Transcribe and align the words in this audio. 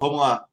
Vamos 0.00 0.18
lá. 0.18 0.46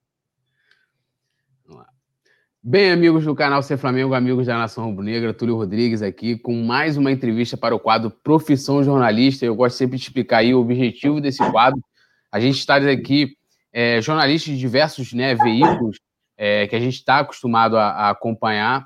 Bem, 2.62 2.92
amigos 2.92 3.24
do 3.24 3.34
canal 3.34 3.64
Ser 3.64 3.78
Flamengo, 3.78 4.14
amigos 4.14 4.46
da 4.46 4.58
Nação 4.58 4.84
Rubro-Negra, 4.84 5.34
Túlio 5.34 5.56
Rodrigues 5.56 6.02
aqui 6.02 6.38
com 6.38 6.54
mais 6.66 6.98
uma 6.98 7.14
entrevista 7.14 7.56
para 7.56 7.74
o 7.74 7.80
quadro 7.80 8.12
Profissão 8.12 8.84
Jornalista. 8.84 9.46
Eu 9.46 9.56
gosto 9.56 9.78
sempre 9.78 9.96
de 9.98 10.04
explicar 10.04 10.40
aí 10.40 10.54
o 10.54 10.60
objetivo 10.60 11.22
desse 11.22 11.38
quadro. 11.50 11.82
A 12.30 12.42
gente 12.42 12.60
está 12.60 12.76
aqui, 12.76 13.38
é, 13.72 14.02
jornalistas 14.02 14.54
de 14.54 14.60
diversos 14.60 15.14
né, 15.14 15.34
veículos 15.34 15.98
é, 16.36 16.68
que 16.68 16.76
a 16.76 16.80
gente 16.82 16.96
está 16.96 17.20
acostumado 17.20 17.78
a, 17.78 17.88
a, 17.92 18.10
acompanhar 18.10 18.86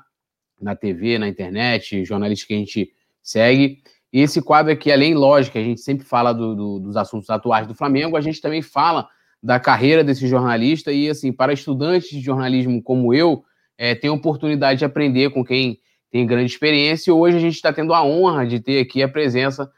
na 0.60 0.76
TV, 0.76 1.18
na 1.18 1.26
internet, 1.26 2.04
jornalistas 2.04 2.46
que 2.46 2.54
a 2.54 2.58
gente 2.58 2.92
segue. 3.20 3.82
E 4.12 4.20
esse 4.20 4.40
quadro 4.40 4.70
aqui, 4.70 4.92
além, 4.92 5.12
lógico, 5.12 5.58
a 5.58 5.62
gente 5.62 5.80
sempre 5.80 6.06
fala 6.06 6.32
do, 6.32 6.54
do, 6.54 6.78
dos 6.78 6.96
assuntos 6.96 7.28
atuais 7.30 7.66
do 7.66 7.74
Flamengo, 7.74 8.16
a 8.16 8.20
gente 8.20 8.40
também 8.40 8.62
fala 8.62 9.08
da 9.42 9.58
carreira 9.58 10.04
desse 10.04 10.26
jornalista 10.28 10.92
e, 10.92 11.08
assim, 11.08 11.32
para 11.32 11.52
estudantes 11.52 12.10
de 12.10 12.20
jornalismo 12.20 12.82
como 12.82 13.12
eu, 13.12 13.44
é, 13.76 13.94
tem 13.94 14.08
a 14.08 14.14
oportunidade 14.14 14.78
de 14.78 14.84
aprender 14.84 15.30
com 15.30 15.44
quem 15.44 15.80
tem 16.10 16.26
grande 16.26 16.52
experiência. 16.52 17.10
E 17.10 17.12
hoje 17.12 17.36
a 17.36 17.40
gente 17.40 17.54
está 17.54 17.72
tendo 17.72 17.92
a 17.92 18.04
honra 18.04 18.46
de 18.46 18.60
ter 18.60 18.80
aqui 18.80 19.02
a 19.02 19.08
presença 19.08 19.70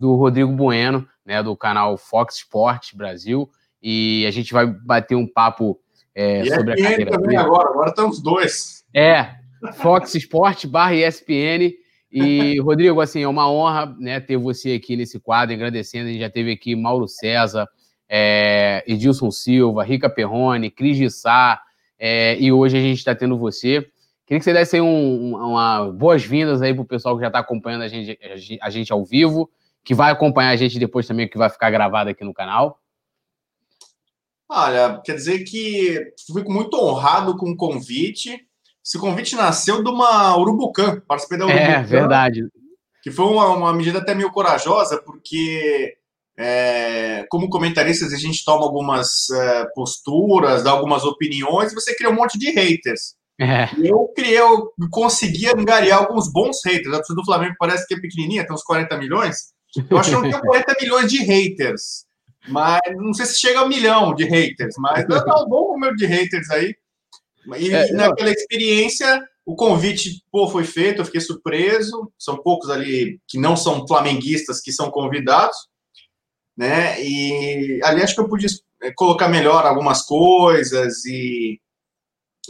do 0.00 0.16
Rodrigo 0.16 0.50
Bueno, 0.50 1.06
né, 1.24 1.42
do 1.42 1.56
canal 1.56 1.96
Fox 1.96 2.38
Sports 2.38 2.92
Brasil. 2.92 3.48
E 3.80 4.24
a 4.26 4.30
gente 4.30 4.52
vai 4.52 4.66
bater 4.66 5.14
um 5.14 5.26
papo 5.26 5.78
é, 6.14 6.44
sobre 6.46 6.72
a 6.72 6.76
carreira 6.76 7.10
também 7.10 7.36
agora, 7.36 7.68
agora 7.68 7.90
estamos 7.90 8.20
dois. 8.20 8.84
É, 8.94 9.36
Fox 9.74 10.14
Sports 10.14 10.64
barra 10.64 10.94
ESPN. 10.94 11.72
E, 12.10 12.60
Rodrigo, 12.60 13.00
assim, 13.00 13.22
é 13.22 13.28
uma 13.28 13.50
honra 13.50 13.96
né, 13.98 14.20
ter 14.20 14.36
você 14.36 14.72
aqui 14.72 14.96
nesse 14.96 15.18
quadro, 15.18 15.54
agradecendo. 15.54 16.08
A 16.08 16.12
gente 16.12 16.20
já 16.20 16.28
teve 16.28 16.52
aqui 16.52 16.76
Mauro 16.76 17.08
César, 17.08 17.66
é, 18.14 18.84
Edilson 18.86 19.30
Silva, 19.30 19.82
Rica 19.82 20.10
Perrone, 20.10 20.70
Cris 20.70 20.98
de 20.98 21.08
Sá, 21.08 21.62
é, 21.98 22.36
e 22.38 22.52
hoje 22.52 22.76
a 22.76 22.80
gente 22.80 22.98
está 22.98 23.14
tendo 23.14 23.38
você. 23.38 23.80
Queria 24.26 24.38
que 24.38 24.44
você 24.44 24.52
desse 24.52 24.76
aí 24.76 24.82
um, 24.82 25.34
uma 25.34 25.90
boas-vindas 25.90 26.60
aí 26.60 26.74
para 26.74 26.82
o 26.82 26.86
pessoal 26.86 27.16
que 27.16 27.22
já 27.22 27.28
está 27.28 27.38
acompanhando 27.38 27.82
a 27.82 27.88
gente, 27.88 28.18
a 28.60 28.68
gente 28.68 28.92
ao 28.92 29.02
vivo, 29.02 29.50
que 29.82 29.94
vai 29.94 30.12
acompanhar 30.12 30.50
a 30.50 30.56
gente 30.56 30.78
depois 30.78 31.06
também, 31.06 31.26
que 31.26 31.38
vai 31.38 31.48
ficar 31.48 31.70
gravado 31.70 32.10
aqui 32.10 32.22
no 32.22 32.34
canal. 32.34 32.78
Olha, 34.46 35.00
quer 35.02 35.14
dizer 35.14 35.44
que 35.44 36.12
fico 36.34 36.52
muito 36.52 36.76
honrado 36.76 37.38
com 37.38 37.50
o 37.50 37.56
convite. 37.56 38.46
Esse 38.84 38.98
convite 38.98 39.34
nasceu 39.36 39.82
de 39.82 39.88
uma 39.88 40.36
Urubucã, 40.36 41.00
participei 41.08 41.38
da 41.38 41.46
Urubucã. 41.46 41.64
É, 41.64 41.82
verdade. 41.82 42.46
Que 43.02 43.10
foi 43.10 43.24
uma, 43.24 43.48
uma 43.48 43.72
medida 43.72 44.00
até 44.00 44.14
meio 44.14 44.30
corajosa, 44.30 45.00
porque 45.02 45.96
é, 46.42 47.24
como 47.28 47.48
comentaristas, 47.48 48.12
a 48.12 48.16
gente 48.16 48.44
toma 48.44 48.64
algumas 48.64 49.30
é, 49.30 49.66
posturas, 49.74 50.64
dá 50.64 50.72
algumas 50.72 51.04
opiniões, 51.04 51.72
você 51.72 51.94
cria 51.94 52.10
um 52.10 52.14
monte 52.14 52.36
de 52.38 52.50
haters. 52.50 53.14
É. 53.40 53.68
Eu 53.78 54.08
criei, 54.14 54.38
eu 54.38 54.72
consegui 54.90 55.48
angariar 55.48 56.00
alguns 56.00 56.30
bons 56.30 56.58
haters. 56.64 56.92
A 56.92 56.98
torcida 56.98 57.16
do 57.16 57.24
Flamengo 57.24 57.54
parece 57.58 57.86
que 57.86 57.94
é 57.94 58.00
pequenininha, 58.00 58.44
tem 58.44 58.54
uns 58.54 58.64
40 58.64 58.96
milhões. 58.98 59.52
Eu 59.88 59.98
acho 59.98 60.10
que 60.10 60.16
não 60.16 60.22
tem 60.22 60.32
40 60.40 60.76
milhões 60.80 61.10
de 61.10 61.18
haters, 61.18 62.04
mas 62.48 62.80
não 62.96 63.14
sei 63.14 63.26
se 63.26 63.38
chega 63.38 63.60
a 63.60 63.64
um 63.64 63.68
milhão 63.68 64.14
de 64.14 64.24
haters, 64.24 64.74
mas 64.78 65.06
dá 65.06 65.42
um 65.42 65.48
bom 65.48 65.72
número 65.72 65.94
de 65.94 66.06
haters 66.06 66.50
aí. 66.50 66.74
E, 67.58 67.72
é, 67.72 67.92
naquela 67.92 68.30
experiência, 68.30 69.22
o 69.46 69.56
convite 69.56 70.22
pô, 70.30 70.48
foi 70.48 70.64
feito, 70.64 71.00
eu 71.00 71.04
fiquei 71.04 71.20
surpreso. 71.20 72.12
São 72.18 72.36
poucos 72.36 72.68
ali 72.68 73.20
que 73.28 73.38
não 73.38 73.56
são 73.56 73.86
flamenguistas 73.86 74.60
que 74.60 74.72
são 74.72 74.90
convidados 74.90 75.56
né? 76.56 77.02
E 77.02 77.80
ali 77.82 78.02
acho 78.02 78.14
que 78.14 78.20
eu 78.20 78.28
pude 78.28 78.46
eh, 78.82 78.92
colocar 78.94 79.28
melhor 79.28 79.66
algumas 79.66 80.02
coisas 80.02 81.04
e, 81.04 81.60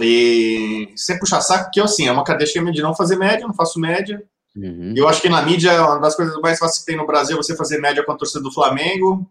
e 0.01 0.93
sem 0.97 1.19
puxar 1.19 1.41
saco, 1.41 1.71
que 1.73 1.81
eu, 1.81 1.85
assim, 1.85 2.07
é 2.07 2.13
uma 2.13 2.25
característica 2.25 2.73
de 2.73 2.83
não 2.83 2.95
fazer 2.95 3.17
média, 3.17 3.47
não 3.47 3.55
faço 3.55 3.79
média. 3.79 4.23
Uhum. 4.57 4.93
Eu 4.97 5.09
acho 5.09 5.23
que 5.23 5.29
na 5.29 5.43
mídia, 5.43 5.83
uma 5.83 6.01
das 6.01 6.15
coisas 6.15 6.39
mais 6.41 6.59
fáceis 6.59 6.81
que 6.81 6.87
tem 6.87 6.97
no 6.97 7.07
Brasil 7.07 7.37
é 7.37 7.43
você 7.43 7.57
fazer 7.57 7.79
média 7.79 8.05
com 8.05 8.13
a 8.13 8.17
torcida 8.17 8.43
do 8.43 8.53
Flamengo, 8.53 9.29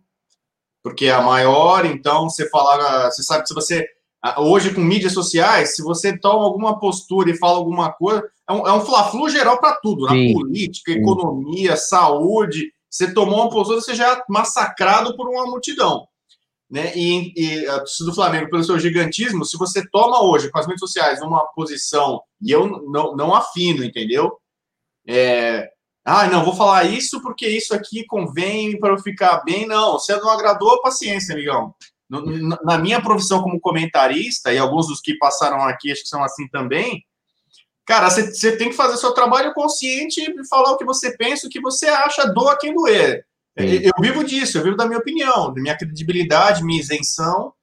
porque 0.83 1.05
é 1.05 1.11
a 1.11 1.21
maior, 1.21 1.85
então 1.85 2.29
você 2.29 2.49
fala, 2.49 3.11
você 3.11 3.21
sabe 3.21 3.43
que 3.43 3.49
se 3.49 3.53
você 3.53 3.87
hoje 4.37 4.73
com 4.73 4.81
mídias 4.81 5.13
sociais, 5.13 5.75
se 5.75 5.81
você 5.81 6.17
toma 6.17 6.43
alguma 6.43 6.79
postura 6.79 7.31
e 7.31 7.37
fala 7.37 7.57
alguma 7.57 7.91
coisa, 7.91 8.23
é 8.47 8.53
um, 8.53 8.67
é 8.67 8.73
um 8.73 8.81
fla-flu 8.81 9.29
geral 9.29 9.59
para 9.59 9.75
tudo, 9.75 10.05
na 10.05 10.13
política, 10.33 10.91
economia, 10.91 11.75
saúde, 11.75 12.71
você 12.91 13.13
tomou 13.13 13.41
uma 13.41 13.49
postura, 13.49 13.79
você 13.79 13.95
já 13.95 14.13
é 14.13 14.23
massacrado 14.27 15.15
por 15.15 15.29
uma 15.29 15.45
multidão. 15.45 16.05
Né? 16.69 16.91
E, 16.95 17.33
e 17.35 17.67
a 17.67 17.79
torcida 17.79 18.09
do 18.09 18.15
Flamengo, 18.15 18.49
pelo 18.49 18.63
seu 18.63 18.77
gigantismo, 18.77 19.45
se 19.45 19.57
você 19.57 19.87
toma 19.89 20.21
hoje 20.23 20.51
com 20.51 20.59
as 20.59 20.67
redes 20.67 20.79
sociais 20.79 21.21
uma 21.21 21.45
posição, 21.53 22.21
e 22.41 22.51
eu 22.51 22.67
não, 22.89 23.15
não 23.15 23.33
afino, 23.33 23.83
entendeu? 23.83 24.37
É, 25.07 25.69
ah, 26.03 26.27
não, 26.27 26.43
vou 26.43 26.55
falar 26.55 26.83
isso 26.85 27.21
porque 27.21 27.47
isso 27.47 27.73
aqui 27.73 28.05
convém 28.05 28.77
para 28.79 28.93
eu 28.93 28.99
ficar 28.99 29.43
bem. 29.43 29.65
Não, 29.65 29.93
você 29.93 30.15
não 30.17 30.29
agradou, 30.29 30.81
paciência, 30.81 31.33
amigão. 31.33 31.73
Na 32.63 32.77
minha 32.77 33.01
profissão 33.01 33.41
como 33.41 33.59
comentarista, 33.59 34.51
e 34.51 34.57
alguns 34.57 34.87
dos 34.87 34.99
que 34.99 35.17
passaram 35.17 35.61
aqui 35.61 35.91
acho 35.91 36.01
que 36.01 36.09
são 36.09 36.23
assim 36.23 36.47
também, 36.49 37.05
Cara, 37.85 38.09
você 38.09 38.55
tem 38.57 38.69
que 38.69 38.75
fazer 38.75 38.97
seu 38.97 39.13
trabalho 39.13 39.53
consciente 39.53 40.21
e 40.21 40.47
falar 40.47 40.71
o 40.71 40.77
que 40.77 40.85
você 40.85 41.15
pensa, 41.17 41.47
o 41.47 41.49
que 41.49 41.59
você 41.59 41.87
acha, 41.87 42.25
doa 42.25 42.57
quem 42.57 42.73
doer. 42.73 43.25
Eu, 43.55 43.65
eu 43.65 43.91
vivo 43.99 44.23
disso, 44.23 44.57
eu 44.57 44.63
vivo 44.63 44.77
da 44.77 44.85
minha 44.85 44.99
opinião, 44.99 45.53
da 45.53 45.61
minha 45.61 45.77
credibilidade, 45.77 46.63
minha 46.63 46.79
isenção. 46.79 47.53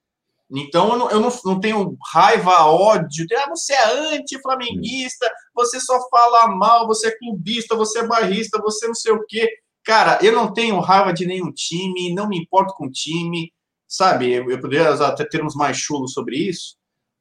Então, 0.51 0.93
eu 0.93 0.99
não, 0.99 1.11
eu 1.11 1.21
não, 1.21 1.33
não 1.45 1.61
tenho 1.61 1.97
raiva, 2.11 2.65
ódio. 2.65 3.27
Ah, 3.37 3.51
você 3.51 3.75
é 3.75 4.17
anti-flamenguista, 4.17 5.31
você 5.55 5.79
só 5.79 5.99
fala 6.09 6.49
mal, 6.49 6.87
você 6.87 7.09
é 7.09 7.19
clubista, 7.19 7.77
você 7.77 8.01
é 8.01 8.07
barrista, 8.07 8.61
você 8.61 8.87
não 8.87 8.95
sei 8.95 9.13
o 9.13 9.25
quê. 9.27 9.49
Cara, 9.85 10.19
eu 10.23 10.33
não 10.33 10.53
tenho 10.53 10.81
raiva 10.81 11.13
de 11.13 11.27
nenhum 11.27 11.53
time, 11.53 12.15
não 12.15 12.29
me 12.29 12.39
importo 12.39 12.75
com 12.75 12.91
time, 12.91 13.53
sabe? 13.87 14.33
Eu, 14.33 14.51
eu 14.51 14.61
poderia 14.61 14.91
até 14.93 15.25
termos 15.25 15.55
mais 15.55 15.77
chulos 15.77 16.13
sobre 16.13 16.37
isso, 16.37 16.77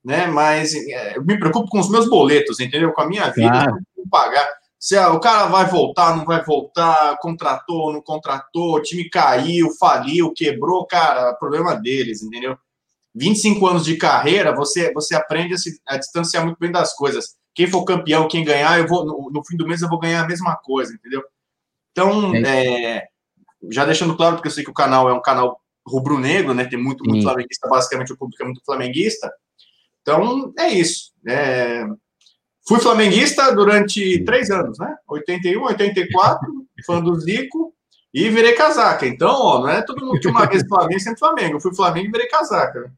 né? 0.07 0.25
Mas 0.25 0.73
é, 0.73 1.17
eu 1.17 1.25
me 1.25 1.37
preocupo 1.37 1.69
com 1.69 1.81
os 1.81 1.89
meus 1.89 2.09
boletos, 2.09 2.61
entendeu? 2.61 2.93
Com 2.93 3.01
a 3.01 3.07
minha 3.07 3.29
vida, 3.29 3.51
claro. 3.51 3.77
pagar. 4.09 4.47
Se 4.79 4.97
o 4.97 5.19
cara 5.19 5.47
vai 5.47 5.65
voltar, 5.65 6.15
não 6.15 6.23
vai 6.23 6.41
voltar, 6.45 7.17
contratou, 7.19 7.91
não 7.91 8.01
contratou, 8.01 8.75
o 8.75 8.81
time 8.81 9.09
caiu, 9.09 9.69
faliu, 9.77 10.31
quebrou, 10.33 10.85
cara, 10.87 11.33
problema 11.33 11.75
deles, 11.75 12.23
entendeu? 12.23 12.57
25 13.13 13.67
anos 13.67 13.83
de 13.83 13.97
carreira, 13.97 14.55
você, 14.55 14.93
você 14.93 15.13
aprende 15.13 15.55
a, 15.55 15.57
se, 15.57 15.77
a 15.85 15.97
distanciar 15.97 16.45
muito 16.45 16.57
bem 16.57 16.71
das 16.71 16.93
coisas. 16.93 17.35
Quem 17.53 17.67
for 17.67 17.83
campeão, 17.83 18.29
quem 18.29 18.45
ganhar, 18.45 18.79
eu 18.79 18.87
vou 18.87 19.05
no, 19.05 19.29
no 19.29 19.43
fim 19.43 19.57
do 19.57 19.67
mês 19.67 19.81
eu 19.81 19.89
vou 19.89 19.99
ganhar 19.99 20.23
a 20.23 20.27
mesma 20.27 20.55
coisa, 20.55 20.93
entendeu? 20.93 21.21
Então, 21.91 22.33
é, 22.33 23.07
já 23.69 23.83
deixando 23.83 24.15
claro, 24.15 24.35
porque 24.35 24.47
eu 24.47 24.51
sei 24.53 24.63
que 24.63 24.69
o 24.69 24.73
canal 24.73 25.09
é 25.09 25.13
um 25.13 25.21
canal 25.21 25.59
rubro-negro, 25.85 26.53
né? 26.53 26.63
Tem 26.63 26.81
muito, 26.81 27.03
muito 27.03 27.23
flamenguista, 27.23 27.67
basicamente 27.67 28.13
o 28.13 28.17
público 28.17 28.41
é 28.41 28.45
muito 28.45 28.61
flamenguista. 28.63 29.29
Então, 30.07 30.53
é 30.57 30.69
isso. 30.69 31.11
É... 31.27 31.85
Fui 32.65 32.79
flamenguista 32.79 33.53
durante 33.53 34.23
três 34.23 34.49
anos, 34.49 34.79
né? 34.79 34.95
81, 35.09 35.61
84, 35.61 36.39
fã 36.85 37.01
do 37.01 37.19
Zico, 37.19 37.73
e 38.13 38.29
virei 38.29 38.53
casaca. 38.53 39.05
Então, 39.05 39.29
ó, 39.29 39.59
não 39.59 39.69
é 39.69 39.81
todo 39.81 40.05
mundo 40.05 40.19
que 40.19 40.29
uma 40.29 40.45
vez 40.45 40.65
Flamengo, 40.65 40.99
sempre 40.99 41.19
Flamengo. 41.19 41.57
Eu 41.57 41.59
fui 41.59 41.75
Flamengo 41.75 42.07
e 42.07 42.11
virei 42.11 42.27
casaca. 42.27 42.89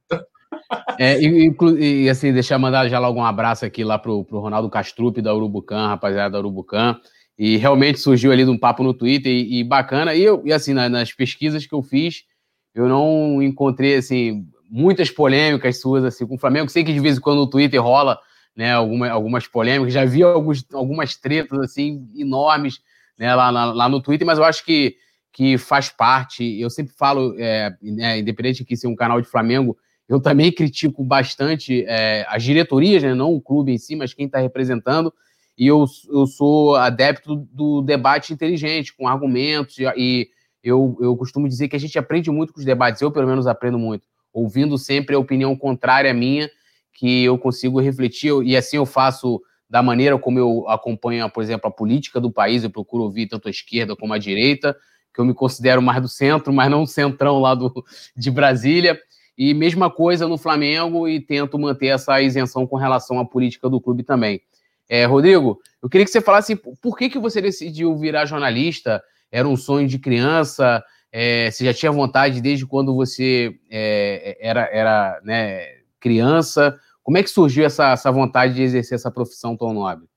É, 0.99 1.19
e, 1.19 1.51
e, 1.79 2.09
assim, 2.09 2.31
deixar 2.31 2.59
mandar 2.59 2.87
já 2.87 2.99
logo 2.99 3.19
um 3.19 3.25
abraço 3.25 3.65
aqui 3.65 3.83
lá 3.83 3.97
pro, 3.97 4.23
pro 4.23 4.39
Ronaldo 4.39 4.69
Castrupe 4.69 5.21
da 5.21 5.33
Urubucan, 5.33 5.87
rapaziada 5.87 6.33
da 6.33 6.39
Urubucan. 6.39 6.99
E 7.37 7.57
realmente 7.57 7.99
surgiu 7.99 8.31
ali 8.31 8.43
de 8.43 8.51
um 8.51 8.57
papo 8.57 8.83
no 8.83 8.93
Twitter 8.93 9.31
e, 9.31 9.61
e 9.61 9.63
bacana. 9.63 10.13
E, 10.13 10.21
eu, 10.21 10.43
e 10.45 10.53
assim, 10.53 10.73
nas 10.73 11.11
pesquisas 11.11 11.65
que 11.65 11.73
eu 11.73 11.81
fiz, 11.81 12.23
eu 12.75 12.87
não 12.87 13.41
encontrei 13.41 13.95
assim 13.95 14.45
muitas 14.69 15.09
polêmicas 15.09 15.81
suas 15.81 16.03
assim 16.03 16.25
com 16.25 16.35
o 16.35 16.39
Flamengo. 16.39 16.69
Sei 16.69 16.83
que 16.83 16.93
de 16.93 16.99
vez 16.99 17.17
em 17.17 17.21
quando 17.21 17.39
no 17.39 17.49
Twitter 17.49 17.81
rola 17.81 18.19
né, 18.55 18.73
alguma, 18.73 19.09
algumas 19.09 19.47
polêmicas. 19.47 19.93
Já 19.93 20.05
vi 20.05 20.21
alguns, 20.21 20.65
algumas 20.73 21.15
tretas 21.15 21.57
assim 21.59 22.07
enormes 22.15 22.81
né, 23.17 23.33
lá, 23.33 23.49
lá, 23.49 23.65
lá, 23.65 23.89
no 23.89 24.01
Twitter, 24.01 24.25
mas 24.25 24.37
eu 24.37 24.43
acho 24.43 24.63
que, 24.65 24.95
que 25.31 25.57
faz 25.57 25.89
parte. 25.89 26.59
Eu 26.59 26.69
sempre 26.69 26.93
falo, 26.93 27.35
é, 27.37 27.73
né, 27.81 28.19
independente 28.19 28.63
de 28.63 28.77
ser 28.77 28.87
um 28.87 28.95
canal 28.95 29.21
de 29.21 29.27
Flamengo, 29.27 29.77
eu 30.07 30.19
também 30.19 30.51
critico 30.51 31.03
bastante 31.03 31.85
é, 31.87 32.25
as 32.27 32.43
diretorias, 32.43 33.03
né, 33.03 33.13
não 33.13 33.33
o 33.33 33.41
clube 33.41 33.71
em 33.71 33.77
si, 33.77 33.95
mas 33.95 34.13
quem 34.13 34.25
está 34.25 34.39
representando. 34.39 35.13
E 35.57 35.67
eu, 35.67 35.85
eu 36.09 36.25
sou 36.25 36.75
adepto 36.75 37.35
do 37.35 37.81
debate 37.81 38.33
inteligente, 38.33 38.93
com 38.95 39.07
argumentos, 39.07 39.77
e, 39.77 39.83
e 39.95 40.29
eu, 40.63 40.97
eu 41.01 41.15
costumo 41.15 41.47
dizer 41.47 41.67
que 41.67 41.75
a 41.75 41.79
gente 41.79 41.99
aprende 41.99 42.31
muito 42.31 42.53
com 42.53 42.59
os 42.59 42.65
debates, 42.65 43.01
eu 43.01 43.11
pelo 43.11 43.27
menos 43.27 43.47
aprendo 43.47 43.77
muito 43.77 44.05
ouvindo 44.39 44.77
sempre 44.77 45.15
a 45.15 45.19
opinião 45.19 45.55
contrária 45.55 46.11
à 46.11 46.13
minha, 46.13 46.49
que 46.93 47.23
eu 47.23 47.37
consigo 47.37 47.79
refletir, 47.79 48.33
e 48.43 48.55
assim 48.55 48.77
eu 48.77 48.85
faço 48.85 49.41
da 49.69 49.83
maneira 49.83 50.17
como 50.17 50.39
eu 50.39 50.67
acompanho, 50.67 51.29
por 51.29 51.43
exemplo, 51.43 51.67
a 51.67 51.71
política 51.71 52.19
do 52.19 52.31
país, 52.31 52.63
eu 52.63 52.69
procuro 52.69 53.03
ouvir 53.03 53.27
tanto 53.27 53.47
a 53.47 53.51
esquerda 53.51 53.95
como 53.95 54.13
a 54.13 54.17
direita, 54.17 54.75
que 55.13 55.21
eu 55.21 55.25
me 55.25 55.33
considero 55.33 55.81
mais 55.81 56.01
do 56.01 56.07
centro, 56.07 56.51
mas 56.51 56.71
não 56.71 56.85
centrão 56.85 57.39
lá 57.39 57.53
do, 57.53 57.71
de 58.15 58.31
Brasília. 58.31 58.99
E 59.37 59.53
mesma 59.53 59.89
coisa 59.89 60.27
no 60.27 60.37
Flamengo 60.37 61.07
e 61.07 61.19
tento 61.19 61.57
manter 61.57 61.87
essa 61.87 62.21
isenção 62.21 62.67
com 62.67 62.75
relação 62.75 63.19
à 63.19 63.25
política 63.25 63.69
do 63.69 63.79
clube 63.79 64.03
também. 64.03 64.41
É, 64.89 65.05
Rodrigo, 65.05 65.59
eu 65.81 65.87
queria 65.87 66.03
que 66.03 66.11
você 66.11 66.19
falasse 66.19 66.55
por 66.55 66.97
que, 66.97 67.09
que 67.09 67.19
você 67.19 67.39
decidiu 67.39 67.95
virar 67.95 68.25
jornalista? 68.25 69.01
Era 69.31 69.47
um 69.47 69.55
sonho 69.55 69.87
de 69.87 69.99
criança? 69.99 70.83
É, 71.11 71.49
você 71.49 71.65
já 71.65 71.73
tinha 71.73 71.91
vontade 71.91 72.41
desde 72.41 72.65
quando 72.65 72.95
você 72.95 73.57
é, 73.69 74.37
era, 74.39 74.69
era 74.71 75.21
né, 75.23 75.79
criança? 75.99 76.79
Como 77.01 77.17
é 77.17 77.23
que 77.23 77.29
surgiu 77.29 77.65
essa, 77.65 77.91
essa 77.91 78.11
vontade 78.11 78.53
de 78.53 78.61
exercer 78.61 78.95
essa 78.95 79.09
profissão 79.09 79.57
tão 79.57 79.73
nobre? 79.73 80.07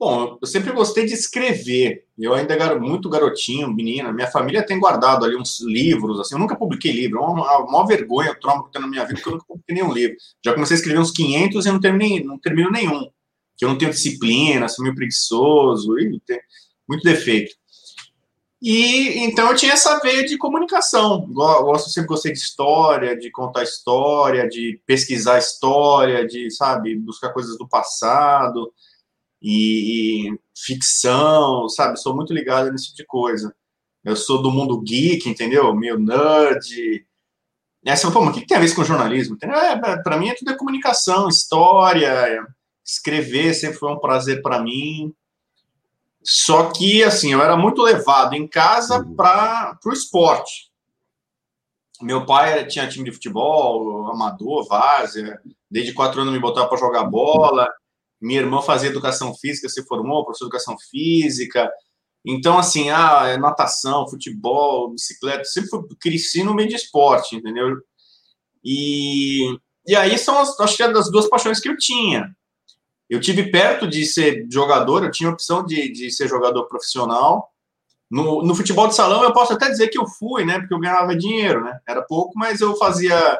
Bom, 0.00 0.38
eu 0.40 0.46
sempre 0.46 0.72
gostei 0.72 1.04
de 1.04 1.12
escrever. 1.12 2.06
Eu 2.18 2.32
ainda 2.32 2.54
era 2.54 2.80
muito 2.80 3.10
garotinho, 3.10 3.70
menina. 3.70 4.10
Minha 4.10 4.30
família 4.30 4.64
tem 4.64 4.80
guardado 4.80 5.26
ali 5.26 5.36
uns 5.36 5.60
livros, 5.60 6.18
assim. 6.18 6.34
Eu 6.34 6.38
nunca 6.38 6.56
publiquei 6.56 6.90
livro. 6.90 7.18
É 7.18 7.22
uma, 7.22 7.66
maior 7.66 7.84
vergonha 7.84 8.32
o 8.32 8.34
trauma 8.40 8.64
que 8.64 8.72
tem 8.72 8.80
na 8.80 8.88
minha 8.88 9.04
vida, 9.04 9.16
porque 9.16 9.28
eu 9.28 9.32
nunca 9.34 9.44
publiquei 9.46 9.74
nenhum 9.74 9.92
livro. 9.92 10.16
Já 10.42 10.54
comecei 10.54 10.74
a 10.74 10.78
escrever 10.78 11.00
uns 11.00 11.10
500 11.10 11.66
e 11.66 11.70
não, 11.70 11.78
terminei, 11.78 12.24
não 12.24 12.38
termino 12.38 12.70
nenhum. 12.70 13.10
Que 13.58 13.66
eu 13.66 13.68
não 13.68 13.76
tenho 13.76 13.90
disciplina, 13.90 14.68
sou 14.68 14.82
meio 14.82 14.94
preguiçoso, 14.94 15.98
e 15.98 16.18
muito 16.88 17.02
defeito. 17.04 17.54
E 18.62 19.18
então 19.20 19.48
eu 19.50 19.56
tinha 19.56 19.72
essa 19.72 19.98
veia 20.00 20.24
de 20.24 20.36
comunicação. 20.36 21.26
Gosto, 21.32 21.88
sempre 21.88 22.08
gostei 22.08 22.32
de 22.32 22.38
história, 22.38 23.16
de 23.16 23.30
contar 23.30 23.62
história, 23.62 24.46
de 24.48 24.80
pesquisar 24.84 25.38
história, 25.38 26.26
de, 26.26 26.50
sabe, 26.50 26.94
buscar 26.96 27.32
coisas 27.32 27.56
do 27.56 27.66
passado 27.66 28.70
e, 29.40 30.28
e, 30.28 30.38
ficção, 30.54 31.68
sabe? 31.70 31.98
Sou 31.98 32.14
muito 32.14 32.34
ligado 32.34 32.70
nesse 32.70 32.86
tipo 32.86 32.96
de 32.98 33.06
coisa. 33.06 33.54
Eu 34.04 34.14
sou 34.14 34.42
do 34.42 34.50
mundo 34.50 34.80
geek, 34.80 35.28
entendeu? 35.28 35.74
Meio 35.74 35.98
nerd. 35.98 37.06
Essa, 37.84 38.10
pô, 38.10 38.20
mas 38.20 38.36
o 38.36 38.38
que 38.38 38.46
tem 38.46 38.58
a 38.58 38.60
ver 38.60 38.74
com 38.74 38.84
jornalismo? 38.84 39.38
É, 39.42 39.76
para 40.02 40.18
mim 40.18 40.28
é 40.28 40.34
tudo 40.34 40.50
é 40.50 40.56
comunicação, 40.56 41.28
história, 41.28 42.46
escrever 42.84 43.54
sempre 43.54 43.78
foi 43.78 43.90
um 43.90 43.98
prazer 43.98 44.42
para 44.42 44.62
mim. 44.62 45.14
Só 46.22 46.70
que, 46.70 47.02
assim, 47.02 47.32
eu 47.32 47.42
era 47.42 47.56
muito 47.56 47.82
levado 47.82 48.34
em 48.34 48.46
casa 48.46 48.98
uhum. 48.98 49.14
para 49.14 49.78
o 49.84 49.92
esporte. 49.92 50.70
Meu 52.00 52.24
pai 52.24 52.66
tinha 52.66 52.88
time 52.88 53.04
de 53.04 53.12
futebol, 53.12 54.10
amador, 54.10 54.66
várzea. 54.66 55.40
Desde 55.70 55.92
quatro 55.92 56.20
anos 56.20 56.32
me 56.32 56.40
botava 56.40 56.68
para 56.68 56.78
jogar 56.78 57.04
bola. 57.04 57.68
Minha 58.20 58.40
irmã 58.40 58.60
fazia 58.62 58.90
educação 58.90 59.34
física, 59.34 59.68
se 59.68 59.84
formou, 59.84 60.24
professor 60.24 60.44
de 60.44 60.48
educação 60.48 60.76
física. 60.90 61.70
Então, 62.24 62.58
assim, 62.58 62.90
ah, 62.90 63.26
é 63.28 63.38
natação, 63.38 64.08
futebol, 64.08 64.90
bicicleta, 64.90 65.44
sempre 65.44 65.70
fui, 65.70 65.82
cresci 65.98 66.42
no 66.42 66.54
meio 66.54 66.68
de 66.68 66.74
esporte, 66.74 67.36
entendeu? 67.36 67.78
E, 68.62 69.56
e 69.86 69.96
aí 69.96 70.18
são, 70.18 70.38
as, 70.38 70.58
acho 70.60 70.76
que, 70.76 70.82
as 70.82 71.10
duas 71.10 71.28
paixões 71.28 71.60
que 71.60 71.68
eu 71.68 71.76
tinha. 71.78 72.30
Eu 73.10 73.20
tive 73.20 73.50
perto 73.50 73.86
de 73.86 74.06
ser 74.06 74.46
jogador, 74.50 75.04
eu 75.04 75.10
tinha 75.10 75.28
opção 75.28 75.64
de, 75.64 75.90
de 75.92 76.10
ser 76.10 76.28
jogador 76.28 76.64
profissional. 76.66 77.50
No, 78.10 78.42
no 78.42 78.54
futebol 78.54 78.88
de 78.88 78.94
salão, 78.94 79.22
eu 79.22 79.32
posso 79.32 79.52
até 79.52 79.68
dizer 79.68 79.88
que 79.88 79.98
eu 79.98 80.06
fui, 80.06 80.44
né? 80.44 80.60
Porque 80.60 80.72
eu 80.72 80.80
ganhava 80.80 81.16
dinheiro, 81.16 81.62
né? 81.64 81.78
Era 81.86 82.02
pouco, 82.02 82.32
mas 82.36 82.60
eu 82.60 82.76
fazia. 82.76 83.38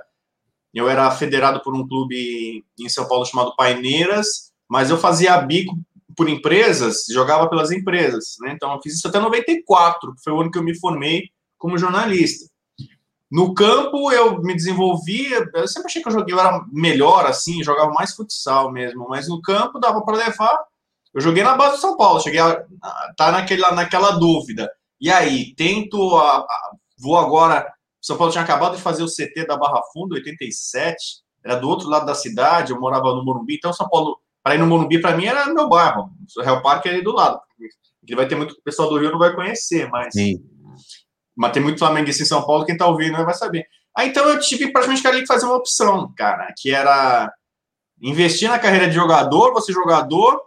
Eu 0.75 0.89
era 0.89 1.11
federado 1.11 1.63
por 1.63 1.75
um 1.75 1.87
clube 1.87 2.65
em 2.79 2.89
São 2.89 3.09
Paulo 3.09 3.25
chamado 3.25 3.57
Paineiras 3.57 4.51
mas 4.71 4.89
eu 4.89 4.97
fazia 4.97 5.37
bico 5.39 5.77
por 6.17 6.29
empresas, 6.29 7.07
jogava 7.11 7.49
pelas 7.49 7.73
empresas, 7.73 8.37
né? 8.41 8.53
Então 8.55 8.73
eu 8.73 8.81
fiz 8.81 8.95
isso 8.95 9.09
até 9.09 9.19
94, 9.19 10.15
que 10.15 10.23
foi 10.23 10.33
o 10.33 10.41
ano 10.41 10.51
que 10.51 10.59
eu 10.59 10.63
me 10.63 10.79
formei 10.79 11.25
como 11.59 11.77
jornalista. 11.77 12.49
No 13.31 13.55
campo 13.55 14.11
eu 14.11 14.43
me 14.43 14.55
desenvolvi, 14.55 15.31
eu 15.33 15.69
sempre 15.69 15.87
achei 15.87 16.03
que 16.03 16.09
eu 16.09 16.13
joguei, 16.13 16.35
eu 16.35 16.41
era 16.41 16.65
melhor 16.73 17.27
assim, 17.27 17.63
jogava 17.63 17.93
mais 17.93 18.15
futsal 18.15 18.73
mesmo, 18.73 19.07
mas 19.09 19.29
no 19.29 19.41
campo 19.41 19.79
dava 19.79 20.03
para 20.03 20.17
levar. 20.17 20.59
Eu 21.15 21.21
joguei 21.21 21.43
na 21.43 21.57
base 21.57 21.77
do 21.77 21.81
São 21.81 21.97
Paulo, 21.97 22.21
cheguei 22.21 22.41
a 22.41 22.65
tá 23.17 23.31
naquela 23.31 23.73
naquela 23.73 24.11
dúvida. 24.13 24.71
E 25.01 25.11
aí, 25.11 25.55
tento 25.55 26.17
a, 26.17 26.39
a, 26.39 26.71
vou 26.99 27.17
agora, 27.17 27.73
São 28.01 28.17
Paulo 28.17 28.33
tinha 28.33 28.45
acabado 28.45 28.77
de 28.77 28.83
fazer 28.83 29.03
o 29.03 29.09
CT 29.09 29.47
da 29.47 29.57
Barra 29.57 29.81
Funda 29.93 30.17
87, 30.17 30.97
era 31.45 31.55
do 31.55 31.69
outro 31.69 31.89
lado 31.89 32.07
da 32.07 32.15
cidade, 32.15 32.73
eu 32.73 32.81
morava 32.81 33.15
no 33.15 33.25
Morumbi, 33.25 33.57
então 33.57 33.73
São 33.73 33.89
Paulo 33.89 34.19
para 34.43 34.55
ir 34.55 34.59
no 34.59 34.67
Morumbi, 34.67 35.01
para 35.01 35.17
mim, 35.17 35.27
era 35.27 35.53
meu 35.53 35.69
bairro. 35.69 36.11
O 36.37 36.43
Real 36.43 36.63
Parque 36.63 36.89
é 36.89 36.93
ali 36.93 37.03
do 37.03 37.13
lado. 37.13 37.41
Ele 38.03 38.17
vai 38.17 38.27
ter 38.27 38.35
muito. 38.35 38.57
Pessoal 38.65 38.89
do 38.89 38.99
Rio 38.99 39.13
não 39.13 39.19
vai 39.19 39.35
conhecer, 39.35 39.89
mas. 39.91 40.15
Sim. 40.15 40.43
Mas 41.41 41.53
tem 41.53 41.63
muito 41.63 41.79
flamenguista 41.79 42.23
em 42.23 42.27
São 42.27 42.45
Paulo, 42.45 42.67
quem 42.67 42.75
está 42.75 42.87
ouvindo 42.87 43.17
vai 43.25 43.33
saber. 43.33 43.67
Aí 43.97 44.11
então 44.11 44.29
eu 44.29 44.39
tive 44.39 44.71
praticamente 44.71 45.03
que 45.03 45.27
fazer 45.27 45.47
uma 45.47 45.57
opção, 45.57 46.13
cara, 46.15 46.53
que 46.55 46.71
era 46.71 47.33
investir 47.99 48.47
na 48.47 48.59
carreira 48.59 48.87
de 48.87 48.95
jogador, 48.95 49.55
você 49.55 49.73
jogador, 49.73 50.39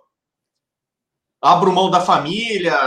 abro 1.42 1.74
mão 1.74 1.90
da 1.90 2.00
família, 2.00 2.78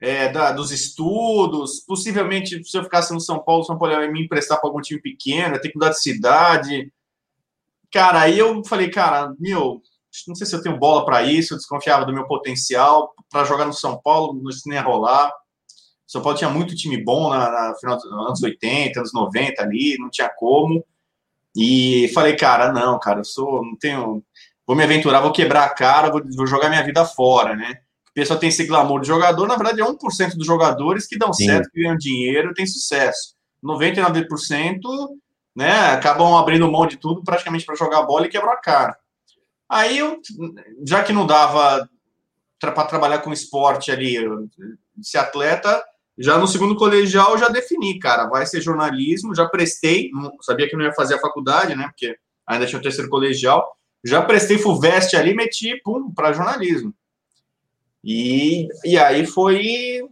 é, 0.00 0.28
da, 0.28 0.52
dos 0.52 0.70
estudos, 0.70 1.80
possivelmente 1.80 2.62
se 2.62 2.78
eu 2.78 2.84
ficasse 2.84 3.12
no 3.12 3.20
São 3.20 3.40
Paulo, 3.40 3.64
São 3.64 3.76
Paulo 3.76 3.92
ia 3.92 4.08
me 4.08 4.22
emprestar 4.22 4.60
para 4.60 4.70
algum 4.70 4.80
time 4.80 5.02
pequeno, 5.02 5.56
ia 5.56 5.60
ter 5.60 5.70
que 5.70 5.76
mudar 5.76 5.90
de 5.90 6.00
cidade. 6.00 6.92
Cara, 7.92 8.20
aí 8.20 8.38
eu 8.38 8.64
falei, 8.64 8.88
cara, 8.88 9.34
meu, 9.36 9.82
não 10.28 10.36
sei 10.36 10.46
se 10.46 10.54
eu 10.54 10.62
tenho 10.62 10.78
bola 10.78 11.04
para 11.04 11.24
isso, 11.24 11.54
eu 11.54 11.58
desconfiava 11.58 12.04
do 12.04 12.12
meu 12.12 12.24
potencial 12.28 13.12
para 13.28 13.42
jogar 13.42 13.64
no 13.64 13.72
São 13.72 14.00
Paulo, 14.00 14.40
não 14.64 14.74
ia 14.74 14.80
rolar. 14.80 15.32
São 16.08 16.22
Paulo 16.22 16.38
tinha 16.38 16.48
muito 16.48 16.74
time 16.74 16.96
bom 16.96 17.28
na, 17.28 17.50
na 17.50 17.74
final 17.74 17.96
dos 17.96 18.06
anos 18.06 18.42
80, 18.42 18.98
anos 18.98 19.12
90 19.12 19.62
ali, 19.62 19.98
não 19.98 20.08
tinha 20.08 20.30
como. 20.30 20.82
E 21.54 22.10
falei, 22.14 22.34
cara, 22.34 22.72
não, 22.72 22.98
cara, 22.98 23.20
eu 23.20 23.24
sou, 23.24 23.62
não 23.62 23.76
tenho, 23.76 24.22
vou 24.66 24.74
me 24.74 24.82
aventurar, 24.82 25.20
vou 25.20 25.32
quebrar 25.32 25.64
a 25.64 25.68
cara, 25.68 26.10
vou, 26.10 26.22
vou 26.34 26.46
jogar 26.46 26.70
minha 26.70 26.82
vida 26.82 27.04
fora, 27.04 27.54
né? 27.54 27.80
O 28.10 28.14
pessoal 28.14 28.38
tem 28.38 28.48
esse 28.48 28.66
glamour 28.66 29.00
de 29.02 29.06
jogador, 29.06 29.46
na 29.46 29.56
verdade 29.56 29.82
é 29.82 29.84
1% 29.84 30.34
dos 30.34 30.46
jogadores 30.46 31.06
que 31.06 31.18
dão 31.18 31.32
Sim. 31.32 31.44
certo, 31.44 31.70
que 31.70 31.82
ganham 31.82 31.96
dinheiro, 31.96 32.54
tem 32.54 32.66
sucesso. 32.66 33.34
99%, 33.62 34.80
né, 35.54 35.90
acabam 35.90 36.36
abrindo 36.36 36.70
mão 36.70 36.86
de 36.86 36.96
tudo 36.96 37.22
praticamente 37.22 37.66
para 37.66 37.74
jogar 37.74 38.02
bola 38.02 38.26
e 38.26 38.30
quebrar 38.30 38.52
a 38.52 38.60
cara. 38.60 38.96
Aí 39.68 39.98
eu, 39.98 40.18
já 40.86 41.04
que 41.04 41.12
não 41.12 41.26
dava 41.26 41.86
para 42.58 42.84
trabalhar 42.84 43.18
com 43.18 43.32
esporte 43.32 43.90
ali, 43.90 44.16
ser 45.02 45.18
atleta, 45.18 45.84
já 46.18 46.36
no 46.36 46.48
segundo 46.48 46.76
colegial 46.76 47.38
já 47.38 47.48
defini, 47.48 47.98
cara, 47.98 48.26
vai 48.26 48.44
ser 48.46 48.60
jornalismo, 48.60 49.34
já 49.34 49.46
prestei, 49.46 50.10
sabia 50.42 50.68
que 50.68 50.76
não 50.76 50.84
ia 50.84 50.92
fazer 50.92 51.14
a 51.14 51.20
faculdade, 51.20 51.74
né, 51.74 51.86
porque 51.88 52.16
ainda 52.46 52.66
tinha 52.66 52.78
o 52.78 52.82
terceiro 52.82 53.08
colegial, 53.08 53.66
já 54.04 54.22
prestei 54.22 54.58
FUVEST 54.58 55.14
ali, 55.16 55.34
meti, 55.34 55.80
pum, 55.82 56.12
para 56.12 56.32
jornalismo. 56.32 56.94
E, 58.02 58.68
e 58.84 58.98
aí 58.98 59.26
foi 59.26 60.02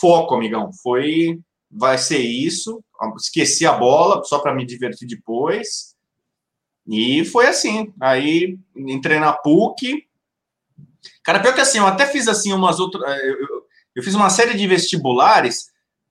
foco, 0.00 0.34
amigão, 0.34 0.70
foi, 0.82 1.40
vai 1.70 1.98
ser 1.98 2.18
isso, 2.18 2.82
esqueci 3.16 3.66
a 3.66 3.72
bola, 3.72 4.22
só 4.24 4.38
para 4.38 4.54
me 4.54 4.66
divertir 4.66 5.08
depois, 5.08 5.96
e 6.88 7.24
foi 7.24 7.46
assim. 7.46 7.92
Aí 8.00 8.58
entrei 8.76 9.18
na 9.18 9.32
PUC. 9.32 10.06
Cara, 11.24 11.40
pior 11.40 11.54
que 11.54 11.60
assim, 11.60 11.78
eu 11.78 11.86
até 11.86 12.06
fiz 12.06 12.28
assim 12.28 12.52
umas 12.52 12.78
outras. 12.78 13.02
Eh, 13.02 13.30
eu, 13.30 13.55
eu, 13.96 14.02
fiz 14.02 14.14
uma 14.14 14.30
série 14.30 14.56
de 14.56 14.66
vestibulares. 14.66 15.66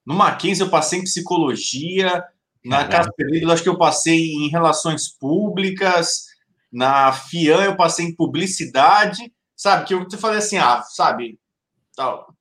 No 0.05 0.13
Mackenzie 0.13 0.63
eu 0.63 0.69
passei 0.69 0.99
em 0.99 1.03
psicologia. 1.03 2.23
Na 2.63 2.87
Casa 2.87 3.11
Perdida, 3.15 3.53
acho 3.53 3.61
que 3.61 3.69
eu 3.69 3.77
passei 3.77 4.33
em 4.33 4.49
relações 4.49 5.07
públicas. 5.07 6.25
Na 6.71 7.13
FIAN 7.13 7.63
eu 7.63 7.77
passei 7.77 8.05
em 8.05 8.15
publicidade. 8.15 9.31
Sabe? 9.55 9.85
Que 9.85 9.93
eu 9.93 10.09
falei 10.17 10.39
assim, 10.39 10.57
ah, 10.57 10.81
sabe? 10.81 11.39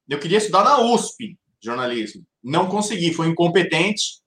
Eu 0.08 0.18
queria 0.18 0.38
estudar 0.38 0.64
na 0.64 0.80
USP, 0.80 1.38
jornalismo. 1.60 2.26
Não 2.42 2.66
consegui, 2.66 3.12
fui 3.12 3.28
incompetente 3.28 4.24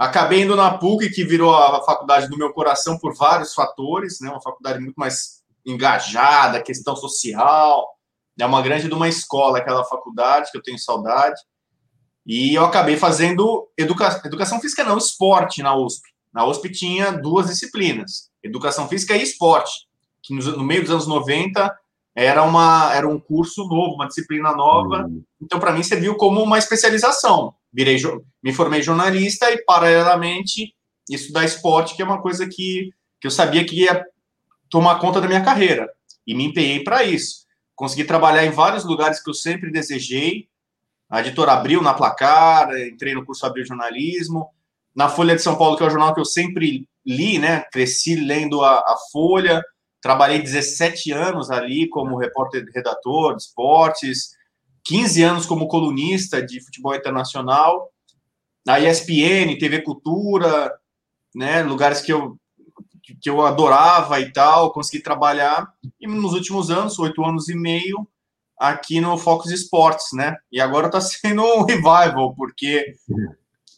Acabei 0.00 0.40
indo 0.40 0.56
na 0.56 0.78
PUC, 0.78 1.10
que 1.10 1.22
virou 1.22 1.54
a 1.54 1.84
faculdade 1.84 2.26
do 2.26 2.38
meu 2.38 2.54
coração 2.54 2.98
por 2.98 3.14
vários 3.14 3.52
fatores, 3.52 4.18
né? 4.18 4.30
Uma 4.30 4.40
faculdade 4.40 4.80
muito 4.80 4.94
mais 4.96 5.42
engajada, 5.62 6.62
questão 6.62 6.96
social. 6.96 7.86
É 8.42 8.46
uma 8.46 8.62
grande 8.62 8.88
de 8.88 8.94
uma 8.94 9.08
escola, 9.08 9.58
aquela 9.58 9.84
faculdade, 9.84 10.50
que 10.50 10.58
eu 10.58 10.62
tenho 10.62 10.78
saudade. 10.78 11.40
E 12.26 12.54
eu 12.54 12.64
acabei 12.64 12.96
fazendo 12.96 13.68
educa... 13.78 14.20
educação 14.24 14.60
física, 14.60 14.84
não, 14.84 14.98
esporte 14.98 15.62
na 15.62 15.74
USP. 15.76 16.02
Na 16.32 16.46
USP 16.46 16.70
tinha 16.70 17.10
duas 17.10 17.48
disciplinas, 17.48 18.30
educação 18.42 18.88
física 18.88 19.16
e 19.16 19.22
esporte, 19.22 19.72
que 20.22 20.34
no 20.34 20.62
meio 20.62 20.82
dos 20.82 20.90
anos 20.90 21.06
90 21.06 21.74
era, 22.14 22.42
uma, 22.42 22.94
era 22.94 23.08
um 23.08 23.18
curso 23.18 23.66
novo, 23.66 23.94
uma 23.94 24.06
disciplina 24.06 24.52
nova. 24.52 25.04
Uhum. 25.06 25.24
Então, 25.42 25.58
para 25.58 25.72
mim, 25.72 25.82
serviu 25.82 26.16
como 26.16 26.42
uma 26.42 26.58
especialização 26.58 27.54
virei, 27.72 27.98
me 28.42 28.52
formei 28.52 28.82
jornalista 28.82 29.50
e, 29.50 29.64
paralelamente, 29.64 30.74
estudar 31.08 31.44
esporte, 31.44 31.94
que 31.94 32.02
é 32.02 32.04
uma 32.04 32.20
coisa 32.20 32.46
que, 32.46 32.90
que 33.20 33.26
eu 33.26 33.30
sabia 33.30 33.64
que 33.64 33.84
ia 33.84 34.04
tomar 34.68 34.98
conta 34.98 35.20
da 35.20 35.28
minha 35.28 35.44
carreira. 35.44 35.88
E 36.26 36.34
me 36.34 36.44
empenhei 36.44 36.82
para 36.82 37.04
isso. 37.04 37.46
Consegui 37.80 38.04
trabalhar 38.04 38.44
em 38.44 38.50
vários 38.50 38.84
lugares 38.84 39.22
que 39.22 39.30
eu 39.30 39.32
sempre 39.32 39.70
desejei. 39.70 40.50
A 41.08 41.20
editora 41.20 41.52
abriu 41.52 41.80
na 41.80 41.94
Placar, 41.94 42.68
entrei 42.78 43.14
no 43.14 43.24
curso 43.24 43.46
Abril 43.46 43.64
Jornalismo. 43.64 44.50
na 44.94 45.08
Folha 45.08 45.34
de 45.34 45.40
São 45.40 45.56
Paulo, 45.56 45.78
que 45.78 45.82
é 45.82 45.86
o 45.86 45.90
jornal 45.90 46.12
que 46.12 46.20
eu 46.20 46.26
sempre 46.26 46.86
li, 47.06 47.38
né? 47.38 47.62
Cresci 47.72 48.16
lendo 48.16 48.62
a, 48.62 48.80
a 48.80 48.96
Folha, 49.10 49.64
trabalhei 49.98 50.42
17 50.42 51.10
anos 51.10 51.50
ali 51.50 51.88
como 51.88 52.18
repórter 52.18 52.66
redator 52.74 53.34
de 53.34 53.44
esportes, 53.44 54.36
15 54.84 55.22
anos 55.22 55.46
como 55.46 55.66
colunista 55.66 56.44
de 56.44 56.62
futebol 56.62 56.94
internacional, 56.94 57.90
na 58.66 58.78
ESPN, 58.78 59.58
TV 59.58 59.80
Cultura, 59.80 60.70
né? 61.34 61.62
Lugares 61.62 62.02
que 62.02 62.12
eu 62.12 62.38
que 63.00 63.30
eu 63.30 63.44
adorava 63.44 64.20
e 64.20 64.32
tal, 64.32 64.72
consegui 64.72 65.02
trabalhar 65.02 65.72
e 66.00 66.06
nos 66.06 66.32
últimos 66.32 66.70
anos, 66.70 66.98
oito 66.98 67.24
anos 67.24 67.48
e 67.48 67.54
meio, 67.54 68.06
aqui 68.58 69.00
no 69.00 69.16
Focus 69.16 69.50
Sports, 69.52 70.08
né? 70.12 70.36
E 70.52 70.60
agora 70.60 70.86
está 70.86 71.00
sendo 71.00 71.42
um 71.42 71.64
revival, 71.64 72.34
porque 72.34 72.94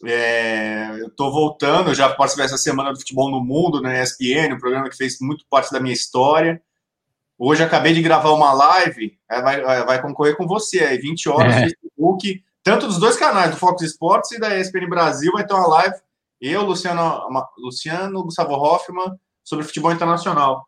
é, 0.05 0.89
eu 0.99 1.07
estou 1.07 1.31
voltando, 1.31 1.89
eu 1.89 1.95
já 1.95 2.09
participei 2.09 2.45
essa 2.45 2.57
semana 2.57 2.91
do 2.91 2.99
Futebol 2.99 3.31
no 3.31 3.43
Mundo, 3.43 3.81
na 3.81 4.01
ESPN, 4.01 4.53
um 4.53 4.59
programa 4.59 4.89
que 4.89 4.97
fez 4.97 5.17
muito 5.21 5.45
parte 5.49 5.71
da 5.71 5.79
minha 5.79 5.93
história. 5.93 6.61
Hoje 7.39 7.63
acabei 7.63 7.93
de 7.93 8.01
gravar 8.01 8.31
uma 8.31 8.53
live, 8.53 9.17
é, 9.29 9.41
vai, 9.41 9.61
é, 9.61 9.85
vai 9.85 10.01
concorrer 10.01 10.35
com 10.35 10.45
você 10.45 10.81
aí, 10.81 10.97
20 10.97 11.29
horas, 11.29 11.55
é. 11.55 11.61
Facebook, 11.61 12.43
tanto 12.61 12.87
dos 12.87 12.99
dois 12.99 13.15
canais, 13.15 13.51
do 13.51 13.57
Fox 13.57 13.81
Sports 13.81 14.31
e 14.31 14.39
da 14.39 14.57
ESPN 14.57 14.87
Brasil, 14.89 15.31
vai 15.31 15.45
ter 15.45 15.53
uma 15.53 15.67
live, 15.67 15.95
eu, 16.49 16.63
Luciano, 16.63 17.27
Luciano 17.57 18.23
Gustavo 18.23 18.53
Hoffman, 18.53 19.13
sobre 19.43 19.65
futebol 19.65 19.91
internacional. 19.91 20.65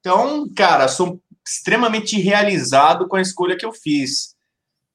Então, 0.00 0.48
cara, 0.54 0.88
sou 0.88 1.20
extremamente 1.46 2.20
realizado 2.20 3.06
com 3.06 3.16
a 3.16 3.20
escolha 3.20 3.56
que 3.56 3.64
eu 3.64 3.72
fiz. 3.72 4.34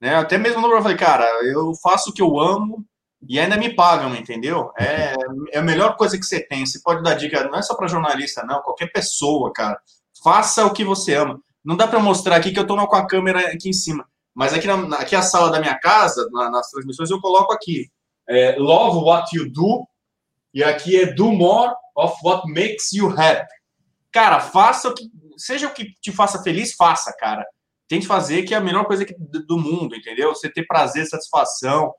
Né? 0.01 0.15
Até 0.15 0.37
mesmo 0.37 0.61
no 0.61 0.71
eu 0.71 0.81
falei, 0.81 0.97
cara, 0.97 1.25
eu 1.45 1.73
faço 1.81 2.09
o 2.09 2.13
que 2.13 2.21
eu 2.21 2.39
amo 2.39 2.85
e 3.27 3.39
ainda 3.39 3.57
me 3.57 3.73
pagam, 3.73 4.15
entendeu? 4.15 4.71
É, 4.77 5.13
é 5.51 5.59
a 5.59 5.63
melhor 5.63 5.97
coisa 5.97 6.17
que 6.17 6.25
você 6.25 6.39
tem. 6.39 6.65
Você 6.65 6.79
pode 6.81 7.03
dar 7.03 7.15
dica, 7.15 7.43
não 7.45 7.57
é 7.57 7.61
só 7.61 7.75
para 7.75 7.87
jornalista, 7.87 8.43
não, 8.43 8.61
qualquer 8.61 8.91
pessoa, 8.91 9.51
cara. 9.51 9.79
Faça 10.23 10.65
o 10.65 10.73
que 10.73 10.83
você 10.83 11.15
ama. 11.15 11.39
Não 11.63 11.75
dá 11.75 11.87
para 11.87 11.99
mostrar 11.99 12.37
aqui 12.37 12.51
que 12.51 12.59
eu 12.59 12.67
tô 12.67 12.75
com 12.87 12.95
a 12.95 13.07
câmera 13.07 13.39
aqui 13.51 13.69
em 13.69 13.73
cima, 13.73 14.05
mas 14.33 14.53
aqui, 14.53 14.67
na, 14.67 14.97
aqui 14.97 15.15
a 15.15 15.21
sala 15.21 15.51
da 15.51 15.59
minha 15.59 15.77
casa, 15.77 16.27
na, 16.31 16.49
nas 16.49 16.69
transmissões, 16.69 17.09
eu 17.09 17.19
coloco 17.19 17.51
aqui. 17.51 17.89
É, 18.27 18.55
love 18.57 18.97
what 19.03 19.35
you 19.35 19.51
do, 19.51 19.85
e 20.53 20.63
aqui 20.63 20.99
é 20.99 21.13
do 21.13 21.31
more 21.31 21.73
of 21.95 22.15
what 22.23 22.43
makes 22.51 22.91
you 22.93 23.09
happy. 23.09 23.47
Cara, 24.11 24.39
faça 24.39 24.89
o 24.89 24.93
que 24.93 25.03
seja 25.37 25.67
o 25.67 25.73
que 25.73 25.93
te 26.01 26.11
faça 26.11 26.41
feliz, 26.43 26.73
faça, 26.75 27.13
cara. 27.17 27.45
Tente 27.87 28.05
fazer 28.05 28.43
que 28.43 28.53
é 28.53 28.57
a 28.57 28.61
melhor 28.61 28.85
coisa 28.85 29.05
do 29.47 29.57
mundo, 29.57 29.95
entendeu? 29.95 30.29
Você 30.29 30.49
ter 30.49 30.65
prazer, 30.67 31.05
satisfação, 31.05 31.93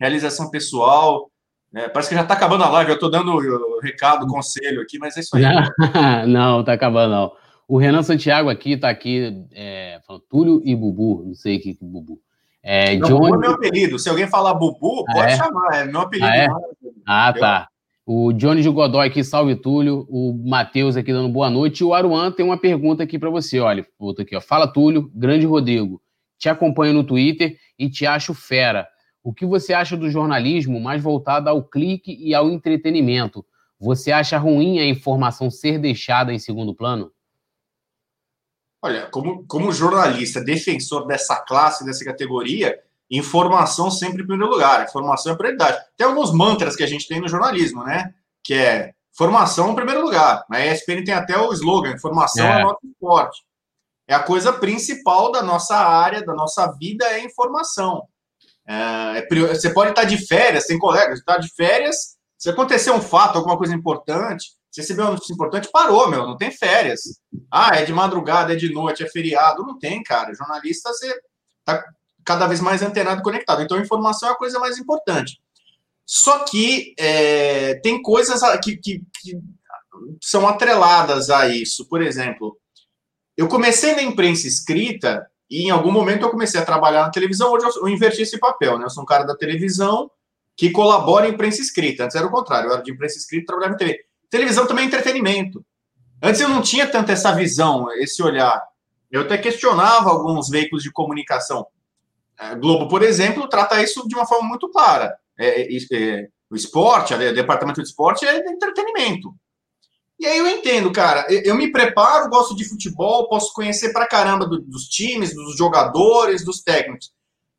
realização 0.00 0.50
pessoal. 0.50 1.30
Né? 1.72 1.88
Parece 1.88 2.08
que 2.08 2.14
já 2.14 2.24
tá 2.24 2.34
acabando 2.34 2.64
a 2.64 2.68
live, 2.70 2.92
eu 2.92 2.98
tô 2.98 3.08
dando 3.08 3.32
o 3.32 3.80
recado, 3.80 4.26
conselho 4.26 4.80
aqui, 4.80 4.98
mas 4.98 5.16
é 5.16 5.20
isso 5.20 5.36
aí. 5.36 5.42
Não, 6.28 6.64
tá 6.64 6.72
acabando, 6.72 7.10
não. 7.10 7.32
O 7.66 7.78
Renan 7.78 8.02
Santiago 8.02 8.50
aqui 8.50 8.76
tá 8.76 8.88
aqui, 8.90 9.44
é, 9.52 9.98
falando 10.06 10.22
Túlio 10.28 10.62
e 10.64 10.76
Bubu, 10.76 11.24
não 11.24 11.34
sei 11.34 11.56
o 11.56 11.60
que, 11.62 11.74
que 11.74 11.84
Bubu. 11.84 12.20
É, 12.62 12.94
não, 12.96 13.08
John... 13.08 13.18
Bubu 13.20 13.34
é 13.34 13.38
meu 13.38 13.52
apelido. 13.52 13.98
Se 13.98 14.08
alguém 14.08 14.28
falar 14.28 14.52
Bubu, 14.52 15.04
pode 15.06 15.18
ah, 15.18 15.30
é? 15.30 15.36
chamar, 15.36 15.74
é 15.74 15.84
meu 15.86 16.02
apelido. 16.02 16.28
Ah, 16.28 16.36
é? 16.36 16.48
ah 17.06 17.32
tá. 17.32 17.68
O 18.06 18.34
Johnny 18.34 18.60
de 18.60 18.68
Godoy 18.68 19.06
aqui, 19.06 19.24
salve 19.24 19.56
Túlio. 19.56 20.06
O 20.10 20.34
Matheus 20.46 20.96
aqui 20.96 21.12
dando 21.12 21.28
boa 21.30 21.48
noite. 21.48 21.80
E 21.80 21.84
o 21.84 21.94
Aruan 21.94 22.30
tem 22.30 22.44
uma 22.44 22.58
pergunta 22.58 23.02
aqui 23.02 23.18
para 23.18 23.30
você. 23.30 23.58
Olha, 23.60 23.86
outro 23.98 24.22
aqui, 24.22 24.36
ó. 24.36 24.40
Fala 24.40 24.66
Túlio, 24.66 25.10
grande 25.14 25.46
Rodrigo. 25.46 26.02
Te 26.38 26.48
acompanho 26.48 26.92
no 26.92 27.04
Twitter 27.04 27.56
e 27.78 27.88
te 27.88 28.04
acho 28.04 28.34
fera. 28.34 28.86
O 29.22 29.32
que 29.32 29.46
você 29.46 29.72
acha 29.72 29.96
do 29.96 30.10
jornalismo 30.10 30.78
mais 30.78 31.02
voltado 31.02 31.48
ao 31.48 31.64
clique 31.64 32.14
e 32.20 32.34
ao 32.34 32.50
entretenimento? 32.50 33.44
Você 33.80 34.12
acha 34.12 34.36
ruim 34.36 34.78
a 34.78 34.86
informação 34.86 35.50
ser 35.50 35.78
deixada 35.78 36.32
em 36.32 36.38
segundo 36.38 36.74
plano? 36.74 37.10
Olha, 38.82 39.06
como, 39.06 39.46
como 39.46 39.72
jornalista, 39.72 40.44
defensor 40.44 41.06
dessa 41.06 41.36
classe, 41.40 41.86
dessa 41.86 42.04
categoria, 42.04 42.78
informação 43.16 43.90
sempre 43.90 44.22
em 44.22 44.26
primeiro 44.26 44.52
lugar, 44.52 44.84
informação 44.84 45.32
é 45.32 45.36
prioridade. 45.36 45.78
Tem 45.96 46.06
alguns 46.06 46.32
mantras 46.32 46.74
que 46.74 46.82
a 46.82 46.86
gente 46.86 47.06
tem 47.06 47.20
no 47.20 47.28
jornalismo, 47.28 47.84
né? 47.84 48.12
Que 48.42 48.54
é 48.54 48.92
formação 49.16 49.70
em 49.70 49.74
primeiro 49.74 50.02
lugar. 50.02 50.44
Na 50.48 50.64
ESPN 50.64 51.04
tem 51.04 51.14
até 51.14 51.38
o 51.38 51.52
slogan: 51.52 51.92
informação 51.92 52.46
é, 52.46 52.60
é 52.60 52.62
nosso 52.62 52.86
esporte. 52.86 53.42
É 54.06 54.14
a 54.14 54.22
coisa 54.22 54.52
principal 54.52 55.32
da 55.32 55.42
nossa 55.42 55.76
área, 55.76 56.24
da 56.24 56.34
nossa 56.34 56.66
vida, 56.78 57.04
é 57.06 57.24
informação. 57.24 58.06
É, 58.66 59.18
é, 59.18 59.26
você 59.48 59.70
pode 59.70 59.90
estar 59.90 60.04
de 60.04 60.18
férias, 60.26 60.66
tem 60.66 60.78
colegas, 60.78 61.18
está 61.18 61.38
de 61.38 61.48
férias, 61.54 62.16
se 62.38 62.50
acontecer 62.50 62.90
um 62.90 63.00
fato, 63.00 63.38
alguma 63.38 63.56
coisa 63.56 63.74
importante, 63.74 64.52
você 64.70 64.80
recebeu 64.80 65.04
uma 65.04 65.12
notícia 65.12 65.32
importante, 65.32 65.70
parou, 65.70 66.08
meu, 66.10 66.26
não 66.26 66.36
tem 66.36 66.50
férias. 66.50 67.00
Ah, 67.50 67.76
é 67.76 67.84
de 67.84 67.92
madrugada, 67.92 68.52
é 68.52 68.56
de 68.56 68.72
noite, 68.72 69.02
é 69.04 69.08
feriado, 69.08 69.62
não 69.62 69.78
tem, 69.78 70.02
cara. 70.02 70.34
Jornalista, 70.34 70.92
você 70.92 71.14
tá 71.64 71.82
cada 72.24 72.46
vez 72.46 72.60
mais 72.60 72.82
antenado 72.82 73.20
e 73.20 73.24
conectado. 73.24 73.62
Então, 73.62 73.76
a 73.76 73.80
informação 73.80 74.28
é 74.28 74.32
a 74.32 74.36
coisa 74.36 74.58
mais 74.58 74.78
importante. 74.78 75.40
Só 76.06 76.40
que 76.40 76.94
é, 76.98 77.74
tem 77.76 78.02
coisas 78.02 78.40
que, 78.62 78.76
que, 78.76 79.02
que, 79.20 79.38
são 80.20 80.46
atreladas 80.46 81.30
a 81.30 81.48
isso. 81.48 81.88
Por 81.88 82.02
exemplo, 82.02 82.58
eu 83.36 83.48
comecei 83.48 83.94
na 83.94 84.02
imprensa 84.02 84.46
escrita 84.46 85.26
e 85.48 85.64
em 85.64 85.70
algum 85.70 85.90
momento 85.90 86.22
eu 86.22 86.30
comecei 86.30 86.60
a 86.60 86.64
trabalhar 86.64 87.02
na 87.02 87.10
televisão, 87.10 87.52
hoje 87.52 87.66
eu, 87.76 87.88
inverti 87.88 88.22
esse 88.22 88.38
papel. 88.38 88.78
Né? 88.78 88.84
Eu 88.84 88.90
sou 88.90 89.02
um 89.02 89.06
cara 89.06 89.24
da 89.24 89.36
televisão 89.36 90.10
que 90.56 90.70
colabora 90.70 91.28
em 91.28 91.32
imprensa 91.32 91.60
escrita. 91.60 92.04
Antes 92.04 92.16
era 92.16 92.26
o 92.26 92.30
contrário, 92.30 92.68
eu 92.68 92.74
era 92.74 92.82
de 92.82 92.92
imprensa 92.92 93.18
escrita 93.18 93.42
e 93.42 93.46
trabalhava 93.46 93.74
em 93.74 93.78
TV. 93.78 94.00
Televisão 94.30 94.66
também 94.66 94.84
é 94.84 94.88
entretenimento. 94.88 95.64
Antes 96.22 96.40
eu 96.40 96.48
não 96.48 96.62
tinha 96.62 96.86
tanto 96.86 97.12
essa 97.12 97.32
visão, 97.32 97.90
esse 97.98 98.22
olhar. 98.22 98.62
Eu 99.10 99.22
até 99.22 99.38
questionava 99.38 100.10
alguns 100.10 100.48
veículos 100.48 100.82
de 100.82 100.90
comunicação. 100.90 101.66
A 102.50 102.54
Globo, 102.54 102.88
por 102.88 103.02
exemplo, 103.02 103.48
trata 103.48 103.82
isso 103.82 104.06
de 104.06 104.14
uma 104.14 104.26
forma 104.26 104.48
muito 104.48 104.68
clara. 104.68 105.16
É, 105.38 105.62
é, 105.62 105.78
é 105.92 106.28
o 106.50 106.56
esporte, 106.56 107.14
o 107.14 107.34
departamento 107.34 107.82
de 107.82 107.88
esporte 107.88 108.26
é 108.26 108.36
entretenimento. 108.36 109.34
E 110.18 110.26
aí 110.26 110.38
eu 110.38 110.46
entendo, 110.46 110.92
cara. 110.92 111.26
Eu 111.28 111.54
me 111.54 111.72
preparo, 111.72 112.28
gosto 112.28 112.54
de 112.54 112.68
futebol, 112.68 113.28
posso 113.28 113.52
conhecer 113.52 113.92
pra 113.92 114.06
caramba 114.06 114.46
do, 114.46 114.60
dos 114.60 114.84
times, 114.84 115.34
dos 115.34 115.56
jogadores, 115.56 116.44
dos 116.44 116.62
técnicos. 116.62 117.12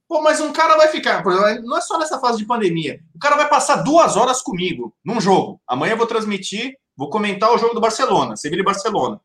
Pô, 0.07 0.21
mas 0.21 0.39
um 0.39 0.53
cara 0.53 0.77
vai 0.77 0.87
ficar, 0.87 1.23
por 1.23 1.33
exemplo, 1.33 1.65
não 1.65 1.77
é 1.77 1.81
só 1.81 1.97
nessa 1.97 2.19
fase 2.19 2.37
de 2.37 2.45
pandemia. 2.45 2.99
O 3.13 3.19
cara 3.19 3.35
vai 3.35 3.49
passar 3.49 3.77
duas 3.77 4.15
horas 4.15 4.41
comigo 4.41 4.95
num 5.03 5.19
jogo. 5.19 5.59
Amanhã 5.67 5.93
eu 5.93 5.97
vou 5.97 6.07
transmitir, 6.07 6.77
vou 6.95 7.09
comentar 7.09 7.51
o 7.51 7.57
jogo 7.57 7.73
do 7.73 7.81
Barcelona, 7.81 8.37
Sevilha 8.37 8.61
e 8.61 8.65
Barcelona. 8.65 9.19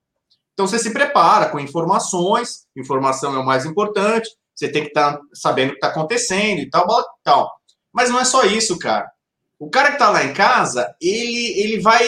Então 0.54 0.66
você 0.66 0.78
se 0.78 0.90
prepara 0.90 1.50
com 1.50 1.60
informações, 1.60 2.66
informação 2.74 3.34
é 3.34 3.38
o 3.38 3.44
mais 3.44 3.66
importante 3.66 4.30
você 4.60 4.68
tem 4.68 4.82
que 4.82 4.88
estar 4.88 5.14
tá 5.14 5.20
sabendo 5.32 5.68
o 5.68 5.72
que 5.72 5.76
está 5.78 5.88
acontecendo 5.88 6.58
e 6.58 6.68
tal, 6.68 6.86
tal. 7.24 7.50
Mas 7.90 8.10
não 8.10 8.20
é 8.20 8.24
só 8.24 8.44
isso, 8.44 8.78
cara. 8.78 9.10
O 9.58 9.68
cara 9.70 9.88
que 9.88 9.94
está 9.94 10.10
lá 10.10 10.24
em 10.24 10.32
casa, 10.32 10.94
ele, 11.00 11.60
ele 11.60 11.80
vai 11.80 12.06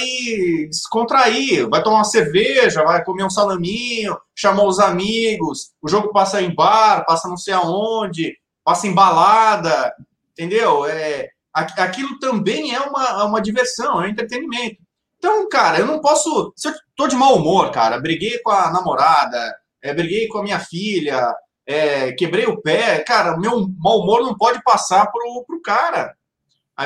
descontrair, 0.69 1.69
vai 1.69 1.83
tomar 1.83 1.97
uma 1.97 2.05
cerveja, 2.05 2.83
vai 2.83 3.05
comer 3.05 3.25
um 3.25 3.31
salaminho, 3.31 4.19
chamar 4.35 4.65
os 4.65 4.79
amigos, 4.79 5.73
o 5.83 5.89
jogo 5.89 6.13
passa 6.13 6.41
em 6.41 6.55
bar, 6.55 7.05
passa 7.07 7.29
não 7.29 7.37
sei 7.37 7.53
aonde, 7.53 8.37
passa 8.65 8.87
em 8.87 8.95
balada, 8.95 9.95
entendeu? 10.33 10.87
É, 10.87 11.29
aquilo 11.53 12.19
também 12.19 12.75
é 12.75 12.81
uma, 12.81 13.25
uma 13.25 13.43
diversão, 13.43 14.03
é 14.03 14.07
um 14.07 14.11
entretenimento. 14.11 14.79
Então, 15.19 15.49
cara, 15.49 15.79
eu 15.79 15.87
não 15.87 16.01
posso. 16.01 16.53
Se 16.57 16.69
eu 16.69 16.75
tô 16.97 17.07
de 17.07 17.17
mau 17.17 17.37
humor, 17.37 17.71
cara, 17.71 18.01
briguei 18.01 18.39
com 18.39 18.51
a 18.51 18.71
namorada, 18.71 19.55
é, 19.83 19.93
briguei 19.93 20.27
com 20.29 20.39
a 20.39 20.43
minha 20.43 20.59
filha, 20.59 21.35
é, 21.67 22.13
quebrei 22.13 22.47
o 22.47 22.61
pé, 22.61 23.01
cara, 23.01 23.37
meu 23.37 23.69
mau 23.79 24.01
humor 24.01 24.23
não 24.23 24.37
pode 24.37 24.63
passar 24.63 25.07
pro, 25.11 25.45
pro 25.47 25.63
cara. 25.63 26.15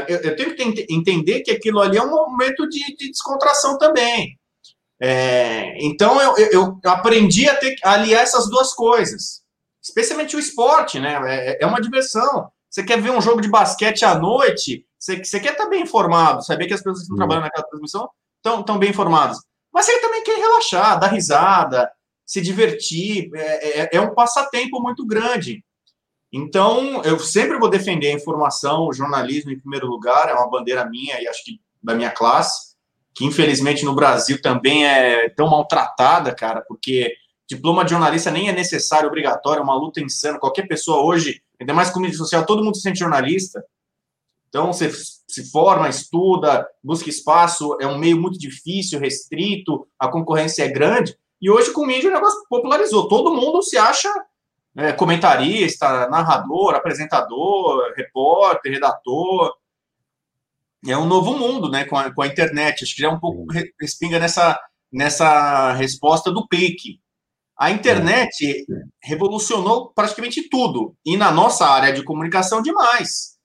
Eu, 0.08 0.18
eu 0.18 0.36
tenho 0.36 0.54
que 0.54 0.86
entender 0.90 1.40
que 1.40 1.50
aquilo 1.50 1.80
ali 1.80 1.96
é 1.96 2.02
um 2.02 2.10
momento 2.10 2.68
de, 2.68 2.80
de 2.96 3.10
descontração 3.10 3.78
também. 3.78 4.38
É, 5.00 5.76
então 5.84 6.20
eu, 6.20 6.36
eu, 6.38 6.50
eu, 6.52 6.90
aprendi 6.90 7.48
a, 7.48 7.54
ter, 7.54 7.76
a 7.84 7.92
aliar 7.92 8.22
essas 8.22 8.48
duas 8.48 8.72
coisas, 8.72 9.42
especialmente 9.82 10.34
o 10.36 10.38
esporte, 10.38 10.98
né? 10.98 11.18
É, 11.26 11.62
é 11.62 11.66
uma 11.66 11.80
diversão. 11.80 12.50
Você 12.68 12.82
quer 12.82 13.00
ver 13.00 13.10
um 13.10 13.20
jogo 13.20 13.40
de 13.40 13.48
basquete 13.48 14.04
à 14.04 14.18
noite, 14.18 14.86
você, 14.98 15.22
você 15.22 15.38
quer 15.38 15.52
estar 15.52 15.66
bem 15.66 15.82
informado, 15.82 16.44
saber 16.44 16.66
que 16.66 16.74
as 16.74 16.80
pessoas 16.80 16.98
que 16.98 17.02
estão 17.04 17.14
uhum. 17.14 17.18
trabalhando 17.18 17.44
naquela 17.44 17.66
transmissão 17.66 18.08
estão, 18.36 18.60
estão 18.60 18.78
bem 18.78 18.90
informadas. 18.90 19.38
Mas 19.72 19.86
você 19.86 19.98
também 20.00 20.22
quer 20.22 20.38
relaxar, 20.38 20.98
dar 20.98 21.08
risada, 21.08 21.90
se 22.26 22.40
divertir, 22.40 23.30
é, 23.34 23.80
é, 23.82 23.88
é, 23.92 24.00
um 24.00 24.12
passatempo 24.12 24.80
muito 24.82 25.06
grande. 25.06 25.64
Então, 26.32 27.02
eu 27.04 27.18
sempre 27.20 27.58
vou 27.58 27.70
defender 27.70 28.08
a 28.08 28.14
informação, 28.14 28.88
o 28.88 28.92
jornalismo 28.92 29.52
em 29.52 29.60
primeiro 29.60 29.86
lugar, 29.86 30.28
é 30.28 30.34
uma 30.34 30.50
bandeira 30.50 30.84
minha 30.84 31.22
e 31.22 31.28
acho 31.28 31.44
que 31.44 31.60
da 31.80 31.94
minha 31.94 32.10
classe, 32.10 32.74
que 33.14 33.24
infelizmente 33.24 33.84
no 33.84 33.94
Brasil 33.94 34.42
também 34.42 34.84
é 34.84 35.28
tão 35.30 35.48
maltratada, 35.48 36.34
cara, 36.34 36.62
porque 36.66 37.14
diploma 37.48 37.84
de 37.84 37.90
jornalista 37.92 38.30
nem 38.30 38.48
é 38.48 38.52
necessário, 38.52 39.08
obrigatório, 39.08 39.60
é 39.60 39.62
uma 39.62 39.76
luta 39.76 40.00
insana. 40.00 40.38
Qualquer 40.38 40.66
pessoa 40.66 41.04
hoje, 41.04 41.40
ainda 41.60 41.72
mais 41.72 41.90
com 41.90 42.00
mídia 42.00 42.18
social, 42.18 42.44
todo 42.44 42.62
mundo 42.62 42.76
se 42.76 42.82
sente 42.82 42.98
jornalista. 42.98 43.64
Então, 44.48 44.72
você 44.72 44.90
se 45.28 45.50
forma, 45.50 45.88
estuda, 45.88 46.66
busca 46.82 47.08
espaço, 47.08 47.76
é 47.80 47.86
um 47.86 47.98
meio 47.98 48.20
muito 48.20 48.38
difícil, 48.38 48.98
restrito, 48.98 49.86
a 49.98 50.08
concorrência 50.08 50.64
é 50.64 50.68
grande. 50.68 51.16
E 51.40 51.50
hoje 51.50 51.72
com 51.72 51.82
o 51.82 51.86
mídia 51.86 52.10
o 52.10 52.12
negócio 52.12 52.44
popularizou. 52.48 53.08
Todo 53.08 53.34
mundo 53.34 53.62
se 53.62 53.76
acha 53.76 54.12
é, 54.76 54.92
comentarista, 54.92 56.08
narrador, 56.08 56.74
apresentador, 56.74 57.92
repórter, 57.96 58.72
redator. 58.72 59.54
É 60.86 60.96
um 60.96 61.06
novo 61.06 61.36
mundo, 61.36 61.70
né, 61.70 61.84
com 61.84 61.96
a, 61.96 62.12
com 62.12 62.22
a 62.22 62.26
internet. 62.26 62.84
Acho 62.84 62.94
que 62.94 63.02
já 63.02 63.08
é 63.08 63.10
um 63.10 63.20
pouco 63.20 63.46
respinga 63.80 64.18
nessa, 64.18 64.58
nessa 64.92 65.72
resposta 65.72 66.30
do 66.30 66.46
clique. 66.46 67.00
A 67.58 67.70
internet 67.70 68.66
revolucionou 69.02 69.90
praticamente 69.94 70.46
tudo, 70.50 70.94
e 71.04 71.16
na 71.16 71.30
nossa 71.32 71.66
área 71.66 71.90
de 71.90 72.04
comunicação, 72.04 72.60
demais. 72.60 73.38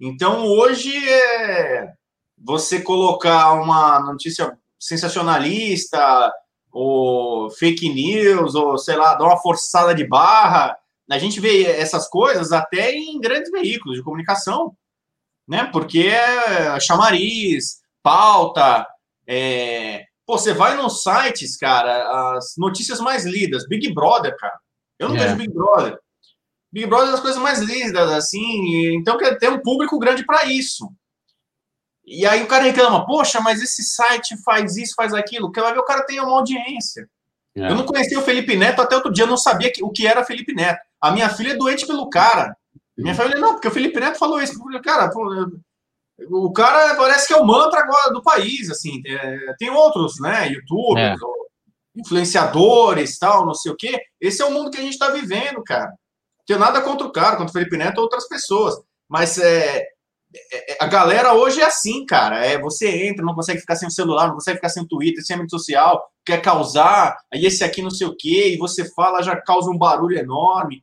Então, 0.00 0.44
hoje, 0.44 0.92
é 1.08 1.92
você 2.36 2.82
colocar 2.82 3.52
uma 3.52 4.00
notícia 4.00 4.58
sensacionalista, 4.78 6.32
ou 6.74 7.48
fake 7.52 7.88
news, 7.88 8.56
ou 8.56 8.76
sei 8.76 8.96
lá, 8.96 9.14
dar 9.14 9.26
uma 9.26 9.40
forçada 9.40 9.94
de 9.94 10.04
barra. 10.04 10.76
A 11.08 11.18
gente 11.18 11.38
vê 11.38 11.62
essas 11.62 12.08
coisas 12.08 12.50
até 12.50 12.92
em 12.92 13.20
grandes 13.20 13.50
veículos 13.52 13.96
de 13.96 14.02
comunicação, 14.02 14.74
né? 15.46 15.68
Porque 15.72 16.00
é 16.00 16.80
chamariz, 16.80 17.76
pauta. 18.02 18.84
É... 19.24 20.04
Pô, 20.26 20.36
você 20.36 20.52
vai 20.52 20.76
nos 20.76 21.02
sites, 21.02 21.56
cara, 21.56 22.36
as 22.36 22.54
notícias 22.58 22.98
mais 22.98 23.24
lidas, 23.24 23.68
Big 23.68 23.92
Brother, 23.94 24.36
cara. 24.36 24.58
Eu 24.98 25.10
não 25.10 25.16
é. 25.16 25.20
vejo 25.20 25.36
Big 25.36 25.52
Brother. 25.52 25.98
Big 26.72 26.86
Brother 26.86 27.08
é 27.08 27.12
das 27.12 27.20
coisas 27.20 27.40
mais 27.40 27.60
lindas, 27.60 28.10
assim. 28.10 28.96
Então, 28.96 29.16
quer 29.16 29.38
ter 29.38 29.48
um 29.48 29.60
público 29.60 29.96
grande 29.98 30.24
para 30.24 30.46
isso. 30.46 30.90
E 32.06 32.26
aí 32.26 32.42
o 32.42 32.46
cara 32.46 32.64
reclama, 32.64 33.06
poxa, 33.06 33.40
mas 33.40 33.62
esse 33.62 33.82
site 33.82 34.36
faz 34.42 34.76
isso, 34.76 34.94
faz 34.94 35.14
aquilo. 35.14 35.50
Que 35.50 35.60
vai 35.60 35.72
ver, 35.72 35.78
o 35.78 35.84
cara 35.84 36.04
tem 36.04 36.20
uma 36.20 36.36
audiência. 36.36 37.08
É. 37.56 37.70
Eu 37.70 37.74
não 37.74 37.86
conhecia 37.86 38.18
o 38.18 38.22
Felipe 38.22 38.56
Neto 38.56 38.82
até 38.82 38.96
outro 38.96 39.12
dia, 39.12 39.24
eu 39.24 39.28
não 39.28 39.36
sabia 39.36 39.72
que, 39.72 39.82
o 39.82 39.90
que 39.90 40.06
era 40.06 40.24
Felipe 40.24 40.54
Neto. 40.54 40.80
A 41.00 41.10
minha 41.10 41.28
filha 41.28 41.52
é 41.52 41.56
doente 41.56 41.86
pelo 41.86 42.10
cara. 42.10 42.56
Minha 42.96 43.14
família, 43.14 43.40
não, 43.40 43.54
porque 43.54 43.68
o 43.68 43.72
Felipe 43.72 43.98
Neto 43.98 44.18
falou 44.18 44.40
isso. 44.40 44.54
Cara, 44.82 45.10
o 46.30 46.52
cara 46.52 46.94
parece 46.94 47.26
que 47.26 47.34
é 47.34 47.36
o 47.36 47.44
mantra 47.44 47.80
agora 47.80 48.12
do 48.12 48.22
país, 48.22 48.70
assim. 48.70 49.02
É, 49.04 49.54
tem 49.58 49.70
outros, 49.70 50.20
né, 50.20 50.48
youtubers, 50.48 51.20
é. 51.20 52.00
influenciadores, 52.00 53.18
tal, 53.18 53.44
não 53.46 53.54
sei 53.54 53.72
o 53.72 53.76
quê. 53.76 54.00
Esse 54.20 54.42
é 54.42 54.44
o 54.44 54.52
mundo 54.52 54.70
que 54.70 54.78
a 54.78 54.82
gente 54.82 54.92
está 54.92 55.10
vivendo, 55.10 55.62
cara. 55.64 55.86
Não 55.86 56.44
tenho 56.46 56.58
nada 56.58 56.80
contra 56.82 57.06
o 57.06 57.12
cara, 57.12 57.36
contra 57.36 57.50
o 57.50 57.52
Felipe 57.52 57.76
Neto 57.76 57.98
ou 57.98 58.04
outras 58.04 58.28
pessoas. 58.28 58.76
Mas 59.08 59.38
é, 59.38 59.84
a 60.80 60.86
galera 60.86 61.34
hoje 61.34 61.60
é 61.60 61.64
assim, 61.64 62.04
cara. 62.06 62.44
É, 62.44 62.58
você 62.58 63.06
entra, 63.06 63.24
não 63.24 63.34
consegue 63.34 63.60
ficar 63.60 63.76
sem 63.76 63.88
o 63.88 63.90
celular, 63.90 64.28
não 64.28 64.34
consegue 64.34 64.56
ficar 64.56 64.68
sem 64.68 64.82
o 64.82 64.88
Twitter, 64.88 65.24
sem 65.24 65.36
a 65.36 65.38
rede 65.38 65.50
social, 65.50 66.02
quer 66.24 66.40
causar, 66.40 67.16
aí 67.32 67.44
esse 67.44 67.62
aqui 67.62 67.82
não 67.82 67.90
sei 67.90 68.06
o 68.06 68.16
quê, 68.16 68.54
e 68.54 68.58
você 68.58 68.90
fala, 68.94 69.22
já 69.22 69.36
causa 69.36 69.70
um 69.70 69.78
barulho 69.78 70.18
enorme. 70.18 70.82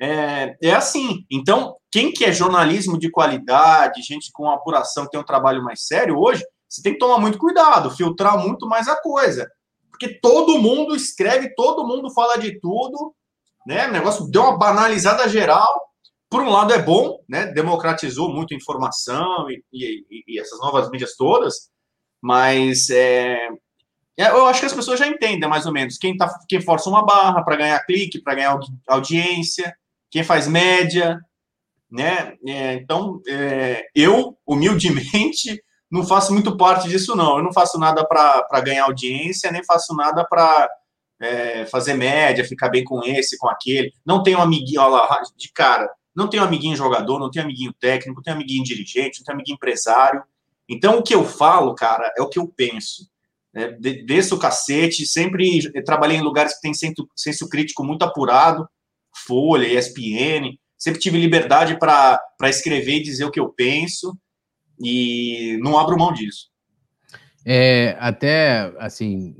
É, 0.00 0.56
é 0.62 0.74
assim. 0.74 1.24
Então, 1.30 1.76
quem 1.90 2.12
quer 2.12 2.32
jornalismo 2.32 2.98
de 2.98 3.10
qualidade, 3.10 4.02
gente 4.02 4.30
com 4.32 4.50
apuração, 4.50 5.06
tem 5.06 5.20
um 5.20 5.24
trabalho 5.24 5.62
mais 5.62 5.86
sério 5.86 6.18
hoje, 6.18 6.42
você 6.68 6.82
tem 6.82 6.94
que 6.94 6.98
tomar 6.98 7.18
muito 7.18 7.38
cuidado, 7.38 7.90
filtrar 7.90 8.38
muito 8.38 8.66
mais 8.66 8.88
a 8.88 8.96
coisa. 8.96 9.48
Porque 9.90 10.18
todo 10.20 10.58
mundo 10.58 10.96
escreve, 10.96 11.54
todo 11.54 11.86
mundo 11.86 12.10
fala 12.10 12.36
de 12.36 12.58
tudo, 12.58 13.14
né? 13.66 13.88
O 13.88 13.92
negócio 13.92 14.26
deu 14.28 14.42
uma 14.42 14.58
banalizada 14.58 15.28
geral 15.28 15.91
por 16.32 16.40
um 16.40 16.48
lado 16.48 16.72
é 16.72 16.80
bom, 16.80 17.22
né? 17.28 17.44
Democratizou 17.48 18.32
muito 18.32 18.54
a 18.54 18.56
informação 18.56 19.50
e, 19.50 19.62
e, 19.70 20.24
e 20.26 20.40
essas 20.40 20.58
novas 20.60 20.90
mídias 20.90 21.14
todas, 21.14 21.68
mas 22.22 22.88
é, 22.88 23.48
é, 24.16 24.28
eu 24.30 24.46
acho 24.46 24.60
que 24.60 24.66
as 24.66 24.72
pessoas 24.72 24.98
já 24.98 25.06
entendem 25.06 25.46
mais 25.46 25.66
ou 25.66 25.72
menos 25.74 25.98
quem, 25.98 26.16
tá, 26.16 26.34
quem 26.48 26.62
força 26.62 26.88
uma 26.88 27.04
barra 27.04 27.42
para 27.42 27.56
ganhar 27.56 27.84
clique, 27.84 28.18
para 28.18 28.34
ganhar 28.34 28.58
audiência, 28.88 29.76
quem 30.10 30.24
faz 30.24 30.48
média, 30.48 31.20
né? 31.90 32.34
É, 32.46 32.74
então, 32.76 33.20
é, 33.28 33.84
eu, 33.94 34.34
humildemente, 34.46 35.62
não 35.92 36.02
faço 36.02 36.32
muito 36.32 36.56
parte 36.56 36.88
disso, 36.88 37.14
não. 37.14 37.36
Eu 37.36 37.44
não 37.44 37.52
faço 37.52 37.78
nada 37.78 38.06
para 38.06 38.60
ganhar 38.62 38.84
audiência, 38.84 39.52
nem 39.52 39.62
faço 39.62 39.94
nada 39.94 40.24
para 40.24 40.66
é, 41.20 41.66
fazer 41.66 41.92
média, 41.92 42.42
ficar 42.42 42.70
bem 42.70 42.84
com 42.84 43.02
esse, 43.04 43.36
com 43.36 43.50
aquele. 43.50 43.92
Não 44.02 44.22
tenho 44.22 44.40
amiguinho, 44.40 44.80
olha 44.80 45.02
lá, 45.02 45.22
de 45.36 45.52
cara 45.52 45.86
não 46.14 46.28
tenho 46.28 46.42
amiguinho 46.42 46.76
jogador, 46.76 47.18
não 47.18 47.30
tenho 47.30 47.44
amiguinho 47.44 47.72
técnico, 47.72 48.16
não 48.16 48.22
tenho 48.22 48.36
amiguinho 48.36 48.64
dirigente, 48.64 49.18
não 49.18 49.24
tenho 49.24 49.36
amiguinho 49.36 49.54
empresário. 49.54 50.22
Então, 50.68 50.98
o 50.98 51.02
que 51.02 51.14
eu 51.14 51.24
falo, 51.24 51.74
cara, 51.74 52.12
é 52.16 52.22
o 52.22 52.28
que 52.28 52.38
eu 52.38 52.46
penso. 52.48 53.10
É, 53.54 53.70
desço 53.72 54.36
o 54.36 54.38
cacete, 54.38 55.06
sempre 55.06 55.70
trabalhei 55.84 56.16
em 56.16 56.22
lugares 56.22 56.54
que 56.54 56.62
tem 56.62 56.72
senso, 56.72 57.08
senso 57.14 57.48
crítico 57.48 57.84
muito 57.84 58.02
apurado, 58.02 58.66
Folha, 59.26 59.66
ESPN, 59.66 60.58
sempre 60.78 61.00
tive 61.00 61.18
liberdade 61.18 61.78
para 61.78 62.18
escrever 62.44 62.96
e 62.96 63.02
dizer 63.02 63.24
o 63.24 63.30
que 63.30 63.38
eu 63.38 63.50
penso, 63.50 64.16
e 64.82 65.58
não 65.62 65.78
abro 65.78 65.98
mão 65.98 66.12
disso. 66.12 66.50
É, 67.44 67.96
até, 68.00 68.72
assim, 68.78 69.34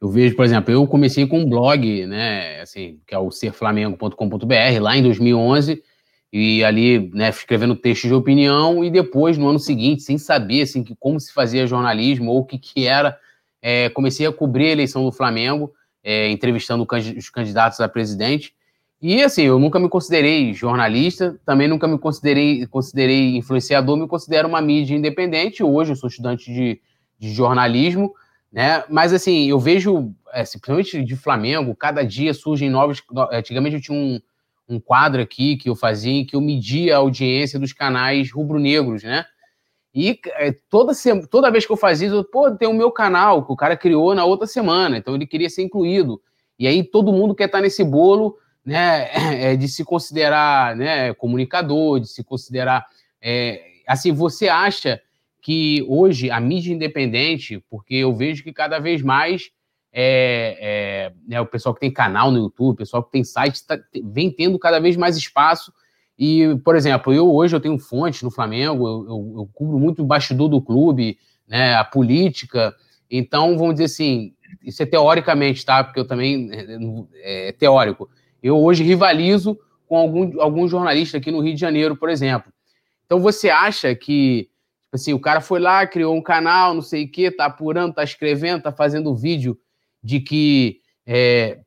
eu 0.00 0.08
vejo, 0.08 0.36
por 0.36 0.44
exemplo, 0.44 0.72
eu 0.72 0.86
comecei 0.86 1.26
com 1.26 1.40
um 1.40 1.48
blog, 1.48 2.06
né, 2.06 2.60
assim, 2.60 3.00
que 3.06 3.14
é 3.14 3.18
o 3.18 3.30
serflamengo.com.br, 3.30 4.80
lá 4.80 4.96
em 4.96 5.02
2011, 5.02 5.82
e 6.32 6.64
ali, 6.64 7.10
né, 7.14 7.28
escrevendo 7.30 7.76
textos 7.76 8.08
de 8.08 8.14
opinião, 8.14 8.84
e 8.84 8.90
depois, 8.90 9.38
no 9.38 9.48
ano 9.48 9.58
seguinte, 9.58 10.02
sem 10.02 10.18
saber, 10.18 10.62
assim, 10.62 10.82
que, 10.82 10.94
como 10.98 11.18
se 11.20 11.32
fazia 11.32 11.66
jornalismo 11.66 12.30
ou 12.32 12.40
o 12.40 12.44
que 12.44 12.58
que 12.58 12.86
era, 12.86 13.16
é, 13.62 13.88
comecei 13.88 14.26
a 14.26 14.32
cobrir 14.32 14.66
a 14.66 14.72
eleição 14.72 15.04
do 15.04 15.12
Flamengo, 15.12 15.72
é, 16.02 16.28
entrevistando 16.30 16.86
os 17.16 17.30
candidatos 17.30 17.80
a 17.80 17.88
presidente, 17.88 18.54
e, 19.00 19.22
assim, 19.22 19.42
eu 19.42 19.58
nunca 19.58 19.78
me 19.78 19.88
considerei 19.88 20.54
jornalista, 20.54 21.38
também 21.44 21.68
nunca 21.68 21.86
me 21.86 21.98
considerei, 21.98 22.66
considerei 22.66 23.36
influenciador, 23.36 23.96
me 23.96 24.08
considero 24.08 24.48
uma 24.48 24.62
mídia 24.62 24.96
independente, 24.96 25.62
hoje 25.62 25.92
eu 25.92 25.96
sou 25.96 26.08
estudante 26.08 26.52
de, 26.52 26.80
de 27.18 27.30
jornalismo, 27.30 28.14
né? 28.54 28.84
Mas 28.88 29.12
assim, 29.12 29.50
eu 29.50 29.58
vejo, 29.58 30.14
é, 30.32 30.44
principalmente 30.44 31.04
de 31.04 31.16
Flamengo, 31.16 31.74
cada 31.74 32.04
dia 32.04 32.32
surgem 32.32 32.70
novos. 32.70 33.02
Antigamente 33.32 33.74
eu 33.74 33.82
tinha 33.82 33.98
um, 33.98 34.20
um 34.68 34.78
quadro 34.78 35.20
aqui 35.20 35.56
que 35.56 35.68
eu 35.68 35.74
fazia 35.74 36.12
em 36.12 36.24
que 36.24 36.36
eu 36.36 36.40
media 36.40 36.94
a 36.94 36.98
audiência 36.98 37.58
dos 37.58 37.72
canais 37.72 38.30
rubro-negros, 38.30 39.02
né? 39.02 39.26
E 39.92 40.20
é, 40.36 40.52
toda, 40.70 40.92
toda 41.28 41.50
vez 41.50 41.66
que 41.66 41.72
eu 41.72 41.76
fazia 41.76 42.06
isso, 42.06 42.22
pô, 42.30 42.48
tem 42.52 42.68
o 42.68 42.72
meu 42.72 42.92
canal 42.92 43.44
que 43.44 43.52
o 43.52 43.56
cara 43.56 43.76
criou 43.76 44.14
na 44.14 44.24
outra 44.24 44.46
semana, 44.46 44.98
então 44.98 45.16
ele 45.16 45.26
queria 45.26 45.50
ser 45.50 45.62
incluído. 45.62 46.22
E 46.56 46.68
aí 46.68 46.84
todo 46.84 47.12
mundo 47.12 47.34
quer 47.34 47.46
estar 47.46 47.60
nesse 47.60 47.82
bolo, 47.82 48.38
né, 48.64 49.10
é, 49.50 49.56
de 49.56 49.66
se 49.66 49.84
considerar 49.84 50.76
né, 50.76 51.12
comunicador, 51.14 51.98
de 51.98 52.06
se 52.06 52.22
considerar. 52.22 52.86
É, 53.20 53.60
assim, 53.84 54.12
você 54.12 54.48
acha 54.48 55.00
que 55.44 55.84
hoje 55.86 56.30
a 56.30 56.40
mídia 56.40 56.72
independente, 56.72 57.62
porque 57.68 57.96
eu 57.96 58.16
vejo 58.16 58.42
que 58.42 58.50
cada 58.50 58.78
vez 58.78 59.02
mais 59.02 59.50
é, 59.92 60.56
é, 60.58 61.12
né, 61.28 61.38
o 61.38 61.44
pessoal 61.44 61.74
que 61.74 61.82
tem 61.82 61.92
canal 61.92 62.30
no 62.30 62.38
YouTube, 62.38 62.72
o 62.72 62.78
pessoal 62.78 63.02
que 63.04 63.12
tem 63.12 63.22
site, 63.22 63.62
tá, 63.66 63.78
vem 64.06 64.30
tendo 64.30 64.58
cada 64.58 64.80
vez 64.80 64.96
mais 64.96 65.18
espaço. 65.18 65.70
E, 66.18 66.56
por 66.64 66.74
exemplo, 66.74 67.12
eu 67.12 67.30
hoje 67.30 67.54
eu 67.54 67.60
tenho 67.60 67.78
fonte 67.78 68.24
no 68.24 68.30
Flamengo, 68.30 68.88
eu, 68.88 69.04
eu, 69.04 69.34
eu 69.40 69.50
cubro 69.52 69.78
muito 69.78 70.02
o 70.02 70.06
bastidor 70.06 70.48
do 70.48 70.62
clube, 70.62 71.18
né, 71.46 71.74
a 71.74 71.84
política. 71.84 72.74
Então, 73.10 73.58
vamos 73.58 73.74
dizer 73.74 73.84
assim, 73.84 74.32
isso 74.62 74.82
é 74.82 74.86
teoricamente, 74.86 75.62
tá? 75.62 75.84
Porque 75.84 76.00
eu 76.00 76.06
também 76.06 76.48
é, 77.22 77.48
é 77.48 77.52
teórico. 77.52 78.08
Eu 78.42 78.58
hoje 78.62 78.82
rivalizo 78.82 79.58
com 79.86 79.98
algum, 79.98 80.40
algum 80.40 80.66
jornalista 80.66 81.18
aqui 81.18 81.30
no 81.30 81.40
Rio 81.40 81.52
de 81.52 81.60
Janeiro, 81.60 81.94
por 81.94 82.08
exemplo. 82.08 82.50
Então, 83.04 83.20
você 83.20 83.50
acha 83.50 83.94
que 83.94 84.48
Assim, 84.94 85.12
o 85.12 85.18
cara 85.18 85.40
foi 85.40 85.58
lá, 85.58 85.84
criou 85.88 86.14
um 86.14 86.22
canal, 86.22 86.72
não 86.72 86.80
sei 86.80 87.04
o 87.04 87.10
quê, 87.10 87.28
tá 87.28 87.46
apurando, 87.46 87.94
tá 87.94 88.04
escrevendo, 88.04 88.62
tá 88.62 88.70
fazendo 88.70 89.12
vídeo 89.12 89.58
de 90.00 90.20
que 90.20 90.80
é, 91.04 91.58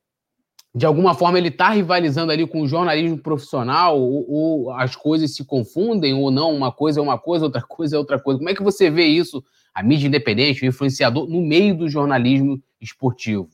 de 0.73 0.85
alguma 0.85 1.13
forma 1.13 1.37
ele 1.37 1.49
está 1.49 1.69
rivalizando 1.71 2.31
ali 2.31 2.47
com 2.47 2.61
o 2.61 2.67
jornalismo 2.67 3.17
profissional, 3.17 3.99
ou, 3.99 4.25
ou, 4.31 4.71
as 4.71 4.95
coisas 4.95 5.35
se 5.35 5.43
confundem, 5.43 6.13
ou 6.13 6.31
não, 6.31 6.55
uma 6.55 6.71
coisa 6.71 7.01
é 7.01 7.03
uma 7.03 7.19
coisa, 7.19 7.45
outra 7.45 7.61
coisa 7.67 7.97
é 7.97 7.99
outra 7.99 8.17
coisa. 8.17 8.37
Como 8.37 8.49
é 8.49 8.55
que 8.55 8.63
você 8.63 8.89
vê 8.89 9.05
isso, 9.05 9.43
a 9.73 9.83
mídia 9.83 10.07
independente, 10.07 10.63
o 10.63 10.67
influenciador, 10.67 11.27
no 11.27 11.41
meio 11.41 11.75
do 11.75 11.89
jornalismo 11.89 12.63
esportivo? 12.79 13.49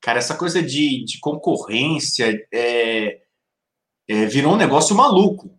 Cara, 0.00 0.18
essa 0.18 0.34
coisa 0.34 0.62
de, 0.62 1.04
de 1.04 1.18
concorrência 1.18 2.40
é, 2.50 3.18
é, 4.08 4.26
virou 4.26 4.54
um 4.54 4.56
negócio 4.56 4.96
maluco. 4.96 5.57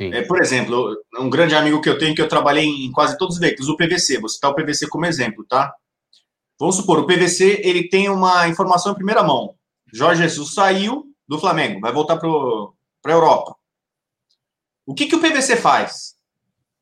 É, 0.00 0.22
por 0.22 0.40
exemplo, 0.40 0.96
um 1.18 1.30
grande 1.30 1.54
amigo 1.54 1.80
que 1.80 1.88
eu 1.88 1.98
tenho, 1.98 2.14
que 2.14 2.20
eu 2.20 2.28
trabalhei 2.28 2.64
em 2.64 2.90
quase 2.90 3.16
todos 3.16 3.36
os 3.36 3.40
veículos, 3.40 3.68
o 3.68 3.76
PVC, 3.76 4.18
vou 4.18 4.28
citar 4.28 4.50
o 4.50 4.54
PVC 4.54 4.88
como 4.88 5.06
exemplo, 5.06 5.44
tá? 5.44 5.72
Vamos 6.58 6.76
supor, 6.76 6.98
o 6.98 7.06
PVC, 7.06 7.60
ele 7.62 7.88
tem 7.88 8.08
uma 8.08 8.48
informação 8.48 8.92
em 8.92 8.96
primeira 8.96 9.22
mão. 9.22 9.54
Jorge 9.92 10.22
Jesus 10.22 10.54
saiu 10.54 11.04
do 11.28 11.38
Flamengo, 11.38 11.80
vai 11.80 11.92
voltar 11.92 12.16
para 12.16 12.28
a 12.28 13.10
Europa. 13.10 13.54
O 14.84 14.94
que, 14.94 15.06
que 15.06 15.16
o 15.16 15.20
PVC 15.20 15.56
faz? 15.56 16.14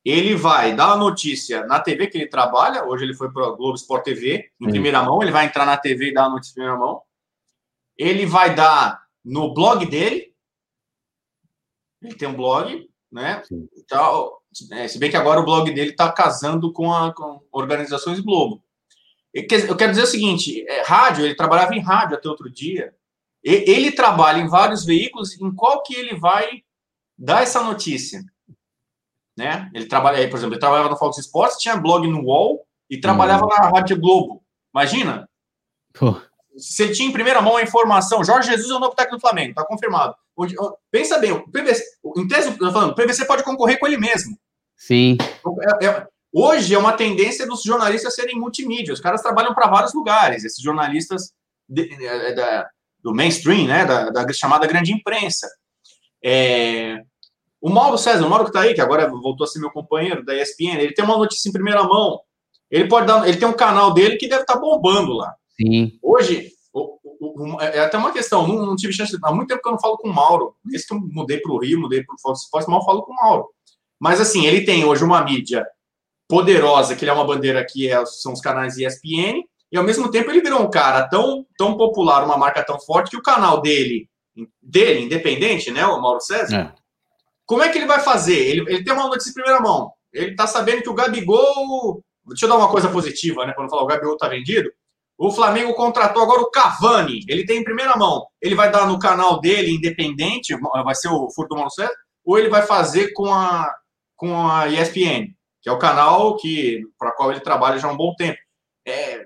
ele 0.05 0.35
vai 0.35 0.75
dar 0.75 0.93
a 0.93 0.97
notícia 0.97 1.65
na 1.65 1.79
TV 1.79 2.09
que 2.09 2.19
ele 2.19 2.27
trabalha, 2.27 2.85
hoje 2.85 3.05
ele 3.05 3.15
foi 3.15 3.31
para 3.31 3.49
o 3.49 3.57
Globo 3.57 3.77
Sport 3.77 4.05
TV, 4.05 4.51
em 4.61 4.69
primeira 4.69 5.03
mão, 5.03 5.23
ele 5.23 5.31
vai 5.31 5.47
entrar 5.47 5.65
na 5.65 5.77
TV 5.77 6.09
e 6.09 6.15
dar 6.15 6.25
a 6.25 6.29
notícia 6.29 6.53
em 6.53 6.55
primeira 6.55 6.79
mão. 6.79 7.03
Ele 7.97 8.27
vai 8.27 8.55
dar 8.55 9.07
no 9.25 9.55
blog 9.55 9.87
dele, 9.87 10.35
ele 12.03 12.15
tem 12.15 12.29
um 12.29 12.35
blog, 12.35 12.91
né? 13.13 13.43
Então, 13.77 14.33
é, 14.73 14.89
se 14.89 14.99
bem 14.99 15.11
que 15.11 15.17
agora 15.17 15.41
o 15.41 15.45
blog 15.45 15.71
dele 15.71 15.91
está 15.91 16.11
casando 16.11 16.73
com, 16.73 16.93
a, 16.93 17.13
com 17.13 17.41
organizações 17.53 18.19
Globo. 18.21 18.63
Eu 19.35 19.77
quero 19.77 19.93
dizer 19.93 20.03
o 20.03 20.07
seguinte: 20.07 20.65
é, 20.67 20.83
rádio, 20.83 21.25
ele 21.25 21.35
trabalhava 21.35 21.75
em 21.75 21.81
rádio 21.81 22.17
até 22.17 22.29
outro 22.29 22.51
dia. 22.51 22.95
Ele 23.45 23.91
trabalha 23.91 24.39
em 24.39 24.47
vários 24.47 24.85
veículos, 24.85 25.41
em 25.41 25.53
qual 25.53 25.83
que 25.83 25.95
ele 25.95 26.17
vai 26.17 26.63
dar 27.19 27.43
essa 27.43 27.61
notícia? 27.61 28.23
Né? 29.37 29.69
Ele 29.75 29.87
trabalha 29.87 30.19
aí, 30.19 30.29
por 30.29 30.37
exemplo, 30.37 30.55
ele 30.55 30.61
trabalhava 30.61 30.91
no 30.91 30.97
Fox 30.97 31.19
Sports, 31.19 31.59
tinha 31.59 31.77
blog 31.77 32.07
no 32.07 32.23
UOL 32.23 32.65
e 32.89 33.01
trabalhava 33.01 33.43
uhum. 33.43 33.49
na 33.49 33.69
Rádio 33.69 33.99
Globo. 33.99 34.45
Imagina? 34.73 35.29
Pô. 35.93 36.21
Se 36.57 36.85
ele 36.85 36.93
tinha 36.93 37.09
em 37.09 37.13
primeira 37.13 37.41
mão 37.43 37.57
a 37.57 37.63
informação, 37.63 38.23
Jorge 38.23 38.51
Jesus 38.51 38.71
é 38.71 38.75
o 38.75 38.79
novo 38.79 38.95
técnico 38.95 39.17
do 39.17 39.21
Flamengo, 39.21 39.51
está 39.51 39.65
confirmado. 39.65 40.15
Pensa 40.91 41.19
bem, 41.19 41.33
o 41.33 41.47
PVC, 41.51 41.83
em 42.17 42.27
tese, 42.27 42.53
falando, 42.57 42.91
o 42.91 42.95
PVC 42.95 43.25
pode 43.27 43.45
concorrer 43.45 43.79
com 43.79 43.87
ele 43.87 43.99
mesmo. 43.99 44.37
Sim. 44.77 45.17
É, 45.81 45.87
é, 45.87 46.07
hoje 46.33 46.75
é 46.75 46.79
uma 46.79 46.95
tendência 46.95 47.47
dos 47.47 47.63
jornalistas 47.63 48.15
serem 48.15 48.39
multimídia. 48.39 48.95
Os 48.95 49.01
caras 49.01 49.23
trabalham 49.23 49.55
para 49.55 49.69
vários 49.69 49.95
lugares. 49.95 50.45
Esses 50.45 50.63
jornalistas 50.63 51.33
de, 51.69 51.89
de, 51.89 52.07
é, 52.07 52.31
de, 52.31 52.35
da, 52.35 52.69
do 53.03 53.15
mainstream, 53.15 53.67
né, 53.67 53.85
da, 53.85 54.11
da, 54.11 54.33
chamada 54.33 54.67
grande 54.67 54.93
imprensa. 54.93 55.49
É, 56.25 57.03
o 57.61 57.69
Mauro 57.69 57.99
César, 57.99 58.27
o 58.27 58.31
Mauro 58.31 58.45
que 58.45 58.51
está 58.51 58.63
aí, 58.63 58.75
que 58.75 58.81
agora 58.81 59.09
voltou 59.09 59.45
a 59.45 59.47
ser 59.47 59.61
meu 59.61 59.71
companheiro 59.71 60.25
da 60.25 60.35
ESPN, 60.35 60.79
ele 60.79 60.95
tem 60.95 61.05
uma 61.05 61.17
notícia 61.17 61.49
em 61.49 61.53
primeira 61.53 61.83
mão. 61.85 62.21
Ele 62.71 62.89
pode 62.89 63.07
dar, 63.07 63.29
ele 63.29 63.37
tem 63.37 63.47
um 63.47 63.53
canal 63.53 63.93
dele 63.93 64.17
que 64.17 64.29
deve 64.29 64.43
estar 64.43 64.55
tá 64.55 64.61
bombando 64.61 65.13
lá. 65.13 65.35
Sim. 65.61 65.93
Hoje, 66.03 66.51
é 67.61 67.81
até 67.81 67.97
uma 67.97 68.13
questão, 68.13 68.47
não, 68.47 68.67
não, 68.67 68.77
tive 68.77 68.93
chance, 68.93 69.17
há 69.23 69.33
muito 69.33 69.49
tempo 69.49 69.63
que 69.63 69.69
eu 69.69 69.73
não 69.73 69.81
falo 69.81 69.97
com 69.97 70.09
o 70.09 70.15
Mauro. 70.15 70.55
Desde 70.65 70.87
que 70.87 70.95
eu 70.95 71.01
mudei 71.01 71.39
para 71.39 71.53
o 71.53 71.59
Rio, 71.59 71.81
mudei 71.81 72.03
para 72.03 72.15
o 72.15 72.21
Fox 72.21 72.43
Sports, 72.43 72.69
mal 72.69 72.85
falo 72.85 73.03
com 73.03 73.13
o 73.13 73.17
Mauro. 73.17 73.49
Mas 74.01 74.21
assim, 74.21 74.47
ele 74.47 74.65
tem 74.65 74.85
hoje 74.85 75.05
uma 75.05 75.23
mídia 75.23 75.67
poderosa, 76.29 76.97
que 76.97 77.05
ele 77.05 77.11
é 77.11 77.15
uma 77.15 77.27
bandeira 77.27 77.65
que 77.65 77.89
é, 77.89 78.05
são 78.07 78.33
os 78.33 78.41
canais 78.41 78.77
ESPN, 78.77 79.45
e 79.71 79.77
ao 79.77 79.85
mesmo 79.85 80.11
tempo 80.11 80.31
ele 80.31 80.41
virou 80.41 80.61
um 80.61 80.71
cara 80.71 81.09
tão, 81.09 81.47
tão 81.57 81.77
popular, 81.77 82.25
uma 82.25 82.37
marca 82.37 82.65
tão 82.65 82.81
forte, 82.81 83.11
que 83.11 83.17
o 83.17 83.23
canal 83.23 83.61
dele, 83.61 84.09
dele, 84.61 85.03
independente, 85.03 85.71
né, 85.71 85.87
o 85.87 86.01
Mauro 86.01 86.21
César, 86.21 86.57
é. 86.57 86.75
como 87.47 87.63
é 87.63 87.69
que 87.69 87.79
ele 87.79 87.87
vai 87.87 88.01
fazer? 88.01 88.39
Ele, 88.39 88.61
ele 88.69 88.85
tem 88.85 88.93
uma 88.93 89.09
notícia 89.09 89.31
em 89.31 89.35
primeira 89.35 89.61
mão. 89.61 89.93
Ele 90.13 90.35
tá 90.35 90.47
sabendo 90.47 90.83
que 90.83 90.91
o 90.91 90.95
Gabigol. 90.95 92.03
Deixa 92.27 92.45
eu 92.45 92.49
dar 92.49 92.57
uma 92.57 92.71
coisa 92.71 92.89
positiva, 92.89 93.47
né? 93.47 93.53
Quando 93.55 93.71
falar 93.71 93.83
o 93.83 93.87
Gabigol 93.87 94.17
tá 94.17 94.29
vendido. 94.29 94.71
O 95.25 95.31
Flamengo 95.31 95.73
contratou 95.75 96.21
agora 96.21 96.41
o 96.41 96.51
Cavani. 96.51 97.21
Ele 97.29 97.47
tem 97.47 97.59
em 97.61 97.65
primeira 97.65 97.97
mão. 97.97 98.27
Ele 98.41 98.57
vai 98.57 98.73
dar 98.73 98.89
no 98.89 98.99
canal 98.99 99.41
dele, 99.41 99.73
independente, 99.73 100.53
vai 100.85 100.97
ser 100.97 101.11
o 101.11 101.31
Furto 101.31 101.55
Mauro 101.55 101.71
ou 102.25 102.39
ele 102.41 102.49
vai 102.49 102.63
fazer 102.63 103.13
com 103.13 103.33
a, 103.33 103.73
com 104.17 104.51
a 104.51 104.67
ESPN, 104.67 105.29
que 105.61 105.69
é 105.69 105.73
o 105.73 105.79
canal 105.79 106.37
que 106.37 106.83
para 106.99 107.13
qual 107.13 107.31
ele 107.31 107.39
trabalha 107.39 107.79
já 107.79 107.87
há 107.87 107.93
um 107.93 107.97
bom 107.97 108.13
tempo. 108.17 108.37
É, 108.85 109.25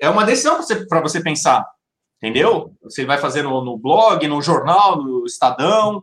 é 0.00 0.10
uma 0.10 0.24
decisão 0.24 0.56
para 0.88 1.00
você, 1.00 1.18
você 1.18 1.22
pensar, 1.22 1.64
entendeu? 2.16 2.74
Você 2.82 3.04
vai 3.04 3.18
fazer 3.18 3.44
no, 3.44 3.64
no 3.64 3.78
blog, 3.78 4.26
no 4.26 4.42
jornal, 4.42 5.00
no 5.00 5.24
Estadão. 5.26 6.02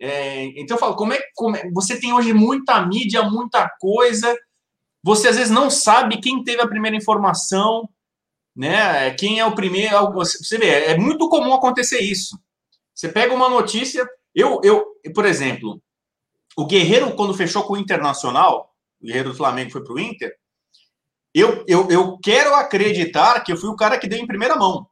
É, 0.00 0.46
então 0.58 0.74
eu 0.74 0.80
falo, 0.80 0.96
como 0.96 1.12
é, 1.12 1.20
como 1.34 1.54
é, 1.54 1.70
você 1.70 2.00
tem 2.00 2.14
hoje 2.14 2.32
muita 2.32 2.80
mídia, 2.86 3.22
muita 3.24 3.68
coisa, 3.78 4.34
você 5.02 5.28
às 5.28 5.36
vezes 5.36 5.52
não 5.52 5.68
sabe 5.68 6.18
quem 6.18 6.42
teve 6.42 6.62
a 6.62 6.68
primeira 6.68 6.96
informação, 6.96 7.86
né? 8.58 9.12
Quem 9.12 9.38
é 9.38 9.46
o 9.46 9.54
primeiro. 9.54 10.12
Você 10.12 10.58
vê, 10.58 10.66
é 10.66 10.98
muito 10.98 11.28
comum 11.28 11.54
acontecer 11.54 12.00
isso. 12.00 12.36
Você 12.92 13.08
pega 13.08 13.32
uma 13.32 13.48
notícia, 13.48 14.04
eu, 14.34 14.60
eu, 14.64 14.84
por 15.14 15.24
exemplo, 15.24 15.80
o 16.56 16.66
Guerreiro, 16.66 17.14
quando 17.14 17.32
fechou 17.32 17.62
com 17.62 17.74
o 17.74 17.76
Internacional, 17.76 18.74
o 19.00 19.06
Guerreiro 19.06 19.30
do 19.30 19.36
Flamengo 19.36 19.70
foi 19.70 19.84
para 19.84 19.94
o 19.94 20.00
Inter, 20.00 20.36
eu, 21.32 21.64
eu, 21.68 21.88
eu 21.88 22.18
quero 22.18 22.52
acreditar 22.56 23.44
que 23.44 23.52
eu 23.52 23.56
fui 23.56 23.68
o 23.70 23.76
cara 23.76 23.96
que 23.96 24.08
deu 24.08 24.18
em 24.18 24.26
primeira 24.26 24.56
mão. 24.56 24.88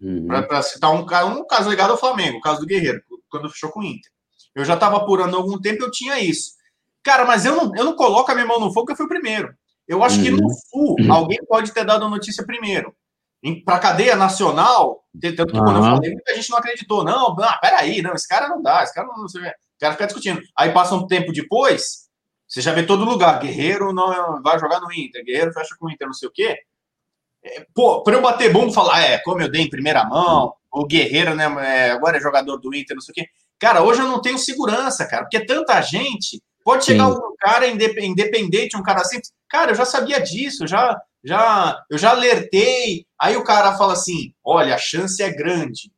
Uhum. 0.00 0.26
Para 0.26 0.60
citar 0.62 0.90
um, 0.90 1.06
um 1.38 1.46
caso 1.46 1.70
ligado 1.70 1.92
ao 1.92 1.98
Flamengo, 1.98 2.38
o 2.38 2.40
caso 2.40 2.60
do 2.60 2.66
Guerreiro, 2.66 3.00
quando 3.28 3.48
fechou 3.48 3.70
com 3.70 3.80
o 3.80 3.84
Inter. 3.84 4.10
Eu 4.52 4.64
já 4.64 4.74
estava 4.74 4.96
apurando 4.96 5.36
há 5.36 5.38
algum 5.38 5.60
tempo, 5.60 5.84
eu 5.84 5.92
tinha 5.92 6.18
isso. 6.18 6.54
Cara, 7.04 7.24
mas 7.24 7.46
eu 7.46 7.54
não, 7.54 7.72
eu 7.76 7.84
não 7.84 7.94
coloco 7.94 8.32
a 8.32 8.34
minha 8.34 8.46
mão 8.46 8.58
no 8.58 8.72
fogo, 8.72 8.90
eu 8.90 8.96
fui 8.96 9.06
o 9.06 9.08
primeiro. 9.08 9.54
Eu 9.86 10.02
acho 10.02 10.18
uhum. 10.18 10.24
que 10.24 10.30
no 10.30 10.42
uhum. 10.42 10.48
Sul, 10.48 10.96
uhum. 11.00 11.12
alguém 11.12 11.38
pode 11.46 11.72
ter 11.72 11.84
dado 11.84 12.04
a 12.04 12.08
notícia 12.08 12.44
primeiro. 12.44 12.94
Para 13.64 13.76
a 13.76 13.80
cadeia 13.80 14.16
nacional, 14.16 15.04
tanto 15.20 15.52
que 15.52 15.58
quando 15.58 15.76
eu 15.76 15.82
falei, 15.82 16.10
muita 16.10 16.34
gente 16.34 16.50
não 16.50 16.58
acreditou. 16.58 17.04
Não, 17.04 17.34
não, 17.34 17.60
peraí, 17.60 18.02
não, 18.02 18.12
esse 18.14 18.26
cara 18.26 18.48
não 18.48 18.60
dá, 18.60 18.82
esse 18.82 18.92
cara 18.92 19.06
não. 19.06 19.16
não 19.16 19.24
o 19.26 19.78
cara 19.78 19.92
fica 19.92 20.06
discutindo. 20.06 20.40
Aí 20.56 20.72
passa 20.72 20.94
um 20.94 21.06
tempo 21.06 21.32
depois, 21.32 22.08
você 22.48 22.60
já 22.60 22.72
vê 22.72 22.82
todo 22.82 23.04
lugar. 23.04 23.38
Guerreiro 23.38 23.92
não 23.92 24.42
vai 24.42 24.58
jogar 24.58 24.80
no 24.80 24.92
Inter, 24.92 25.24
Guerreiro 25.24 25.52
fecha 25.52 25.76
com 25.78 25.86
o 25.86 25.90
Inter, 25.90 26.06
não 26.06 26.14
sei 26.14 26.28
o 26.28 26.32
quê. 26.32 26.58
É, 27.44 27.66
pô, 27.74 28.02
para 28.02 28.14
eu 28.14 28.22
bater 28.22 28.52
bom 28.52 28.72
falar, 28.72 29.02
é, 29.02 29.18
como 29.18 29.40
eu 29.40 29.50
dei 29.50 29.62
em 29.62 29.70
primeira 29.70 30.04
mão, 30.04 30.54
o 30.72 30.84
Guerreiro, 30.84 31.34
né, 31.34 31.44
é, 31.44 31.90
agora 31.90 32.16
é 32.16 32.20
jogador 32.20 32.56
do 32.56 32.74
Inter, 32.74 32.96
não 32.96 33.02
sei 33.02 33.12
o 33.12 33.14
quê. 33.14 33.28
Cara, 33.58 33.82
hoje 33.82 34.00
eu 34.00 34.08
não 34.08 34.20
tenho 34.20 34.38
segurança, 34.38 35.06
cara, 35.06 35.22
porque 35.22 35.44
tanta 35.44 35.80
gente. 35.80 36.42
Pode 36.66 36.84
chegar 36.84 37.12
Sim. 37.12 37.18
um 37.18 37.36
cara 37.38 37.68
independente, 37.68 38.76
um 38.76 38.82
cara 38.82 39.04
simples. 39.04 39.32
Cara, 39.48 39.70
eu 39.70 39.76
já 39.76 39.84
sabia 39.84 40.20
disso, 40.20 40.66
já, 40.66 41.00
já, 41.24 41.80
eu 41.88 41.96
já 41.96 42.10
alertei. 42.10 43.06
Aí 43.20 43.36
o 43.36 43.44
cara 43.44 43.76
fala 43.76 43.92
assim: 43.92 44.34
olha, 44.44 44.74
a 44.74 44.78
chance 44.78 45.22
é 45.22 45.30
grande 45.30 45.92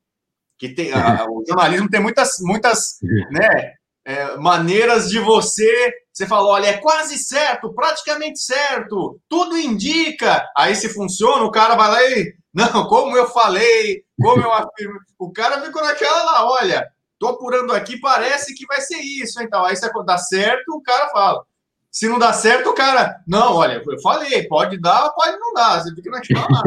que 0.58 0.68
tem, 0.68 0.92
a, 0.92 1.24
o 1.24 1.42
jornalismo 1.48 1.88
tem 1.88 2.02
muitas, 2.02 2.32
muitas 2.40 2.98
né, 3.32 3.72
é, 4.04 4.36
maneiras 4.36 5.08
de 5.08 5.18
você. 5.20 5.90
Você 6.12 6.26
fala, 6.26 6.48
olha, 6.48 6.66
é 6.66 6.76
quase 6.76 7.16
certo, 7.16 7.72
praticamente 7.72 8.38
certo, 8.38 9.18
tudo 9.26 9.56
indica. 9.56 10.46
Aí 10.54 10.74
se 10.74 10.90
funciona, 10.90 11.44
o 11.44 11.50
cara 11.50 11.76
vai 11.76 11.90
lá 11.90 12.02
e. 12.10 12.34
Não, 12.52 12.86
como 12.88 13.16
eu 13.16 13.26
falei, 13.28 14.02
como 14.20 14.42
eu 14.42 14.52
afirmo. 14.52 14.98
O 15.18 15.32
cara 15.32 15.62
ficou 15.62 15.82
naquela 15.82 16.24
lá, 16.24 16.50
olha, 16.50 16.86
tô 17.18 17.28
apurando 17.28 17.72
aqui, 17.72 17.98
parece 17.98 18.54
que 18.54 18.66
vai 18.66 18.80
ser 18.80 18.98
isso. 18.98 19.42
Então, 19.42 19.64
aí 19.64 19.76
se 19.76 19.90
dá 20.04 20.18
certo, 20.18 20.68
o 20.76 20.82
cara 20.82 21.08
fala. 21.10 21.44
Se 21.90 22.08
não 22.08 22.18
dá 22.18 22.32
certo, 22.32 22.70
o 22.70 22.74
cara. 22.74 23.20
Não, 23.26 23.56
olha, 23.56 23.82
eu 23.84 24.00
falei, 24.00 24.46
pode 24.46 24.78
dar, 24.78 25.10
pode 25.10 25.38
não 25.38 25.52
dar. 25.52 25.80
Você 25.80 25.94
fica 25.94 26.10
naquela 26.10 26.46
lá. 26.50 26.62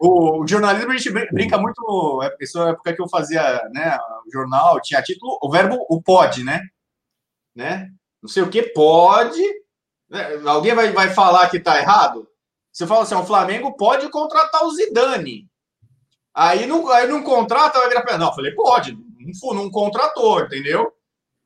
O, 0.00 0.46
jornalismo 0.46 0.92
a 0.92 0.96
gente 0.96 1.10
brinca 1.30 1.58
muito. 1.58 2.22
É, 2.22 2.34
isso 2.40 2.60
é 2.62 2.70
época 2.70 2.94
que 2.94 3.02
eu 3.02 3.08
fazia 3.08 3.62
né, 3.72 3.98
o 4.26 4.32
jornal, 4.32 4.80
tinha 4.80 5.02
título, 5.02 5.38
o 5.42 5.50
verbo 5.50 5.84
o 5.90 6.00
pode, 6.00 6.42
né? 6.42 6.62
né? 7.54 7.90
Não 8.22 8.28
sei 8.28 8.42
o 8.42 8.48
que 8.48 8.62
pode. 8.62 9.42
Né? 10.08 10.40
Alguém 10.46 10.74
vai, 10.74 10.92
vai 10.92 11.10
falar 11.10 11.50
que 11.50 11.60
tá 11.60 11.78
errado? 11.78 12.26
Você 12.72 12.86
fala 12.86 13.02
assim: 13.02 13.14
o 13.14 13.26
Flamengo 13.26 13.76
pode 13.76 14.08
contratar 14.08 14.64
o 14.64 14.70
Zidane. 14.70 15.48
Aí 16.34 16.66
não, 16.66 16.88
aí 16.88 17.06
não 17.08 17.22
contrata, 17.22 17.78
vai 17.78 17.88
virar. 17.88 18.18
Não, 18.18 18.28
eu 18.28 18.34
falei, 18.34 18.52
pode, 18.52 18.96
não, 19.20 19.54
não 19.54 19.70
contratou, 19.70 20.40
entendeu? 20.40 20.92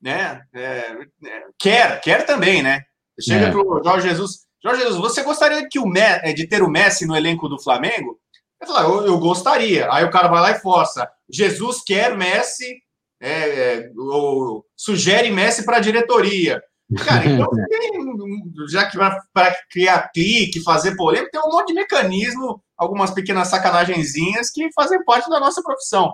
Né? 0.01 0.43
É, 0.55 0.61
é, 0.61 1.45
quer, 1.59 2.01
quer 2.01 2.27
também, 2.27 2.63
né? 2.63 2.83
Chega 3.21 3.47
é. 3.47 3.51
pro 3.51 3.83
Jorge 3.83 4.09
Jesus. 4.09 4.45
Jorge 4.63 4.83
Jesus, 4.83 4.99
você 4.99 5.23
gostaria 5.23 5.69
que 5.69 5.79
o, 5.79 5.91
de 6.35 6.47
ter 6.47 6.63
o 6.63 6.71
Messi 6.71 7.07
no 7.07 7.17
elenco 7.17 7.49
do 7.49 7.63
Flamengo? 7.63 8.19
Eu 8.61 8.67
falei, 8.67 8.91
eu, 8.91 9.07
eu, 9.07 9.19
gostaria. 9.19 9.93
Aí 9.93 10.05
o 10.05 10.11
cara 10.11 10.29
vai 10.29 10.41
lá 10.41 10.51
e 10.53 10.61
força. 10.61 11.09
Jesus 11.31 11.83
quer 11.85 12.17
Messi, 12.17 12.79
é, 13.21 13.31
é, 13.31 13.91
ou 13.97 14.65
sugere 14.77 15.31
Messi 15.31 15.65
para 15.65 15.77
a 15.77 15.81
diretoria. 15.81 16.63
Cara, 17.05 17.27
então 17.27 17.49
já 18.69 18.89
que 18.89 18.97
para 19.33 19.57
criar 19.71 20.11
clique, 20.13 20.63
fazer 20.63 20.97
polêmica, 20.97 21.31
tem 21.33 21.41
um 21.41 21.53
monte 21.53 21.69
de 21.69 21.75
mecanismo, 21.75 22.63
algumas 22.77 23.11
pequenas 23.11 23.49
sacanagenzinhas 23.49 24.51
que 24.51 24.73
fazem 24.73 25.03
parte 25.05 25.29
da 25.29 25.41
nossa 25.41 25.63
profissão. 25.63 26.13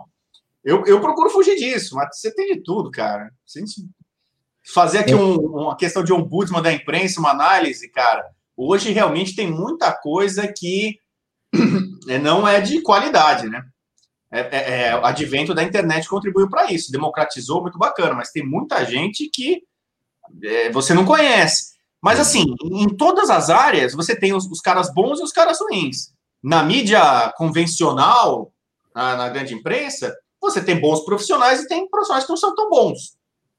Eu, 0.64 0.85
eu 0.87 1.01
procuro 1.01 1.31
fugir 1.31 1.57
disso, 1.57 1.94
mas 1.96 2.18
você 2.18 2.35
tem 2.35 2.55
de 2.55 2.62
tudo, 2.62 2.90
cara. 2.90 3.31
Fazer 4.75 4.99
aqui 4.99 5.14
um, 5.14 5.37
uma 5.37 5.77
questão 5.77 6.05
de 6.05 6.12
ombudsman 6.12 6.62
da 6.62 6.73
imprensa, 6.73 7.20
uma 7.20 7.31
análise, 7.31 7.90
cara. 7.90 8.25
Hoje 8.57 8.92
realmente 8.92 9.35
tem 9.35 9.51
muita 9.51 9.92
coisa 9.92 10.46
que 10.46 10.99
é, 12.09 12.18
não 12.18 12.46
é 12.46 12.61
de 12.61 12.83
qualidade, 12.83 13.49
né? 13.49 13.62
É, 14.33 14.40
é, 14.40 14.88
é, 14.88 14.96
o 14.96 15.05
advento 15.05 15.53
da 15.53 15.62
internet 15.62 16.09
contribuiu 16.09 16.49
para 16.49 16.70
isso, 16.70 16.92
democratizou, 16.92 17.62
muito 17.62 17.79
bacana, 17.79 18.14
mas 18.14 18.31
tem 18.31 18.46
muita 18.46 18.85
gente 18.85 19.29
que 19.29 19.62
é, 20.44 20.70
você 20.70 20.94
não 20.94 21.05
conhece. 21.05 21.70
Mas 22.01 22.20
assim, 22.20 22.44
em 22.62 22.88
todas 22.88 23.29
as 23.29 23.51
áreas, 23.51 23.92
você 23.92 24.14
tem 24.14 24.33
os, 24.33 24.46
os 24.46 24.61
caras 24.61 24.92
bons 24.92 25.18
e 25.18 25.23
os 25.23 25.33
caras 25.33 25.59
ruins. 25.61 26.12
Na 26.42 26.62
mídia 26.62 27.33
convencional, 27.37 28.53
na, 28.94 29.16
na, 29.16 29.29
grande 29.29 29.55
imprensa, 29.55 30.14
você 30.40 30.62
tem 30.62 30.81
bons 30.81 31.05
profissionais 31.05 31.61
e 31.61 31.68
tem 31.68 31.88
profissionais 31.88 32.24
que 32.24 32.31
não 32.31 32.37
são 32.37 32.55
tão 32.55 32.68
bons. 32.68 33.16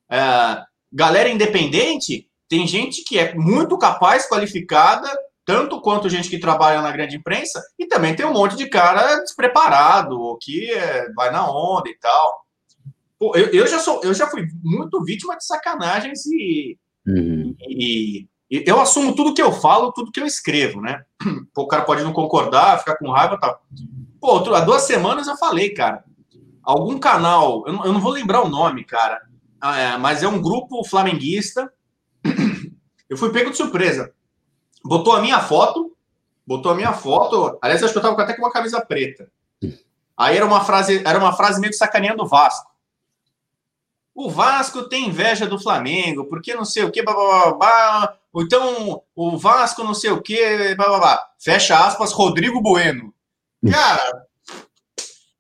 É, 0.10 0.62
galera 0.92 1.30
independente, 1.30 2.28
tem 2.50 2.68
gente 2.68 3.04
que 3.04 3.18
é 3.18 3.34
muito 3.34 3.78
capaz, 3.78 4.28
qualificada, 4.28 5.10
tanto 5.46 5.82
quanto 5.82 6.10
gente 6.10 6.30
que 6.30 6.40
trabalha 6.40 6.82
na 6.82 6.92
grande 6.92 7.16
imprensa, 7.16 7.62
e 7.78 7.86
também 7.86 8.16
tem 8.16 8.26
um 8.26 8.34
monte 8.34 8.56
de 8.56 8.68
cara 8.70 9.18
despreparado, 9.22 10.20
ou 10.20 10.38
que 10.38 10.72
é, 10.72 11.12
vai 11.14 11.32
na 11.32 11.50
onda 11.50 11.90
e 11.90 11.98
tal. 11.98 12.46
Pô, 13.18 13.36
eu, 13.36 13.48
eu, 13.48 13.68
já 13.68 13.80
sou, 13.80 14.02
eu 14.04 14.14
já 14.14 14.28
fui 14.28 14.48
muito 14.64 15.04
vítima 15.04 15.38
de 15.38 15.46
sacanagens 15.46 16.26
e, 16.26 16.78
uhum. 17.06 17.56
e, 17.68 18.28
e, 18.50 18.64
eu 18.66 18.80
assumo 18.80 19.16
tudo 19.16 19.34
que 19.34 19.42
eu 19.42 19.52
falo, 19.52 19.92
tudo 19.92 20.12
que 20.12 20.20
eu 20.20 20.26
escrevo, 20.26 20.82
né? 20.82 21.04
Pô, 21.54 21.64
o 21.64 21.68
cara 21.68 21.84
pode 21.84 22.04
não 22.04 22.14
concordar, 22.14 22.80
ficar 22.80 22.98
com 22.98 23.12
raiva 23.12 23.36
e 23.36 23.40
tal. 23.40 23.62
Pô, 24.20 24.56
há 24.56 24.62
duas 24.62 24.84
semanas 24.84 25.28
eu 25.28 25.38
falei, 25.38 25.70
cara, 25.70 26.04
algum 26.64 27.00
canal, 27.00 27.64
eu 27.68 27.74
não, 27.74 27.86
eu 27.86 27.94
não 27.94 28.00
vou 28.00 28.12
lembrar 28.12 28.42
o 28.42 28.50
nome, 28.50 28.84
cara, 28.84 29.22
ah, 29.60 29.78
é, 29.78 29.98
mas 29.98 30.24
é 30.24 30.28
um 30.28 30.42
grupo 30.42 30.84
flamenguista. 30.84 31.72
Eu 33.10 33.18
fui 33.18 33.30
pego 33.30 33.52
de 33.52 33.58
surpresa 33.58 34.14
botou 34.84 35.14
a 35.14 35.22
minha 35.22 35.40
foto, 35.40 35.96
botou 36.46 36.72
a 36.72 36.76
minha 36.76 36.94
foto. 36.94 37.58
Aliás, 37.62 37.84
acho 37.84 37.94
que 37.94 38.00
eu 38.00 38.04
tava 38.04 38.22
até 38.22 38.34
com 38.34 38.42
uma 38.42 38.52
camisa 38.52 38.82
preta. 38.82 39.32
Aí 40.18 40.36
era 40.36 40.46
uma 40.46 40.64
frase, 40.64 41.02
era 41.06 41.18
uma 41.18 41.34
frase 41.34 41.60
meio 41.60 41.74
sacaneando 41.74 42.24
o 42.24 42.28
Vasco. 42.28 42.70
O 44.14 44.30
Vasco 44.30 44.84
tem 44.84 45.08
inveja 45.08 45.48
do 45.48 45.60
Flamengo, 45.60 46.26
porque 46.26 46.54
não 46.54 46.66
sei 46.66 46.84
o 46.84 46.92
que, 46.92 47.02
babá. 47.02 48.18
Então, 48.36 49.02
o 49.16 49.38
Vasco 49.38 49.84
não 49.84 49.94
sei 49.94 50.12
o 50.12 50.22
que, 50.22 50.76
babá. 50.76 51.30
Fecha 51.40 51.86
aspas, 51.86 52.12
Rodrigo 52.12 52.62
Bueno. 52.62 53.14
Cara, 53.72 54.26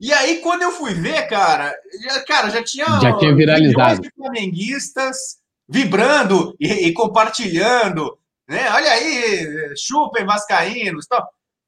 e 0.01 0.11
aí 0.11 0.37
quando 0.41 0.63
eu 0.63 0.71
fui 0.71 0.93
ver, 0.93 1.27
cara, 1.27 1.73
já, 2.03 2.25
cara, 2.25 2.49
já 2.49 2.63
tinha. 2.63 2.85
Já 2.99 3.17
tinha 3.17 3.33
viralizado. 3.33 4.01
flamenguistas 4.17 5.39
vibrando 5.69 6.53
e, 6.59 6.87
e 6.87 6.93
compartilhando 6.93 8.17
né? 8.51 8.69
Olha 8.69 8.91
aí, 8.91 9.73
chupem 9.77 10.25
vascaínos, 10.25 11.07
tal. 11.07 11.25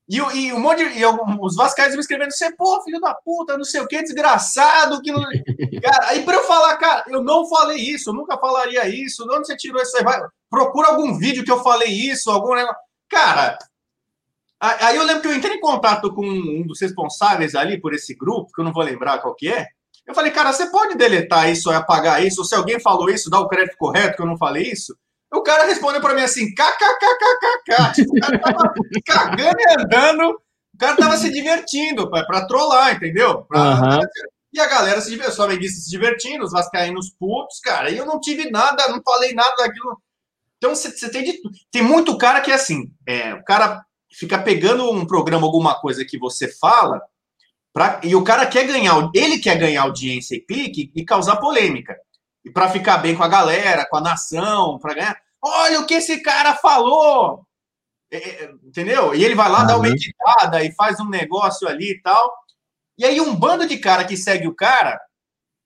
E, 0.10 0.18
e 0.18 0.52
um 0.52 0.60
monte 0.60 0.86
de, 0.86 1.00
e 1.00 1.06
os 1.40 1.56
vascaínos 1.56 1.96
me 1.96 2.02
escrevendo 2.02 2.28
assim, 2.28 2.54
pô, 2.58 2.84
filho 2.84 3.00
da 3.00 3.16
puta, 3.16 3.58
não 3.58 3.64
sei 3.64 3.80
o 3.80 3.88
que, 3.88 4.02
desgraçado, 4.02 5.02
que 5.02 5.10
não... 5.10 5.22
Cara, 5.82 6.10
aí 6.10 6.24
para 6.24 6.36
eu 6.36 6.44
falar, 6.44 6.76
cara, 6.76 7.06
eu 7.08 7.24
não 7.24 7.48
falei 7.48 7.78
isso, 7.78 8.10
eu 8.10 8.14
nunca 8.14 8.38
falaria 8.38 8.86
isso, 8.90 9.26
de 9.26 9.34
onde 9.34 9.48
você 9.48 9.56
tirou 9.56 9.82
isso 9.82 9.96
aí? 9.96 10.04
Vai, 10.04 10.20
procura 10.50 10.90
algum 10.90 11.18
vídeo 11.18 11.46
que 11.46 11.52
eu 11.52 11.64
falei 11.64 11.88
isso, 11.88 12.30
algum 12.30 12.54
negócio. 12.54 12.76
Cara, 13.10 13.58
aí 14.64 14.96
eu 14.96 15.04
lembro 15.04 15.22
que 15.22 15.28
eu 15.28 15.36
entrei 15.36 15.56
em 15.58 15.60
contato 15.60 16.14
com 16.14 16.26
um 16.26 16.66
dos 16.66 16.80
responsáveis 16.82 17.56
ali 17.56 17.80
por 17.80 17.94
esse 17.94 18.16
grupo, 18.16 18.52
que 18.54 18.62
eu 18.62 18.66
não 18.66 18.72
vou 18.72 18.84
lembrar 18.84 19.20
qual 19.20 19.36
que 19.36 19.50
é. 19.50 19.68
Eu 20.06 20.14
falei, 20.14 20.32
cara, 20.32 20.52
você 20.52 20.70
pode 20.70 20.96
deletar 20.96 21.50
isso 21.50 21.70
ou 21.70 21.76
apagar 21.76 22.24
isso? 22.24 22.42
Ou 22.42 22.46
se 22.46 22.56
alguém 22.56 22.80
falou 22.80 23.10
isso, 23.10 23.30
dá 23.30 23.40
o 23.40 23.48
crédito 23.48 23.78
correto 23.78 24.18
que 24.18 24.22
eu 24.22 24.28
não 24.28 24.38
falei 24.38 24.64
isso? 24.72 24.96
O 25.34 25.42
cara 25.42 25.66
respondeu 25.66 26.00
para 26.00 26.14
mim 26.14 26.22
assim, 26.22 26.54
kkkkk. 26.54 27.94
Tipo, 27.96 28.16
o 28.16 28.20
cara 28.20 28.40
tava 28.40 28.74
cagando 29.06 29.58
e 29.60 29.82
andando, 29.82 30.30
o 30.74 30.78
cara 30.78 30.96
tava 30.96 31.18
se 31.18 31.32
divertindo 31.32 32.10
para 32.10 32.46
trollar, 32.46 32.96
entendeu? 32.96 33.44
Pra, 33.44 33.60
uhum. 33.60 34.00
E 34.54 34.60
a 34.60 34.68
galera 34.68 35.02
se 35.02 35.10
divertiu, 35.10 35.32
os 35.32 35.36
flamenguistas 35.36 35.84
se 35.86 35.90
divertindo, 35.90 36.44
os 36.44 36.52
vascaínos 36.52 37.10
putos, 37.20 37.60
cara. 37.60 37.90
E 37.90 37.98
eu 37.98 38.06
não 38.06 38.20
tive 38.20 38.52
nada, 38.52 38.88
não 38.90 39.02
falei 39.04 39.34
nada 39.34 39.56
daquilo. 39.56 40.00
Então 40.58 40.76
você 40.76 41.10
tem 41.10 41.24
de, 41.24 41.42
Tem 41.72 41.82
muito 41.82 42.18
cara 42.18 42.40
que 42.40 42.52
é 42.52 42.54
assim, 42.54 42.92
é, 43.08 43.34
o 43.34 43.44
cara 43.44 43.84
fica 44.14 44.42
pegando 44.42 44.90
um 44.92 45.06
programa, 45.06 45.46
alguma 45.46 45.80
coisa 45.80 46.06
que 46.06 46.18
você 46.18 46.48
fala, 46.48 47.02
pra, 47.74 48.00
e 48.04 48.16
o 48.16 48.24
cara 48.24 48.46
quer 48.46 48.66
ganhar, 48.66 49.10
ele 49.14 49.40
quer 49.40 49.58
ganhar 49.58 49.84
audiência 49.84 50.36
e 50.36 50.42
clique 50.42 50.92
e 50.96 51.04
causar 51.04 51.38
polêmica. 51.38 51.98
E 52.46 52.52
para 52.52 52.70
ficar 52.70 52.98
bem 52.98 53.16
com 53.16 53.24
a 53.24 53.28
galera, 53.28 53.88
com 53.90 53.98
a 53.98 54.02
nação, 54.02 54.78
para 54.80 54.94
ganhar. 54.94 55.18
Olha 55.42 55.80
o 55.80 55.86
que 55.86 55.96
esse 55.96 56.22
cara 56.22 56.56
falou! 56.56 57.46
É, 58.12 58.18
é, 58.18 58.52
entendeu? 58.64 59.16
E 59.16 59.24
ele 59.24 59.34
vai 59.34 59.50
lá, 59.50 59.62
ah, 59.62 59.66
dá 59.66 59.78
uma 59.78 59.88
editada 59.88 60.64
e 60.64 60.72
faz 60.74 61.00
um 61.00 61.10
negócio 61.10 61.68
ali 61.68 61.92
e 61.92 62.02
tal. 62.02 62.32
E 62.98 63.06
aí 63.06 63.20
um 63.20 63.36
bando 63.36 63.68
de 63.68 63.78
cara 63.78 64.06
que 64.06 64.16
segue 64.16 64.48
o 64.48 64.56
cara 64.56 65.00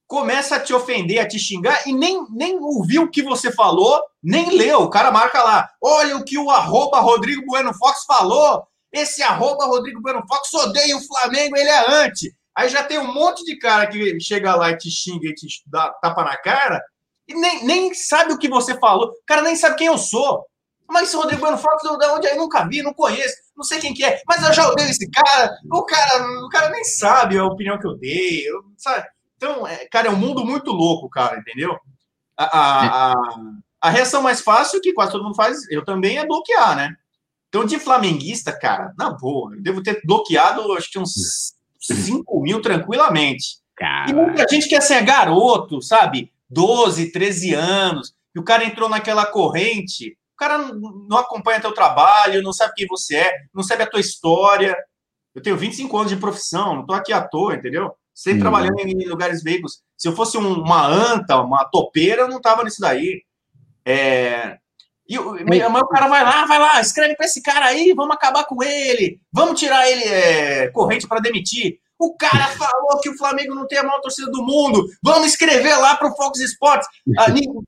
começa 0.08 0.56
a 0.56 0.60
te 0.60 0.74
ofender, 0.74 1.20
a 1.20 1.28
te 1.28 1.38
xingar 1.38 1.86
e 1.86 1.93
nem, 1.93 2.26
nem 2.32 2.58
ouviu 2.60 3.04
o 3.04 3.12
que 3.12 3.22
você 3.22 3.52
falou, 3.52 4.02
nem 4.24 4.58
leu. 4.58 4.84
O 4.84 4.89
cara 4.89 5.12
marca 5.12 5.43
lá, 5.43 5.70
olha 5.82 6.15
o 6.15 6.24
que 6.24 6.38
o 6.38 6.50
arroba 6.50 7.00
Rodrigo 7.00 7.46
Bueno 7.46 7.74
Fox 7.74 8.06
falou. 8.06 8.65
Esse 8.91 9.22
arroba 9.22 9.65
Rodrigo 9.65 10.02
Bueno 10.02 10.24
Fox 10.28 10.54
odeia 10.54 10.96
o 10.96 11.06
Flamengo, 11.06 11.58
ele 11.58 11.70
é 11.70 12.04
anti. 12.06 12.34
Aí 12.56 12.70
já 12.70 12.84
tem 12.84 12.98
um 12.98 13.13
monte 13.13 13.43
de 13.43 13.58
cara 13.60 13.86
que 13.86 14.20
chega 14.20 14.56
lá 14.56 14.72
e 14.72 14.78
te 14.78 14.89
xinga 14.89 15.28
e 15.28 15.34
te 15.34 15.48
dá 15.67 15.91
tapa 16.02 16.24
na 16.24 16.38
cara 16.38 16.82
e 17.28 17.36
nem, 17.36 17.65
nem 17.65 17.93
sabe 17.93 18.34
o 18.34 18.38
que 18.38 18.48
você 18.48 18.80
falou. 18.80 19.10
O 19.10 19.26
cara 19.28 19.41
nem 19.41 19.56
sabe 19.56 19.76
quem 19.76 19.88
eu 19.88 19.98
sou. 19.98 20.46
Mas 20.89 21.10
esse 21.10 21.17
Rodrigo 21.17 21.41
Bueno 21.41 21.58
Fox, 21.58 21.84
de 21.84 22.06
onde 22.06 22.28
eu 22.28 22.38
nunca 22.38 22.65
vi, 22.65 22.82
não 22.82 22.93
conheço, 22.93 23.36
não 23.58 23.63
sei 23.63 23.78
quem 23.78 23.93
que 23.93 24.06
é, 24.06 24.22
mas 24.26 24.41
eu 24.41 24.54
já 24.54 24.70
odeio 24.70 24.89
esse 24.89 25.10
cara. 25.12 25.54
O 25.70 25.84
cara, 25.84 26.26
o 26.46 26.48
cara 26.48 26.70
nem 26.70 26.84
sabe 26.86 27.38
a 27.38 27.43
opinião 27.43 27.78
que 27.78 27.86
eu 27.86 27.98
dei, 27.98 28.46
sabe? 28.78 29.06
Então, 29.38 29.67
é, 29.67 29.86
cara, 29.86 30.08
é 30.08 30.12
um 30.12 30.17
mundo 30.17 30.43
muito 30.43 30.71
louco, 30.71 31.10
cara, 31.10 31.38
entendeu? 31.38 31.78
A, 32.36 33.12
a, 33.12 33.13
a, 33.82 33.89
reação 33.89 34.21
mais 34.21 34.41
fácil, 34.41 34.82
que 34.82 34.93
quase 34.93 35.12
todo 35.12 35.23
mundo 35.23 35.36
faz, 35.36 35.69
eu 35.71 35.86
também, 35.86 36.17
é 36.17 36.26
bloquear, 36.26 36.76
né? 36.76 36.95
Então, 37.47 37.63
de 37.63 37.80
flamenguista, 37.80 38.52
cara, 38.52 38.93
na 38.97 39.12
boa, 39.12 39.56
eu 39.56 39.62
devo 39.62 39.82
ter 39.82 40.02
bloqueado, 40.04 40.73
acho 40.73 40.91
que 40.91 41.00
uns 41.00 41.54
5 41.80 42.41
mil 42.41 42.62
tranquilamente. 42.62 43.60
Cara. 43.76 44.10
E 44.10 44.13
muita 44.13 44.45
gente 44.50 44.67
que 44.67 44.76
assim, 44.76 44.95
é 44.95 45.02
garoto, 45.04 45.82
sabe? 45.82 46.32
12, 46.50 47.12
13 47.12 47.54
anos, 47.54 48.13
e 48.36 48.39
o 48.39 48.43
cara 48.43 48.65
entrou 48.65 48.89
naquela 48.89 49.26
corrente, 49.26 50.17
o 50.34 50.38
cara 50.38 50.58
não 50.58 51.17
acompanha 51.17 51.62
teu 51.62 51.73
trabalho, 51.73 52.41
não 52.41 52.54
sabe 52.54 52.73
quem 52.76 52.88
você 52.88 53.17
é, 53.17 53.34
não 53.54 53.63
sabe 53.63 53.84
a 53.84 53.89
tua 53.89 54.00
história. 54.00 54.76
Eu 55.34 55.41
tenho 55.41 55.58
25 55.58 55.97
anos 55.97 56.12
de 56.12 56.17
profissão, 56.17 56.76
não 56.76 56.82
estou 56.82 56.95
aqui 56.95 57.13
à 57.13 57.21
toa, 57.21 57.56
entendeu? 57.56 57.95
Sempre 58.17 58.39
hum. 58.39 58.41
trabalhando 58.41 58.80
em 58.80 59.08
lugares 59.08 59.43
veículos. 59.43 59.84
Se 59.95 60.08
eu 60.08 60.15
fosse 60.15 60.38
uma 60.38 60.88
anta, 60.88 61.39
uma 61.39 61.63
topeira, 61.65 62.23
eu 62.23 62.27
não 62.27 62.41
tava 62.41 62.63
nisso 62.63 62.82
daí. 62.82 63.21
É... 63.86 64.58
E 65.08 65.19
o, 65.19 65.34
mas... 65.45 65.84
o 65.84 65.88
cara 65.88 66.08
vai 66.08 66.23
lá, 66.23 66.45
vai 66.47 66.58
lá, 66.58 66.82
escreve 66.82 67.15
para 67.15 67.27
esse 67.27 67.43
cara 67.43 67.67
aí, 67.67 67.93
vamos 67.93 68.15
acabar 68.15 68.43
com 68.45 68.62
ele, 68.62 69.21
vamos 69.32 69.58
tirar 69.58 69.89
ele 69.89 70.03
é, 70.03 70.67
corrente 70.69 71.08
para 71.08 71.21
demitir. 71.21 71.80
O 71.99 72.17
cara 72.17 72.47
falou 72.58 72.99
que 73.01 73.10
o 73.10 73.15
Flamengo 73.15 73.53
não 73.53 73.67
tem 73.67 73.77
a 73.77 73.84
maior 73.84 74.01
torcida 74.01 74.32
do 74.32 74.43
mundo. 74.43 74.84
Vamos 75.01 75.27
escrever 75.27 75.77
lá 75.77 75.95
para 75.95 76.10
o 76.12 76.15
Fox 76.15 76.39
Sports. 76.39 76.88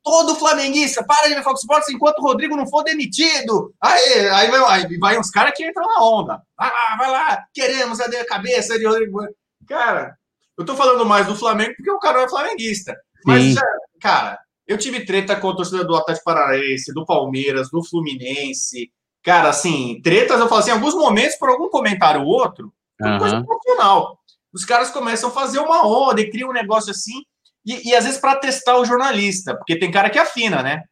todo 0.03 0.35
flamenguista, 0.35 1.05
para 1.05 1.27
de 1.27 1.35
ver 1.35 1.43
Fox 1.43 1.62
Sports 1.62 1.89
enquanto 1.89 2.19
o 2.19 2.23
Rodrigo 2.23 2.55
não 2.55 2.67
for 2.67 2.83
demitido. 2.83 3.71
Aí, 3.79 4.27
aí, 4.29 4.49
vai, 4.49 4.62
aí 4.63 4.97
vai 4.97 5.19
uns 5.19 5.29
caras 5.29 5.53
que 5.55 5.63
entram 5.63 5.85
na 5.85 6.03
onda. 6.03 6.41
Vai 6.57 6.71
lá, 6.71 6.95
vai 6.97 7.12
lá. 7.12 7.43
Queremos 7.53 7.99
a 7.99 8.25
cabeça 8.25 8.79
de 8.79 8.88
Rodrigo. 8.88 9.19
Cara, 9.67 10.17
eu 10.60 10.65
tô 10.65 10.76
falando 10.76 11.06
mais 11.06 11.26
do 11.26 11.36
Flamengo 11.36 11.74
porque 11.76 11.91
o 11.91 12.00
cara 12.00 12.24
é 12.24 12.30
flamenguista. 12.30 12.95
Mas, 13.26 13.54
já, 13.54 13.62
cara, 14.02 14.39
eu 14.67 14.78
tive 14.78 15.06
treta 15.06 15.36
com 15.36 15.50
a 15.50 15.56
torcida 15.56 15.84
do 15.84 15.95
Atlético 15.95 16.26
Paranaense, 16.26 16.93
do 16.93 17.06
Palmeiras, 17.06 17.69
do 17.72 17.84
Fluminense. 17.84 18.91
Cara, 19.24 19.50
assim, 19.50 20.00
tretas, 20.04 20.39
eu 20.39 20.48
falo 20.48 20.62
assim, 20.62 20.69
em 20.69 20.74
alguns 20.74 20.93
momentos, 20.93 21.36
por 21.38 21.50
algum 21.50 21.69
comentário 21.69 22.22
ou 22.22 22.28
outro, 22.28 22.72
uhum. 23.02 23.17
coisa 23.17 23.43
profissional 23.43 24.19
os 24.54 24.65
caras 24.65 24.89
começam 24.89 25.30
a 25.30 25.34
fazer 25.34 25.60
uma 25.60 25.88
onda 25.88 26.22
e 26.22 26.30
criam 26.30 26.50
um 26.50 26.54
negócio 26.54 26.91
assim, 26.91 27.22
e, 27.65 27.89
e 27.89 27.95
às 27.95 28.06
vezes 28.06 28.19
para 28.19 28.36
testar 28.36 28.78
o 28.78 28.86
jornalista, 28.86 29.56
porque 29.56 29.78
tem 29.78 29.91
cara 29.91 30.10
que 30.10 30.19
afina, 30.19 30.63
né? 30.63 30.84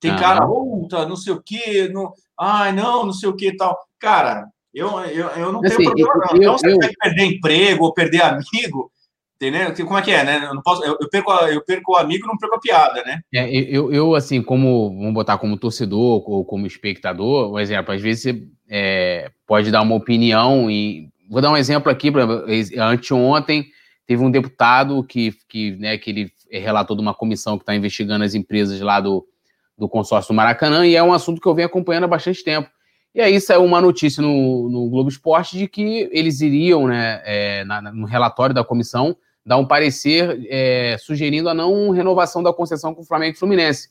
Tem 0.00 0.12
uhum. 0.12 0.18
cara, 0.18 0.46
puta, 0.46 1.08
não 1.08 1.16
sei 1.16 1.32
o 1.32 1.42
quê, 1.42 1.90
não, 1.92 2.12
ai, 2.38 2.72
não, 2.72 3.06
não 3.06 3.12
sei 3.12 3.28
o 3.28 3.34
que 3.34 3.56
tal. 3.56 3.76
Cara, 3.98 4.46
eu, 4.72 5.00
eu, 5.00 5.28
eu 5.30 5.52
não 5.52 5.60
tenho 5.60 5.74
assim, 5.74 5.84
problema, 5.84 6.14
não. 6.14 6.30
Eu, 6.30 6.36
então, 6.36 6.58
você 6.58 6.72
eu... 6.72 6.92
perder 7.00 7.24
emprego 7.24 7.84
ou 7.84 7.94
perder 7.94 8.22
amigo, 8.22 8.92
entendeu? 9.40 9.86
Como 9.86 9.98
é 9.98 10.02
que 10.02 10.10
é, 10.10 10.24
né? 10.24 10.44
Eu, 10.44 10.54
não 10.54 10.62
posso, 10.62 10.84
eu, 10.84 10.96
eu, 11.00 11.08
perco, 11.08 11.32
eu 11.32 11.64
perco 11.64 11.92
o 11.92 11.96
amigo 11.96 12.26
não 12.26 12.36
perco 12.36 12.56
a 12.56 12.60
piada, 12.60 13.02
né? 13.04 13.20
É, 13.32 13.48
eu, 13.50 13.92
eu, 13.92 14.14
assim, 14.14 14.42
como, 14.42 14.90
vamos 14.96 15.14
botar 15.14 15.38
como 15.38 15.56
torcedor 15.56 16.22
ou 16.28 16.44
como 16.44 16.66
espectador, 16.66 17.50
por 17.50 17.60
exemplo, 17.60 17.94
às 17.94 18.02
vezes 18.02 18.22
você 18.22 18.42
é, 18.68 19.30
pode 19.46 19.70
dar 19.70 19.82
uma 19.82 19.94
opinião 19.94 20.70
e 20.70 21.08
vou 21.30 21.40
dar 21.40 21.50
um 21.50 21.56
exemplo 21.56 21.90
aqui, 21.90 22.12
anteontem 22.78 23.66
teve 24.08 24.24
um 24.24 24.30
deputado 24.30 25.04
que, 25.04 25.34
que, 25.46 25.72
né, 25.72 25.98
que 25.98 26.10
ele 26.10 26.32
relatou 26.50 26.96
de 26.96 27.02
uma 27.02 27.12
comissão 27.12 27.58
que 27.58 27.62
está 27.62 27.76
investigando 27.76 28.24
as 28.24 28.34
empresas 28.34 28.80
lá 28.80 29.00
do, 29.00 29.26
do 29.76 29.86
consórcio 29.86 30.32
do 30.32 30.36
Maracanã, 30.36 30.86
e 30.86 30.96
é 30.96 31.02
um 31.02 31.12
assunto 31.12 31.42
que 31.42 31.46
eu 31.46 31.54
venho 31.54 31.66
acompanhando 31.66 32.04
há 32.04 32.08
bastante 32.08 32.42
tempo. 32.42 32.70
E 33.14 33.20
aí 33.20 33.38
saiu 33.38 33.62
uma 33.62 33.82
notícia 33.82 34.22
no, 34.22 34.70
no 34.70 34.88
Globo 34.88 35.10
Esporte 35.10 35.58
de 35.58 35.68
que 35.68 36.08
eles 36.10 36.40
iriam, 36.40 36.88
né, 36.88 37.20
é, 37.24 37.64
na, 37.64 37.82
no 37.82 38.06
relatório 38.06 38.54
da 38.54 38.64
comissão, 38.64 39.14
dar 39.48 39.56
um 39.56 39.66
parecer 39.66 40.46
é, 40.50 40.98
sugerindo 41.00 41.48
a 41.48 41.54
não 41.54 41.88
renovação 41.88 42.42
da 42.42 42.52
concessão 42.52 42.94
com 42.94 43.00
o 43.00 43.04
Flamengo 43.06 43.34
e 43.34 43.38
Fluminense. 43.38 43.88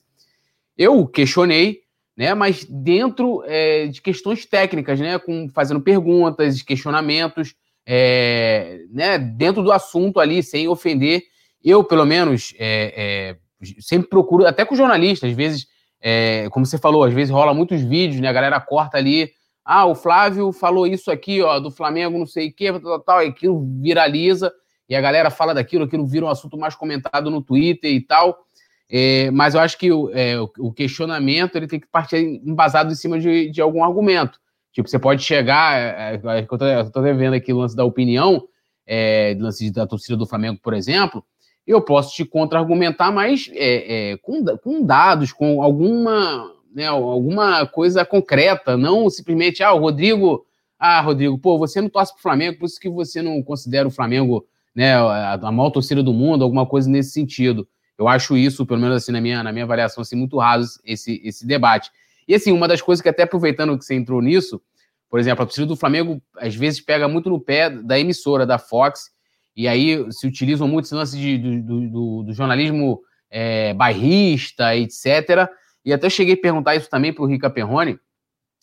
Eu 0.76 1.04
questionei, 1.04 1.80
né? 2.16 2.32
Mas 2.32 2.64
dentro 2.64 3.42
é, 3.44 3.88
de 3.88 4.00
questões 4.00 4.46
técnicas, 4.46 5.00
né? 5.00 5.18
Com, 5.18 5.48
fazendo 5.52 5.80
perguntas, 5.80 6.62
questionamentos, 6.62 7.56
é, 7.84 8.82
né? 8.88 9.18
Dentro 9.18 9.64
do 9.64 9.72
assunto 9.72 10.20
ali, 10.20 10.44
sem 10.44 10.68
ofender. 10.68 11.22
Eu, 11.64 11.82
pelo 11.82 12.06
menos, 12.06 12.54
é, 12.56 13.36
é 13.60 13.72
sempre 13.80 14.08
procuro, 14.08 14.46
até 14.46 14.64
com 14.64 14.76
jornalistas, 14.76 15.28
às 15.28 15.36
vezes 15.36 15.66
é, 16.00 16.48
como 16.50 16.64
você 16.64 16.78
falou, 16.78 17.02
às 17.02 17.12
vezes 17.12 17.32
rola 17.32 17.52
muitos 17.52 17.82
vídeos, 17.82 18.20
né? 18.20 18.28
A 18.28 18.32
galera 18.32 18.60
corta 18.60 18.96
ali. 18.96 19.32
Ah, 19.64 19.86
o 19.86 19.96
Flávio 19.96 20.52
falou 20.52 20.86
isso 20.86 21.10
aqui, 21.10 21.42
ó, 21.42 21.58
do 21.58 21.72
Flamengo, 21.72 22.16
não 22.16 22.26
sei 22.26 22.50
o 22.50 22.54
quê, 22.54 22.70
tal, 22.70 22.80
tal, 22.80 23.00
tal, 23.00 23.22
e 23.24 23.26
aquilo 23.26 23.66
viraliza, 23.82 24.52
e 24.88 24.96
a 24.96 25.00
galera 25.00 25.30
fala 25.30 25.52
daquilo, 25.52 25.84
aquilo 25.84 26.06
vira 26.06 26.24
um 26.24 26.30
assunto 26.30 26.56
mais 26.56 26.74
comentado 26.74 27.30
no 27.30 27.42
Twitter 27.42 27.92
e 27.92 28.00
tal. 28.00 28.46
É, 28.90 29.30
mas 29.30 29.54
eu 29.54 29.60
acho 29.60 29.76
que 29.76 29.92
o, 29.92 30.10
é, 30.14 30.40
o, 30.40 30.72
questionamento 30.72 31.56
ele 31.56 31.66
tem 31.66 31.78
que 31.78 31.86
partir 31.86 32.16
embasado 32.16 32.90
em 32.90 32.94
cima 32.94 33.20
de, 33.20 33.50
de 33.50 33.60
algum 33.60 33.84
argumento. 33.84 34.40
Tipo, 34.72 34.88
você 34.88 34.98
pode 34.98 35.22
chegar, 35.22 35.78
é, 35.78 36.14
é, 36.14 36.38
é 36.38 36.46
eu 36.48 36.86
estou 36.86 37.02
devendo 37.02 37.34
aqui 37.34 37.52
o 37.52 37.58
lance 37.58 37.76
da 37.76 37.84
opinião, 37.84 38.48
é, 38.86 39.36
lance 39.38 39.70
da 39.70 39.86
torcida 39.86 40.16
do 40.16 40.26
Flamengo, 40.26 40.58
por 40.62 40.72
exemplo, 40.72 41.22
eu 41.66 41.82
posso 41.82 42.14
te 42.14 42.24
contra-argumentar, 42.24 43.12
mas 43.12 43.50
é, 43.52 44.16
com, 44.22 44.42
com, 44.56 44.82
dados, 44.82 45.34
com 45.34 45.62
alguma, 45.62 46.50
né, 46.74 46.86
alguma 46.86 47.66
coisa 47.66 48.06
concreta, 48.06 48.74
não 48.74 49.10
simplesmente, 49.10 49.62
ah, 49.62 49.74
o 49.74 49.80
Rodrigo, 49.80 50.46
ah, 50.78 51.02
Rodrigo, 51.02 51.36
pô, 51.38 51.58
você 51.58 51.78
não 51.82 51.90
torce 51.90 52.14
pro 52.14 52.22
Flamengo, 52.22 52.58
por 52.58 52.64
isso 52.64 52.80
que 52.80 52.88
você 52.88 53.20
não 53.20 53.42
considera 53.42 53.86
o 53.86 53.90
Flamengo 53.90 54.46
né, 54.78 54.94
a, 54.94 55.50
maior 55.50 55.70
torcida 55.70 56.04
do 56.04 56.12
mundo, 56.12 56.44
alguma 56.44 56.64
coisa 56.64 56.88
nesse 56.88 57.10
sentido. 57.10 57.66
Eu 57.98 58.06
acho 58.06 58.36
isso, 58.36 58.64
pelo 58.64 58.80
menos 58.80 58.98
assim, 58.98 59.10
na 59.10 59.20
minha, 59.20 59.42
na 59.42 59.50
minha 59.50 59.64
avaliação, 59.64 60.02
assim, 60.02 60.14
muito 60.14 60.38
raso 60.38 60.78
esse, 60.84 61.20
esse 61.24 61.44
debate. 61.44 61.90
E 62.28 62.34
assim, 62.36 62.52
uma 62.52 62.68
das 62.68 62.80
coisas 62.80 63.02
que 63.02 63.08
até 63.08 63.24
aproveitando 63.24 63.76
que 63.76 63.84
você 63.84 63.96
entrou 63.96 64.22
nisso, 64.22 64.62
por 65.10 65.18
exemplo, 65.18 65.42
a 65.42 65.46
torcida 65.46 65.66
do 65.66 65.74
Flamengo 65.74 66.22
às 66.36 66.54
vezes 66.54 66.80
pega 66.80 67.08
muito 67.08 67.28
no 67.28 67.40
pé 67.40 67.68
da 67.68 67.98
emissora, 67.98 68.46
da 68.46 68.56
Fox, 68.56 69.10
e 69.56 69.66
aí 69.66 70.06
se 70.12 70.28
utilizam 70.28 70.68
muito 70.68 70.84
esse 70.84 70.94
lance 70.94 71.18
de, 71.18 71.38
do, 71.38 71.88
do, 71.90 72.22
do, 72.22 72.32
jornalismo 72.32 73.00
é, 73.28 73.74
bairrista, 73.74 74.76
etc. 74.76 75.50
E 75.84 75.92
até 75.92 76.08
cheguei 76.08 76.34
a 76.34 76.40
perguntar 76.40 76.76
isso 76.76 76.88
também 76.88 77.12
para 77.12 77.24
o 77.24 77.26
Rica 77.26 77.50
Perrone. 77.50 77.98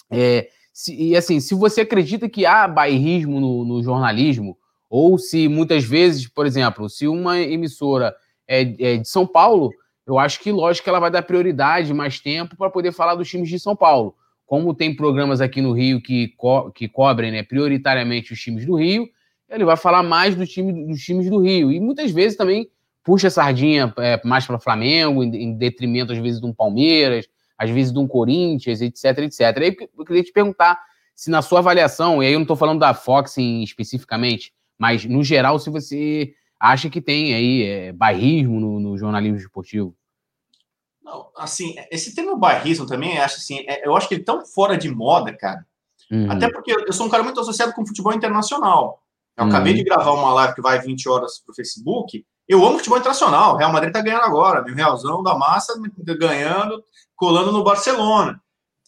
É, 0.09 0.47
se, 0.71 0.95
e 0.95 1.13
assim, 1.13 1.41
se 1.41 1.53
você 1.53 1.81
acredita 1.81 2.29
que 2.29 2.45
há 2.45 2.65
bairrismo 2.69 3.41
no, 3.41 3.65
no, 3.65 3.83
jornalismo, 3.83 4.57
ou 4.97 5.17
se 5.17 5.49
muitas 5.49 5.83
vezes, 5.83 6.25
por 6.25 6.45
exemplo, 6.45 6.89
se 6.89 7.05
uma 7.05 7.37
emissora 7.37 8.15
é, 8.47 8.61
é 8.61 8.97
de 8.97 9.09
São 9.09 9.27
Paulo, 9.27 9.69
eu 10.07 10.17
acho 10.17 10.39
que, 10.39 10.53
lógico, 10.53 10.85
que 10.85 10.89
ela 10.89 11.01
vai 11.01 11.11
dar 11.11 11.21
prioridade, 11.21 11.93
mais 11.93 12.21
tempo, 12.21 12.55
para 12.55 12.69
poder 12.69 12.93
falar 12.93 13.15
dos 13.15 13.29
times 13.29 13.49
de 13.49 13.59
São 13.59 13.75
Paulo. 13.75 14.15
Como 14.45 14.73
tem 14.73 14.95
programas 14.95 15.41
aqui 15.41 15.61
no 15.61 15.73
Rio 15.73 16.01
que, 16.01 16.29
co 16.37 16.71
que 16.71 16.87
cobrem 16.87 17.29
né, 17.29 17.43
prioritariamente 17.43 18.31
os 18.31 18.39
times 18.39 18.65
do 18.65 18.75
Rio, 18.75 19.05
ele 19.49 19.65
vai 19.65 19.75
falar 19.75 20.01
mais 20.01 20.33
do 20.33 20.47
time, 20.47 20.87
dos 20.87 21.01
times 21.01 21.29
do 21.29 21.39
Rio. 21.39 21.73
E 21.73 21.79
muitas 21.81 22.11
vezes 22.11 22.37
também 22.37 22.69
puxa 23.03 23.27
a 23.27 23.31
sardinha 23.31 23.93
é, 23.97 24.21
mais 24.23 24.45
para 24.45 24.55
o 24.55 24.61
Flamengo, 24.61 25.21
em, 25.25 25.35
em, 25.35 25.57
detrimento, 25.57 26.13
às 26.13 26.19
vezes, 26.19 26.39
de 26.39 26.47
um 26.47 26.53
Palmeiras, 26.53 27.27
às 27.57 27.69
vezes, 27.69 27.91
de 27.91 27.99
um 27.99 28.07
Corinthians, 28.07 28.79
etc, 28.79 29.17
etc. 29.17 29.41
Aí 29.57 29.75
eu 29.97 30.05
queria 30.05 30.23
te 30.23 30.31
perguntar 30.31 30.79
se, 31.13 31.29
na 31.29 31.41
sua 31.41 31.59
avaliação, 31.59 32.23
e 32.23 32.27
aí 32.27 32.31
eu 32.31 32.39
não 32.39 32.43
estou 32.45 32.55
falando 32.55 32.79
da 32.79 32.93
Fox 32.93 33.37
em, 33.37 33.61
especificamente, 33.61 34.53
mas 34.79 35.05
no 35.05 35.23
geral, 35.23 35.57
se 35.59 35.69
você 35.69 36.33
acha 36.59 36.89
que 36.89 37.01
tem 37.01 37.33
aí 37.33 37.63
é, 37.63 37.91
bairrismo 37.91 38.59
no, 38.59 38.79
no, 38.79 38.97
jornalismo 38.97 39.37
esportivo. 39.37 39.95
Não, 41.03 41.29
assim, 41.37 41.75
esse 41.91 42.15
termo 42.15 42.37
bairrismo 42.37 42.85
também, 42.85 43.17
acho 43.19 43.37
assim, 43.37 43.59
é, 43.67 43.87
eu 43.87 43.95
acho 43.95 44.07
que 44.07 44.15
ele 44.15 44.21
é 44.21 44.25
tão 44.25 44.45
fora 44.45 44.77
de 44.77 44.89
moda, 44.89 45.35
cara. 45.35 45.65
Uhum. 46.11 46.31
Até 46.31 46.49
porque 46.49 46.71
eu 46.71 46.93
sou 46.93 47.05
um 47.05 47.09
cara 47.09 47.23
muito 47.23 47.39
associado 47.39 47.73
com 47.73 47.85
futebol 47.85 48.13
internacional. 48.13 49.01
Eu 49.37 49.43
uhum. 49.43 49.49
acabei 49.49 49.73
de 49.73 49.83
gravar 49.83 50.11
uma 50.11 50.33
live 50.33 50.55
que 50.55 50.61
vai 50.61 50.79
20 50.79 51.09
horas 51.09 51.39
para 51.39 51.51
o 51.51 51.55
Facebook. 51.55 52.25
Eu 52.47 52.65
amo 52.65 52.77
futebol 52.77 52.97
internacional. 52.97 53.57
Real 53.57 53.71
Madrid 53.71 53.89
está 53.89 54.01
ganhando 54.01 54.23
agora. 54.23 54.63
Meu 54.63 54.75
Realzão 54.75 55.23
da 55.23 55.35
massa 55.35 55.73
ganhando, 56.17 56.83
colando 57.15 57.51
no 57.51 57.63
Barcelona. 57.63 58.39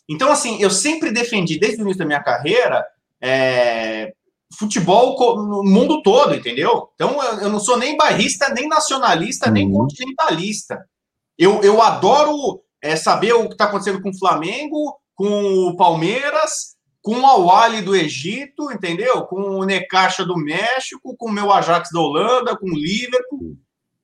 Então, 0.08 0.32
assim, 0.32 0.62
eu 0.62 0.70
sempre 0.70 1.12
defendi, 1.12 1.60
desde 1.60 1.82
o 1.82 1.84
início 1.84 2.00
da 2.00 2.06
minha 2.06 2.24
carreira, 2.24 2.86
é, 3.20 4.14
futebol 4.54 5.16
no 5.46 5.64
mundo 5.64 6.02
todo, 6.02 6.36
entendeu? 6.36 6.90
Então, 6.96 7.22
eu 7.42 7.50
não 7.50 7.60
sou 7.60 7.78
nem 7.78 7.98
bairrista, 7.98 8.50
nem 8.50 8.68
nacionalista, 8.68 9.48
uhum. 9.48 9.54
nem 9.54 9.72
continentalista. 9.72 10.80
Eu, 11.38 11.62
eu 11.62 11.82
adoro 11.82 12.62
é, 12.82 12.96
saber 12.96 13.34
o 13.34 13.48
que 13.48 13.54
está 13.54 13.66
acontecendo 13.66 14.02
com 14.02 14.10
o 14.10 14.18
Flamengo, 14.18 14.98
com 15.16 15.68
o 15.68 15.76
Palmeiras, 15.76 16.78
com 17.02 17.20
o 17.22 17.26
Awali 17.26 17.82
do 17.82 17.96
Egito, 17.96 18.72
entendeu? 18.72 19.24
Com 19.26 19.60
o 19.60 19.66
Necaxa 19.66 20.26
do 20.26 20.36
México, 20.36 21.16
com 21.18 21.30
o 21.30 21.32
meu 21.32 21.52
Ajax 21.52 21.90
da 21.92 22.00
Holanda, 22.00 22.58
com 22.58 22.68
o 22.68 22.76
Liverpool, 22.76 23.58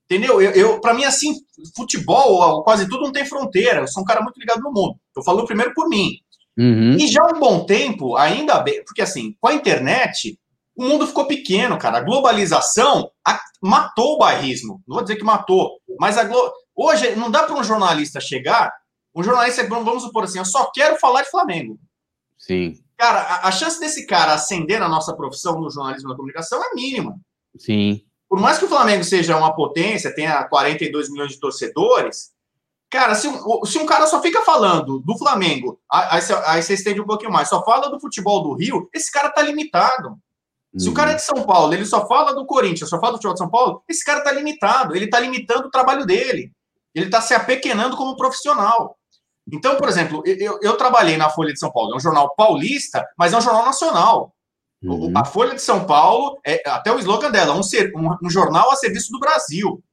entendeu? 0.05 0.41
Eu, 0.41 0.51
eu 0.51 0.81
para 0.81 0.93
mim, 0.93 1.03
assim, 1.03 1.33
futebol, 1.75 2.63
quase 2.63 2.87
tudo 2.87 3.03
não 3.03 3.11
tem 3.11 3.25
fronteira. 3.25 3.81
Eu 3.81 3.87
sou 3.87 4.03
um 4.03 4.05
cara 4.05 4.21
muito 4.21 4.39
ligado 4.39 4.61
no 4.61 4.71
mundo. 4.71 4.95
Eu 5.15 5.23
falo 5.23 5.45
primeiro 5.45 5.73
por 5.73 5.89
mim. 5.89 6.11
Uhum. 6.57 6.97
E 6.97 7.07
já 7.07 7.21
há 7.23 7.35
um 7.35 7.39
bom 7.39 7.65
tempo, 7.65 8.15
ainda 8.15 8.59
bem, 8.59 8.83
porque 8.85 9.01
assim, 9.01 9.35
com 9.39 9.47
a 9.47 9.53
internet, 9.53 10.39
o 10.75 10.83
mundo 10.83 11.07
ficou 11.07 11.25
pequeno, 11.25 11.77
cara. 11.77 11.99
A 11.99 12.03
globalização 12.03 13.09
matou 13.61 14.15
o 14.15 14.17
bairrismo. 14.17 14.81
Não 14.87 14.95
vou 14.95 15.03
dizer 15.03 15.15
que 15.15 15.23
matou, 15.23 15.79
mas 15.99 16.17
a 16.17 16.23
glo... 16.23 16.51
hoje 16.75 17.15
não 17.15 17.31
dá 17.31 17.43
para 17.43 17.55
um 17.55 17.63
jornalista 17.63 18.19
chegar. 18.19 18.71
Um 19.15 19.23
jornalista, 19.23 19.67
vamos 19.67 20.03
supor 20.03 20.23
assim, 20.23 20.39
eu 20.39 20.45
só 20.45 20.71
quero 20.73 20.97
falar 20.97 21.21
de 21.21 21.29
Flamengo. 21.29 21.79
Sim. 22.37 22.83
Cara, 22.97 23.19
a, 23.19 23.47
a, 23.47 23.51
chance 23.51 23.79
desse 23.79 24.05
cara 24.05 24.33
ascender 24.33 24.79
na 24.79 24.89
nossa 24.89 25.15
profissão 25.15 25.59
no 25.59 25.69
jornalismo 25.69 26.09
da 26.09 26.15
comunicação 26.15 26.61
é 26.63 26.73
mínima. 26.73 27.15
Sim. 27.57 28.01
Por 28.27 28.39
mais 28.39 28.57
que 28.57 28.65
o 28.65 28.67
Flamengo 28.67 29.03
seja 29.03 29.37
uma 29.37 29.55
potência, 29.55 30.13
tenha 30.13 30.43
42 30.45 31.09
milhões 31.11 31.31
de 31.31 31.39
torcedores, 31.39 32.32
cara, 32.93 33.15
se 33.15 33.27
um, 33.27 33.65
se 33.65 33.79
um 33.79 33.87
cara 33.87 34.05
só 34.05 34.21
fica 34.21 34.41
falando 34.41 34.99
do 34.99 35.17
Flamengo, 35.17 35.79
aí, 35.91 36.21
aí 36.45 36.61
você 36.61 36.75
estende 36.75 37.01
um 37.01 37.07
pouquinho 37.07 37.31
mais, 37.31 37.49
só 37.49 37.63
fala 37.65 37.89
do 37.89 37.99
futebol 37.99 38.43
do 38.43 38.53
Rio, 38.53 38.87
esse 38.93 39.11
cara 39.11 39.31
tá 39.31 39.41
limitado. 39.41 40.15
Se 40.77 40.89
o 40.89 40.93
cara 40.93 41.11
é 41.11 41.15
de 41.15 41.21
São 41.21 41.43
Paulo, 41.43 41.73
ele 41.73 41.85
só 41.85 42.07
fala 42.07 42.33
do 42.33 42.45
Corinthians, 42.45 42.89
só 42.89 42.99
fala 42.99 43.13
do 43.13 43.15
futebol 43.17 43.33
de 43.33 43.39
São 43.39 43.49
Paulo, 43.49 43.83
esse 43.87 44.03
cara 44.03 44.23
tá 44.23 44.31
limitado, 44.31 44.95
ele 44.95 45.07
tá 45.07 45.19
limitando 45.19 45.67
o 45.67 45.71
trabalho 45.71 46.05
dele. 46.05 46.51
Ele 46.95 47.09
tá 47.09 47.21
se 47.21 47.33
apequenando 47.33 47.97
como 47.97 48.15
profissional. 48.15 48.95
Então, 49.51 49.75
por 49.75 49.87
exemplo, 49.87 50.23
eu, 50.25 50.59
eu, 50.61 50.77
trabalhei 50.77 51.17
na 51.17 51.29
Folha 51.29 51.53
de 51.53 51.59
São 51.59 51.71
Paulo, 51.71 51.93
é 51.93 51.97
um 51.97 51.99
jornal 51.99 52.33
paulista, 52.35 53.05
mas 53.17 53.33
é 53.33 53.37
um 53.37 53.41
jornal 53.41 53.65
nacional. 53.65 54.33
Uhum. 54.83 55.11
A 55.15 55.25
Folha 55.25 55.53
de 55.53 55.61
São 55.61 55.85
Paulo, 55.85 56.39
é, 56.45 56.61
até 56.67 56.91
o 56.91 56.99
slogan 56.99 57.29
dela, 57.29 57.53
um, 57.53 57.61
um, 57.95 58.17
um 58.23 58.29
jornal 58.29 58.71
a 58.71 58.75
serviço 58.75 59.11
do 59.11 59.19
Brasil. 59.19 59.83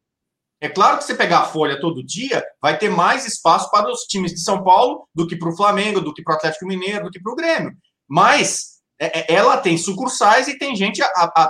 É 0.61 0.69
claro 0.69 0.99
que 0.99 1.05
você 1.05 1.15
pegar 1.15 1.41
a 1.41 1.45
Folha 1.45 1.81
todo 1.81 2.05
dia, 2.05 2.45
vai 2.61 2.77
ter 2.77 2.91
mais 2.91 3.27
espaço 3.27 3.71
para 3.71 3.91
os 3.91 4.03
times 4.03 4.33
de 4.33 4.41
São 4.41 4.63
Paulo 4.63 5.09
do 5.15 5.27
que 5.27 5.37
para 5.37 5.49
o 5.49 5.57
Flamengo, 5.57 6.01
do 6.01 6.13
que 6.13 6.23
para 6.23 6.35
o 6.35 6.37
Atlético 6.37 6.67
Mineiro, 6.67 7.05
do 7.05 7.11
que 7.11 7.21
para 7.21 7.33
o 7.33 7.37
Grêmio. 7.37 7.73
Mas 8.07 8.81
é, 9.01 9.21
é, 9.21 9.35
ela 9.35 9.57
tem 9.57 9.79
sucursais 9.79 10.47
e 10.49 10.59
tem 10.59 10.77
gente 10.77 11.01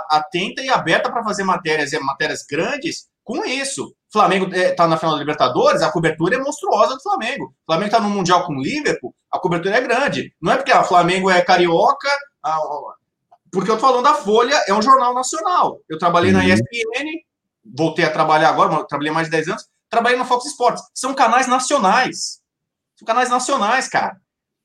atenta 0.09 0.61
e 0.61 0.69
aberta 0.69 1.11
para 1.11 1.23
fazer 1.23 1.43
matérias, 1.43 1.91
matérias 2.01 2.45
grandes 2.49 3.09
com 3.23 3.43
isso. 3.43 3.93
Flamengo 4.11 4.53
está 4.53 4.85
eh, 4.85 4.87
na 4.87 4.97
final 4.97 5.13
da 5.13 5.19
Libertadores, 5.19 5.81
a 5.81 5.91
cobertura 5.91 6.35
é 6.35 6.39
monstruosa 6.39 6.95
do 6.95 7.01
Flamengo. 7.01 7.45
O 7.45 7.65
Flamengo 7.65 7.87
está 7.87 7.99
no 7.99 8.09
Mundial 8.09 8.45
com 8.45 8.53
o 8.53 8.61
Liverpool, 8.61 9.13
a 9.29 9.39
cobertura 9.39 9.77
é 9.77 9.81
grande. 9.81 10.33
Não 10.41 10.53
é 10.53 10.57
porque 10.57 10.71
o 10.71 10.83
Flamengo 10.83 11.29
é 11.29 11.41
carioca, 11.41 12.09
porque 13.51 13.69
eu 13.69 13.75
estou 13.75 13.89
falando 13.89 14.05
da 14.05 14.13
Folha, 14.13 14.61
é 14.67 14.73
um 14.73 14.81
jornal 14.81 15.13
nacional. 15.13 15.79
Eu 15.89 15.97
trabalhei 15.97 16.31
uhum. 16.31 16.37
na 16.37 16.45
ESPN, 16.45 17.21
voltei 17.63 18.05
a 18.05 18.11
trabalhar 18.11 18.49
agora, 18.49 18.83
trabalhei 18.85 19.13
mais 19.13 19.27
de 19.27 19.31
10 19.31 19.47
anos, 19.49 19.69
trabalhei 19.89 20.17
na 20.17 20.25
Fox 20.25 20.45
Sports. 20.45 20.83
São 20.93 21.13
canais 21.13 21.47
nacionais. 21.47 22.41
São 22.95 23.05
canais 23.05 23.29
nacionais, 23.29 23.87
cara. 23.87 24.19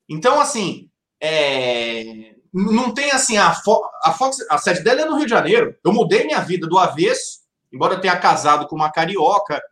Então, 0.09 0.41
assim, 0.41 0.89
é... 1.21 2.35
não 2.53 2.93
tem 2.93 3.11
assim, 3.11 3.37
a, 3.37 3.53
Fo... 3.53 3.81
a 4.03 4.13
Fox, 4.13 4.39
a 4.51 4.59
sede 4.59 4.83
dela 4.83 5.03
é 5.03 5.05
no 5.05 5.17
Rio 5.17 5.27
de 5.27 5.31
Janeiro. 5.31 5.77
Eu 5.85 5.93
mudei 5.93 6.25
minha 6.25 6.41
vida 6.41 6.67
do 6.67 6.79
avesso 6.79 7.47
embora 7.77 7.95
eu 7.95 8.01
tenha 8.01 8.19
casado 8.19 8.67
com 8.67 8.75
uma 8.75 8.91
carioca, 8.91 9.63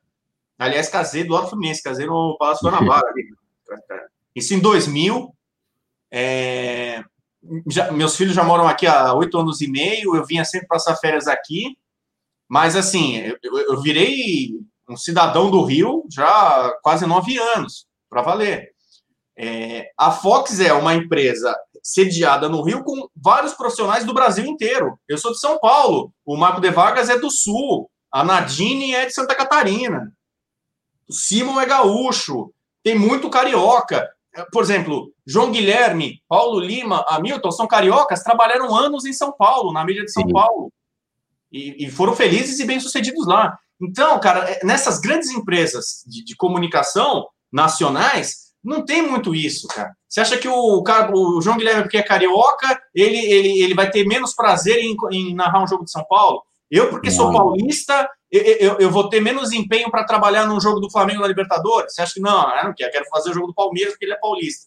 aliás, 0.58 0.88
casei 0.88 1.24
do 1.24 1.32
lado 1.32 1.44
do 1.44 1.50
Fluminense, 1.50 1.82
casei 1.82 2.06
no 2.06 2.36
Palácio 2.38 2.64
Guanabara. 2.68 3.12
Isso 4.36 4.54
em 4.54 4.60
2000. 4.60 5.34
É, 6.12 7.02
já, 7.66 7.90
meus 7.90 8.16
filhos 8.16 8.34
já 8.34 8.44
moram 8.44 8.68
aqui 8.68 8.86
há 8.86 9.12
oito 9.14 9.38
anos 9.38 9.60
e 9.60 9.68
meio, 9.68 10.14
eu 10.14 10.24
vinha 10.24 10.44
sempre 10.44 10.68
passar 10.68 10.96
férias 10.96 11.26
aqui, 11.26 11.76
mas 12.54 12.76
assim, 12.76 13.16
eu, 13.42 13.58
eu 13.58 13.82
virei 13.82 14.50
um 14.88 14.96
cidadão 14.96 15.50
do 15.50 15.64
Rio 15.64 16.04
já 16.08 16.24
há 16.24 16.78
quase 16.84 17.04
nove 17.04 17.36
anos, 17.36 17.84
para 18.08 18.22
valer. 18.22 18.68
É, 19.36 19.90
a 19.98 20.12
Fox 20.12 20.60
é 20.60 20.72
uma 20.72 20.94
empresa 20.94 21.52
sediada 21.82 22.48
no 22.48 22.62
Rio 22.62 22.84
com 22.84 23.08
vários 23.16 23.54
profissionais 23.54 24.04
do 24.04 24.14
Brasil 24.14 24.46
inteiro. 24.46 24.96
Eu 25.08 25.18
sou 25.18 25.32
de 25.32 25.40
São 25.40 25.58
Paulo, 25.58 26.12
o 26.24 26.36
Marco 26.36 26.60
de 26.60 26.70
Vargas 26.70 27.08
é 27.08 27.18
do 27.18 27.28
Sul, 27.28 27.90
a 28.08 28.22
Nadine 28.22 28.94
é 28.94 29.06
de 29.06 29.12
Santa 29.12 29.34
Catarina. 29.34 30.12
O 31.08 31.12
Simon 31.12 31.60
é 31.60 31.66
gaúcho. 31.66 32.52
Tem 32.84 32.96
muito 32.96 33.28
carioca. 33.28 34.08
Por 34.52 34.62
exemplo, 34.62 35.12
João 35.26 35.50
Guilherme, 35.50 36.22
Paulo 36.28 36.60
Lima, 36.60 37.04
Hamilton 37.08 37.50
são 37.50 37.66
cariocas, 37.66 38.22
trabalharam 38.22 38.72
anos 38.76 39.04
em 39.04 39.12
São 39.12 39.32
Paulo, 39.32 39.72
na 39.72 39.84
mídia 39.84 40.04
de 40.04 40.12
São 40.12 40.22
Sim. 40.22 40.32
Paulo. 40.32 40.70
E, 41.54 41.86
e, 41.86 41.90
foram 41.90 42.16
felizes 42.16 42.58
e 42.58 42.66
bem-sucedidos 42.66 43.26
lá. 43.28 43.56
Então, 43.80 44.18
cara, 44.18 44.50
é, 44.50 44.64
nessas 44.64 44.98
grandes 44.98 45.30
empresas 45.30 46.02
de, 46.04 46.24
de 46.24 46.34
comunicação 46.34 47.28
nacionais, 47.52 48.42
Não 48.64 48.82
tem 48.82 49.02
muito 49.02 49.34
isso, 49.34 49.68
cara. 49.68 49.94
Você 50.08 50.22
acha 50.22 50.38
que 50.38 50.48
o, 50.48 50.82
cara, 50.82 51.14
o 51.14 51.40
João 51.42 51.58
Guilherme, 51.58 51.82
porque 51.82 51.98
é 51.98 52.02
carioca, 52.02 52.80
ele, 52.94 53.18
ele, 53.18 53.62
ele 53.62 53.74
vai 53.74 53.90
ter 53.90 54.06
menos 54.06 54.34
prazer 54.34 54.78
em, 54.78 54.96
em 55.12 55.34
narrar 55.34 55.62
um 55.62 55.66
jogo 55.66 55.84
de 55.84 55.90
São 55.90 56.02
Paulo? 56.08 56.42
Eu, 56.70 56.88
porque 56.88 57.10
sou 57.10 57.30
paulista, 57.30 58.08
eu, 58.32 58.42
eu, 58.42 58.78
eu, 58.80 58.90
vou 58.90 59.08
ter 59.10 59.20
menos 59.20 59.52
empenho 59.52 59.90
para 59.90 60.04
trabalhar 60.04 60.46
num 60.46 60.58
jogo 60.58 60.80
do 60.80 60.90
Flamengo 60.90 61.20
na 61.20 61.28
Libertadores? 61.28 61.92
Você 61.92 62.00
acha 62.00 62.14
que 62.14 62.20
não? 62.20 62.56
Eu 62.56 62.64
não 62.64 62.74
quero, 62.74 62.90
quero 62.90 63.04
fazer 63.10 63.30
o 63.30 63.34
jogo 63.34 63.48
do 63.48 63.54
Palmeiras 63.54 63.92
porque 63.92 64.06
ele 64.06 64.14
é 64.14 64.18
paulista. 64.18 64.66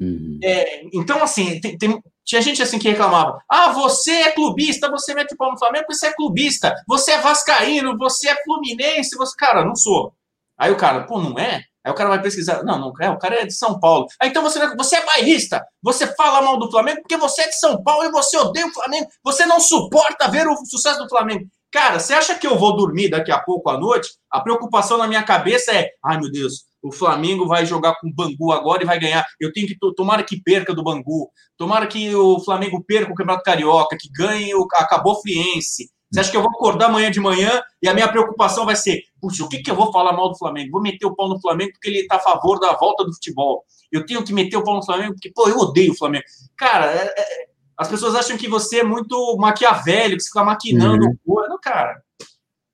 Uhum. 0.00 0.38
É, 0.42 0.82
então, 0.92 1.22
assim, 1.22 1.60
tem, 1.60 1.76
tem, 1.76 2.00
tinha 2.24 2.40
gente 2.40 2.62
assim 2.62 2.78
que 2.78 2.88
reclamava: 2.88 3.38
ah, 3.48 3.70
você 3.72 4.10
é 4.10 4.32
clubista, 4.32 4.90
você 4.90 5.14
mete 5.14 5.34
o 5.34 5.36
pau 5.36 5.52
no 5.52 5.58
Flamengo 5.58 5.86
você 5.88 6.06
é 6.06 6.12
clubista, 6.12 6.74
você 6.88 7.12
é 7.12 7.18
vascaíno, 7.18 7.96
você 7.98 8.28
é 8.28 8.42
fluminense, 8.42 9.16
você. 9.16 9.34
Cara, 9.36 9.64
não 9.64 9.76
sou. 9.76 10.12
Aí 10.58 10.70
o 10.70 10.76
cara, 10.76 11.04
pô, 11.04 11.20
não 11.20 11.38
é? 11.38 11.62
Aí 11.84 11.92
o 11.92 11.94
cara 11.94 12.08
vai 12.08 12.22
pesquisar. 12.22 12.62
Não, 12.62 12.78
não 12.78 12.92
é, 13.00 13.10
o 13.10 13.18
cara 13.18 13.42
é 13.42 13.44
de 13.44 13.52
São 13.52 13.78
Paulo. 13.78 14.06
Aí 14.20 14.30
então 14.30 14.42
você, 14.42 14.58
é, 14.58 14.74
você 14.74 14.96
é 14.96 15.04
bairrista, 15.04 15.62
você 15.82 16.06
fala 16.14 16.40
mal 16.40 16.58
do 16.58 16.70
Flamengo 16.70 17.02
porque 17.02 17.16
você 17.16 17.42
é 17.42 17.48
de 17.48 17.58
São 17.58 17.82
Paulo 17.82 18.04
e 18.04 18.10
você 18.10 18.38
odeia 18.38 18.66
o 18.66 18.72
Flamengo, 18.72 19.06
você 19.22 19.44
não 19.44 19.60
suporta 19.60 20.30
ver 20.30 20.46
o 20.46 20.56
sucesso 20.64 20.98
do 20.98 21.08
Flamengo. 21.08 21.46
Cara, 21.70 21.98
você 21.98 22.14
acha 22.14 22.36
que 22.36 22.46
eu 22.46 22.56
vou 22.56 22.76
dormir 22.76 23.10
daqui 23.10 23.32
a 23.32 23.38
pouco 23.38 23.68
à 23.68 23.76
noite? 23.76 24.08
A 24.30 24.40
preocupação 24.40 24.96
na 24.96 25.08
minha 25.08 25.24
cabeça 25.24 25.72
é: 25.72 25.90
ai 26.02 26.18
meu 26.18 26.30
Deus, 26.30 26.64
o 26.84 26.92
Flamengo 26.92 27.48
vai 27.48 27.64
jogar 27.64 27.94
com 27.98 28.08
o 28.08 28.14
Bangu 28.14 28.52
agora 28.52 28.82
e 28.82 28.86
vai 28.86 29.00
ganhar. 29.00 29.24
Eu 29.40 29.50
tenho 29.50 29.66
que. 29.66 29.74
Tomara 29.96 30.22
que 30.22 30.42
perca 30.42 30.74
do 30.74 30.84
Bangu. 30.84 31.30
Tomara 31.56 31.86
que 31.86 32.14
o 32.14 32.38
Flamengo 32.40 32.84
perca 32.86 33.10
o 33.10 33.14
Campeonato 33.14 33.42
Carioca, 33.42 33.96
que 33.98 34.10
ganhe 34.12 34.54
o 34.54 34.66
Acabou 34.74 35.18
Friense. 35.22 35.88
Você 36.12 36.20
acha 36.20 36.30
que 36.30 36.36
eu 36.36 36.42
vou 36.42 36.50
acordar 36.50 36.86
amanhã 36.86 37.10
de 37.10 37.18
manhã 37.18 37.62
e 37.82 37.88
a 37.88 37.94
minha 37.94 38.06
preocupação 38.06 38.66
vai 38.66 38.76
ser: 38.76 39.00
puxa, 39.18 39.42
o 39.42 39.48
que, 39.48 39.62
que 39.62 39.70
eu 39.70 39.74
vou 39.74 39.90
falar 39.90 40.12
mal 40.12 40.28
do 40.28 40.36
Flamengo? 40.36 40.72
Vou 40.72 40.82
meter 40.82 41.06
o 41.06 41.16
pau 41.16 41.26
no 41.26 41.40
Flamengo 41.40 41.72
porque 41.72 41.88
ele 41.88 42.00
está 42.00 42.16
a 42.16 42.20
favor 42.20 42.60
da 42.60 42.74
volta 42.74 43.02
do 43.02 43.14
futebol. 43.14 43.64
Eu 43.90 44.04
tenho 44.04 44.22
que 44.22 44.34
meter 44.34 44.58
o 44.58 44.62
pau 44.62 44.76
no 44.76 44.84
Flamengo 44.84 45.14
porque, 45.14 45.32
pô, 45.34 45.48
eu 45.48 45.56
odeio 45.56 45.92
o 45.92 45.96
Flamengo. 45.96 46.24
Cara, 46.54 46.92
é, 46.92 47.14
é, 47.16 47.46
as 47.78 47.88
pessoas 47.88 48.14
acham 48.14 48.36
que 48.36 48.46
você 48.46 48.80
é 48.80 48.84
muito 48.84 49.36
maquiavélico, 49.38 50.18
que 50.18 50.22
você 50.24 50.28
fica 50.28 50.44
maquinando. 50.44 51.06
Uhum. 51.06 51.48
Não, 51.48 51.58
cara. 51.58 51.96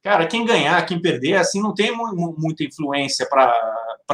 Cara, 0.02 0.26
quem 0.26 0.44
ganhar, 0.44 0.84
quem 0.84 1.00
perder, 1.00 1.36
assim, 1.36 1.62
não 1.62 1.74
tem 1.74 1.92
muita 1.94 2.64
influência 2.64 3.28
para 3.28 3.54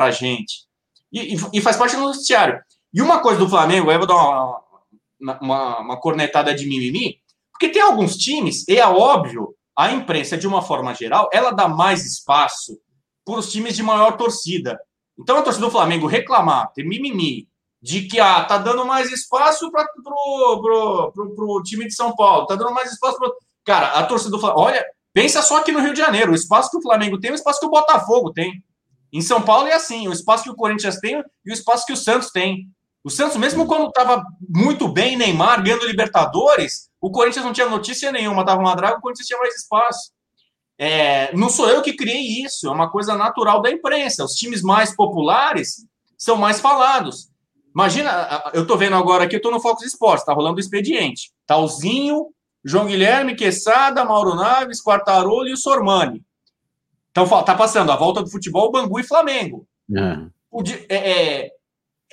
a 0.05 0.11
gente. 0.11 0.67
E, 1.13 1.35
e, 1.53 1.61
faz 1.61 1.77
parte 1.77 1.97
do 1.97 2.03
noticiário. 2.03 2.61
E 2.93 3.01
uma 3.01 3.21
coisa 3.21 3.39
do 3.39 3.49
Flamengo, 3.49 3.91
eu 3.91 3.99
vou 3.99 4.07
dar 4.07 4.15
uma, 4.15 5.39
uma, 5.41 5.79
uma 5.81 6.01
cornetada 6.01 6.55
de 6.55 6.67
mimimi, 6.67 7.19
porque 7.51 7.69
tem 7.69 7.81
alguns 7.81 8.17
times, 8.17 8.67
e 8.69 8.79
é 8.79 8.87
óbvio, 8.87 9.55
a 9.77 9.91
imprensa, 9.93 10.37
de 10.37 10.47
uma 10.47 10.63
forma 10.63 10.95
geral, 10.95 11.29
ela 11.33 11.51
dá 11.51 11.69
mais 11.69 12.05
espaço 12.05 12.79
para 13.25 13.39
os 13.39 13.51
times 13.51 13.75
de 13.75 13.83
maior 13.83 14.17
torcida. 14.17 14.79
Então, 15.19 15.39
a 15.39 15.43
torcida 15.43 15.65
do 15.65 15.73
Flamengo 15.73 16.07
reclamar, 16.07 16.73
ter 16.73 16.85
mimimi, 16.85 17.49
de 17.81 18.03
que 18.03 18.21
ah, 18.21 18.45
tá 18.45 18.59
dando 18.59 18.85
mais 18.85 19.11
espaço 19.11 19.71
para 19.71 19.87
pro, 20.03 20.61
pro, 20.61 21.13
pro, 21.13 21.35
pro, 21.35 21.63
time 21.63 21.87
de 21.87 21.95
São 21.95 22.15
Paulo, 22.15 22.47
tá 22.47 22.55
dando 22.55 22.73
mais 22.73 22.93
espaço 22.93 23.19
para. 23.19 23.31
Cara, 23.65 23.87
a 23.99 24.07
torcida 24.07 24.31
do 24.31 24.39
Flamengo. 24.39 24.61
Olha, 24.61 24.85
Pensa 25.17 25.41
só 25.41 25.61
aqui 25.61 25.73
no 25.73 25.81
Rio 25.81 25.95
de 25.95 25.99
Janeiro, 25.99 26.33
o 26.33 26.35
espaço 26.35 26.71
que 26.71 26.77
o 26.77 26.83
Flamengo 26.83 27.19
tem, 27.19 27.31
o 27.31 27.35
espaço 27.35 27.59
que 27.59 27.65
o 27.65 27.71
Botafogo 27.71 28.35
tem. 28.35 28.63
Em 29.13 29.21
São 29.21 29.43
Paulo 29.43 29.69
é 29.69 29.75
assim, 29.75 30.09
o 30.09 30.13
espaço 30.13 30.45
que 30.45 30.51
o 30.51 30.57
Corinthians 30.57 30.99
tem 30.99 31.23
e 31.45 31.51
o 31.51 31.53
espaço 31.53 31.87
que 31.87 31.93
o 31.93 31.97
Santos 31.97 32.31
tem. 32.31 32.69
O 33.05 33.11
Santos, 33.11 33.37
mesmo 33.37 33.67
quando 33.67 33.87
estava 33.87 34.25
muito 34.49 34.89
bem, 34.89 35.17
Neymar, 35.17 35.63
ganhando 35.63 35.87
Libertadores, 35.87 36.89
o 37.01 37.11
Corinthians 37.11 37.45
não 37.45 37.53
tinha 37.53 37.69
notícia 37.69 38.11
nenhuma, 38.11 38.43
estava 38.43 38.61
uma 38.61 38.75
draga, 38.75 38.99
o 38.99 39.01
Corinthians 39.01 39.29
tinha 39.29 39.39
mais 39.39 39.55
espaço. 39.55 40.11
É, 40.79 41.35
não 41.35 41.49
sou 41.49 41.71
eu 41.71 41.83
que 41.83 41.95
criei 41.95 42.45
isso, 42.45 42.67
é 42.67 42.71
uma 42.71 42.91
coisa 42.91 43.17
natural 43.17 43.63
da 43.63 43.71
imprensa. 43.71 44.25
Os 44.25 44.33
times 44.33 44.61
mais 44.61 44.95
populares 44.95 45.87
são 46.19 46.37
mais 46.37 46.61
falados. 46.61 47.29
Imagina, 47.73 48.51
eu 48.53 48.63
estou 48.63 48.77
vendo 48.77 48.97
agora 48.97 49.25
aqui, 49.25 49.37
eu 49.37 49.39
estou 49.39 49.53
no 49.53 49.61
Focus 49.61 49.85
Esportes, 49.85 50.23
está 50.23 50.33
rolando 50.33 50.57
o 50.57 50.61
expediente. 50.61 51.31
Talzinho, 51.47 52.27
João 52.65 52.87
Guilherme, 52.87 53.37
Quesada, 53.37 54.05
Mauro 54.05 54.35
Naves, 54.35 54.83
Quartarolo 54.83 55.47
e 55.47 55.53
o 55.53 55.57
Sormani. 55.57 56.25
Então, 57.17 57.43
tá 57.43 57.55
passando 57.55 57.91
a 57.91 57.97
volta 57.97 58.23
do 58.23 58.31
futebol, 58.31 58.71
Bangu 58.71 59.01
e 59.01 59.03
Flamengo. 59.03 59.67
É. 59.91 60.95
é, 60.95 61.45
é, 61.45 61.51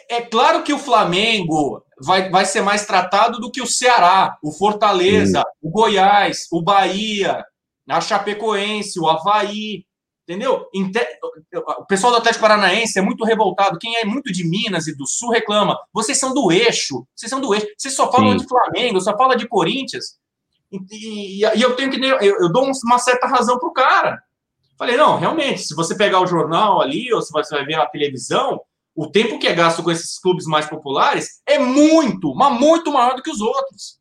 é 0.09 0.21
claro 0.21 0.63
que 0.63 0.71
o 0.71 0.79
Flamengo 0.79 1.83
vai, 2.01 2.29
vai 2.29 2.45
ser 2.45 2.61
mais 2.61 2.85
tratado 2.85 3.37
do 3.37 3.51
que 3.51 3.61
o 3.61 3.67
Ceará, 3.67 4.37
o 4.41 4.53
Fortaleza, 4.53 5.43
o 5.61 5.69
Goiás, 5.69 6.47
o 6.49 6.61
Bahia, 6.61 7.43
a 7.89 7.99
Chapecoense, 7.99 8.97
o 8.97 9.09
Havaí. 9.09 9.85
Entendeu? 10.25 10.65
O 11.79 11.85
pessoal 11.85 12.13
do 12.13 12.19
Atlético 12.19 12.43
Paranaense 12.43 12.97
é 12.97 13.01
muito 13.01 13.25
revoltado. 13.25 13.77
Quem 13.77 13.97
é 13.97 14.05
muito 14.05 14.31
de 14.31 14.47
Minas 14.47 14.87
e 14.87 14.95
do 14.95 15.05
Sul 15.05 15.31
reclama. 15.31 15.77
Vocês 15.91 16.17
são 16.17 16.33
do 16.33 16.49
eixo. 16.49 17.05
Vocês 17.13 17.29
são 17.29 17.41
do 17.41 17.53
eixo. 17.53 17.67
Vocês 17.77 17.93
só 17.93 18.09
falam 18.09 18.31
Sim. 18.31 18.37
de 18.37 18.47
Flamengo, 18.47 19.01
só 19.01 19.17
falam 19.17 19.35
de 19.35 19.49
Corinthians. 19.49 20.17
E, 20.71 20.77
e, 20.91 21.39
e 21.41 21.61
eu 21.61 21.75
tenho 21.75 21.91
que. 21.91 22.01
Eu, 22.01 22.39
eu 22.39 22.49
dou 22.53 22.71
uma 22.85 22.97
certa 22.99 23.27
razão 23.27 23.59
para 23.59 23.67
o 23.67 23.73
cara. 23.73 24.23
Falei, 24.77 24.97
não, 24.97 25.17
realmente, 25.17 25.63
se 25.63 25.75
você 25.75 25.95
pegar 25.95 26.19
o 26.21 26.27
jornal 26.27 26.81
ali, 26.81 27.13
ou 27.13 27.21
se 27.21 27.31
você 27.31 27.55
vai 27.55 27.65
ver 27.65 27.77
na 27.77 27.85
televisão, 27.85 28.59
o 28.95 29.07
tempo 29.07 29.39
que 29.39 29.47
é 29.47 29.53
gasto 29.53 29.83
com 29.83 29.91
esses 29.91 30.19
clubes 30.19 30.45
mais 30.45 30.67
populares 30.67 31.41
é 31.47 31.57
muito, 31.57 32.33
mas 32.35 32.59
muito 32.59 32.91
maior 32.91 33.15
do 33.15 33.23
que 33.23 33.31
os 33.31 33.41
outros. 33.41 33.99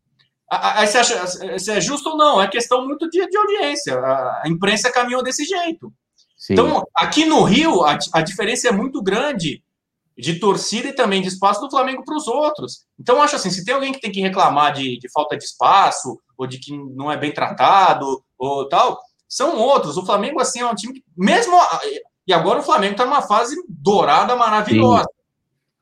Aí 0.50 0.86
você 0.86 0.98
acha 0.98 1.26
se 1.58 1.70
é 1.70 1.80
justo 1.80 2.10
ou 2.10 2.16
não? 2.16 2.40
É 2.40 2.46
questão 2.46 2.84
muito 2.84 3.08
de, 3.08 3.26
de 3.26 3.36
audiência. 3.38 3.98
A, 3.98 4.42
imprensa 4.46 4.92
caminhou 4.92 5.22
desse 5.22 5.46
jeito. 5.46 5.90
Sim. 6.36 6.52
Então, 6.52 6.86
aqui 6.94 7.24
no 7.24 7.42
Rio, 7.42 7.82
a, 7.84 7.98
a 8.12 8.20
diferença 8.20 8.68
é 8.68 8.72
muito 8.72 9.02
grande 9.02 9.62
de 10.18 10.38
torcida 10.38 10.88
e 10.88 10.92
também 10.92 11.22
de 11.22 11.28
espaço 11.28 11.60
do 11.62 11.70
Flamengo 11.70 12.04
para 12.04 12.16
os 12.16 12.28
outros. 12.28 12.84
Então, 13.00 13.22
acho 13.22 13.36
assim, 13.36 13.50
se 13.50 13.64
tem 13.64 13.74
alguém 13.74 13.92
que 13.92 14.00
tem 14.00 14.12
que 14.12 14.20
reclamar 14.20 14.74
de, 14.74 14.98
de 14.98 15.10
falta 15.10 15.38
de 15.38 15.44
espaço, 15.44 16.20
ou 16.36 16.46
de 16.46 16.58
que 16.58 16.76
não 16.76 17.10
é 17.10 17.16
bem 17.16 17.32
tratado, 17.32 18.22
ou 18.38 18.68
tal, 18.68 19.00
são 19.32 19.56
outros. 19.56 19.96
O 19.96 20.04
Flamengo, 20.04 20.38
assim, 20.40 20.60
é 20.60 20.66
um 20.66 20.74
time 20.74 20.92
que, 20.92 21.04
mesmo. 21.16 21.56
E 22.26 22.34
agora 22.34 22.60
o 22.60 22.62
Flamengo 22.62 22.92
está 22.92 23.06
numa 23.06 23.22
fase 23.22 23.56
dourada 23.66 24.36
maravilhosa. 24.36 25.08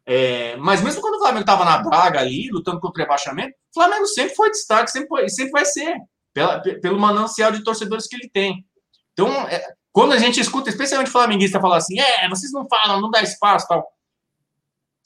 É, 0.07 0.57
mas 0.57 0.81
mesmo 0.81 1.01
quando 1.01 1.17
o 1.17 1.19
Flamengo 1.19 1.41
estava 1.41 1.65
na 1.65 1.79
draga 1.79 2.21
ali, 2.21 2.49
lutando 2.49 2.79
contra 2.79 3.03
o 3.03 3.05
rebaixamento, 3.05 3.53
o 3.71 3.75
Flamengo 3.75 4.07
sempre 4.07 4.37
foi 4.37 4.51
destaque, 4.51 4.91
sempre, 4.93 5.09
foi, 5.09 5.29
sempre 5.29 5.51
vai 5.51 5.65
ser, 5.65 5.97
pela, 6.33 6.61
pelo 6.61 6.99
manancial 6.99 7.51
de 7.51 7.65
torcedores 7.65 8.07
que 8.07 8.15
ele 8.15 8.31
tem. 8.31 8.65
Então, 9.13 9.29
é, 9.49 9.61
quando 9.93 10.13
a 10.13 10.19
gente 10.19 10.41
escuta, 10.41 10.71
especialmente 10.71 11.11
flamenguista, 11.11 11.61
falar 11.61 11.79
assim, 11.79 11.99
é, 11.99 12.29
vocês 12.29 12.53
não 12.53 12.69
falam, 12.69 13.01
não 13.01 13.11
dá 13.11 13.21
espaço 13.21 13.67
tal. 13.67 13.85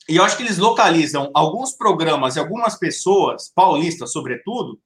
E 0.07 0.17
eu 0.17 0.23
acho 0.23 0.37
que 0.37 0.43
eles 0.43 0.59
localizam 0.59 1.31
alguns 1.33 1.73
programas 1.73 2.37
e 2.37 2.41
algumas 2.41 2.79
pessoas, 2.79 3.51
paulistas 3.55 4.13
sobretudo, 4.13 4.79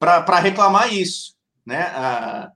para 0.00 0.40
reclamar 0.40 0.92
isso. 0.92 1.36
Né? 1.64 1.82
Ah, 1.94 2.50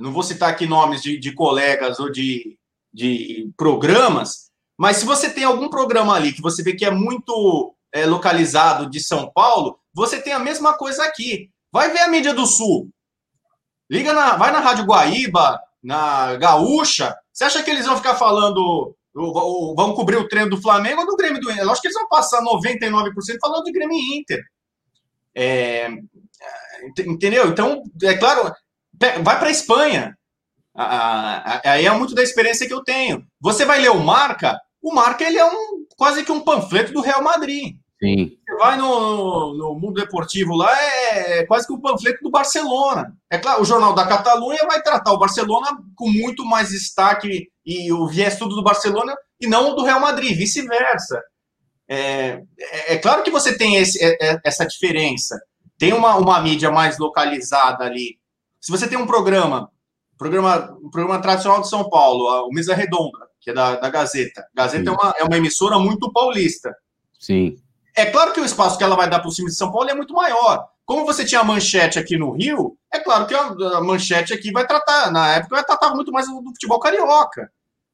não 0.00 0.12
vou 0.12 0.22
citar 0.22 0.50
aqui 0.50 0.66
nomes 0.66 1.02
de, 1.02 1.18
de 1.18 1.32
colegas 1.34 2.00
ou 2.00 2.10
de, 2.10 2.58
de 2.92 3.50
programas, 3.56 4.50
mas 4.78 4.96
se 4.96 5.04
você 5.04 5.28
tem 5.28 5.44
algum 5.44 5.68
programa 5.68 6.14
ali 6.14 6.32
que 6.32 6.40
você 6.40 6.62
vê 6.62 6.74
que 6.74 6.84
é 6.84 6.90
muito 6.90 7.74
é, 7.92 8.06
localizado 8.06 8.88
de 8.88 8.98
São 8.98 9.30
Paulo, 9.30 9.78
você 9.92 10.20
tem 10.20 10.32
a 10.32 10.38
mesma 10.38 10.76
coisa 10.76 11.04
aqui. 11.04 11.50
Vai 11.72 11.90
ver 11.90 12.00
a 12.00 12.08
mídia 12.08 12.32
do 12.32 12.46
Sul. 12.46 12.88
Liga 13.90 14.12
na, 14.12 14.36
vai 14.36 14.50
na 14.50 14.60
Rádio 14.60 14.84
Guaíba, 14.84 15.60
na 15.82 16.36
Gaúcha. 16.36 17.14
Você 17.32 17.44
acha 17.44 17.62
que 17.62 17.70
eles 17.70 17.86
vão 17.86 17.96
ficar 17.96 18.14
falando 18.14 18.94
vão 19.12 19.94
cobrir 19.94 20.16
o 20.16 20.28
treino 20.28 20.50
do 20.50 20.62
Flamengo 20.62 21.00
ou 21.00 21.06
do 21.06 21.16
Grêmio 21.16 21.40
do 21.40 21.50
Inter. 21.50 21.64
Lógico 21.64 21.82
que 21.82 21.88
eles 21.88 21.98
vão 21.98 22.08
passar 22.08 22.40
99% 22.42 23.12
falando 23.40 23.64
de 23.64 23.72
Grêmio 23.72 23.96
e 23.96 24.18
Inter. 24.18 24.42
É, 25.34 25.88
entendeu? 27.06 27.48
Então, 27.48 27.82
é 28.02 28.14
claro, 28.14 28.52
vai 29.22 29.38
para 29.38 29.48
a 29.48 29.52
Espanha. 29.52 30.16
Aí 31.64 31.86
é 31.86 31.90
muito 31.90 32.14
da 32.14 32.22
experiência 32.22 32.66
que 32.66 32.74
eu 32.74 32.84
tenho. 32.84 33.24
Você 33.40 33.64
vai 33.64 33.80
ler 33.80 33.90
o 33.90 34.00
Marca, 34.00 34.58
o 34.82 34.94
Marca 34.94 35.24
ele 35.24 35.38
é 35.38 35.44
um 35.44 35.84
quase 35.96 36.24
que 36.24 36.32
um 36.32 36.40
panfleto 36.40 36.92
do 36.92 37.00
Real 37.00 37.22
Madrid. 37.22 37.76
Sim. 38.02 38.32
Você 38.48 38.56
vai 38.56 38.78
no, 38.78 39.54
no 39.54 39.74
mundo 39.74 40.00
deportivo 40.00 40.54
lá, 40.54 40.72
é, 40.80 41.40
é 41.40 41.46
quase 41.46 41.66
que 41.66 41.72
um 41.72 41.80
panfleto 41.80 42.22
do 42.22 42.30
Barcelona. 42.30 43.14
É 43.30 43.36
claro, 43.36 43.60
o 43.60 43.64
Jornal 43.64 43.94
da 43.94 44.06
Catalunha 44.06 44.66
vai 44.66 44.82
tratar 44.82 45.12
o 45.12 45.18
Barcelona 45.18 45.76
com 45.94 46.08
muito 46.08 46.44
mais 46.46 46.70
destaque 46.70 47.48
e 47.64 47.92
o 47.92 48.06
viés 48.06 48.38
tudo 48.38 48.54
do 48.54 48.62
Barcelona 48.62 49.14
e 49.38 49.46
não 49.46 49.74
do 49.76 49.84
Real 49.84 50.00
Madrid, 50.00 50.34
vice-versa. 50.34 51.22
É, 51.86 52.42
é, 52.58 52.94
é, 52.94 52.98
claro 52.98 53.22
que 53.22 53.30
você 53.30 53.58
tem 53.58 53.76
esse, 53.76 54.02
é, 54.02 54.16
é, 54.20 54.40
essa 54.44 54.64
diferença. 54.64 55.38
Tem 55.76 55.92
uma, 55.92 56.14
uma 56.16 56.40
mídia 56.40 56.70
mais 56.70 56.98
localizada 56.98 57.84
ali. 57.84 58.19
Se 58.60 58.70
você 58.70 58.86
tem 58.86 58.98
um 58.98 59.06
programa, 59.06 59.70
programa, 60.18 60.78
um 60.82 60.90
programa 60.90 61.20
tradicional 61.20 61.62
de 61.62 61.68
São 61.68 61.88
Paulo, 61.88 62.46
o 62.46 62.52
Mesa 62.52 62.74
Redonda, 62.74 63.26
que 63.40 63.50
é 63.50 63.54
da, 63.54 63.76
da 63.76 63.88
Gazeta. 63.88 64.46
Gazeta 64.54 64.90
é 64.90 64.92
uma, 64.92 65.14
é 65.18 65.24
uma 65.24 65.36
emissora 65.36 65.78
muito 65.78 66.12
paulista. 66.12 66.76
Sim. 67.18 67.56
É 67.96 68.06
claro 68.06 68.32
que 68.32 68.40
o 68.40 68.44
espaço 68.44 68.76
que 68.76 68.84
ela 68.84 68.96
vai 68.96 69.08
dar 69.08 69.20
para 69.20 69.28
o 69.28 69.32
time 69.32 69.48
de 69.48 69.56
São 69.56 69.72
Paulo 69.72 69.88
é 69.88 69.94
muito 69.94 70.14
maior. 70.14 70.68
Como 70.84 71.06
você 71.06 71.24
tinha 71.24 71.40
a 71.40 71.44
manchete 71.44 71.98
aqui 71.98 72.18
no 72.18 72.32
Rio, 72.32 72.76
é 72.92 72.98
claro 72.98 73.26
que 73.26 73.34
a 73.34 73.80
manchete 73.80 74.34
aqui 74.34 74.50
vai 74.52 74.66
tratar, 74.66 75.10
na 75.10 75.36
época, 75.36 75.56
vai 75.56 75.64
tratar 75.64 75.94
muito 75.94 76.12
mais 76.12 76.26
do 76.26 76.42
futebol 76.42 76.80
carioca. 76.80 77.50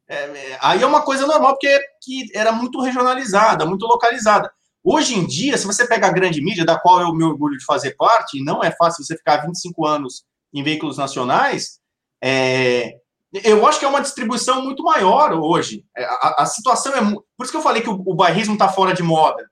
É, 0.08 0.56
aí 0.60 0.82
é 0.82 0.86
uma 0.86 1.02
coisa 1.02 1.26
normal, 1.26 1.52
porque 1.52 1.78
que 2.02 2.28
era 2.34 2.52
muito 2.52 2.80
regionalizada, 2.80 3.66
muito 3.66 3.86
localizada. 3.86 4.50
Hoje 4.82 5.14
em 5.14 5.26
dia, 5.26 5.58
se 5.58 5.66
você 5.66 5.86
pega 5.86 6.06
a 6.06 6.12
grande 6.12 6.40
mídia, 6.40 6.64
da 6.64 6.78
qual 6.78 7.00
eu 7.00 7.12
me 7.12 7.24
orgulho 7.24 7.58
de 7.58 7.64
fazer 7.64 7.96
parte, 7.96 8.38
e 8.38 8.44
não 8.44 8.62
é 8.62 8.70
fácil 8.70 9.04
você 9.04 9.16
ficar 9.16 9.44
25 9.44 9.84
anos 9.84 10.24
em 10.58 10.62
veículos 10.62 10.96
nacionais, 10.96 11.78
é, 12.22 12.94
eu 13.44 13.66
acho 13.66 13.78
que 13.78 13.84
é 13.84 13.88
uma 13.88 14.00
distribuição 14.00 14.62
muito 14.62 14.82
maior 14.82 15.32
hoje. 15.34 15.84
É, 15.96 16.04
a, 16.04 16.36
a 16.38 16.46
situação 16.46 16.94
é. 16.94 17.00
Por 17.36 17.42
isso 17.42 17.50
que 17.50 17.56
eu 17.56 17.62
falei 17.62 17.82
que 17.82 17.90
o, 17.90 18.02
o 18.06 18.14
bairrismo 18.14 18.54
está 18.54 18.68
fora 18.68 18.94
de 18.94 19.02
moda. 19.02 19.48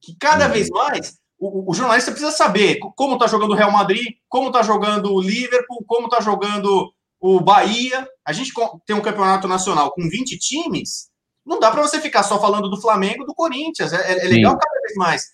Que 0.00 0.16
cada 0.16 0.46
uhum. 0.46 0.52
vez 0.52 0.68
mais 0.68 1.18
o, 1.38 1.70
o, 1.70 1.74
jornalista 1.74 2.10
precisa 2.10 2.32
saber 2.32 2.78
como 2.96 3.14
está 3.14 3.26
jogando 3.26 3.52
o 3.52 3.54
Real 3.54 3.72
Madrid, 3.72 4.06
como 4.28 4.48
está 4.48 4.62
jogando 4.62 5.12
o 5.12 5.20
Liverpool, 5.20 5.84
como 5.86 6.06
está 6.06 6.20
jogando 6.20 6.92
o 7.20 7.40
Bahia. 7.40 8.06
A 8.24 8.32
gente 8.32 8.52
tem 8.86 8.94
um 8.94 9.02
campeonato 9.02 9.48
nacional 9.48 9.92
com 9.92 10.08
20 10.08 10.38
times. 10.38 11.08
Não 11.44 11.58
dá 11.58 11.70
para 11.70 11.82
você 11.82 12.00
ficar 12.00 12.22
só 12.22 12.40
falando 12.40 12.68
do 12.68 12.80
Flamengo 12.80 13.24
do 13.24 13.34
Corinthians. 13.34 13.92
É, 13.92 14.24
é 14.24 14.28
legal 14.28 14.56
cada 14.56 14.80
vez 14.82 14.94
mais. 14.96 15.24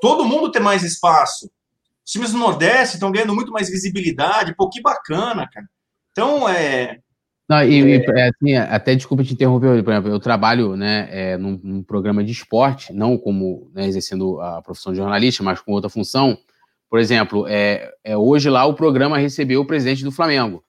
Todo 0.00 0.24
mundo 0.24 0.50
ter 0.50 0.60
mais 0.60 0.82
espaço. 0.82 1.50
Os 2.04 2.12
times 2.12 2.32
do 2.32 2.38
Nordeste 2.38 2.94
estão 2.94 3.12
ganhando 3.12 3.34
muito 3.34 3.52
mais 3.52 3.68
visibilidade. 3.68 4.54
Pô, 4.56 4.68
que 4.68 4.80
bacana, 4.80 5.48
cara. 5.48 5.66
Então, 6.12 6.48
é, 6.48 6.98
não, 7.48 7.62
e, 7.62 7.96
é... 7.96 7.96
e 7.98 8.20
assim, 8.22 8.56
até 8.56 8.94
desculpa 8.94 9.22
te 9.22 9.34
interromper, 9.34 9.82
por 9.82 9.92
exemplo, 9.92 10.10
eu 10.10 10.18
trabalho 10.18 10.74
né, 10.74 11.08
é, 11.10 11.36
num, 11.36 11.60
num, 11.62 11.82
programa 11.82 12.24
de 12.24 12.32
esporte, 12.32 12.92
não 12.92 13.18
como 13.18 13.70
né, 13.74 13.86
exercendo 13.86 14.40
a 14.40 14.62
profissão 14.62 14.92
de 14.92 14.98
jornalista, 14.98 15.42
mas 15.42 15.60
com 15.60 15.72
outra 15.72 15.90
função. 15.90 16.38
Por 16.88 16.98
exemplo, 16.98 17.46
é, 17.46 17.92
é, 18.04 18.16
hoje 18.16 18.48
lá 18.48 18.64
o 18.64 18.74
programa 18.74 19.18
recebeu 19.18 19.60
o 19.60 19.66
presidente 19.66 20.04
do 20.04 20.12
Flamengo. 20.12 20.64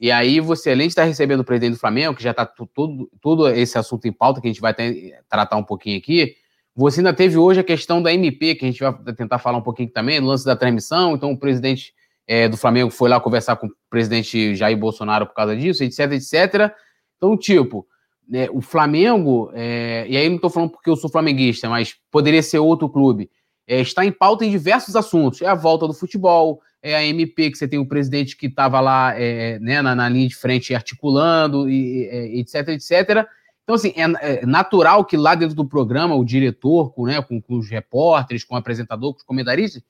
E 0.00 0.12
aí 0.12 0.38
você, 0.38 0.70
além 0.70 0.86
de 0.86 0.92
estar 0.92 1.04
recebendo 1.04 1.40
o 1.40 1.44
presidente 1.44 1.74
do 1.74 1.80
Flamengo, 1.80 2.14
que 2.14 2.22
já 2.22 2.30
está 2.32 2.46
todo, 2.46 3.10
todo 3.20 3.48
esse 3.48 3.78
assunto 3.78 4.06
em 4.06 4.12
pauta, 4.12 4.40
que 4.40 4.46
a 4.46 4.50
gente 4.50 4.60
vai 4.60 4.74
ter, 4.74 5.18
tratar 5.28 5.56
um 5.56 5.64
pouquinho 5.64 5.98
aqui, 5.98 6.36
você 6.78 7.00
ainda 7.00 7.12
teve 7.12 7.36
hoje 7.36 7.58
a 7.58 7.64
questão 7.64 8.00
da 8.00 8.14
MP, 8.14 8.54
que 8.54 8.64
a 8.64 8.70
gente 8.70 8.80
vai 8.80 8.92
tentar 9.12 9.40
falar 9.40 9.58
um 9.58 9.62
pouquinho 9.62 9.90
também, 9.90 10.20
do 10.20 10.28
lance 10.28 10.44
da 10.44 10.54
transmissão. 10.54 11.16
Então, 11.16 11.32
o 11.32 11.36
presidente 11.36 11.92
é, 12.24 12.48
do 12.48 12.56
Flamengo 12.56 12.88
foi 12.88 13.08
lá 13.08 13.18
conversar 13.18 13.56
com 13.56 13.66
o 13.66 13.70
presidente 13.90 14.54
Jair 14.54 14.78
Bolsonaro 14.78 15.26
por 15.26 15.34
causa 15.34 15.56
disso, 15.56 15.82
etc, 15.82 16.12
etc. 16.12 16.72
Então, 17.16 17.36
tipo, 17.36 17.84
é, 18.32 18.48
o 18.52 18.60
Flamengo, 18.60 19.50
é, 19.54 20.06
e 20.08 20.16
aí 20.16 20.28
não 20.28 20.36
estou 20.36 20.50
falando 20.50 20.70
porque 20.70 20.88
eu 20.88 20.94
sou 20.94 21.10
flamenguista, 21.10 21.68
mas 21.68 21.96
poderia 22.12 22.44
ser 22.44 22.60
outro 22.60 22.88
clube, 22.88 23.28
é, 23.66 23.80
está 23.80 24.04
em 24.04 24.12
pauta 24.12 24.44
em 24.44 24.50
diversos 24.50 24.94
assuntos. 24.94 25.42
É 25.42 25.46
a 25.48 25.56
volta 25.56 25.84
do 25.84 25.92
futebol, 25.92 26.60
é 26.80 26.94
a 26.94 27.04
MP, 27.04 27.50
que 27.50 27.58
você 27.58 27.66
tem 27.66 27.80
o 27.80 27.88
presidente 27.88 28.36
que 28.36 28.46
estava 28.46 28.78
lá 28.78 29.18
é, 29.18 29.58
né, 29.58 29.82
na, 29.82 29.96
na, 29.96 30.08
linha 30.08 30.28
de 30.28 30.36
frente 30.36 30.72
articulando, 30.76 31.68
e, 31.68 32.04
e, 32.04 32.40
etc, 32.40 32.68
etc. 32.68 33.26
Então, 33.68 33.76
assim, 33.76 33.92
é, 33.96 34.40
é, 34.40 34.46
natural 34.46 35.04
que 35.04 35.14
lá 35.14 35.34
dentro 35.34 35.54
do 35.54 35.62
programa, 35.62 36.14
o 36.14 36.24
diretor, 36.24 36.90
com, 36.94 37.04
né, 37.04 37.20
com, 37.20 37.38
com 37.38 37.58
os 37.58 37.68
repórteres, 37.68 38.42
com 38.42 38.54
o 38.54 38.56
apresentador, 38.56 39.12
com 39.12 39.18
os 39.18 39.22
comentaristas, 39.22 39.82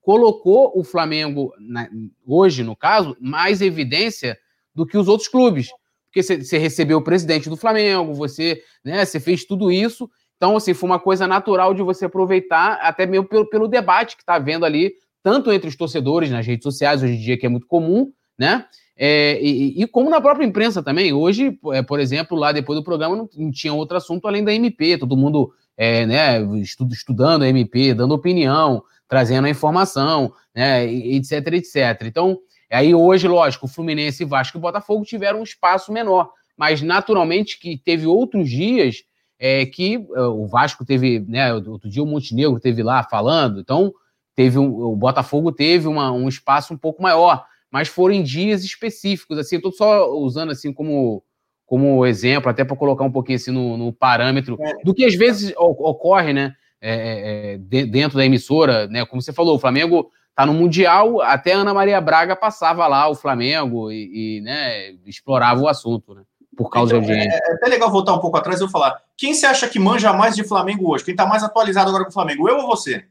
colocou 0.00 0.72
o 0.74 0.82
Flamengo, 0.82 1.52
na, 1.58 1.86
hoje, 2.26 2.62
no 2.62 2.74
caso, 2.74 3.14
mais 3.20 3.60
evidência 3.60 4.38
do 4.74 4.86
que 4.86 4.96
os 4.96 5.06
outros 5.06 5.28
clubes. 5.28 5.68
Porque 6.06 6.22
você 6.22 6.56
recebeu 6.56 6.96
o 6.96 7.04
presidente 7.04 7.50
do 7.50 7.58
Flamengo, 7.58 8.14
você, 8.14 8.62
né, 8.82 9.04
você 9.04 9.20
fez 9.20 9.44
tudo 9.44 9.70
isso. 9.70 10.10
Então, 10.38 10.56
assim, 10.56 10.72
foi 10.72 10.88
uma 10.88 10.98
coisa 10.98 11.26
natural 11.26 11.74
de 11.74 11.82
você 11.82 12.06
aproveitar, 12.06 12.78
até 12.80 13.04
mesmo 13.04 13.28
pelo, 13.28 13.44
pelo 13.50 13.68
debate 13.68 14.16
que 14.16 14.22
está 14.22 14.36
havendo 14.36 14.64
ali, 14.64 14.94
tanto 15.22 15.52
entre 15.52 15.68
os 15.68 15.76
torcedores 15.76 16.30
nas 16.30 16.46
redes 16.46 16.62
sociais, 16.62 17.02
hoje 17.02 17.12
em 17.12 17.20
dia, 17.20 17.36
que 17.36 17.44
é 17.44 17.50
muito 17.50 17.66
comum, 17.66 18.10
né? 18.38 18.64
É, 18.98 19.38
e, 19.42 19.82
e, 19.82 19.86
como 19.86 20.08
na 20.08 20.20
própria 20.20 20.46
imprensa 20.46 20.82
também. 20.82 21.12
Hoje, 21.12 21.58
é, 21.72 21.82
por 21.82 22.00
exemplo, 22.00 22.36
lá 22.36 22.50
depois 22.50 22.78
do 22.78 22.84
programa 22.84 23.14
não, 23.14 23.28
não, 23.36 23.50
tinha 23.50 23.72
outro 23.72 23.96
assunto 23.96 24.26
além 24.26 24.42
da 24.42 24.54
MP, 24.54 24.96
todo 24.96 25.16
mundo 25.16 25.52
é, 25.76 26.06
né, 26.06 26.40
estudando 26.62 27.42
a 27.42 27.48
MP, 27.48 27.92
dando 27.92 28.14
opinião, 28.14 28.82
trazendo 29.06 29.46
a 29.46 29.50
informação, 29.50 30.32
né, 30.54 30.86
etc, 30.86 31.46
etc. 31.52 32.02
Então, 32.06 32.38
aí 32.70 32.94
hoje, 32.94 33.28
lógico, 33.28 33.66
o 33.66 33.68
Fluminense, 33.68 34.24
Vasco 34.24 34.56
e 34.56 34.60
Botafogo 34.60 35.04
tiveram 35.04 35.40
um 35.40 35.44
espaço 35.44 35.92
menor, 35.92 36.30
mas 36.56 36.80
naturalmente 36.80 37.60
que 37.60 37.76
teve 37.76 38.06
outros 38.06 38.48
dias 38.48 39.04
é, 39.38 39.66
que 39.66 39.94
é, 40.14 40.20
o 40.22 40.46
Vasco 40.46 40.84
teve, 40.84 41.20
né, 41.20 41.52
outro 41.52 41.90
dia 41.90 42.02
o 42.02 42.06
Montenegro 42.06 42.58
teve 42.58 42.82
lá 42.82 43.02
falando, 43.02 43.60
então 43.60 43.92
teve 44.34 44.58
um, 44.58 44.74
o 44.74 44.96
Botafogo 44.96 45.52
teve 45.52 45.86
uma, 45.86 46.10
um 46.10 46.28
espaço 46.28 46.72
um 46.72 46.78
pouco 46.78 47.02
maior, 47.02 47.44
mas 47.70 47.88
foram 47.88 48.14
em 48.14 48.22
dias 48.22 48.64
específicos, 48.64 49.38
assim, 49.38 49.56
estou 49.56 49.72
só 49.72 50.10
usando 50.12 50.52
assim 50.52 50.72
como 50.72 51.22
como 51.66 52.06
exemplo, 52.06 52.48
até 52.48 52.64
para 52.64 52.76
colocar 52.76 53.04
um 53.04 53.10
pouquinho 53.10 53.36
assim 53.36 53.50
no, 53.50 53.76
no 53.76 53.92
parâmetro 53.92 54.56
é. 54.60 54.84
do 54.84 54.94
que 54.94 55.04
às 55.04 55.16
vezes 55.16 55.52
ocorre, 55.56 56.32
né? 56.32 56.54
É, 56.80 56.94
é, 56.94 57.54
é, 57.54 57.58
de, 57.58 57.86
dentro 57.86 58.16
da 58.16 58.24
emissora, 58.24 58.86
né? 58.86 59.04
Como 59.04 59.20
você 59.20 59.32
falou, 59.32 59.56
o 59.56 59.58
Flamengo 59.58 60.08
tá 60.34 60.46
no 60.46 60.54
Mundial, 60.54 61.20
até 61.22 61.54
Ana 61.54 61.74
Maria 61.74 62.00
Braga 62.00 62.36
passava 62.36 62.86
lá 62.86 63.08
o 63.08 63.14
Flamengo 63.14 63.90
e, 63.90 64.36
e 64.36 64.40
né, 64.42 64.90
explorava 65.04 65.60
o 65.60 65.68
assunto, 65.68 66.14
né? 66.14 66.22
Por 66.56 66.70
causa 66.70 66.94
então, 66.94 67.04
de 67.04 67.10
audiência. 67.12 67.40
É, 67.42 67.50
é, 67.50 67.54
até 67.54 67.66
legal 67.66 67.90
voltar 67.90 68.14
um 68.14 68.20
pouco 68.20 68.36
atrás 68.36 68.60
e 68.60 68.64
eu 68.64 68.68
falar. 68.68 69.02
Quem 69.16 69.34
você 69.34 69.44
acha 69.44 69.68
que 69.68 69.78
manja 69.78 70.12
mais 70.12 70.36
de 70.36 70.44
Flamengo 70.44 70.90
hoje? 70.90 71.04
Quem 71.04 71.16
tá 71.16 71.26
mais 71.26 71.42
atualizado 71.42 71.88
agora 71.88 72.04
com 72.04 72.10
o 72.10 72.14
Flamengo? 72.14 72.48
Eu 72.48 72.58
ou 72.58 72.66
você? 72.66 73.04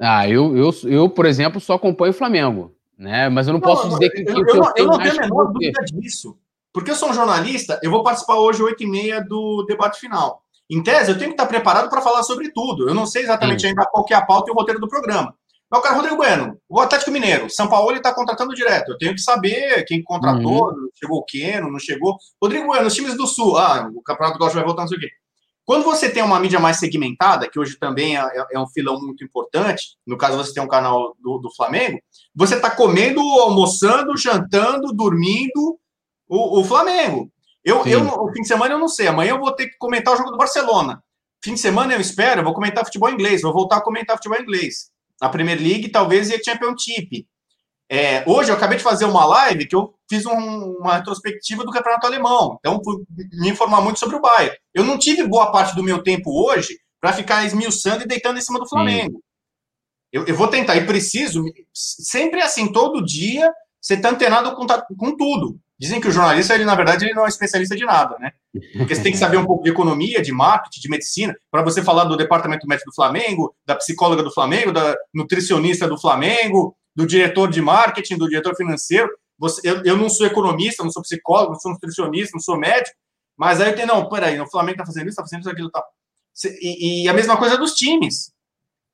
Ah, 0.00 0.28
eu, 0.28 0.56
eu, 0.56 0.70
eu, 0.84 1.08
por 1.08 1.26
exemplo, 1.26 1.60
só 1.60 1.74
acompanho 1.74 2.10
o 2.10 2.16
Flamengo. 2.16 2.74
Né? 2.98 3.28
Mas 3.28 3.46
eu 3.46 3.52
não, 3.52 3.60
não 3.60 3.66
posso 3.66 3.88
dizer 3.88 4.10
que, 4.10 4.22
eu, 4.22 4.24
que 4.24 4.32
eu, 4.32 4.56
eu, 4.56 4.56
eu, 4.56 4.72
eu 4.76 4.86
não 4.86 4.98
tenho 4.98 5.12
a 5.12 5.20
menor 5.20 5.52
dúvida 5.52 5.84
disso. 5.84 6.36
Porque 6.72 6.90
eu 6.90 6.96
sou 6.96 7.10
um 7.10 7.14
jornalista, 7.14 7.78
eu 7.82 7.90
vou 7.90 8.02
participar 8.02 8.36
hoje, 8.36 8.62
8h30, 8.62 9.24
do 9.26 9.64
debate 9.66 10.00
final. 10.00 10.42
Em 10.70 10.82
tese, 10.82 11.10
eu 11.10 11.18
tenho 11.18 11.30
que 11.30 11.34
estar 11.34 11.46
preparado 11.46 11.88
para 11.88 12.02
falar 12.02 12.22
sobre 12.22 12.50
tudo. 12.52 12.88
Eu 12.88 12.94
não 12.94 13.06
sei 13.06 13.22
exatamente 13.22 13.62
Sim. 13.62 13.68
ainda 13.68 13.86
qual 13.86 14.04
que 14.04 14.12
é 14.12 14.16
a 14.16 14.24
pauta 14.24 14.50
e 14.50 14.52
o 14.52 14.54
roteiro 14.54 14.80
do 14.80 14.88
programa. 14.88 15.34
Mas 15.70 15.80
o 15.80 15.82
cara, 15.82 15.94
Rodrigo 15.94 16.16
Bueno, 16.16 16.58
o 16.68 16.80
Atlético 16.80 17.10
Mineiro, 17.10 17.48
São 17.50 17.68
Paulo 17.68 17.90
está 17.92 18.14
contratando 18.14 18.54
direto. 18.54 18.92
Eu 18.92 18.98
tenho 18.98 19.14
que 19.14 19.20
saber 19.20 19.84
quem 19.84 20.02
contratou, 20.02 20.68
uhum. 20.68 20.88
chegou 20.94 21.18
o 21.18 21.24
Keno, 21.24 21.70
não 21.70 21.78
chegou. 21.78 22.16
Rodrigo 22.42 22.66
Bueno, 22.66 22.86
os 22.86 22.94
times 22.94 23.16
do 23.16 23.26
Sul, 23.26 23.56
ah, 23.58 23.90
o 23.94 24.02
Campeonato 24.02 24.38
Gaúcho 24.38 24.54
vai 24.54 24.64
voltar, 24.64 24.82
não 24.82 24.88
sei 24.88 24.98
o 24.98 25.00
quê. 25.00 25.08
Quando 25.68 25.84
você 25.84 26.08
tem 26.08 26.22
uma 26.22 26.40
mídia 26.40 26.58
mais 26.58 26.78
segmentada, 26.78 27.46
que 27.46 27.60
hoje 27.60 27.76
também 27.78 28.16
é, 28.16 28.20
é, 28.22 28.46
é 28.54 28.58
um 28.58 28.66
filão 28.66 28.98
muito 28.98 29.22
importante, 29.22 29.98
no 30.06 30.16
caso 30.16 30.38
você 30.38 30.54
tem 30.54 30.62
um 30.62 30.66
canal 30.66 31.14
do, 31.20 31.36
do 31.36 31.54
Flamengo, 31.54 32.00
você 32.34 32.54
está 32.54 32.70
comendo, 32.70 33.20
almoçando, 33.20 34.16
jantando, 34.16 34.94
dormindo 34.94 35.78
o, 36.26 36.60
o 36.60 36.64
Flamengo. 36.64 37.30
Eu, 37.62 37.84
eu, 37.84 38.02
o 38.02 38.32
fim 38.32 38.40
de 38.40 38.48
semana 38.48 38.76
eu 38.76 38.78
não 38.78 38.88
sei. 38.88 39.08
Amanhã 39.08 39.32
eu 39.32 39.38
vou 39.38 39.52
ter 39.52 39.66
que 39.66 39.76
comentar 39.76 40.14
o 40.14 40.16
jogo 40.16 40.30
do 40.30 40.38
Barcelona. 40.38 41.04
Fim 41.44 41.52
de 41.52 41.60
semana 41.60 41.92
eu 41.92 42.00
espero, 42.00 42.40
eu 42.40 42.44
vou 42.44 42.54
comentar 42.54 42.82
futebol 42.82 43.10
inglês, 43.10 43.42
vou 43.42 43.52
voltar 43.52 43.76
a 43.76 43.82
comentar 43.82 44.16
futebol 44.16 44.40
inglês. 44.40 44.90
A 45.20 45.28
Premier 45.28 45.60
League, 45.60 45.90
talvez, 45.90 46.30
e 46.30 46.34
a 46.34 46.42
Championship. 46.42 47.28
É, 47.90 48.22
hoje 48.26 48.50
eu 48.50 48.54
acabei 48.54 48.76
de 48.76 48.84
fazer 48.84 49.06
uma 49.06 49.24
live 49.24 49.66
que 49.66 49.74
eu 49.74 49.94
fiz 50.08 50.26
um, 50.26 50.76
uma 50.78 50.96
retrospectiva 50.96 51.64
do 51.64 51.72
campeonato 51.72 52.06
alemão. 52.06 52.58
Então, 52.60 52.78
por 52.80 53.02
me 53.32 53.48
informar 53.48 53.80
muito 53.80 53.98
sobre 53.98 54.16
o 54.16 54.20
Bayern. 54.20 54.56
Eu 54.74 54.84
não 54.84 54.98
tive 54.98 55.26
boa 55.26 55.50
parte 55.50 55.74
do 55.74 55.82
meu 55.82 56.02
tempo 56.02 56.30
hoje 56.30 56.78
para 57.00 57.12
ficar 57.12 57.46
esmiuçando 57.46 58.04
e 58.04 58.06
deitando 58.06 58.38
em 58.38 58.42
cima 58.42 58.58
do 58.58 58.68
Flamengo. 58.68 59.22
Eu, 60.12 60.26
eu, 60.26 60.34
vou 60.34 60.48
tentar, 60.48 60.76
e 60.76 60.86
preciso, 60.86 61.44
sempre 61.72 62.40
assim, 62.40 62.72
todo 62.72 63.04
dia, 63.04 63.50
você 63.80 63.94
está 63.94 64.10
antenado 64.10 64.54
com, 64.54 64.66
com 64.96 65.16
tudo. 65.16 65.58
Dizem 65.78 66.00
que 66.00 66.08
o 66.08 66.12
jornalista, 66.12 66.54
ele 66.54 66.64
na 66.64 66.74
verdade, 66.74 67.04
ele 67.04 67.14
não 67.14 67.24
é 67.24 67.28
especialista 67.28 67.76
de 67.76 67.84
nada, 67.84 68.16
né? 68.18 68.32
Porque 68.76 68.94
você 68.94 69.02
tem 69.02 69.12
que 69.12 69.18
saber 69.18 69.36
um 69.36 69.46
pouco 69.46 69.62
de 69.62 69.70
economia, 69.70 70.20
de 70.20 70.32
marketing, 70.32 70.80
de 70.80 70.88
medicina, 70.88 71.36
para 71.50 71.62
você 71.62 71.82
falar 71.82 72.04
do 72.04 72.16
departamento 72.16 72.66
médico 72.66 72.90
do 72.90 72.94
Flamengo, 72.94 73.54
da 73.64 73.76
psicóloga 73.76 74.22
do 74.22 74.32
Flamengo, 74.32 74.72
da 74.72 74.96
nutricionista 75.14 75.86
do 75.86 75.96
Flamengo, 75.96 76.76
do 76.98 77.06
diretor 77.06 77.48
de 77.48 77.62
marketing, 77.62 78.18
do 78.18 78.28
diretor 78.28 78.56
financeiro. 78.56 79.08
Você, 79.38 79.60
eu, 79.62 79.84
eu 79.84 79.96
não 79.96 80.10
sou 80.10 80.26
economista, 80.26 80.82
não 80.82 80.90
sou 80.90 81.00
psicólogo, 81.00 81.52
não 81.52 81.60
sou 81.60 81.70
nutricionista, 81.70 82.32
não 82.34 82.40
sou 82.40 82.58
médico, 82.58 82.96
mas 83.36 83.60
aí 83.60 83.70
eu 83.70 83.76
tenho, 83.76 83.86
não, 83.86 84.08
peraí, 84.08 84.40
o 84.40 84.50
Flamengo 84.50 84.78
tá 84.78 84.86
fazendo 84.86 85.06
isso, 85.06 85.16
tá 85.16 85.22
fazendo 85.22 85.42
isso, 85.42 85.50
aquilo, 85.50 85.70
tá. 85.70 85.80
E, 86.60 87.04
e 87.04 87.08
a 87.08 87.12
mesma 87.12 87.36
coisa 87.36 87.56
dos 87.56 87.74
times. 87.74 88.32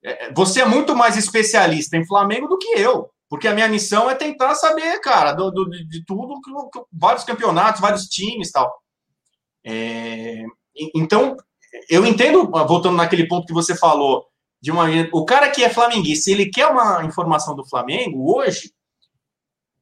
É, 0.05 0.31
você 0.35 0.61
é 0.61 0.67
muito 0.67 0.95
mais 0.95 1.17
especialista 1.17 1.97
em 1.97 2.07
Flamengo 2.07 2.47
do 2.47 2.59
que 2.59 2.79
eu. 2.79 3.09
Porque 3.27 3.49
a 3.49 3.55
minha 3.55 3.69
missão 3.69 4.11
é 4.11 4.15
tentar 4.15 4.55
saber, 4.55 5.01
cara, 5.01 5.33
do, 5.33 5.51
do 5.51 5.71
de 5.71 6.05
tudo, 6.05 6.39
vários 6.93 7.25
campeonatos, 7.25 7.81
vários 7.81 8.05
times 8.05 8.53
tal. 8.53 8.71
É, 9.65 10.45
então, 10.95 11.39
eu 11.89 12.05
entendo, 12.05 12.51
voltando 12.51 12.99
naquele 12.99 13.27
ponto 13.27 13.47
que 13.47 13.55
você 13.55 13.75
falou, 13.75 14.27
de 14.65 14.71
uma, 14.71 14.87
o 15.13 15.27
cara 15.27 15.51
que 15.51 15.63
é 15.63 15.69
flamenguista, 15.69 16.25
se 16.25 16.33
ele 16.33 16.47
quer 16.47 16.67
uma 16.69 17.05
informação 17.05 17.55
do 17.55 17.69
Flamengo 17.69 18.35
hoje, 18.35 18.73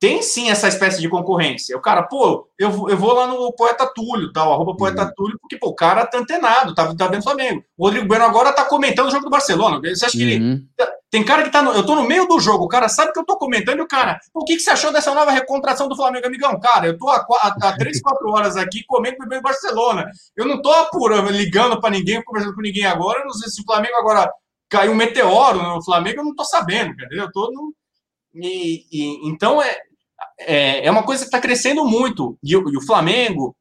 tem 0.01 0.21
sim 0.21 0.51
essa 0.51 0.67
espécie 0.67 1.01
de 1.01 1.09
concorrência. 1.09 1.77
O 1.77 1.81
cara, 1.81 2.03
pô, 2.03 2.49
eu, 2.59 2.89
eu 2.89 2.97
vou 2.97 3.13
lá 3.13 3.29
no 3.29 3.53
Poeta 3.53 3.89
Túlio, 3.95 4.33
tal, 4.33 4.53
arroba 4.53 4.77
Poeta 4.77 5.05
uhum. 5.05 5.13
Túlio, 5.15 5.39
porque 5.41 5.57
pô, 5.57 5.69
o 5.69 5.75
cara 5.77 6.05
tá 6.05 6.19
antenado, 6.19 6.75
tá, 6.75 6.93
tá 6.97 7.07
vendo 7.07 7.23
Flamengo. 7.23 7.63
O 7.79 7.85
Rodrigo 7.85 8.09
Bueno 8.09 8.25
agora 8.25 8.53
tá 8.53 8.65
comentando 8.65 9.07
o 9.07 9.11
jogo 9.13 9.23
do 9.23 9.31
Barcelona. 9.31 9.79
Você 9.81 10.05
acha 10.05 10.19
que 10.19 10.25
uhum. 10.25 10.51
ele 10.51 10.91
Tem 11.09 11.25
cara 11.25 11.45
que 11.45 11.51
tá 11.51 11.63
no, 11.63 11.71
eu 11.71 11.87
tô 11.87 11.95
no 11.95 12.03
meio 12.03 12.27
do 12.27 12.41
jogo, 12.41 12.65
o 12.65 12.69
cara 12.69 12.89
sabe 12.89 13.13
que 13.13 13.21
eu 13.21 13.25
tô 13.25 13.39
comentando 13.39 13.79
e 13.79 13.83
o 13.83 13.87
cara, 13.87 14.19
o 14.35 14.45
que, 14.45 14.57
que 14.57 14.63
você 14.63 14.71
achou 14.71 14.93
dessa 14.93 15.15
nova 15.15 15.31
recontração 15.31 15.87
do 15.87 15.95
Flamengo, 15.95 16.27
amigão? 16.27 16.59
Cara, 16.59 16.89
eu 16.89 16.99
tô 16.99 17.09
há, 17.09 17.25
há, 17.41 17.69
há 17.69 17.77
3, 17.77 18.03
4 18.03 18.29
horas 18.31 18.57
aqui 18.57 18.83
comendo 18.89 19.19
com 19.19 19.33
o 19.33 19.41
Barcelona. 19.41 20.11
Eu 20.37 20.49
não 20.49 20.61
tô 20.61 20.73
apurando, 20.73 21.31
ligando 21.31 21.81
para 21.81 21.91
ninguém, 21.91 22.21
conversando 22.25 22.57
com 22.57 22.61
ninguém 22.61 22.87
agora. 22.87 23.21
Eu 23.21 23.27
não 23.27 23.35
sei 23.35 23.49
se 23.49 23.63
o 23.63 23.65
Flamengo 23.65 23.95
agora 23.99 24.29
caiu 24.73 24.93
um 24.93 24.97
meteoro 24.97 25.63
no 25.63 25.85
Flamengo, 25.85 26.21
eu 26.21 26.25
não 26.25 26.35
tô 26.35 26.45
sabendo, 26.45 26.93
entendeu? 26.93 27.25
Eu 27.25 27.31
tô 27.31 27.51
no. 27.53 27.75
E, 28.35 28.87
e, 28.91 29.29
então 29.29 29.63
é, 29.63 29.77
é, 30.41 30.87
é 30.87 30.91
uma 30.91 31.03
coisa 31.03 31.23
que 31.23 31.29
está 31.29 31.39
crescendo 31.39 31.85
muito. 31.85 32.39
E, 32.43 32.53
e 32.53 32.57
o 32.57 32.87
Flamengo, 32.87 33.55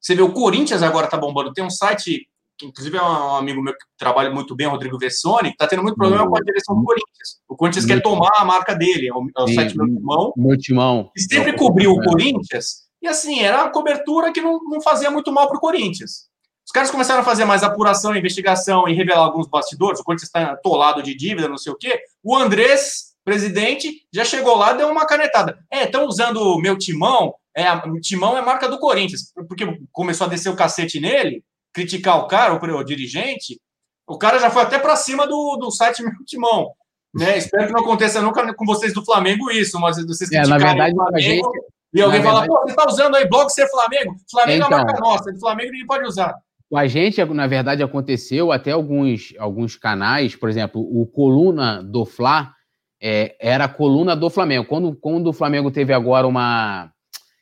você 0.00 0.14
vê, 0.14 0.22
o 0.22 0.32
Corinthians 0.32 0.80
agora 0.80 1.08
tá 1.08 1.16
bombando. 1.16 1.52
Tem 1.52 1.64
um 1.64 1.70
site 1.70 2.28
que 2.56 2.66
inclusive 2.66 2.96
é 2.96 3.02
um 3.02 3.34
amigo 3.34 3.60
meu 3.60 3.72
que 3.72 3.84
trabalha 3.98 4.30
muito 4.30 4.54
bem, 4.54 4.68
Rodrigo 4.68 4.96
Vessoni, 4.98 5.48
que 5.48 5.54
está 5.54 5.66
tendo 5.66 5.82
muito 5.82 5.96
problema 5.96 6.28
com 6.28 6.36
a 6.36 6.40
direção 6.40 6.76
do 6.76 6.84
Corinthians. 6.84 7.40
O 7.48 7.56
Corinthians 7.56 7.84
quer 7.84 8.00
tomar 8.00 8.30
a 8.36 8.44
marca 8.44 8.72
dele, 8.72 9.08
é 9.08 9.12
o, 9.12 9.26
é 9.36 9.42
o 9.42 9.48
site 9.48 9.76
Meu 9.76 9.86
Timão. 9.86 10.32
Meu 10.36 10.56
Timão. 10.56 11.10
E 11.16 11.22
sempre 11.22 11.56
cobriu 11.56 11.90
o 11.90 12.00
Corinthians, 12.04 12.82
e 13.02 13.08
assim, 13.08 13.40
era 13.40 13.64
uma 13.64 13.72
cobertura 13.72 14.32
que 14.32 14.40
não, 14.40 14.60
não 14.62 14.80
fazia 14.80 15.10
muito 15.10 15.32
mal 15.32 15.48
para 15.48 15.56
o 15.56 15.60
Corinthians. 15.60 16.30
Os 16.64 16.72
caras 16.72 16.90
começaram 16.90 17.20
a 17.20 17.24
fazer 17.24 17.44
mais 17.44 17.62
apuração, 17.62 18.14
investigação 18.14 18.88
e 18.88 18.94
revelar 18.94 19.24
alguns 19.24 19.48
bastidores. 19.48 20.00
O 20.00 20.04
Corinthians 20.04 20.28
está 20.28 20.52
atolado 20.52 21.02
de 21.02 21.14
dívida, 21.14 21.48
não 21.48 21.58
sei 21.58 21.72
o 21.72 21.76
quê. 21.76 22.00
O 22.22 22.36
Andrés, 22.36 23.14
presidente, 23.24 24.06
já 24.12 24.24
chegou 24.24 24.56
lá 24.56 24.72
deu 24.72 24.88
uma 24.88 25.06
canetada. 25.06 25.58
É, 25.70 25.84
estão 25.84 26.06
usando 26.06 26.36
o 26.36 26.60
meu 26.60 26.78
timão. 26.78 27.34
É, 27.54 27.70
o 27.72 28.00
timão 28.00 28.38
é 28.38 28.40
marca 28.40 28.68
do 28.68 28.78
Corinthians, 28.78 29.32
porque 29.48 29.80
começou 29.90 30.26
a 30.26 30.30
descer 30.30 30.48
o 30.48 30.56
cacete 30.56 31.00
nele 31.00 31.44
criticar 31.72 32.18
o 32.18 32.26
cara, 32.26 32.54
o, 32.54 32.76
o 32.76 32.84
dirigente, 32.84 33.60
o 34.06 34.18
cara 34.18 34.38
já 34.38 34.50
foi 34.50 34.62
até 34.62 34.78
para 34.78 34.96
cima 34.96 35.26
do, 35.26 35.56
do 35.56 35.70
site 35.70 36.02
Meu 36.04 36.24
Timão. 36.26 36.70
Né? 37.14 37.38
Espero 37.38 37.66
que 37.66 37.72
não 37.72 37.80
aconteça 37.80 38.22
nunca 38.22 38.54
com 38.54 38.64
vocês 38.64 38.94
do 38.94 39.04
Flamengo 39.04 39.50
isso, 39.50 39.78
mas 39.78 40.02
vocês 40.06 40.30
é, 40.32 40.46
na 40.46 40.56
verdade, 40.56 40.92
o 40.92 40.96
Flamengo, 40.96 41.20
gente, 41.20 41.48
e 41.92 42.00
alguém 42.00 42.22
fala, 42.22 42.40
verdade... 42.40 42.58
pô, 42.58 42.66
você 42.66 42.70
está 42.70 42.88
usando 42.88 43.16
aí 43.16 43.28
blog 43.28 43.50
ser 43.50 43.68
Flamengo? 43.68 44.16
Flamengo 44.30 44.64
então, 44.64 44.78
é 44.78 44.80
a 44.80 44.84
marca 44.84 45.00
nossa, 45.00 45.32
do 45.32 45.38
Flamengo 45.38 45.72
ninguém 45.72 45.86
pode 45.86 46.06
usar. 46.06 46.34
A 46.74 46.86
gente, 46.86 47.22
na 47.24 47.46
verdade, 47.46 47.82
aconteceu 47.82 48.50
até 48.50 48.70
alguns, 48.72 49.34
alguns 49.38 49.76
canais, 49.76 50.34
por 50.34 50.48
exemplo, 50.48 50.80
o 50.80 51.06
Coluna 51.06 51.82
do 51.82 52.04
Fla 52.04 52.54
é, 53.02 53.34
era 53.40 53.64
a 53.64 53.68
coluna 53.68 54.14
do 54.14 54.30
Flamengo. 54.30 54.64
Quando, 54.64 54.94
quando 54.94 55.26
o 55.26 55.32
Flamengo 55.32 55.72
teve 55.72 55.92
agora 55.92 56.24
uma. 56.24 56.92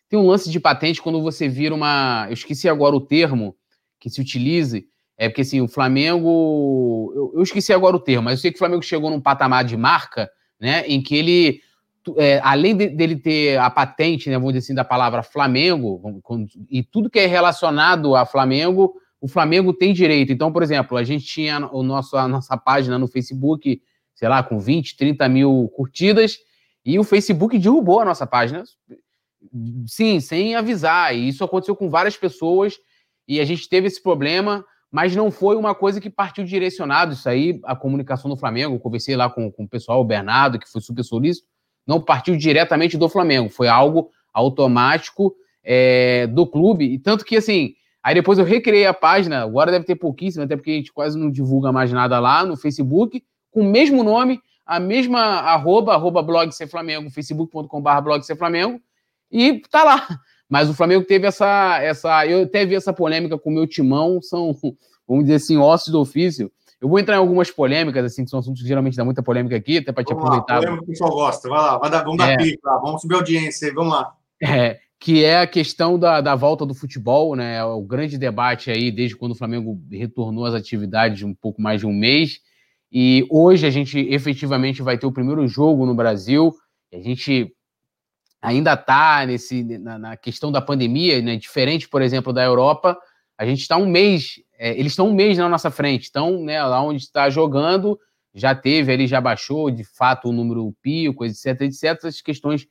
Tem 0.08 0.18
um 0.18 0.26
lance 0.26 0.50
de 0.50 0.58
patente 0.58 1.02
quando 1.02 1.20
você 1.20 1.48
vira 1.48 1.74
uma. 1.74 2.24
Eu 2.28 2.32
esqueci 2.32 2.66
agora 2.66 2.96
o 2.96 3.00
termo, 3.00 3.54
que 4.00 4.08
se 4.08 4.22
utilize, 4.22 4.86
é 5.18 5.28
porque 5.28 5.42
assim, 5.42 5.60
o 5.60 5.68
Flamengo. 5.68 7.12
Eu, 7.14 7.32
eu, 7.36 7.42
esqueci 7.42 7.74
agora 7.74 7.94
o 7.94 8.00
termo, 8.00 8.22
mas 8.22 8.38
eu 8.38 8.38
sei 8.38 8.50
que 8.50 8.56
o 8.56 8.58
Flamengo 8.58 8.82
chegou 8.82 9.10
num 9.10 9.20
patamar 9.20 9.62
de 9.62 9.76
marca, 9.76 10.30
né, 10.58 10.82
em 10.86 11.02
que 11.02 11.14
ele. 11.14 11.60
É, 12.16 12.40
além 12.42 12.74
de, 12.74 12.88
dele 12.88 13.16
ter 13.16 13.58
a 13.58 13.68
patente, 13.68 14.30
né, 14.30 14.36
vamos 14.36 14.54
dizer 14.54 14.64
assim, 14.64 14.74
da 14.74 14.84
palavra 14.84 15.22
Flamengo, 15.22 16.22
e 16.70 16.82
tudo 16.82 17.10
que 17.10 17.18
é 17.18 17.26
relacionado 17.26 18.16
a 18.16 18.24
Flamengo, 18.24 18.94
o 19.20 19.28
Flamengo 19.28 19.72
tem 19.72 19.92
direito. 19.92 20.32
Então, 20.32 20.52
por 20.52 20.62
exemplo, 20.62 20.96
a 20.96 21.04
gente 21.04 21.24
tinha 21.24 21.68
o 21.72 21.82
nosso, 21.82 22.16
a 22.16 22.26
nossa 22.26 22.56
página 22.56 22.98
no 22.98 23.06
Facebook, 23.06 23.82
sei 24.14 24.28
lá, 24.28 24.42
com 24.42 24.58
20, 24.58 24.96
30 24.96 25.28
mil 25.28 25.70
curtidas, 25.74 26.38
e 26.84 26.98
o 26.98 27.04
Facebook 27.04 27.58
derrubou 27.58 28.00
a 28.00 28.04
nossa 28.04 28.26
página, 28.26 28.64
sim, 29.86 30.20
sem 30.20 30.54
avisar. 30.54 31.14
E 31.14 31.28
isso 31.28 31.44
aconteceu 31.44 31.76
com 31.76 31.90
várias 31.90 32.16
pessoas 32.16 32.78
e 33.28 33.38
a 33.40 33.44
gente 33.44 33.68
teve 33.68 33.86
esse 33.86 34.02
problema, 34.02 34.64
mas 34.90 35.14
não 35.14 35.30
foi 35.30 35.56
uma 35.56 35.74
coisa 35.74 36.00
que 36.00 36.10
partiu 36.10 36.44
direcionado. 36.44 37.12
Isso 37.12 37.28
aí, 37.28 37.60
a 37.64 37.76
comunicação 37.76 38.30
do 38.30 38.36
Flamengo, 38.36 38.74
eu 38.74 38.80
conversei 38.80 39.14
lá 39.14 39.28
com, 39.28 39.52
com 39.52 39.64
o 39.64 39.68
pessoal, 39.68 40.00
o 40.00 40.04
Bernardo, 40.04 40.58
que 40.58 40.68
foi 40.68 40.80
super 40.80 41.04
solícito, 41.04 41.46
não 41.86 42.00
partiu 42.00 42.36
diretamente 42.36 42.96
do 42.96 43.08
Flamengo, 43.08 43.48
foi 43.48 43.68
algo 43.68 44.10
automático 44.32 45.34
é, 45.62 46.26
do 46.26 46.46
clube. 46.46 46.86
E 46.86 46.98
tanto 46.98 47.24
que, 47.24 47.36
assim, 47.36 47.74
aí 48.02 48.14
depois 48.14 48.38
eu 48.38 48.44
recriei 48.44 48.86
a 48.86 48.94
página, 48.94 49.42
agora 49.42 49.70
deve 49.70 49.84
ter 49.84 49.96
pouquíssimo, 49.96 50.44
até 50.44 50.56
porque 50.56 50.70
a 50.70 50.74
gente 50.74 50.92
quase 50.92 51.18
não 51.18 51.30
divulga 51.30 51.72
mais 51.72 51.92
nada 51.92 52.18
lá 52.18 52.44
no 52.44 52.56
Facebook, 52.56 53.22
com 53.50 53.60
o 53.60 53.64
mesmo 53.64 54.02
nome, 54.02 54.40
a 54.64 54.78
mesma 54.78 55.20
arroba, 55.20 55.94
arroba 55.94 56.22
blog 56.22 56.52
ser 56.52 56.68
Flamengo, 56.68 57.10
facebook.com.br 57.10 58.00
blog 58.02 58.22
ser 58.22 58.36
Flamengo, 58.36 58.80
e 59.30 59.60
tá 59.70 59.84
lá. 59.84 60.06
Mas 60.48 60.68
o 60.68 60.74
Flamengo 60.74 61.04
teve 61.04 61.28
essa, 61.28 61.78
essa. 61.80 62.26
Eu 62.26 62.42
até 62.42 62.66
vi 62.66 62.74
essa 62.74 62.92
polêmica 62.92 63.38
com 63.38 63.50
o 63.50 63.52
meu 63.52 63.68
timão, 63.68 64.20
são, 64.20 64.52
vamos 65.06 65.24
dizer 65.24 65.36
assim, 65.36 65.56
ossos 65.56 65.92
do 65.92 66.00
ofício. 66.00 66.50
Eu 66.80 66.88
vou 66.88 66.98
entrar 66.98 67.14
em 67.14 67.18
algumas 67.18 67.50
polêmicas, 67.50 68.04
assim, 68.04 68.24
que 68.24 68.30
são 68.30 68.40
assuntos 68.40 68.62
que 68.62 68.66
geralmente 68.66 68.96
dá 68.96 69.04
muita 69.04 69.22
polêmica 69.22 69.54
aqui, 69.54 69.78
até 69.78 69.92
para 69.92 70.02
te 70.02 70.08
vamos 70.08 70.24
aproveitar. 70.24 70.54
Lá, 70.54 70.60
polêmica 70.60 70.84
que 70.84 70.90
o 70.90 70.92
pessoal 70.92 71.10
gosta, 71.10 71.48
vai 71.48 71.58
lá, 71.58 71.78
vai 71.78 71.90
dar, 71.90 72.02
vamos 72.02 72.24
é, 72.24 72.36
dar 72.36 72.42
pica, 72.42 72.78
vamos 72.78 73.02
subir 73.02 73.14
a 73.14 73.18
audiência 73.18 73.68
aí, 73.68 73.74
vamos 73.74 73.92
lá. 73.92 74.12
É, 74.42 74.80
que 75.00 75.24
é 75.24 75.40
a 75.40 75.46
questão 75.46 75.98
da, 75.98 76.20
da 76.20 76.34
volta 76.34 76.66
do 76.66 76.74
futebol, 76.74 77.34
né? 77.34 77.56
É 77.56 77.64
o 77.64 77.80
grande 77.80 78.18
debate 78.18 78.70
aí, 78.70 78.92
desde 78.92 79.16
quando 79.16 79.32
o 79.32 79.34
Flamengo 79.34 79.80
retornou 79.90 80.44
às 80.44 80.52
atividades 80.54 81.22
um 81.22 81.34
pouco 81.34 81.62
mais 81.62 81.80
de 81.80 81.86
um 81.86 81.92
mês. 81.92 82.38
E 82.92 83.26
hoje 83.30 83.66
a 83.66 83.70
gente 83.70 83.98
efetivamente 83.98 84.82
vai 84.82 84.98
ter 84.98 85.06
o 85.06 85.12
primeiro 85.12 85.48
jogo 85.48 85.86
no 85.86 85.94
Brasil. 85.94 86.52
A 86.92 86.98
gente 86.98 87.50
ainda 88.42 88.74
está 88.74 89.24
nesse 89.24 89.62
na, 89.78 89.98
na, 89.98 90.16
questão 90.18 90.52
da 90.52 90.60
pandemia, 90.60 91.22
né? 91.22 91.36
diferente, 91.36 91.88
por 91.88 92.02
exemplo, 92.02 92.30
da 92.30 92.44
Europa, 92.44 92.98
a 93.38 93.46
gente 93.46 93.60
está 93.60 93.78
um 93.78 93.86
mês, 93.86 94.34
é, 94.58 94.78
eles 94.78 94.92
estão 94.92 95.08
um 95.08 95.14
mês 95.14 95.38
na 95.38 95.48
nossa 95.48 95.70
frente, 95.70 96.08
então, 96.10 96.42
né, 96.42 96.62
lá 96.62 96.82
onde 96.82 97.02
está 97.02 97.30
jogando, 97.30 97.98
já 98.34 98.54
teve 98.54 98.92
ali, 98.92 99.06
já 99.06 99.20
baixou 99.20 99.70
de 99.70 99.84
fato 99.84 100.28
o 100.28 100.32
número 100.32 100.74
pico, 100.82 101.24
etc, 101.24 101.62
etc, 101.62 101.84
essas 101.84 102.20
questões 102.20 102.66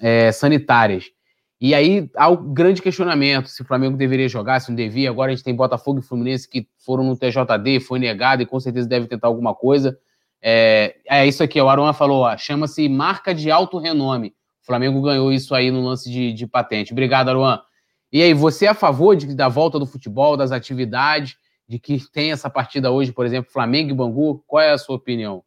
é, 0.00 0.32
sanitárias. 0.32 1.15
E 1.60 1.74
aí 1.74 2.10
há 2.14 2.28
o 2.28 2.36
grande 2.36 2.82
questionamento 2.82 3.48
se 3.48 3.62
o 3.62 3.64
Flamengo 3.64 3.96
deveria 3.96 4.28
jogar, 4.28 4.60
se 4.60 4.68
não 4.68 4.76
devia. 4.76 5.08
Agora 5.08 5.32
a 5.32 5.34
gente 5.34 5.44
tem 5.44 5.54
Botafogo 5.54 6.00
e 6.00 6.02
Fluminense 6.02 6.48
que 6.48 6.68
foram 6.84 7.04
no 7.04 7.16
TJD, 7.16 7.80
foi 7.80 7.98
negado 7.98 8.42
e 8.42 8.46
com 8.46 8.60
certeza 8.60 8.88
deve 8.88 9.06
tentar 9.06 9.28
alguma 9.28 9.54
coisa. 9.54 9.98
É, 10.42 10.96
é 11.08 11.26
isso 11.26 11.42
aqui, 11.42 11.60
o 11.60 11.68
Aruan 11.68 11.92
falou, 11.92 12.26
chama-se 12.38 12.88
marca 12.88 13.34
de 13.34 13.50
alto 13.50 13.78
renome. 13.78 14.28
O 14.62 14.66
Flamengo 14.66 15.00
ganhou 15.00 15.32
isso 15.32 15.54
aí 15.54 15.70
no 15.70 15.80
lance 15.80 16.10
de, 16.10 16.32
de 16.32 16.46
patente. 16.46 16.92
Obrigado, 16.92 17.28
Aruan. 17.28 17.60
E 18.12 18.22
aí, 18.22 18.34
você 18.34 18.66
é 18.66 18.68
a 18.68 18.74
favor 18.74 19.16
de, 19.16 19.34
da 19.34 19.48
volta 19.48 19.78
do 19.78 19.86
futebol, 19.86 20.36
das 20.36 20.52
atividades, 20.52 21.36
de 21.68 21.78
que 21.78 22.00
tem 22.12 22.32
essa 22.32 22.48
partida 22.48 22.90
hoje, 22.90 23.12
por 23.12 23.26
exemplo, 23.26 23.50
Flamengo 23.50 23.90
e 23.90 23.94
Bangu? 23.94 24.42
Qual 24.46 24.62
é 24.62 24.70
a 24.72 24.78
sua 24.78 24.96
opinião? 24.96 25.42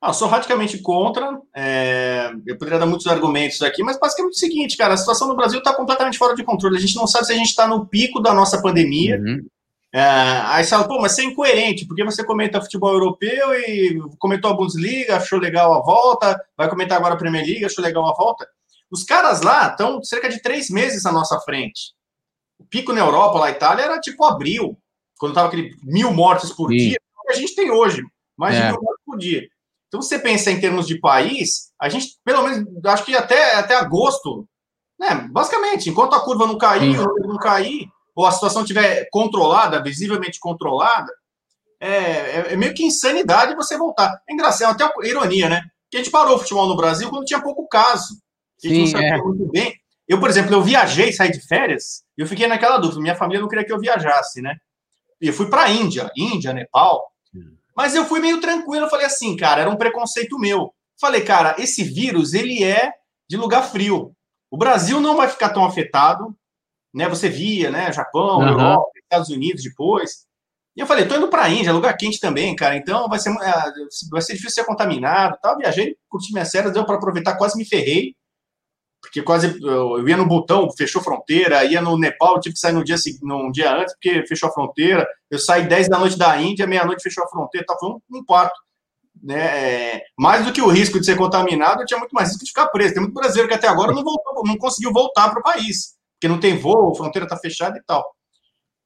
Ah, 0.00 0.12
sou 0.12 0.28
radicalmente 0.28 0.78
contra. 0.78 1.40
É... 1.54 2.30
Eu 2.46 2.56
poderia 2.56 2.78
dar 2.78 2.86
muitos 2.86 3.06
argumentos 3.06 3.60
aqui, 3.62 3.82
mas 3.82 3.98
basicamente 3.98 4.34
é 4.34 4.36
o 4.36 4.38
seguinte, 4.38 4.76
cara: 4.76 4.94
a 4.94 4.96
situação 4.96 5.26
no 5.26 5.36
Brasil 5.36 5.58
está 5.58 5.74
completamente 5.74 6.18
fora 6.18 6.34
de 6.34 6.44
controle. 6.44 6.76
A 6.76 6.80
gente 6.80 6.96
não 6.96 7.06
sabe 7.06 7.26
se 7.26 7.32
a 7.32 7.36
gente 7.36 7.48
está 7.48 7.66
no 7.66 7.86
pico 7.86 8.20
da 8.20 8.32
nossa 8.32 8.62
pandemia. 8.62 9.18
Uhum. 9.18 9.44
É... 9.92 10.00
Aí 10.00 10.62
você 10.62 10.70
fala, 10.70 10.86
pô, 10.86 11.00
mas 11.00 11.12
você 11.12 11.22
é 11.22 11.24
incoerente, 11.24 11.86
porque 11.86 12.04
você 12.04 12.24
comenta 12.24 12.60
futebol 12.60 12.92
europeu 12.92 13.52
e 13.54 14.00
comentou 14.18 14.50
a 14.50 14.54
Bundesliga, 14.54 15.16
achou 15.16 15.38
legal 15.38 15.74
a 15.74 15.82
volta, 15.82 16.40
vai 16.56 16.68
comentar 16.68 16.96
agora 16.96 17.14
a 17.14 17.18
Premier 17.18 17.44
League, 17.44 17.64
achou 17.64 17.82
legal 17.82 18.06
a 18.06 18.14
volta. 18.14 18.46
Os 18.90 19.02
caras 19.02 19.42
lá 19.42 19.68
estão 19.68 20.02
cerca 20.02 20.28
de 20.28 20.40
três 20.40 20.70
meses 20.70 21.04
à 21.06 21.12
nossa 21.12 21.40
frente. 21.40 21.92
O 22.58 22.64
pico 22.64 22.92
na 22.92 23.00
Europa, 23.00 23.38
lá 23.38 23.46
na 23.46 23.50
Itália, 23.50 23.82
era 23.82 24.00
tipo 24.00 24.24
abril, 24.24 24.78
quando 25.18 25.32
estava 25.32 25.48
aquele 25.48 25.70
mil 25.82 26.12
mortes 26.12 26.52
por 26.52 26.70
Sim. 26.70 26.76
dia, 26.76 27.00
que 27.26 27.32
a 27.32 27.36
gente 27.36 27.54
tem 27.54 27.70
hoje, 27.70 28.02
mais 28.36 28.54
é. 28.54 28.60
de 28.60 28.72
mil 28.72 28.82
mortes 28.82 29.04
por 29.04 29.18
dia. 29.18 29.48
Então, 29.88 30.02
você 30.02 30.18
pensa 30.18 30.50
em 30.50 30.60
termos 30.60 30.86
de 30.86 31.00
país, 31.00 31.72
a 31.80 31.88
gente, 31.88 32.18
pelo 32.24 32.42
menos, 32.42 32.66
acho 32.84 33.04
que 33.04 33.16
até, 33.16 33.54
até 33.54 33.74
agosto, 33.74 34.46
né, 34.98 35.26
basicamente, 35.30 35.88
enquanto 35.88 36.14
a 36.14 36.24
curva 36.24 36.46
não 36.46 36.58
cair, 36.58 36.96
não 36.96 37.38
cair, 37.38 37.88
ou 38.14 38.26
a 38.26 38.32
situação 38.32 38.62
estiver 38.62 39.08
controlada, 39.10 39.82
visivelmente 39.82 40.38
controlada, 40.40 41.10
é, 41.80 41.88
é, 41.88 42.52
é, 42.52 42.56
meio 42.56 42.74
que 42.74 42.84
insanidade 42.84 43.54
você 43.54 43.78
voltar. 43.78 44.20
É 44.28 44.32
engraçado, 44.32 44.72
até 44.72 45.08
ironia, 45.08 45.48
né? 45.48 45.62
Que 45.90 45.96
a 45.96 46.00
gente 46.00 46.10
parou 46.10 46.34
o 46.34 46.38
futebol 46.38 46.66
no 46.66 46.76
Brasil 46.76 47.08
quando 47.08 47.24
tinha 47.24 47.40
pouco 47.40 47.66
caso. 47.68 48.14
A 48.62 48.66
gente 48.66 48.74
Sim, 48.74 48.80
não 48.80 48.86
sabia 48.88 49.14
é. 49.14 49.18
muito 49.18 49.46
bem. 49.46 49.72
Eu, 50.08 50.18
por 50.18 50.28
exemplo, 50.28 50.52
eu 50.52 50.62
viajei, 50.62 51.12
saí 51.12 51.30
de 51.30 51.40
férias, 51.40 52.02
e 52.16 52.22
eu 52.22 52.26
fiquei 52.26 52.46
naquela 52.46 52.78
dúvida. 52.78 53.00
Minha 53.00 53.14
família 53.14 53.40
não 53.40 53.48
queria 53.48 53.64
que 53.64 53.72
eu 53.72 53.78
viajasse, 53.78 54.42
né? 54.42 54.56
E 55.20 55.28
eu 55.28 55.32
fui 55.32 55.48
para 55.48 55.62
a 55.62 55.70
Índia, 55.70 56.10
Índia, 56.16 56.52
Nepal. 56.52 57.06
Mas 57.78 57.94
eu 57.94 58.04
fui 58.04 58.18
meio 58.18 58.40
tranquilo, 58.40 58.86
eu 58.86 58.90
falei 58.90 59.06
assim, 59.06 59.36
cara, 59.36 59.60
era 59.60 59.70
um 59.70 59.76
preconceito 59.76 60.36
meu. 60.36 60.74
Falei, 61.00 61.20
cara, 61.20 61.54
esse 61.60 61.84
vírus, 61.84 62.34
ele 62.34 62.64
é 62.64 62.92
de 63.30 63.36
lugar 63.36 63.62
frio. 63.62 64.12
O 64.50 64.56
Brasil 64.56 65.00
não 65.00 65.16
vai 65.16 65.28
ficar 65.28 65.50
tão 65.50 65.64
afetado, 65.64 66.36
né? 66.92 67.08
Você 67.08 67.28
via, 67.28 67.70
né? 67.70 67.92
Japão, 67.92 68.38
uhum. 68.38 68.48
Europa, 68.48 68.90
Estados 68.96 69.28
Unidos 69.28 69.62
depois. 69.62 70.26
E 70.76 70.80
eu 70.80 70.88
falei, 70.88 71.06
tô 71.06 71.14
indo 71.14 71.28
para 71.28 71.44
a 71.44 71.50
Índia, 71.50 71.72
lugar 71.72 71.96
quente 71.96 72.18
também, 72.18 72.56
cara. 72.56 72.76
Então 72.76 73.08
vai 73.08 73.20
ser, 73.20 73.30
é, 73.30 73.52
vai 74.10 74.22
ser 74.22 74.32
difícil 74.32 74.50
ser 74.50 74.64
contaminado. 74.64 75.38
Tal. 75.40 75.56
Viajei, 75.56 75.94
curti 76.08 76.32
minhas 76.32 76.50
férias, 76.50 76.72
deu 76.72 76.84
para 76.84 76.96
aproveitar, 76.96 77.36
quase 77.36 77.56
me 77.56 77.64
ferrei 77.64 78.12
porque 79.00 79.22
quase 79.22 79.58
eu 79.62 80.08
ia 80.08 80.16
no 80.16 80.26
botão, 80.26 80.68
fechou 80.76 81.02
fronteira, 81.02 81.64
ia 81.64 81.80
no 81.80 81.98
Nepal, 81.98 82.40
tive 82.40 82.54
que 82.54 82.60
sair 82.60 82.72
no 82.72 82.84
dia, 82.84 82.96
num 83.22 83.50
dia 83.50 83.74
antes, 83.74 83.94
porque 83.94 84.26
fechou 84.26 84.48
a 84.48 84.52
fronteira. 84.52 85.06
Eu 85.30 85.38
saí 85.38 85.66
10 85.66 85.88
da 85.88 85.98
noite 85.98 86.18
da 86.18 86.40
Índia, 86.40 86.66
meia-noite 86.66 87.02
fechou 87.02 87.24
a 87.24 87.28
fronteira, 87.28 87.66
tá, 87.66 87.76
foi 87.78 87.90
um, 87.90 88.00
um 88.18 88.24
quarto. 88.24 88.58
né, 89.22 89.94
é, 89.96 90.02
mais 90.18 90.44
do 90.44 90.52
que 90.52 90.62
o 90.62 90.68
risco 90.68 90.98
de 90.98 91.06
ser 91.06 91.16
contaminado, 91.16 91.82
eu 91.82 91.86
tinha 91.86 91.98
muito 91.98 92.12
mais 92.12 92.28
risco 92.28 92.44
de 92.44 92.50
ficar 92.50 92.68
preso. 92.68 92.94
Tem 92.94 93.02
muito 93.02 93.14
brasileiro 93.14 93.48
que 93.48 93.54
até 93.54 93.68
agora 93.68 93.92
não, 93.92 94.02
voltou, 94.02 94.42
não 94.44 94.56
conseguiu 94.58 94.92
voltar 94.92 95.30
para 95.30 95.40
o 95.40 95.42
país, 95.42 95.94
porque 96.14 96.28
não 96.28 96.40
tem 96.40 96.58
voo, 96.58 96.92
a 96.92 96.94
fronteira 96.94 97.26
está 97.26 97.36
fechada 97.36 97.78
e 97.78 97.82
tal. 97.84 98.04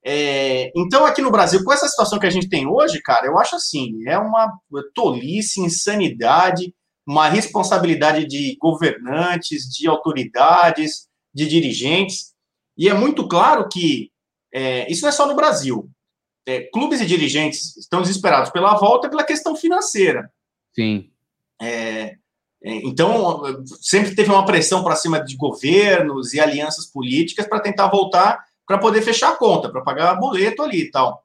É, 0.04 0.72
então, 0.76 1.06
aqui 1.06 1.22
no 1.22 1.30
Brasil, 1.30 1.62
com 1.64 1.72
essa 1.72 1.88
situação 1.88 2.18
que 2.18 2.26
a 2.26 2.30
gente 2.30 2.48
tem 2.48 2.66
hoje, 2.66 3.00
cara, 3.00 3.26
eu 3.26 3.38
acho 3.38 3.56
assim, 3.56 4.06
é 4.06 4.18
uma 4.18 4.52
tolice, 4.94 5.60
insanidade, 5.60 6.74
uma 7.07 7.28
responsabilidade 7.28 8.26
de 8.26 8.57
governantes, 8.61 9.68
de 9.68 9.88
autoridades, 9.88 11.09
de 11.34 11.46
dirigentes, 11.46 12.32
e 12.76 12.88
é 12.88 12.94
muito 12.94 13.26
claro 13.26 13.68
que 13.68 14.11
é, 14.53 14.90
isso 14.90 15.03
não 15.03 15.09
é 15.09 15.12
só 15.12 15.26
no 15.26 15.34
Brasil. 15.34 15.88
É, 16.46 16.62
clubes 16.72 17.00
e 17.00 17.07
dirigentes 17.07 17.76
estão 17.76 18.03
desesperados 18.03 18.50
pela 18.50 18.74
volta 18.74 19.09
pela 19.09 19.24
questão 19.24 19.57
financeira. 19.57 20.30
Sim. 20.74 21.11
É, 21.61 22.16
é 22.62 22.74
então, 22.84 23.42
sempre 23.80 24.14
teve 24.14 24.30
uma 24.30 24.44
pressão 24.44 24.82
para 24.82 24.96
cima 24.96 25.22
de 25.22 25.36
governos 25.36 26.32
e 26.32 26.40
alianças 26.40 26.86
políticas 26.86 27.46
para 27.46 27.61
tentar 27.61 27.88
voltar 27.88 28.44
para 28.66 28.78
poder 28.78 29.03
fechar 29.03 29.32
a 29.32 29.36
conta, 29.36 29.68
para 29.68 29.82
pagar 29.82 30.14
boleto 30.14 30.62
ali 30.62 30.82
e 30.82 30.90
tal. 30.90 31.24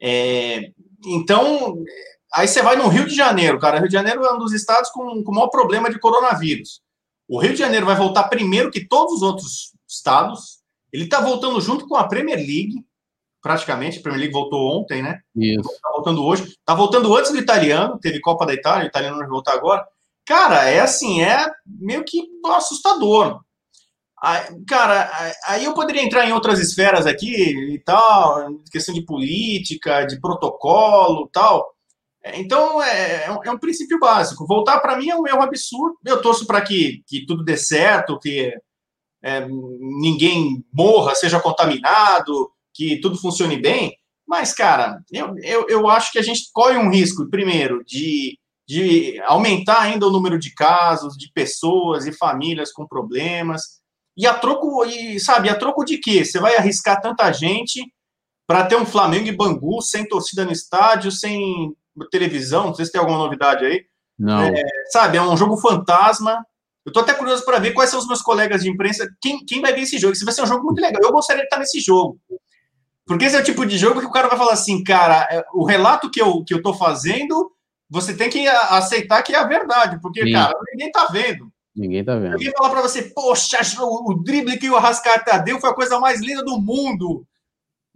É, 0.00 0.72
então, 1.04 1.82
aí 2.34 2.48
você 2.48 2.62
vai 2.62 2.76
no 2.76 2.88
Rio 2.88 3.06
de 3.06 3.14
Janeiro, 3.14 3.58
cara. 3.58 3.78
Rio 3.78 3.88
de 3.88 3.94
Janeiro 3.94 4.24
é 4.24 4.32
um 4.32 4.38
dos 4.38 4.52
estados 4.52 4.90
com, 4.90 5.22
com 5.22 5.32
o 5.32 5.34
maior 5.34 5.48
problema 5.48 5.90
de 5.90 5.98
coronavírus. 5.98 6.80
O 7.28 7.40
Rio 7.40 7.52
de 7.52 7.58
Janeiro 7.58 7.86
vai 7.86 7.96
voltar 7.96 8.24
primeiro 8.24 8.70
que 8.70 8.86
todos 8.86 9.14
os 9.14 9.22
outros 9.22 9.72
estados. 9.88 10.60
Ele 10.92 11.04
está 11.04 11.20
voltando 11.20 11.60
junto 11.60 11.86
com 11.86 11.96
a 11.96 12.06
Premier 12.06 12.38
League, 12.38 12.84
praticamente. 13.42 13.98
A 13.98 14.02
Premier 14.02 14.20
League 14.20 14.32
voltou 14.32 14.80
ontem, 14.80 15.02
né? 15.02 15.20
Isso. 15.34 15.68
Está 15.68 15.90
voltando 15.90 16.24
hoje. 16.24 16.44
Está 16.44 16.74
voltando 16.74 17.14
antes 17.16 17.32
do 17.32 17.38
italiano. 17.38 17.98
Teve 17.98 18.20
Copa 18.20 18.46
da 18.46 18.54
Itália, 18.54 18.84
o 18.84 18.88
italiano 18.88 19.18
vai 19.18 19.26
voltar 19.26 19.54
agora. 19.54 19.86
Cara, 20.24 20.68
é 20.68 20.80
assim, 20.80 21.22
é 21.22 21.46
meio 21.64 22.04
que 22.04 22.22
assustador. 22.46 23.40
Cara, 24.66 25.10
aí 25.46 25.64
eu 25.64 25.74
poderia 25.74 26.02
entrar 26.02 26.26
em 26.26 26.32
outras 26.32 26.58
esferas 26.58 27.06
aqui 27.06 27.74
e 27.74 27.78
tal, 27.78 28.48
questão 28.72 28.92
de 28.92 29.02
política, 29.02 30.04
de 30.04 30.20
protocolo 30.20 31.28
tal. 31.32 31.75
Então, 32.34 32.82
é, 32.82 33.26
é, 33.26 33.30
um, 33.30 33.42
é 33.42 33.58
princípio 33.58 33.98
básico. 33.98 34.46
Voltar 34.46 34.80
para 34.80 34.96
mim 34.96 35.08
é 35.08 35.16
um 35.16 35.26
erro 35.26 35.42
absurdo. 35.42 35.96
Eu 36.04 36.20
torço 36.20 36.46
para 36.46 36.60
que, 36.60 37.02
que 37.06 37.24
tudo 37.26 37.44
dê 37.44 37.56
certo, 37.56 38.18
que 38.18 38.52
é, 39.22 39.46
ninguém 39.48 40.64
morra, 40.72 41.14
seja 41.14 41.40
contaminado, 41.40 42.50
que 42.74 43.00
tudo 43.00 43.18
funcione 43.18 43.60
bem. 43.60 43.96
Mas, 44.26 44.52
cara, 44.52 45.00
eu, 45.12 45.34
eu, 45.38 45.66
eu 45.68 45.88
acho 45.88 46.10
que 46.10 46.18
a 46.18 46.22
gente 46.22 46.50
corre 46.52 46.76
um 46.76 46.90
risco, 46.90 47.28
primeiro, 47.30 47.84
de, 47.84 48.38
de 48.66 49.20
aumentar 49.22 49.82
ainda 49.82 50.06
o 50.06 50.10
número 50.10 50.38
de 50.38 50.52
casos, 50.52 51.16
de 51.16 51.30
pessoas 51.32 52.06
e 52.06 52.12
famílias 52.12 52.72
com 52.72 52.86
problemas. 52.86 53.80
E 54.16 54.26
a 54.26 54.34
troco, 54.34 54.84
e, 54.84 55.20
sabe, 55.20 55.48
a 55.48 55.56
troco 55.56 55.84
de 55.84 55.98
quê? 55.98 56.24
Você 56.24 56.40
vai 56.40 56.56
arriscar 56.56 57.00
tanta 57.00 57.30
gente 57.32 57.84
para 58.46 58.64
ter 58.64 58.76
um 58.76 58.86
Flamengo 58.86 59.28
e 59.28 59.36
Bangu 59.36 59.80
sem 59.82 60.08
torcida 60.08 60.44
no 60.44 60.52
estádio, 60.52 61.12
sem 61.12 61.74
televisão? 62.10 62.66
Não 62.66 62.74
sei 62.74 62.84
se 62.84 62.92
tem 62.92 63.00
alguma 63.00 63.18
novidade 63.18 63.64
aí. 63.64 63.84
Não. 64.18 64.42
É, 64.42 64.62
sabe, 64.90 65.18
é 65.18 65.22
um 65.22 65.36
jogo 65.36 65.56
fantasma. 65.56 66.44
Eu 66.84 66.92
tô 66.92 67.00
até 67.00 67.12
curioso 67.14 67.44
para 67.44 67.58
ver 67.58 67.72
quais 67.72 67.90
são 67.90 67.98
os 67.98 68.06
meus 68.06 68.22
colegas 68.22 68.62
de 68.62 68.70
imprensa, 68.70 69.08
quem, 69.20 69.44
quem 69.44 69.60
vai 69.60 69.72
ver 69.72 69.82
esse 69.82 69.98
jogo. 69.98 70.12
Esse 70.12 70.24
vai 70.24 70.32
ser 70.32 70.42
um 70.42 70.46
jogo 70.46 70.64
muito 70.64 70.80
legal. 70.80 71.02
Eu 71.02 71.12
gostaria 71.12 71.42
de 71.42 71.46
estar 71.46 71.58
nesse 71.58 71.80
jogo. 71.80 72.18
Porque 73.04 73.24
esse 73.24 73.36
é 73.36 73.40
o 73.40 73.44
tipo 73.44 73.64
de 73.64 73.78
jogo 73.78 74.00
que 74.00 74.06
o 74.06 74.12
cara 74.12 74.28
vai 74.28 74.36
falar 74.36 74.52
assim, 74.52 74.82
cara, 74.82 75.28
é, 75.30 75.44
o 75.54 75.64
relato 75.64 76.10
que 76.10 76.20
eu, 76.20 76.44
que 76.44 76.52
eu 76.52 76.62
tô 76.62 76.74
fazendo, 76.74 77.52
você 77.88 78.14
tem 78.16 78.28
que 78.28 78.46
aceitar 78.48 79.22
que 79.22 79.34
é 79.34 79.38
a 79.38 79.46
verdade, 79.46 80.00
porque, 80.00 80.24
Sim. 80.24 80.32
cara, 80.32 80.52
ninguém 80.72 80.90
tá 80.90 81.06
vendo. 81.06 81.50
Ninguém 81.74 82.04
tá 82.04 82.16
vendo. 82.16 82.32
Alguém 82.32 82.52
falar 82.56 82.70
para 82.70 82.82
você, 82.82 83.02
poxa, 83.02 83.58
o, 83.80 84.10
o 84.10 84.14
drible 84.22 84.58
que 84.58 84.68
o 84.68 84.76
Arrascaeta 84.76 85.38
deu 85.38 85.60
foi 85.60 85.70
a 85.70 85.74
coisa 85.74 86.00
mais 86.00 86.20
linda 86.20 86.42
do 86.42 86.58
mundo. 86.60 87.24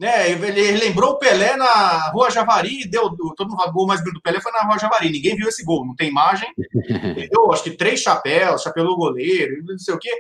Né? 0.01 0.30
Ele 0.30 0.78
lembrou 0.78 1.11
o 1.11 1.18
Pelé 1.18 1.57
na 1.57 2.09
Rua 2.09 2.30
Javari, 2.30 2.88
deu 2.88 3.14
todo 3.36 3.51
mundo 3.51 3.62
o 3.62 3.72
gol 3.72 3.86
mais 3.86 4.01
bonito 4.01 4.14
do 4.14 4.22
Pelé 4.22 4.40
foi 4.40 4.51
na 4.51 4.62
Rua 4.62 4.78
Javari. 4.78 5.11
Ninguém 5.11 5.36
viu 5.36 5.46
esse 5.46 5.62
gol, 5.62 5.84
não 5.84 5.94
tem 5.94 6.09
imagem. 6.09 6.51
deu, 7.30 7.53
acho 7.53 7.64
que 7.64 7.72
três 7.72 8.01
chapéus, 8.01 8.62
chapéu 8.62 8.86
do 8.86 8.96
goleiro, 8.96 9.62
não 9.62 9.78
sei 9.78 9.92
o 9.92 9.98
quê. 9.98 10.11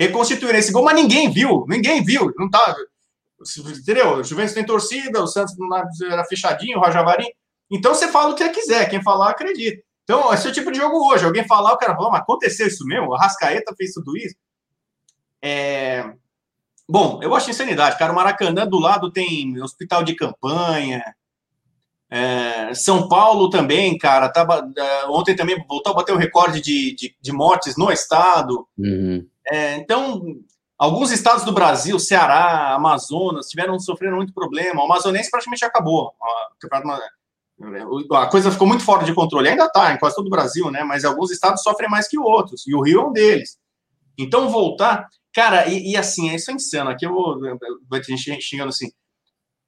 Reconstituíram 0.00 0.58
esse 0.58 0.72
gol, 0.72 0.82
mas 0.82 0.94
ninguém 0.94 1.30
viu, 1.30 1.66
ninguém 1.68 2.02
viu. 2.02 2.32
Não 2.38 2.48
tá, 2.48 2.74
entendeu? 3.78 4.14
O 4.14 4.24
Juventus 4.24 4.54
tem 4.54 4.64
torcida, 4.64 5.22
o 5.22 5.26
Santos 5.26 5.54
era 6.00 6.24
fechadinho, 6.24 6.78
o 6.78 6.80
Rua 6.80 6.90
Javari. 6.90 7.26
Então 7.70 7.94
você 7.94 8.08
fala 8.08 8.30
o 8.30 8.34
que 8.34 8.42
você 8.42 8.50
quiser, 8.50 8.88
quem 8.88 9.02
falar 9.02 9.30
acredita. 9.30 9.82
Então, 10.04 10.32
esse 10.32 10.46
é 10.46 10.50
o 10.50 10.54
tipo 10.54 10.70
de 10.70 10.78
jogo 10.78 10.96
hoje. 11.12 11.24
Alguém 11.24 11.44
falar, 11.46 11.72
o 11.72 11.76
cara 11.76 11.94
fala, 11.94 12.10
mas 12.10 12.20
aconteceu 12.20 12.68
isso 12.68 12.86
mesmo? 12.86 13.12
A 13.12 13.18
Rascaeta 13.18 13.74
fez 13.76 13.92
tudo 13.92 14.16
isso? 14.16 14.36
É... 15.42 16.14
Bom, 16.88 17.20
eu 17.22 17.34
acho 17.34 17.50
insanidade, 17.50 17.98
cara. 17.98 18.12
O 18.12 18.14
Maracanã 18.14 18.66
do 18.66 18.78
lado 18.78 19.10
tem 19.10 19.60
hospital 19.60 20.04
de 20.04 20.14
campanha. 20.14 21.02
É... 22.10 22.72
São 22.74 23.08
Paulo 23.08 23.50
também, 23.50 23.98
cara. 23.98 24.28
Tava, 24.28 24.70
é, 24.76 25.06
ontem 25.06 25.34
também 25.34 25.64
voltou 25.68 25.92
a 25.92 25.96
bater 25.96 26.12
o 26.12 26.18
recorde 26.18 26.60
de, 26.60 26.94
de, 26.94 27.16
de 27.20 27.32
mortes 27.32 27.76
no 27.76 27.90
estado. 27.90 28.66
Uhum. 28.78 29.26
É, 29.48 29.76
então, 29.76 30.22
alguns 30.78 31.10
estados 31.10 31.44
do 31.44 31.52
Brasil, 31.52 31.98
Ceará, 31.98 32.74
Amazonas, 32.74 33.48
tiveram 33.48 33.78
sofrendo 33.78 34.16
muito 34.16 34.32
problema. 34.32 34.80
O 34.80 34.84
amazonense 34.84 35.30
praticamente 35.30 35.64
acabou. 35.64 36.12
Campeonato 36.60 37.02
a 38.12 38.26
coisa 38.26 38.50
ficou 38.50 38.66
muito 38.66 38.84
fora 38.84 39.04
de 39.04 39.14
controle. 39.14 39.48
Ainda 39.48 39.64
está 39.64 39.92
em 39.92 39.98
quase 39.98 40.14
todo 40.14 40.26
o 40.26 40.30
Brasil, 40.30 40.70
né? 40.70 40.84
Mas 40.84 41.04
alguns 41.04 41.30
estados 41.30 41.62
sofrem 41.62 41.88
mais 41.88 42.06
que 42.06 42.18
outros. 42.18 42.66
E 42.66 42.74
o 42.74 42.82
Rio 42.82 43.00
é 43.00 43.06
um 43.06 43.12
deles. 43.12 43.58
Então, 44.18 44.48
voltar. 44.50 45.08
Cara, 45.36 45.68
e, 45.68 45.92
e 45.92 45.96
assim, 45.98 46.34
isso 46.34 46.50
é 46.50 46.54
insano. 46.54 46.88
Aqui 46.88 47.04
eu 47.04 47.12
vou. 47.12 47.38
Vai 47.90 48.00
ter 48.00 48.16
gente 48.16 48.40
xingando 48.40 48.70
assim. 48.70 48.90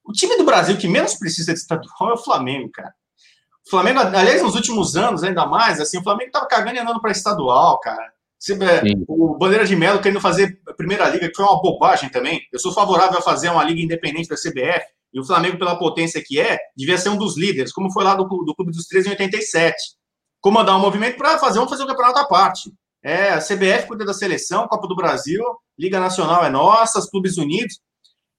O 0.02 0.12
time 0.12 0.34
do 0.38 0.44
Brasil 0.44 0.78
que 0.78 0.88
menos 0.88 1.14
precisa 1.16 1.52
de 1.52 1.58
estadual 1.58 2.10
é 2.10 2.14
o 2.14 2.16
Flamengo, 2.16 2.70
cara. 2.72 2.94
O 3.66 3.68
Flamengo, 3.68 4.00
aliás, 4.00 4.42
nos 4.42 4.54
últimos 4.54 4.96
anos, 4.96 5.22
ainda 5.22 5.44
mais, 5.44 5.78
assim, 5.78 5.98
o 5.98 6.02
Flamengo 6.02 6.30
tava 6.30 6.46
cagando 6.46 6.76
e 6.76 6.78
andando 6.78 7.02
para 7.02 7.10
estadual, 7.10 7.78
cara. 7.80 8.10
O 9.06 9.36
Bandeira 9.36 9.66
de 9.66 9.76
Melo 9.76 10.00
querendo 10.00 10.22
fazer 10.22 10.58
a 10.66 10.72
primeira 10.72 11.06
liga, 11.10 11.28
que 11.28 11.34
foi 11.34 11.44
uma 11.44 11.60
bobagem 11.60 12.08
também. 12.08 12.40
Eu 12.50 12.58
sou 12.58 12.72
favorável 12.72 13.18
a 13.18 13.22
fazer 13.22 13.50
uma 13.50 13.62
liga 13.62 13.82
independente 13.82 14.30
da 14.30 14.36
CBF 14.36 14.86
e 15.12 15.20
o 15.20 15.24
Flamengo, 15.24 15.58
pela 15.58 15.78
potência 15.78 16.24
que 16.24 16.40
é, 16.40 16.58
devia 16.74 16.96
ser 16.96 17.10
um 17.10 17.18
dos 17.18 17.36
líderes, 17.36 17.74
como 17.74 17.92
foi 17.92 18.04
lá 18.04 18.14
do, 18.14 18.24
do 18.24 18.54
Clube 18.54 18.72
dos 18.72 18.86
Três 18.86 19.04
em 19.04 19.10
87. 19.10 19.76
Comandar 20.40 20.78
um 20.78 20.80
movimento 20.80 21.18
para 21.18 21.38
fazer, 21.38 21.58
um 21.58 21.68
fazer 21.68 21.82
um 21.82 21.86
campeonato 21.86 22.20
à 22.20 22.24
parte. 22.24 22.72
É, 23.02 23.30
a 23.30 23.38
CBF 23.38 23.86
cuida 23.86 24.04
da 24.04 24.12
seleção, 24.12 24.66
Copa 24.66 24.88
do 24.88 24.96
Brasil, 24.96 25.42
Liga 25.78 26.00
Nacional 26.00 26.44
é 26.44 26.50
nossa, 26.50 26.98
os 26.98 27.08
Clubes 27.08 27.38
Unidos. 27.38 27.80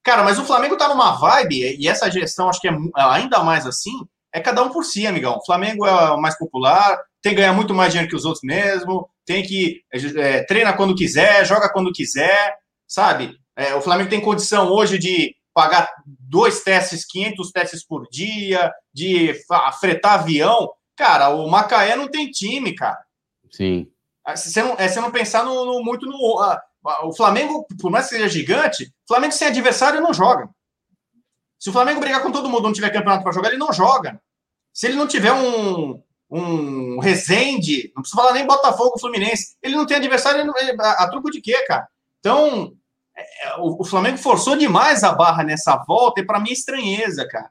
Cara, 0.02 0.22
mas 0.22 0.38
o 0.38 0.44
Flamengo 0.44 0.76
tá 0.76 0.88
numa 0.88 1.12
vibe, 1.12 1.76
e 1.78 1.88
essa 1.88 2.10
gestão 2.10 2.48
acho 2.48 2.60
que 2.60 2.68
é 2.68 2.76
ainda 2.96 3.42
mais 3.42 3.66
assim, 3.66 3.92
é 4.32 4.40
cada 4.40 4.62
um 4.62 4.70
por 4.70 4.84
si, 4.84 5.06
amigão. 5.06 5.36
O 5.36 5.44
Flamengo 5.44 5.86
é 5.86 6.10
o 6.12 6.20
mais 6.20 6.38
popular, 6.38 6.98
tem 7.20 7.32
que 7.32 7.40
ganhar 7.40 7.52
muito 7.52 7.74
mais 7.74 7.92
dinheiro 7.92 8.08
que 8.08 8.16
os 8.16 8.24
outros 8.24 8.42
mesmo, 8.42 9.08
tem 9.26 9.42
que 9.42 9.82
é, 9.92 10.42
treina 10.44 10.72
quando 10.72 10.94
quiser, 10.94 11.44
joga 11.44 11.70
quando 11.70 11.92
quiser, 11.92 12.56
sabe? 12.86 13.36
É, 13.56 13.74
o 13.74 13.80
Flamengo 13.80 14.08
tem 14.08 14.20
condição 14.20 14.68
hoje 14.68 14.98
de 14.98 15.34
pagar 15.52 15.90
dois 16.06 16.62
testes, 16.62 17.04
500 17.04 17.50
testes 17.50 17.84
por 17.84 18.08
dia, 18.08 18.72
de 18.94 19.34
fretar 19.80 20.14
avião. 20.14 20.70
Cara, 20.96 21.30
o 21.30 21.48
Macaé 21.48 21.96
não 21.96 22.08
tem 22.08 22.30
time, 22.30 22.74
cara. 22.74 22.98
Sim. 23.50 23.88
Ah, 24.30 24.36
se 24.36 24.52
você 24.52 24.62
não, 24.62 24.74
é 24.74 24.94
não 24.96 25.10
pensar 25.10 25.44
no, 25.44 25.64
no 25.64 25.82
muito 25.82 26.06
no. 26.06 26.16
Uh, 26.16 26.56
o 27.04 27.12
Flamengo, 27.12 27.66
por 27.80 27.90
mais 27.90 28.06
que 28.06 28.14
seja 28.14 28.28
gigante, 28.28 28.84
o 28.84 29.08
Flamengo 29.08 29.32
sem 29.32 29.48
adversário 29.48 30.00
não 30.00 30.14
joga. 30.14 30.48
Se 31.58 31.68
o 31.68 31.72
Flamengo 31.72 32.00
brigar 32.00 32.22
com 32.22 32.32
todo 32.32 32.48
mundo 32.48 32.62
não 32.62 32.72
tiver 32.72 32.90
campeonato 32.90 33.22
para 33.22 33.32
jogar, 33.32 33.48
ele 33.48 33.58
não 33.58 33.72
joga. 33.72 34.20
Se 34.72 34.86
ele 34.86 34.96
não 34.96 35.06
tiver 35.06 35.32
um, 35.32 36.02
um 36.30 36.98
Resende, 37.00 37.92
não 37.94 38.02
precisa 38.02 38.22
falar 38.22 38.32
nem 38.32 38.46
Botafogo, 38.46 38.98
Fluminense, 38.98 39.56
ele 39.62 39.76
não 39.76 39.84
tem 39.84 39.98
adversário, 39.98 40.50
a, 40.80 41.04
a 41.04 41.10
truco 41.10 41.30
de 41.30 41.40
quê, 41.42 41.62
cara? 41.66 41.86
Então, 42.18 42.72
é, 43.14 43.56
o, 43.58 43.84
Flamengo 43.84 44.16
forçou 44.16 44.56
demais 44.56 45.04
a 45.04 45.12
barra 45.12 45.42
nessa 45.42 45.76
volta, 45.86 46.20
e 46.20 46.24
para 46.24 46.40
mim 46.40 46.50
é 46.50 46.54
estranheza, 46.54 47.28
cara. 47.28 47.50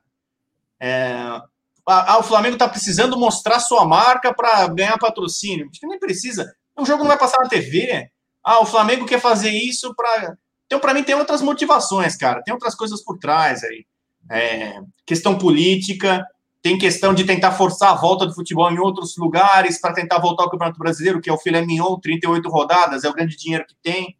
É, 0.80 1.40
ah, 1.86 2.20
o 2.20 2.24
Flamengo 2.24 2.54
está 2.54 2.70
precisando 2.70 3.18
mostrar 3.18 3.60
sua 3.60 3.86
marca 3.86 4.34
para 4.34 4.68
ganhar 4.68 4.98
patrocínio. 4.98 5.68
Acho 5.70 5.80
que 5.80 5.88
nem 5.88 6.00
precisa. 6.00 6.56
O 6.80 6.86
jogo 6.86 7.04
não 7.04 7.10
vai 7.10 7.18
passar 7.18 7.40
na 7.40 7.50
TV. 7.50 8.10
Ah, 8.44 8.60
o 8.60 8.66
Flamengo 8.66 9.06
quer 9.06 9.20
fazer 9.20 9.52
isso 9.52 9.94
para. 9.96 10.36
Então, 10.66 10.80
para 10.80 10.94
mim, 10.94 11.04
tem 11.04 11.16
outras 11.16 11.42
motivações, 11.42 12.16
cara. 12.16 12.42
Tem 12.44 12.54
outras 12.54 12.76
coisas 12.76 13.04
por 13.04 13.18
trás 13.18 13.64
aí. 13.64 13.86
É, 14.32 14.80
questão 15.06 15.38
política, 15.38 16.26
tem 16.62 16.78
questão 16.78 17.14
de 17.14 17.24
tentar 17.24 17.52
forçar 17.54 17.92
a 17.92 17.96
volta 17.96 18.26
do 18.26 18.34
futebol 18.34 18.72
em 18.72 18.78
outros 18.78 19.18
lugares 19.18 19.80
para 19.80 19.94
tentar 19.94 20.20
voltar 20.20 20.44
ao 20.44 20.50
Campeonato 20.50 20.78
Brasileiro, 20.78 21.22
que 21.22 21.30
é 21.30 21.34
o 21.34 21.38
filé 21.38 21.66
mignon, 21.66 22.00
38 22.00 22.50
rodadas, 22.50 23.04
é 23.04 23.10
o 23.10 23.14
grande 23.14 23.36
dinheiro 23.36 23.66
que 23.66 23.76
tem. 23.82 24.18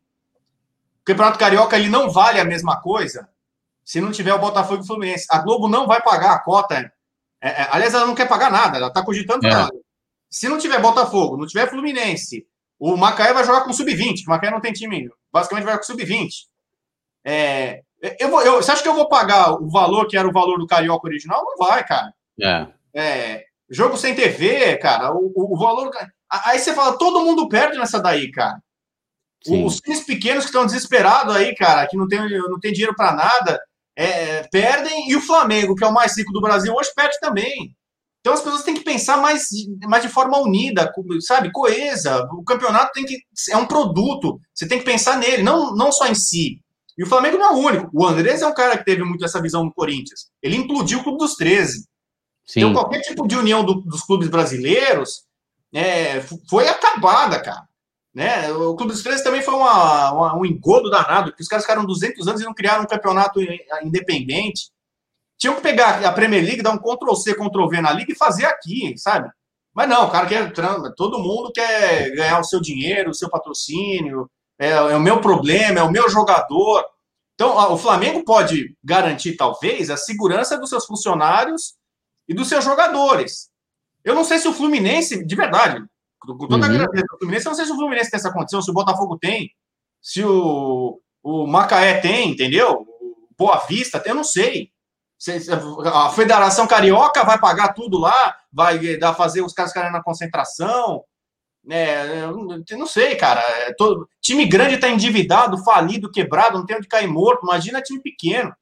Campeonato 1.04 1.40
Carioca 1.40 1.78
ele 1.78 1.90
não 1.90 2.10
vale 2.10 2.40
a 2.40 2.46
mesma 2.46 2.80
coisa 2.82 3.28
se 3.84 4.00
não 4.00 4.12
tiver 4.12 4.34
o 4.34 4.40
Botafogo 4.40 4.82
e 4.82 4.84
o 4.84 4.88
Fluminense. 4.88 5.26
A 5.32 5.40
Globo 5.40 5.68
não 5.68 5.88
vai 5.88 6.02
pagar 6.02 6.34
a 6.34 6.40
cota 6.40 6.76
É, 7.42 7.50
é, 7.50 7.68
aliás, 7.72 7.94
ela 7.94 8.06
não 8.06 8.14
quer 8.14 8.28
pagar 8.28 8.52
nada, 8.52 8.78
ela 8.78 8.88
está 8.88 9.04
cogitando 9.04 9.48
é. 9.48 9.50
nada. 9.50 9.76
Se 10.30 10.48
não 10.48 10.58
tiver 10.58 10.82
Botafogo, 10.82 11.38
não 11.38 11.48
tiver 11.48 11.70
Fluminense, 11.70 12.46
o 12.78 12.96
Macaé 12.96 13.34
vai 13.34 13.44
jogar 13.44 13.62
com 13.62 13.74
sub-20, 13.74 14.18
que 14.18 14.28
o 14.28 14.30
Macaé 14.30 14.52
não 14.52 14.62
tem 14.62 14.72
time, 14.72 15.10
basicamente 15.32 15.66
vai 15.66 15.74
jogar 15.74 15.86
com 15.86 15.92
sub-20. 15.92 16.30
É, 17.26 17.82
eu 18.20 18.30
vou, 18.30 18.42
eu, 18.42 18.56
você 18.56 18.72
acha 18.72 18.82
que 18.82 18.88
eu 18.88 18.96
vou 18.96 19.10
pagar 19.10 19.52
o 19.54 19.70
valor 19.70 20.08
que 20.08 20.18
era 20.18 20.28
o 20.28 20.32
valor 20.32 20.58
do 20.58 20.68
Carioca 20.68 21.08
original? 21.08 21.44
Não 21.44 21.68
vai, 21.68 21.86
cara. 21.86 22.14
É. 22.42 22.68
é 22.94 23.44
jogo 23.70 23.98
sem 23.98 24.16
TV, 24.16 24.78
cara, 24.78 25.14
o, 25.14 25.32
o, 25.36 25.54
o 25.54 25.58
valor. 25.58 25.92
Aí 26.46 26.58
você 26.58 26.74
fala, 26.74 26.98
todo 26.98 27.24
mundo 27.24 27.50
perde 27.50 27.78
nessa 27.78 28.00
daí, 28.00 28.32
cara. 28.32 28.62
Sim. 29.44 29.66
Os 29.66 29.78
times 29.78 30.04
pequenos 30.04 30.44
que 30.44 30.50
estão 30.50 30.66
desesperados 30.66 31.36
aí, 31.36 31.56
cara, 31.56 31.88
que 31.88 31.98
não 31.98 32.08
tem, 32.08 32.20
não 32.30 32.60
tem 32.60 32.74
dinheiro 32.74 32.96
para 32.96 33.14
nada, 33.14 33.60
é, 33.96 34.44
perdem, 34.48 35.10
e 35.10 35.16
o 35.16 35.22
Flamengo, 35.22 35.76
que 35.76 35.84
é 35.84 35.88
o 35.88 35.94
mais 35.94 36.18
rico 36.18 36.32
do 36.32 36.42
Brasil, 36.42 36.74
hoje 36.74 36.94
perde 36.96 37.20
também. 37.20 37.76
Então 38.20 38.34
as 38.34 38.42
pessoas 38.42 38.64
têm 38.64 38.74
que 38.74 38.84
pensar 38.84 39.18
mais, 39.18 39.48
mais 39.88 40.04
de 40.04 40.10
forma 40.10 40.38
unida, 40.38 40.92
sabe, 41.22 41.52
coesa. 41.52 42.28
O 42.34 42.44
campeonato 42.44 42.92
tem 42.94 43.06
que 43.06 43.18
é 43.50 43.58
um 43.58 43.66
produto, 43.66 44.40
você 44.54 44.68
tem 44.68 44.80
que 44.80 44.86
pensar 44.86 45.18
nele, 45.18 45.42
não, 45.42 45.74
não 45.76 45.92
só 45.92 46.06
em 46.08 46.16
si. 46.16 46.62
E 46.98 47.04
o 47.04 47.08
Flamengo 47.08 47.38
não 47.38 47.46
é 47.46 47.54
o 47.54 47.60
único. 47.60 47.90
O 47.94 48.06
Andrés 48.06 48.42
é 48.42 48.48
um 48.48 48.54
cara 48.54 48.78
que 48.78 48.84
teve 48.84 49.04
muito 49.04 49.24
essa 49.24 49.42
visão 49.42 49.64
no 49.64 49.74
Corinthians. 49.74 50.30
Ele 50.44 50.58
implodiu 50.58 51.00
o 51.00 51.04
Clube 51.04 51.18
dos 51.18 51.36
13. 51.36 51.86
Sim. 52.46 52.60
Então 52.60 52.74
qualquer 52.74 53.00
tipo 53.02 53.26
de 53.26 53.38
união 53.38 53.64
do, 53.64 53.76
dos 53.76 54.02
clubes 54.02 54.28
brasileiros 54.28 55.24
é, 55.74 56.22
foi 56.50 56.68
acabada, 56.68 57.40
cara. 57.42 57.70
Né? 58.14 58.52
O 58.52 58.76
Clube 58.76 58.92
dos 58.92 59.04
13 59.04 59.24
também 59.24 59.42
foi 59.42 59.54
uma, 59.54 60.12
uma, 60.12 60.38
um 60.38 60.46
engodo 60.46 60.90
danado, 60.90 61.30
porque 61.30 61.44
os 61.44 61.48
caras 61.48 61.64
ficaram 61.64 61.86
200 61.86 62.28
anos 62.28 62.42
e 62.42 62.44
não 62.44 62.54
criaram 62.54 62.84
um 62.84 62.88
campeonato 62.88 63.40
independente. 63.82 64.72
Tinham 65.40 65.56
que 65.56 65.62
pegar 65.62 66.06
a 66.06 66.12
Premier 66.12 66.44
League, 66.44 66.62
dar 66.62 66.72
um 66.72 66.78
Ctrl-C, 66.78 67.34
Ctrl-V 67.34 67.82
na 67.82 67.94
liga 67.94 68.12
e 68.12 68.18
fazer 68.18 68.46
aqui, 68.46 68.94
sabe? 68.98 69.30
Mas 69.74 69.88
não, 69.88 70.08
o 70.08 70.12
cara 70.12 70.28
quer. 70.28 70.52
Todo 70.96 71.20
mundo 71.20 71.52
quer 71.54 72.12
ganhar 72.12 72.40
o 72.40 72.44
seu 72.44 72.60
dinheiro, 72.60 73.12
o 73.12 73.14
seu 73.14 73.30
patrocínio. 73.30 74.30
É, 74.60 74.72
é 74.72 74.96
o 74.96 75.00
meu 75.00 75.22
problema, 75.22 75.80
é 75.80 75.84
o 75.84 75.92
meu 75.92 76.10
jogador. 76.10 76.84
Então, 77.34 77.56
o 77.72 77.78
Flamengo 77.78 78.26
pode 78.26 78.76
garantir, 78.84 79.38
talvez, 79.38 79.90
a 79.90 79.96
segurança 79.96 80.58
dos 80.58 80.70
seus 80.70 80.86
funcionários 80.86 81.76
e 82.28 82.34
dos 82.34 82.50
seus 82.50 82.66
jogadores. 82.66 83.50
Eu 84.04 84.14
não 84.14 84.26
sei 84.26 84.40
se 84.40 84.48
o 84.50 84.54
Fluminense, 84.54 85.26
de 85.26 85.36
verdade, 85.38 85.82
com 86.20 86.38
toda 86.38 86.58
uhum. 86.58 86.64
a 86.64 86.68
grandeza 86.68 87.06
do 87.10 87.18
Fluminense, 87.18 87.46
eu 87.46 87.52
não 87.52 87.56
sei 87.56 87.66
se 87.66 87.72
o 87.72 87.76
Fluminense 87.76 88.12
tem 88.12 88.18
essa 88.18 88.34
condição, 88.34 88.62
se 88.62 88.70
o 88.70 88.74
Botafogo 88.74 89.18
tem, 89.18 89.50
se 90.02 90.22
o, 90.22 91.00
o 91.24 91.48
Macaé 91.48 92.02
tem, 92.02 92.32
entendeu? 92.32 92.82
O 92.82 93.30
Boa 93.38 93.60
Vista 93.60 94.02
tem, 94.02 94.12
eu 94.12 94.18
não 94.18 94.24
sei. 94.26 94.70
A 95.86 96.10
Federação 96.12 96.66
Carioca 96.66 97.24
vai 97.26 97.38
pagar 97.40 97.74
tudo 97.74 97.98
lá, 97.98 98.38
vai 98.52 98.98
dar 98.98 99.14
fazer 99.14 99.42
os 99.42 99.54
caras 99.54 99.72
ficarem 99.72 99.92
na 99.92 100.04
concentração. 100.04 101.04
É, 101.70 102.26
não 102.72 102.88
sei, 102.88 103.16
cara. 103.16 103.42
É 103.42 103.74
todo, 103.74 104.08
time 104.22 104.46
grande 104.46 104.76
está 104.76 104.90
endividado, 104.90 105.64
falido, 105.64 106.12
quebrado, 106.12 106.58
não 106.58 106.66
tem 106.66 106.78
onde 106.78 106.88
cair 106.88 107.08
morto. 107.08 107.44
Imagina 107.44 107.82
time 107.82 108.02
pequeno. 108.02 108.54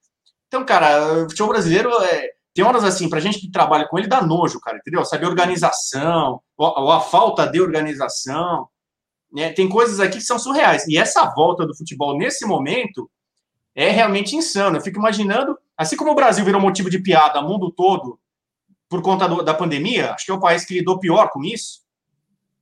Então, 0.47 0.65
cara, 0.65 1.23
o 1.25 1.29
futebol 1.29 1.49
brasileiro 1.49 1.91
é, 2.03 2.31
tem 2.53 2.65
horas 2.65 2.83
assim, 2.83 3.07
pra 3.07 3.19
gente 3.19 3.39
que 3.39 3.51
trabalha 3.51 3.87
com 3.87 3.99
ele, 3.99 4.07
dá 4.07 4.21
nojo, 4.21 4.59
cara, 4.59 4.77
entendeu? 4.77 5.05
Sabe, 5.05 5.27
organização, 5.27 6.41
ou, 6.57 6.91
a 6.91 7.01
falta 7.01 7.45
de 7.45 7.61
organização. 7.61 8.67
Né? 9.31 9.51
Tem 9.53 9.69
coisas 9.69 9.99
aqui 9.99 10.17
que 10.17 10.23
são 10.23 10.39
surreais. 10.39 10.87
E 10.87 10.97
essa 10.97 11.23
volta 11.35 11.67
do 11.67 11.75
futebol 11.75 12.17
nesse 12.17 12.45
momento 12.45 13.09
é 13.75 13.89
realmente 13.91 14.35
insano. 14.35 14.77
Eu 14.77 14.81
fico 14.81 14.97
imaginando, 14.97 15.55
assim 15.77 15.95
como 15.95 16.11
o 16.11 16.15
Brasil 16.15 16.43
virou 16.43 16.59
motivo 16.59 16.89
de 16.89 16.99
piada 16.99 17.41
no 17.41 17.47
mundo 17.47 17.71
todo 17.71 18.19
por 18.89 19.01
conta 19.01 19.27
do, 19.27 19.43
da 19.43 19.53
pandemia, 19.53 20.13
acho 20.13 20.25
que 20.25 20.31
é 20.31 20.33
o 20.33 20.39
país 20.39 20.65
que 20.65 20.73
lidou 20.73 20.99
pior 20.99 21.29
com 21.29 21.43
isso. 21.43 21.81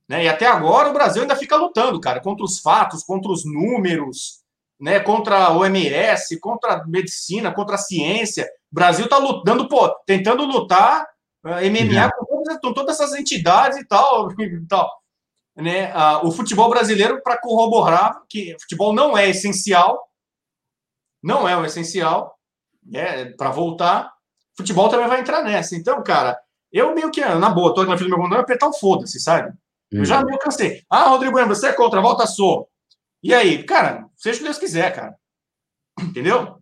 Né? 0.08 0.24
E 0.24 0.28
até 0.28 0.46
agora 0.46 0.88
o 0.88 0.92
Brasil 0.92 1.22
ainda 1.22 1.36
fica 1.36 1.56
lutando, 1.56 2.00
cara, 2.00 2.20
contra 2.20 2.44
os 2.44 2.58
fatos, 2.58 3.02
contra 3.02 3.30
os 3.30 3.44
números, 3.44 4.42
né? 4.80 5.00
contra 5.00 5.46
a 5.46 5.56
OMS, 5.56 6.38
contra 6.40 6.74
a 6.74 6.86
medicina, 6.86 7.52
contra 7.52 7.76
a 7.76 7.78
ciência. 7.78 8.44
O 8.70 8.74
Brasil 8.74 9.04
está 9.04 9.18
lutando, 9.18 9.68
pô, 9.68 9.88
tentando 10.04 10.44
lutar 10.44 11.06
eh, 11.44 11.70
MMA 11.70 12.10
com 12.12 12.24
todas, 12.24 12.60
com 12.60 12.72
todas, 12.72 13.00
essas 13.00 13.18
entidades 13.18 13.78
e 13.78 13.84
tal. 13.86 14.28
E 14.38 14.66
tal 14.66 14.90
né? 15.56 15.90
Uh, 15.94 16.26
o 16.26 16.30
futebol 16.30 16.68
brasileiro, 16.68 17.22
para 17.22 17.38
corroborar 17.38 18.22
que 18.28 18.54
o 18.54 18.60
futebol 18.60 18.92
não 18.92 19.16
é 19.16 19.30
essencial, 19.30 20.06
não 21.22 21.48
é 21.48 21.56
o 21.56 21.64
essencial, 21.64 22.35
né? 22.86 23.26
para 23.32 23.50
voltar, 23.50 24.12
futebol 24.56 24.88
também 24.88 25.08
vai 25.08 25.20
entrar 25.20 25.42
nessa. 25.42 25.76
Então, 25.76 26.02
cara, 26.02 26.38
eu 26.72 26.94
meio 26.94 27.10
que, 27.10 27.20
na 27.20 27.50
boa, 27.50 27.74
tô 27.74 27.84
na 27.84 27.96
frente 27.96 28.08
do 28.08 28.08
meu 28.08 28.18
condomínio, 28.18 28.42
apertar 28.42 28.68
o 28.68 28.72
foda-se, 28.72 29.20
sabe? 29.20 29.52
Eu 29.90 30.04
já 30.04 30.20
uhum. 30.20 30.26
meio 30.26 30.38
cansei. 30.38 30.82
Ah, 30.90 31.08
Rodrigo 31.08 31.38
você 31.46 31.68
é 31.68 31.72
contra, 31.72 32.00
volta 32.00 32.26
sou. 32.26 32.68
E 33.22 33.32
aí, 33.32 33.62
cara, 33.62 34.06
seja 34.16 34.36
o 34.36 34.38
que 34.38 34.44
Deus 34.44 34.58
quiser, 34.58 34.92
cara. 34.94 35.14
Entendeu? 36.00 36.58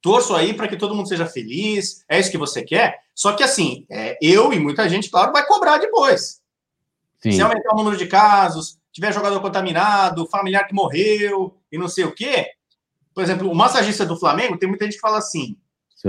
torço 0.00 0.34
aí 0.34 0.54
para 0.54 0.68
que 0.68 0.76
todo 0.76 0.94
mundo 0.94 1.08
seja 1.08 1.26
feliz, 1.26 2.04
é 2.08 2.18
isso 2.18 2.30
que 2.30 2.38
você 2.38 2.62
quer. 2.62 2.98
Só 3.14 3.32
que 3.32 3.42
assim, 3.42 3.84
é, 3.90 4.16
eu 4.22 4.52
e 4.52 4.58
muita 4.58 4.88
gente, 4.88 5.10
claro, 5.10 5.32
vai 5.32 5.44
cobrar 5.46 5.78
depois. 5.78 6.40
Sim. 7.22 7.32
Se 7.32 7.42
aumentar 7.42 7.74
o 7.74 7.76
número 7.76 7.96
de 7.96 8.06
casos, 8.06 8.78
tiver 8.92 9.12
jogador 9.12 9.40
contaminado, 9.40 10.26
familiar 10.26 10.66
que 10.66 10.74
morreu 10.74 11.56
e 11.70 11.76
não 11.76 11.88
sei 11.88 12.04
o 12.04 12.14
quê. 12.14 12.46
Por 13.18 13.24
exemplo, 13.24 13.50
o 13.50 13.54
massagista 13.54 14.06
do 14.06 14.16
Flamengo, 14.16 14.56
tem 14.56 14.68
muita 14.68 14.84
gente 14.84 14.94
que 14.94 15.00
fala 15.00 15.18
assim: 15.18 15.56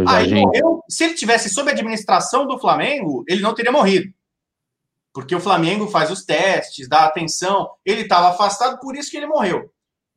ah, 0.05 0.21
ele 0.21 0.41
morreu, 0.41 0.83
se 0.87 1.05
ele 1.05 1.15
tivesse 1.15 1.49
sob 1.49 1.67
a 1.67 1.73
administração 1.73 2.45
do 2.45 2.59
Flamengo, 2.59 3.23
ele 3.27 3.41
não 3.41 3.55
teria 3.55 3.71
morrido. 3.71 4.13
Porque 5.11 5.33
o 5.33 5.39
Flamengo 5.39 5.87
faz 5.87 6.11
os 6.11 6.23
testes, 6.23 6.87
dá 6.87 7.05
atenção, 7.05 7.71
ele 7.83 8.01
estava 8.01 8.29
afastado, 8.29 8.79
por 8.79 8.95
isso 8.95 9.09
que 9.09 9.17
ele 9.17 9.25
morreu. 9.25 9.71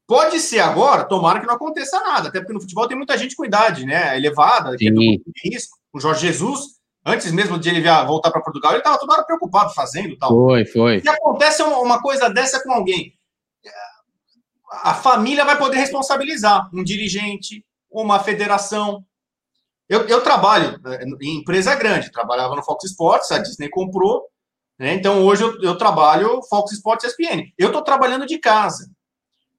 Pode 0.07 0.39
ser 0.39 0.61
agora, 0.61 1.05
tomara 1.05 1.41
que 1.41 1.47
não 1.47 1.55
aconteça 1.55 1.99
nada, 1.99 2.29
até 2.29 2.41
porque 2.41 2.53
no 2.53 2.61
futebol 2.61 2.87
tem 2.87 2.95
muita 2.95 3.17
gente 3.17 3.35
com 3.35 3.47
idade, 3.47 3.87
né? 3.87 4.15
Elevada, 4.15 4.77
que 4.77 4.89
é 4.89 4.91
de 4.91 5.23
risco. 5.47 5.79
O 5.95 5.99
Jorge 5.99 6.27
Jesus, 6.27 6.79
antes 7.07 7.33
mesmo 7.33 7.59
de 7.59 7.71
ele 7.71 7.81
voltar 8.05 8.31
para 8.31 8.43
Portugal, 8.43 8.73
ele 8.73 8.81
estava 8.81 8.99
toda 8.99 9.15
hora 9.15 9.25
preocupado 9.25 9.73
fazendo 9.73 10.15
tal. 10.19 10.29
Foi, 10.29 10.67
foi. 10.67 11.01
Se 11.01 11.09
acontece 11.09 11.63
uma 11.63 12.03
coisa 12.03 12.29
dessa 12.29 12.63
com 12.63 12.71
alguém, 12.71 13.15
a 14.83 14.95
família 14.95 15.45
vai 15.45 15.59
poder 15.59 15.77
responsabilizar 15.77 16.69
um 16.73 16.83
dirigente, 16.83 17.65
uma 17.91 18.19
federação. 18.19 19.05
Eu, 19.89 20.07
eu 20.09 20.23
trabalho 20.23 20.81
eh, 20.87 21.05
em 21.21 21.39
empresa 21.39 21.75
grande, 21.75 22.11
trabalhava 22.11 22.57
no 22.57 22.63
Fox 22.63 22.85
Sports, 22.85 23.31
a 23.31 23.39
Disney 23.39 23.69
comprou, 23.69 24.27
né? 24.79 24.95
então 24.95 25.23
hoje 25.25 25.43
eu, 25.43 25.61
eu 25.61 25.77
trabalho 25.77 26.41
Fox 26.49 26.73
Sports 26.73 27.05
ESPN. 27.05 27.53
Eu 27.59 27.69
estou 27.69 27.83
trabalhando 27.83 28.27
de 28.27 28.39
casa. 28.39 28.91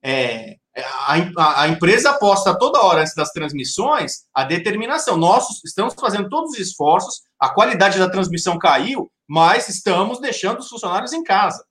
É, 0.02 0.58
a, 0.76 1.62
a, 1.62 1.68
empresa 1.68 2.10
aposta 2.10 2.58
toda 2.58 2.82
hora 2.82 3.02
antes 3.02 3.14
das 3.14 3.32
transmissões 3.32 4.24
a 4.34 4.44
determinação. 4.44 5.16
Nós 5.16 5.46
estamos 5.64 5.94
fazendo 5.94 6.28
todos 6.30 6.52
os 6.52 6.60
esforços, 6.60 7.22
a 7.40 7.50
qualidade 7.50 8.00
da 8.00 8.10
transmissão 8.10 8.58
caiu, 8.58 9.12
mas 9.28 9.70
estamos 9.70 10.20
deixando 10.20 10.60
os 10.60 10.68
funcionários 10.68 11.14
em 11.14 11.24
casa. 11.24 11.64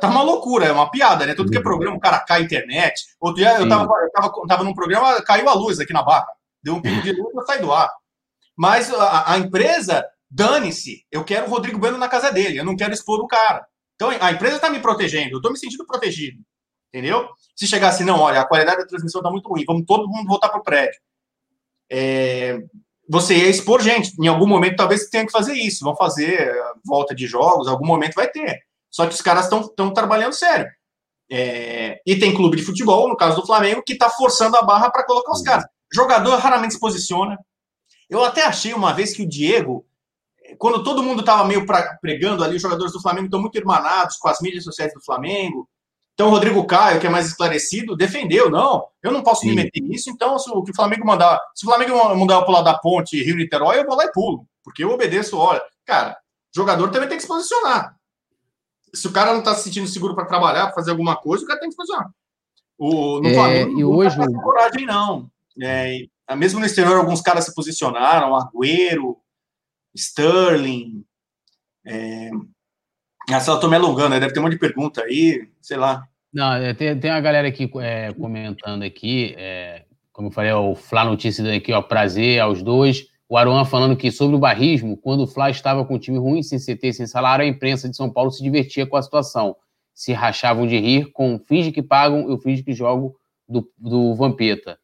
Tá 0.00 0.08
uma 0.08 0.22
loucura, 0.22 0.66
é 0.66 0.72
uma 0.72 0.90
piada, 0.90 1.24
né? 1.24 1.34
Tudo 1.34 1.50
que 1.50 1.56
é 1.56 1.62
programa, 1.62 1.96
o 1.96 2.00
cara 2.00 2.20
cai 2.20 2.40
a 2.40 2.44
internet. 2.44 3.06
Outro 3.20 3.42
dia 3.42 3.58
eu 3.58 3.68
tava, 3.68 3.92
eu 4.02 4.10
tava, 4.10 4.32
tava 4.46 4.64
num 4.64 4.74
programa, 4.74 5.22
caiu 5.22 5.48
a 5.48 5.54
luz 5.54 5.80
aqui 5.80 5.92
na 5.92 6.02
barra. 6.02 6.26
Deu 6.62 6.74
um 6.74 6.82
pico 6.82 7.00
de 7.02 7.12
luz 7.12 7.34
e 7.34 7.46
sai 7.46 7.60
do 7.60 7.72
ar. 7.72 7.90
Mas 8.56 8.92
a, 8.92 9.32
a 9.32 9.38
empresa, 9.38 10.04
dane-se, 10.30 11.06
eu 11.10 11.24
quero 11.24 11.46
o 11.46 11.50
Rodrigo 11.50 11.78
Bueno 11.78 11.96
na 11.96 12.08
casa 12.08 12.30
dele, 12.30 12.58
eu 12.58 12.64
não 12.64 12.76
quero 12.76 12.92
expor 12.92 13.20
o 13.20 13.26
cara. 13.26 13.66
Então 13.94 14.10
a 14.20 14.32
empresa 14.32 14.56
está 14.56 14.68
me 14.68 14.80
protegendo, 14.80 15.32
eu 15.32 15.36
estou 15.38 15.52
me 15.52 15.58
sentindo 15.58 15.86
protegido. 15.86 16.38
Entendeu? 16.92 17.28
Se 17.54 17.66
chegar 17.66 17.88
assim, 17.88 18.04
não, 18.04 18.20
olha, 18.20 18.40
a 18.40 18.46
qualidade 18.46 18.80
da 18.80 18.86
transmissão 18.86 19.20
está 19.20 19.30
muito 19.30 19.48
ruim, 19.48 19.64
vamos 19.66 19.84
todo 19.86 20.08
mundo 20.08 20.26
voltar 20.26 20.48
para 20.48 20.60
o 20.60 20.62
prédio. 20.62 21.00
É, 21.90 22.60
você 23.08 23.34
ia 23.36 23.48
expor 23.48 23.80
gente. 23.80 24.12
Em 24.20 24.28
algum 24.28 24.46
momento, 24.46 24.76
talvez 24.76 25.08
tenha 25.08 25.24
que 25.24 25.32
fazer 25.32 25.54
isso. 25.54 25.84
Vão 25.84 25.96
fazer 25.96 26.40
eh, 26.40 26.72
volta 26.84 27.14
de 27.14 27.26
jogos, 27.26 27.66
algum 27.66 27.86
momento 27.86 28.14
vai 28.14 28.28
ter. 28.28 28.60
Só 28.90 29.06
que 29.06 29.14
os 29.14 29.20
caras 29.20 29.44
estão 29.44 29.92
trabalhando 29.92 30.32
sério. 30.32 30.66
É, 31.30 32.00
e 32.06 32.18
tem 32.18 32.34
clube 32.34 32.56
de 32.56 32.62
futebol, 32.62 33.08
no 33.08 33.16
caso 33.16 33.36
do 33.36 33.46
Flamengo, 33.46 33.82
que 33.84 33.92
está 33.92 34.08
forçando 34.08 34.56
a 34.56 34.62
barra 34.62 34.90
para 34.90 35.04
colocar 35.04 35.32
os 35.32 35.42
caras. 35.42 35.64
Jogador 35.92 36.36
raramente 36.38 36.74
se 36.74 36.80
posiciona. 36.80 37.38
Eu 38.08 38.24
até 38.24 38.44
achei 38.44 38.72
uma 38.72 38.92
vez 38.92 39.14
que 39.14 39.22
o 39.22 39.28
Diego, 39.28 39.84
quando 40.58 40.82
todo 40.82 41.02
mundo 41.02 41.20
estava 41.20 41.44
meio 41.44 41.66
pra, 41.66 41.98
pregando 42.00 42.42
ali, 42.42 42.56
os 42.56 42.62
jogadores 42.62 42.92
do 42.92 43.02
Flamengo 43.02 43.26
estão 43.26 43.40
muito 43.40 43.58
irmanados 43.58 44.16
com 44.16 44.28
as 44.28 44.40
mídias 44.40 44.64
sociais 44.64 44.92
do 44.94 45.04
Flamengo, 45.04 45.68
então, 46.18 46.26
o 46.26 46.30
Rodrigo 46.32 46.66
Caio, 46.66 46.98
que 46.98 47.06
é 47.06 47.10
mais 47.10 47.28
esclarecido, 47.28 47.96
defendeu, 47.96 48.50
não, 48.50 48.84
eu 49.00 49.12
não 49.12 49.22
posso 49.22 49.42
Sim. 49.42 49.50
me 49.50 49.54
meter 49.54 49.80
nisso, 49.80 50.10
então 50.10 50.36
se 50.36 50.50
o, 50.50 50.64
que 50.64 50.72
o 50.72 50.74
Flamengo 50.74 51.06
mandar, 51.06 51.40
se 51.54 51.64
o 51.64 51.68
Flamengo 51.68 51.94
mandar 52.16 52.42
pular 52.42 52.62
da 52.62 52.76
ponte 52.76 53.22
Rio-Niterói, 53.22 53.78
eu 53.78 53.86
vou 53.86 53.94
lá 53.94 54.04
e 54.04 54.10
pulo, 54.10 54.44
porque 54.64 54.82
eu 54.82 54.90
obedeço, 54.90 55.38
olha, 55.38 55.62
cara, 55.86 56.18
jogador 56.52 56.90
também 56.90 57.08
tem 57.08 57.18
que 57.18 57.22
se 57.22 57.28
posicionar. 57.28 57.94
Se 58.94 59.06
o 59.06 59.12
cara 59.12 59.32
não 59.32 59.40
está 59.40 59.54
se 59.54 59.64
sentindo 59.64 59.86
seguro 59.86 60.14
para 60.14 60.26
trabalhar, 60.26 60.66
para 60.66 60.74
fazer 60.74 60.90
alguma 60.90 61.16
coisa, 61.16 61.44
o 61.44 61.46
cara 61.46 61.60
tem 61.60 61.70
que 61.70 61.76
posicionar. 61.76 62.10
O, 62.78 63.20
no 63.20 63.28
é, 63.28 63.34
Flamengo, 63.34 63.80
e 63.80 63.84
hoje... 63.84 64.16
não 64.18 64.32
coragem, 64.40 64.86
não. 64.86 65.30
É, 65.60 66.06
mesmo 66.36 66.60
no 66.60 66.66
exterior, 66.66 66.96
alguns 66.96 67.20
caras 67.20 67.44
se 67.44 67.54
posicionaram, 67.54 68.36
Agüero, 68.36 69.16
Sterling. 69.96 71.04
É... 71.84 72.30
Ah, 73.30 73.40
só 73.40 73.56
estou 73.56 73.68
me 73.68 73.76
alongando, 73.76 74.10
né? 74.10 74.20
deve 74.20 74.32
ter 74.32 74.40
um 74.40 74.44
monte 74.44 74.52
de 74.52 74.58
pergunta 74.58 75.02
aí, 75.02 75.50
sei 75.60 75.76
lá. 75.76 76.06
Não, 76.32 76.52
é, 76.54 76.72
tem, 76.72 76.98
tem 76.98 77.10
uma 77.10 77.20
galera 77.20 77.48
aqui 77.48 77.70
é, 77.80 78.12
comentando 78.14 78.82
aqui, 78.82 79.34
é, 79.36 79.84
como 80.12 80.28
eu 80.28 80.32
falei, 80.32 80.52
o 80.52 80.74
Flá 80.74 81.04
Notícias 81.04 81.46
aqui, 81.46 81.72
ó, 81.72 81.82
prazer 81.82 82.40
aos 82.40 82.62
dois. 82.62 83.06
O 83.28 83.36
Aruan 83.36 83.64
falando 83.64 83.96
que 83.96 84.10
sobre 84.10 84.36
o 84.36 84.38
barrismo, 84.38 84.96
quando 84.96 85.22
o 85.22 85.26
Flá 85.26 85.50
estava 85.50 85.84
com 85.84 85.94
um 85.96 85.98
time 85.98 86.18
ruim, 86.18 86.42
sem 86.42 86.58
CT, 86.58 86.94
sem 86.94 87.06
salário, 87.06 87.44
a 87.44 87.48
imprensa 87.48 87.88
de 87.88 87.96
São 87.96 88.10
Paulo 88.10 88.30
se 88.30 88.42
divertia 88.42 88.86
com 88.86 88.96
a 88.96 89.02
situação. 89.02 89.54
Se 89.94 90.12
rachavam 90.12 90.66
de 90.66 90.78
rir 90.78 91.12
com 91.12 91.38
finge 91.38 91.70
que 91.70 91.82
pagam 91.82 92.30
e 92.30 92.32
o 92.32 92.38
finge 92.38 92.62
que 92.62 92.72
jogam 92.72 93.14
do, 93.46 93.70
do 93.76 94.14
Vampeta. 94.14 94.78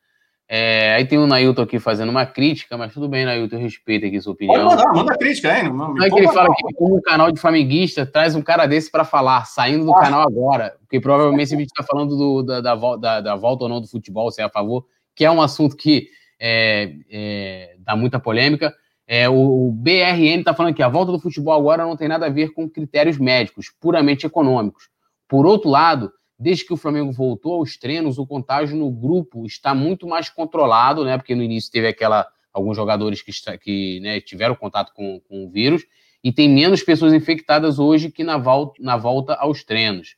É, 0.46 0.94
aí 0.94 1.06
tem 1.06 1.18
o 1.18 1.26
Nailton 1.26 1.62
aqui 1.62 1.78
fazendo 1.78 2.10
uma 2.10 2.26
crítica, 2.26 2.76
mas 2.76 2.92
tudo 2.92 3.08
bem, 3.08 3.24
Nailton, 3.24 3.56
eu 3.56 3.60
respeito 3.60 4.04
aqui 4.04 4.20
sua 4.20 4.34
opinião. 4.34 4.66
Manda, 4.66 4.92
manda 4.92 5.16
crítica, 5.16 5.58
hein? 5.58 5.64
Não, 5.64 5.94
não 5.94 6.04
é 6.04 6.10
que 6.10 6.18
ele 6.18 6.28
fala 6.28 6.54
que 6.54 6.74
como 6.74 6.98
um 6.98 7.00
canal 7.00 7.32
de 7.32 7.40
flamenguista 7.40 8.04
traz 8.04 8.34
um 8.34 8.42
cara 8.42 8.66
desse 8.66 8.90
para 8.90 9.04
falar, 9.04 9.46
saindo 9.46 9.86
do 9.86 9.94
ah. 9.94 10.00
canal 10.00 10.20
agora, 10.20 10.76
porque 10.80 11.00
provavelmente 11.00 11.44
esse 11.44 11.56
vídeo 11.56 11.72
está 11.74 11.82
falando 11.82 12.14
do, 12.14 12.42
da, 12.42 12.60
da, 12.60 12.74
da, 12.96 13.20
da, 13.22 13.36
volta 13.36 13.64
ou 13.64 13.70
não 13.70 13.80
do 13.80 13.88
futebol, 13.88 14.30
se 14.30 14.42
é 14.42 14.44
a 14.44 14.50
favor, 14.50 14.84
que 15.14 15.24
é 15.24 15.30
um 15.30 15.40
assunto 15.40 15.76
que 15.76 16.08
é, 16.38 16.92
é, 17.10 17.73
dá 17.84 17.96
muita 17.96 18.18
polêmica. 18.18 18.74
É, 19.06 19.28
o, 19.28 19.68
o 19.68 19.72
BRN 19.72 20.40
está 20.40 20.54
falando 20.54 20.74
que 20.74 20.82
a 20.82 20.88
volta 20.88 21.12
do 21.12 21.20
futebol 21.20 21.52
agora 21.54 21.84
não 21.84 21.96
tem 21.96 22.08
nada 22.08 22.26
a 22.26 22.30
ver 22.30 22.52
com 22.54 22.68
critérios 22.68 23.18
médicos, 23.18 23.72
puramente 23.80 24.26
econômicos. 24.26 24.88
Por 25.28 25.46
outro 25.46 25.70
lado, 25.70 26.12
Desde 26.38 26.66
que 26.66 26.72
o 26.72 26.76
Flamengo 26.76 27.12
voltou 27.12 27.54
aos 27.54 27.76
treinos, 27.76 28.18
o 28.18 28.26
contágio 28.26 28.76
no 28.76 28.90
grupo 28.90 29.46
está 29.46 29.74
muito 29.74 30.06
mais 30.06 30.28
controlado, 30.28 31.04
né? 31.04 31.16
Porque 31.16 31.34
no 31.34 31.42
início 31.42 31.70
teve 31.70 31.86
aquela 31.86 32.26
alguns 32.52 32.76
jogadores 32.76 33.20
que, 33.20 33.32
que 33.58 33.98
né, 34.00 34.20
tiveram 34.20 34.54
contato 34.54 34.92
com, 34.94 35.20
com 35.28 35.44
o 35.44 35.50
vírus 35.50 35.82
e 36.22 36.30
tem 36.30 36.48
menos 36.48 36.84
pessoas 36.84 37.12
infectadas 37.12 37.80
hoje 37.80 38.12
que 38.12 38.22
na 38.22 38.38
volta, 38.38 38.80
na 38.80 38.96
volta 38.96 39.34
aos 39.34 39.64
treinos. 39.64 40.16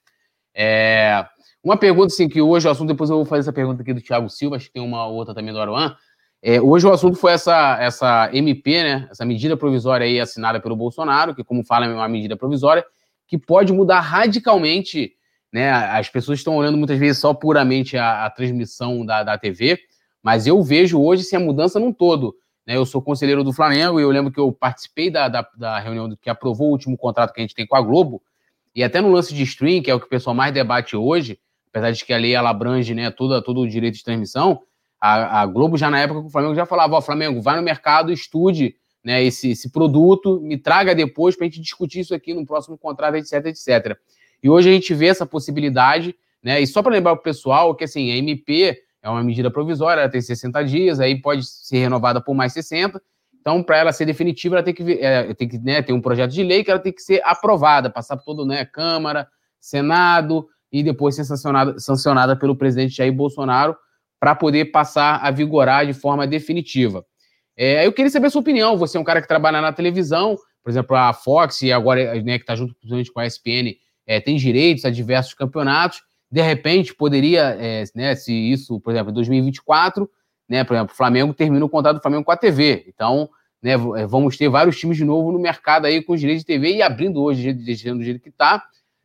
É, 0.54 1.26
uma 1.64 1.78
pergunta 1.78 2.12
assim 2.12 2.28
que 2.28 2.40
hoje 2.42 2.68
o 2.68 2.70
assunto, 2.70 2.88
depois 2.88 3.08
eu 3.08 3.16
vou 3.16 3.24
fazer 3.24 3.40
essa 3.40 3.52
pergunta 3.52 3.82
aqui 3.82 3.94
do 3.94 4.02
Thiago 4.02 4.28
Silva, 4.28 4.56
acho 4.56 4.66
que 4.66 4.72
tem 4.74 4.82
uma 4.82 5.06
outra 5.06 5.34
também 5.34 5.52
do 5.52 5.60
Aruan. 5.60 5.96
É, 6.42 6.60
hoje 6.60 6.86
o 6.86 6.92
assunto 6.92 7.16
foi 7.16 7.32
essa, 7.32 7.78
essa 7.80 8.30
MP, 8.32 8.82
né, 8.82 9.08
essa 9.10 9.24
medida 9.24 9.56
provisória 9.56 10.06
aí 10.06 10.20
assinada 10.20 10.60
pelo 10.60 10.76
Bolsonaro, 10.76 11.34
que 11.34 11.42
como 11.42 11.64
fala 11.64 11.86
é 11.86 11.92
uma 11.92 12.08
medida 12.08 12.36
provisória, 12.36 12.84
que 13.26 13.36
pode 13.36 13.72
mudar 13.72 14.00
radicalmente 14.00 15.16
né? 15.56 15.70
As 15.70 16.08
pessoas 16.08 16.38
estão 16.38 16.56
olhando 16.56 16.76
muitas 16.76 16.98
vezes 16.98 17.18
só 17.18 17.32
puramente 17.32 17.96
a, 17.96 18.26
a 18.26 18.30
transmissão 18.30 19.06
da, 19.06 19.22
da 19.22 19.38
TV, 19.38 19.78
mas 20.22 20.46
eu 20.46 20.62
vejo 20.62 21.00
hoje 21.00 21.22
se 21.22 21.34
a 21.34 21.40
mudança 21.40 21.80
num 21.80 21.94
todo. 21.94 22.36
Né? 22.66 22.76
Eu 22.76 22.84
sou 22.84 23.00
conselheiro 23.00 23.42
do 23.42 23.54
Flamengo 23.54 23.98
e 23.98 24.02
eu 24.02 24.10
lembro 24.10 24.30
que 24.30 24.38
eu 24.38 24.52
participei 24.52 25.10
da, 25.10 25.28
da, 25.28 25.48
da 25.56 25.78
reunião 25.78 26.14
que 26.20 26.28
aprovou 26.28 26.68
o 26.68 26.72
último 26.72 26.94
contrato 26.96 27.32
que 27.32 27.40
a 27.40 27.42
gente 27.42 27.54
tem 27.54 27.66
com 27.66 27.74
a 27.74 27.80
Globo, 27.80 28.22
e 28.74 28.84
até 28.84 29.00
no 29.00 29.10
lance 29.10 29.32
de 29.32 29.42
stream, 29.44 29.82
que 29.82 29.90
é 29.90 29.94
o 29.94 29.98
que 29.98 30.04
o 30.04 30.10
pessoal 30.10 30.36
mais 30.36 30.52
debate 30.52 30.94
hoje, 30.94 31.38
apesar 31.70 31.90
de 31.90 32.04
que 32.04 32.12
a 32.12 32.18
lei 32.18 32.34
ela 32.34 32.50
abrange 32.50 32.94
né, 32.94 33.10
todo, 33.10 33.40
todo 33.40 33.60
o 33.60 33.68
direito 33.68 33.94
de 33.94 34.04
transmissão, 34.04 34.60
a, 35.06 35.42
a 35.42 35.46
Globo 35.46 35.76
já 35.76 35.90
na 35.90 36.00
época 36.00 36.20
o 36.20 36.30
Flamengo 36.30 36.54
já 36.54 36.66
falava, 36.66 36.96
ó, 36.96 37.00
Flamengo, 37.00 37.40
vai 37.40 37.56
no 37.56 37.62
mercado, 37.62 38.12
estude 38.12 38.76
né, 39.04 39.22
esse, 39.22 39.50
esse 39.50 39.70
produto, 39.70 40.40
me 40.40 40.58
traga 40.58 40.94
depois 40.94 41.36
para 41.36 41.46
a 41.46 41.48
gente 41.48 41.60
discutir 41.60 42.00
isso 42.00 42.14
aqui 42.14 42.34
no 42.34 42.44
próximo 42.44 42.76
contrato, 42.76 43.14
etc, 43.14 43.46
etc. 43.46 43.96
E 44.42 44.50
hoje 44.50 44.68
a 44.68 44.72
gente 44.72 44.92
vê 44.94 45.06
essa 45.06 45.24
possibilidade, 45.24 46.14
né? 46.42 46.60
E 46.60 46.66
só 46.66 46.82
para 46.82 46.92
lembrar 46.92 47.12
o 47.12 47.18
pessoal 47.18 47.74
que 47.74 47.84
assim, 47.84 48.10
a 48.10 48.16
MP 48.16 48.76
é 49.00 49.08
uma 49.08 49.22
medida 49.22 49.50
provisória, 49.50 50.00
ela 50.00 50.10
tem 50.10 50.20
60 50.20 50.64
dias, 50.64 50.98
aí 50.98 51.20
pode 51.20 51.46
ser 51.46 51.78
renovada 51.78 52.20
por 52.20 52.34
mais 52.34 52.52
60. 52.52 53.00
Então, 53.40 53.62
para 53.62 53.78
ela 53.78 53.92
ser 53.92 54.06
definitiva, 54.06 54.56
ela 54.56 54.64
tem 54.64 54.74
que, 54.74 54.82
é, 54.94 55.32
tem 55.34 55.48
que 55.48 55.58
né, 55.58 55.80
ter 55.80 55.92
um 55.92 56.00
projeto 56.00 56.32
de 56.32 56.42
lei 56.42 56.64
que 56.64 56.70
ela 56.70 56.80
tem 56.80 56.92
que 56.92 57.00
ser 57.00 57.22
aprovada, 57.24 57.88
passar 57.88 58.16
por 58.16 58.24
todo, 58.24 58.44
né, 58.44 58.64
Câmara, 58.64 59.28
Senado 59.60 60.48
e 60.72 60.82
depois 60.82 61.14
ser 61.14 61.24
sancionada, 61.24 61.78
sancionada 61.78 62.34
pelo 62.34 62.56
presidente 62.56 62.96
Jair 62.96 63.12
Bolsonaro 63.12 63.76
para 64.18 64.34
poder 64.34 64.66
passar 64.66 65.16
a 65.22 65.30
vigorar 65.30 65.86
de 65.86 65.92
forma 65.92 66.26
definitiva. 66.26 67.04
É, 67.56 67.86
eu 67.86 67.92
queria 67.92 68.10
saber 68.10 68.26
a 68.26 68.30
sua 68.30 68.40
opinião. 68.40 68.76
Você 68.76 68.96
é 68.96 69.00
um 69.00 69.04
cara 69.04 69.22
que 69.22 69.28
trabalha 69.28 69.60
na 69.60 69.72
televisão, 69.72 70.36
por 70.62 70.70
exemplo, 70.70 70.96
a 70.96 71.12
Fox 71.12 71.62
e 71.62 71.72
agora 71.72 72.20
né, 72.22 72.38
que 72.38 72.44
está 72.44 72.54
junto 72.54 72.74
com 73.12 73.20
a 73.20 73.26
ESPN, 73.26 73.76
é, 74.06 74.20
tem 74.20 74.36
direitos 74.36 74.84
a 74.84 74.90
diversos 74.90 75.34
campeonatos. 75.34 76.02
De 76.30 76.42
repente, 76.42 76.94
poderia, 76.94 77.56
é, 77.58 77.84
né, 77.94 78.14
se 78.14 78.32
isso, 78.32 78.80
por 78.80 78.92
exemplo, 78.92 79.10
em 79.10 79.14
2024, 79.14 80.10
né, 80.48 80.64
por 80.64 80.74
exemplo, 80.74 80.92
o 80.92 80.96
Flamengo 80.96 81.32
termina 81.32 81.64
o 81.64 81.68
contrato 81.68 81.96
do 81.96 82.02
Flamengo 82.02 82.24
com 82.24 82.32
a 82.32 82.36
TV. 82.36 82.84
Então, 82.88 83.30
né, 83.62 83.72
é, 83.72 84.06
vamos 84.06 84.36
ter 84.36 84.48
vários 84.48 84.78
times 84.78 84.96
de 84.96 85.04
novo 85.04 85.32
no 85.32 85.38
mercado 85.38 85.86
aí 85.86 86.02
com 86.02 86.12
os 86.12 86.20
direitos 86.20 86.42
de 86.42 86.46
TV 86.46 86.76
e 86.76 86.82
abrindo 86.82 87.22
hoje, 87.22 87.52
deixando 87.52 87.98
do 87.98 88.04
jeito 88.04 88.20
que 88.20 88.28
está, 88.28 88.62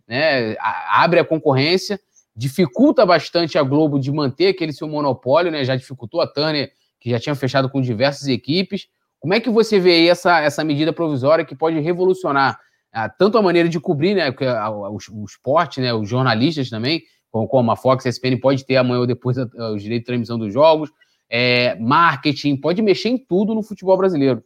né, 0.08 0.56
abre 0.90 1.20
a 1.20 1.26
concorrência, 1.26 2.00
dificulta 2.36 3.06
bastante 3.06 3.58
a 3.58 3.64
Globo 3.64 4.00
de 4.00 4.12
manter 4.12 4.48
aquele 4.48 4.74
seu 4.74 4.88
monopólio, 4.88 5.52
né, 5.52 5.64
já 5.64 5.76
dificultou 5.76 6.22
a 6.22 6.28
Turner, 6.28 6.72
que 7.00 7.10
já 7.10 7.20
tinha 7.20 7.36
fechado 7.36 7.70
com 7.70 7.82
diversas 7.82 8.28
equipes. 8.28 8.88
Como 9.20 9.34
é 9.34 9.40
que 9.40 9.50
você 9.50 9.80
vê 9.80 9.92
aí 9.92 10.10
essa, 10.10 10.40
essa 10.40 10.64
medida 10.64 10.94
provisória 10.94 11.46
que 11.46 11.56
pode 11.56 11.80
revolucionar 11.80 12.60
ah, 12.92 13.10
tanto 13.10 13.38
a 13.38 13.42
maneira 13.42 13.70
de 13.70 13.80
cobrir 13.80 14.16
né, 14.16 14.30
o, 14.30 14.98
o, 15.12 15.26
esporte, 15.26 15.80
né, 15.80 15.94
os 15.94 16.10
jornalistas 16.10 16.70
também, 16.70 17.04
como, 17.32 17.72
a 17.72 17.78
Fox, 17.78 18.06
a 18.06 18.10
ESPN 18.10 18.38
pode 18.40 18.66
ter 18.66 18.76
amanhã 18.76 19.00
ou 19.00 19.08
depois 19.08 19.38
os 19.38 19.82
direitos 19.82 20.02
de 20.02 20.06
transmissão 20.06 20.38
dos 20.38 20.52
jogos, 20.52 20.92
é, 21.30 21.76
marketing, 21.80 22.58
pode 22.58 22.82
mexer 22.82 23.10
em 23.10 23.18
tudo 23.18 23.56
no 23.56 23.64
futebol 23.64 23.98
brasileiro. 23.98 24.44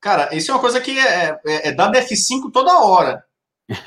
Cara, 0.00 0.34
isso 0.34 0.50
é 0.50 0.54
uma 0.54 0.60
coisa 0.60 0.80
que 0.80 0.98
é, 0.98 1.38
é, 1.46 1.68
é 1.68 1.72
dada 1.72 2.00
F5 2.00 2.50
toda 2.52 2.84
hora. 2.84 3.24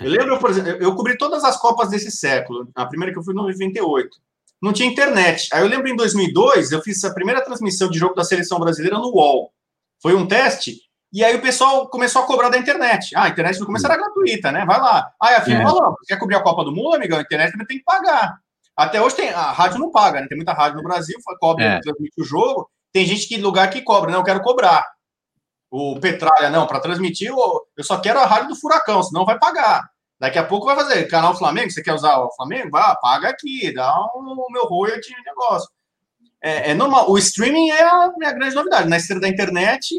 Eu 0.02 0.10
lembro, 0.10 0.40
por 0.40 0.50
exemplo, 0.50 0.72
eu 0.72 0.96
cobri 0.96 1.18
todas 1.18 1.44
as 1.44 1.58
Copas 1.58 1.90
desse 1.90 2.12
século. 2.12 2.68
A 2.76 2.86
primeira 2.86 3.14
que 3.14 3.20
eu 3.20 3.24
fui 3.24 3.34
em 3.34 3.38
98. 3.38 4.10
Não 4.62 4.74
tinha 4.74 4.90
internet. 4.90 5.50
Aí 5.54 5.62
eu 5.62 5.68
lembro 5.68 5.88
em 5.88 5.96
2002, 5.96 6.72
eu 6.72 6.82
fiz 6.82 7.04
a 7.04 7.14
primeira 7.14 7.44
transmissão 7.44 7.90
de 7.90 8.00
jogo 8.00 8.16
da 8.16 8.24
seleção 8.24 8.60
brasileira 8.60 8.98
no 8.98 9.10
UOL. 9.10 9.52
Foi 10.02 10.16
um 10.16 10.28
teste 10.28 10.88
e 11.12 11.24
aí 11.24 11.36
o 11.36 11.42
pessoal 11.42 11.88
começou 11.88 12.22
a 12.22 12.26
cobrar 12.26 12.50
da 12.50 12.58
internet. 12.58 13.16
Ah, 13.16 13.24
a 13.24 13.30
internet 13.30 13.60
no 13.60 13.66
começo 13.66 13.86
era 13.86 13.98
gratuita, 13.98 14.52
né? 14.52 14.66
Vai 14.66 14.80
lá. 14.80 15.10
Aí 15.22 15.36
a 15.36 15.42
firma 15.42 15.62
é. 15.62 15.66
falou: 15.66 15.96
quer 16.06 16.18
cobrir 16.18 16.36
a 16.36 16.44
Copa 16.44 16.64
do 16.64 16.72
Mundo, 16.72 16.96
amigão? 16.96 17.18
A 17.18 17.22
internet 17.22 17.52
também 17.52 17.68
tem 17.68 17.78
que 17.78 17.84
pagar. 17.84 18.40
Até 18.76 19.02
hoje 19.02 19.16
tem. 19.16 19.30
A 19.30 19.52
rádio 19.52 19.80
não 19.80 19.90
paga, 19.90 20.22
né? 20.22 20.28
Tem 20.28 20.38
muita 20.38 20.54
rádio 20.54 20.78
no 20.78 20.84
Brasil, 20.84 21.18
cobra, 21.40 21.64
é. 21.64 21.80
transmite 21.80 22.22
o 22.22 22.24
jogo. 22.24 22.70
Tem 22.92 23.06
gente 23.06 23.28
que 23.28 23.38
lugar 23.38 23.70
que 23.70 23.82
cobra, 23.82 24.12
não, 24.12 24.20
eu 24.20 24.26
quero 24.26 24.42
cobrar. 24.42 24.84
O 25.70 26.00
Petralha, 26.00 26.50
não, 26.50 26.66
para 26.66 26.80
transmitir, 26.80 27.30
eu 27.30 27.84
só 27.84 28.00
quero 28.00 28.20
a 28.20 28.26
rádio 28.26 28.50
do 28.50 28.56
Furacão, 28.56 29.04
senão 29.04 29.26
vai 29.26 29.38
pagar. 29.38 29.90
Daqui 30.20 30.40
a 30.40 30.44
pouco 30.44 30.66
vai 30.66 30.76
fazer 30.76 31.08
canal 31.08 31.38
Flamengo, 31.38 31.70
você 31.70 31.84
quer 31.84 31.94
usar 31.94 32.18
o 32.20 32.32
Flamengo? 32.36 32.72
Vai, 32.72 32.96
paga 33.02 33.30
aqui, 33.30 33.72
dá 33.74 33.94
o 34.16 34.22
um, 34.22 34.52
meu 34.52 34.66
royalty 34.66 35.14
de 35.14 35.24
negócio. 35.24 35.70
É, 36.42 36.72
é, 36.72 36.74
normal. 36.74 37.12
O 37.12 37.18
streaming 37.18 37.70
é 37.70 37.84
a, 37.84 38.12
é 38.24 38.28
a 38.28 38.34
grande 38.34 38.56
novidade. 38.56 38.90
Na 38.90 38.98
esteira 38.98 39.22
da 39.22 39.28
internet, 39.28 39.96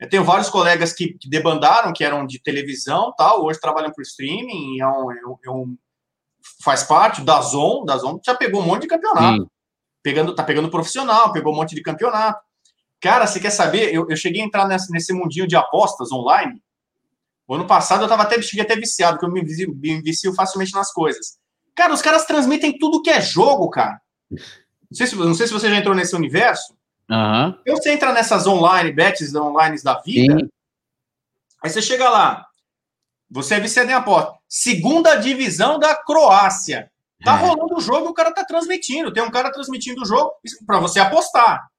eu 0.00 0.08
tenho 0.08 0.24
vários 0.24 0.48
colegas 0.48 0.92
que, 0.92 1.14
que 1.14 1.28
debandaram, 1.28 1.92
que 1.92 2.02
eram 2.02 2.26
de 2.26 2.42
televisão, 2.42 3.14
tal, 3.16 3.44
hoje 3.44 3.60
trabalham 3.60 3.92
por 3.92 4.02
streaming, 4.02 4.80
é 4.80 4.86
um, 4.86 5.12
é 5.44 5.50
um, 5.50 5.76
faz 6.62 6.82
parte 6.82 7.22
da 7.22 7.40
Zon, 7.40 7.84
da 7.84 7.96
Zon 7.98 8.20
já 8.24 8.34
pegou 8.34 8.60
um 8.60 8.66
monte 8.66 8.82
de 8.82 8.88
campeonato. 8.88 9.48
Pegando, 10.02 10.34
tá 10.34 10.42
pegando 10.42 10.70
profissional, 10.70 11.32
pegou 11.32 11.52
um 11.52 11.56
monte 11.56 11.76
de 11.76 11.82
campeonato. 11.82 12.40
Cara, 13.02 13.26
você 13.26 13.40
quer 13.40 13.50
saber? 13.50 13.92
Eu, 13.92 14.08
eu 14.08 14.16
cheguei 14.16 14.40
a 14.40 14.44
entrar 14.44 14.66
nesse, 14.68 14.90
nesse 14.92 15.12
mundinho 15.12 15.46
de 15.46 15.56
apostas 15.56 16.12
online. 16.12 16.62
O 17.48 17.54
ano 17.56 17.66
passado 17.66 18.04
eu 18.04 18.08
tava 18.08 18.22
até, 18.22 18.40
cheguei 18.40 18.64
até 18.64 18.76
viciado, 18.76 19.18
porque 19.18 19.26
eu 19.26 19.32
me, 19.32 19.44
vicio, 19.44 19.74
me 19.74 20.00
vicio 20.00 20.32
facilmente 20.32 20.72
nas 20.72 20.92
coisas. 20.92 21.36
Cara, 21.74 21.92
os 21.92 22.00
caras 22.00 22.24
transmitem 22.24 22.78
tudo 22.78 23.02
que 23.02 23.10
é 23.10 23.20
jogo, 23.20 23.68
cara. 23.68 24.00
Não 24.30 24.38
sei 24.92 25.06
se, 25.08 25.16
não 25.16 25.34
sei 25.34 25.48
se 25.48 25.52
você 25.52 25.68
já 25.68 25.76
entrou 25.76 25.96
nesse 25.96 26.14
universo. 26.14 26.74
Uhum. 27.10 27.48
Então 27.62 27.76
você 27.76 27.90
entra 27.90 28.12
nessas 28.12 28.46
online, 28.46 28.92
bets 28.92 29.34
online 29.34 29.82
da 29.82 30.00
vida, 30.00 30.38
Sim. 30.38 30.48
aí 31.60 31.70
você 31.70 31.82
chega 31.82 32.08
lá, 32.08 32.46
você 33.28 33.56
é 33.56 33.60
viciado 33.60 33.90
em 33.90 33.94
aposta. 33.94 34.32
Segunda 34.48 35.16
divisão 35.16 35.76
da 35.76 35.96
Croácia. 35.96 36.88
Tá 37.24 37.34
é. 37.34 37.40
rolando 37.40 37.74
o 37.74 37.80
jogo 37.80 38.10
o 38.10 38.14
cara 38.14 38.32
tá 38.32 38.44
transmitindo. 38.44 39.12
Tem 39.12 39.22
um 39.22 39.30
cara 39.30 39.50
transmitindo 39.50 40.02
o 40.02 40.06
jogo 40.06 40.30
para 40.64 40.78
você 40.78 41.00
apostar. 41.00 41.71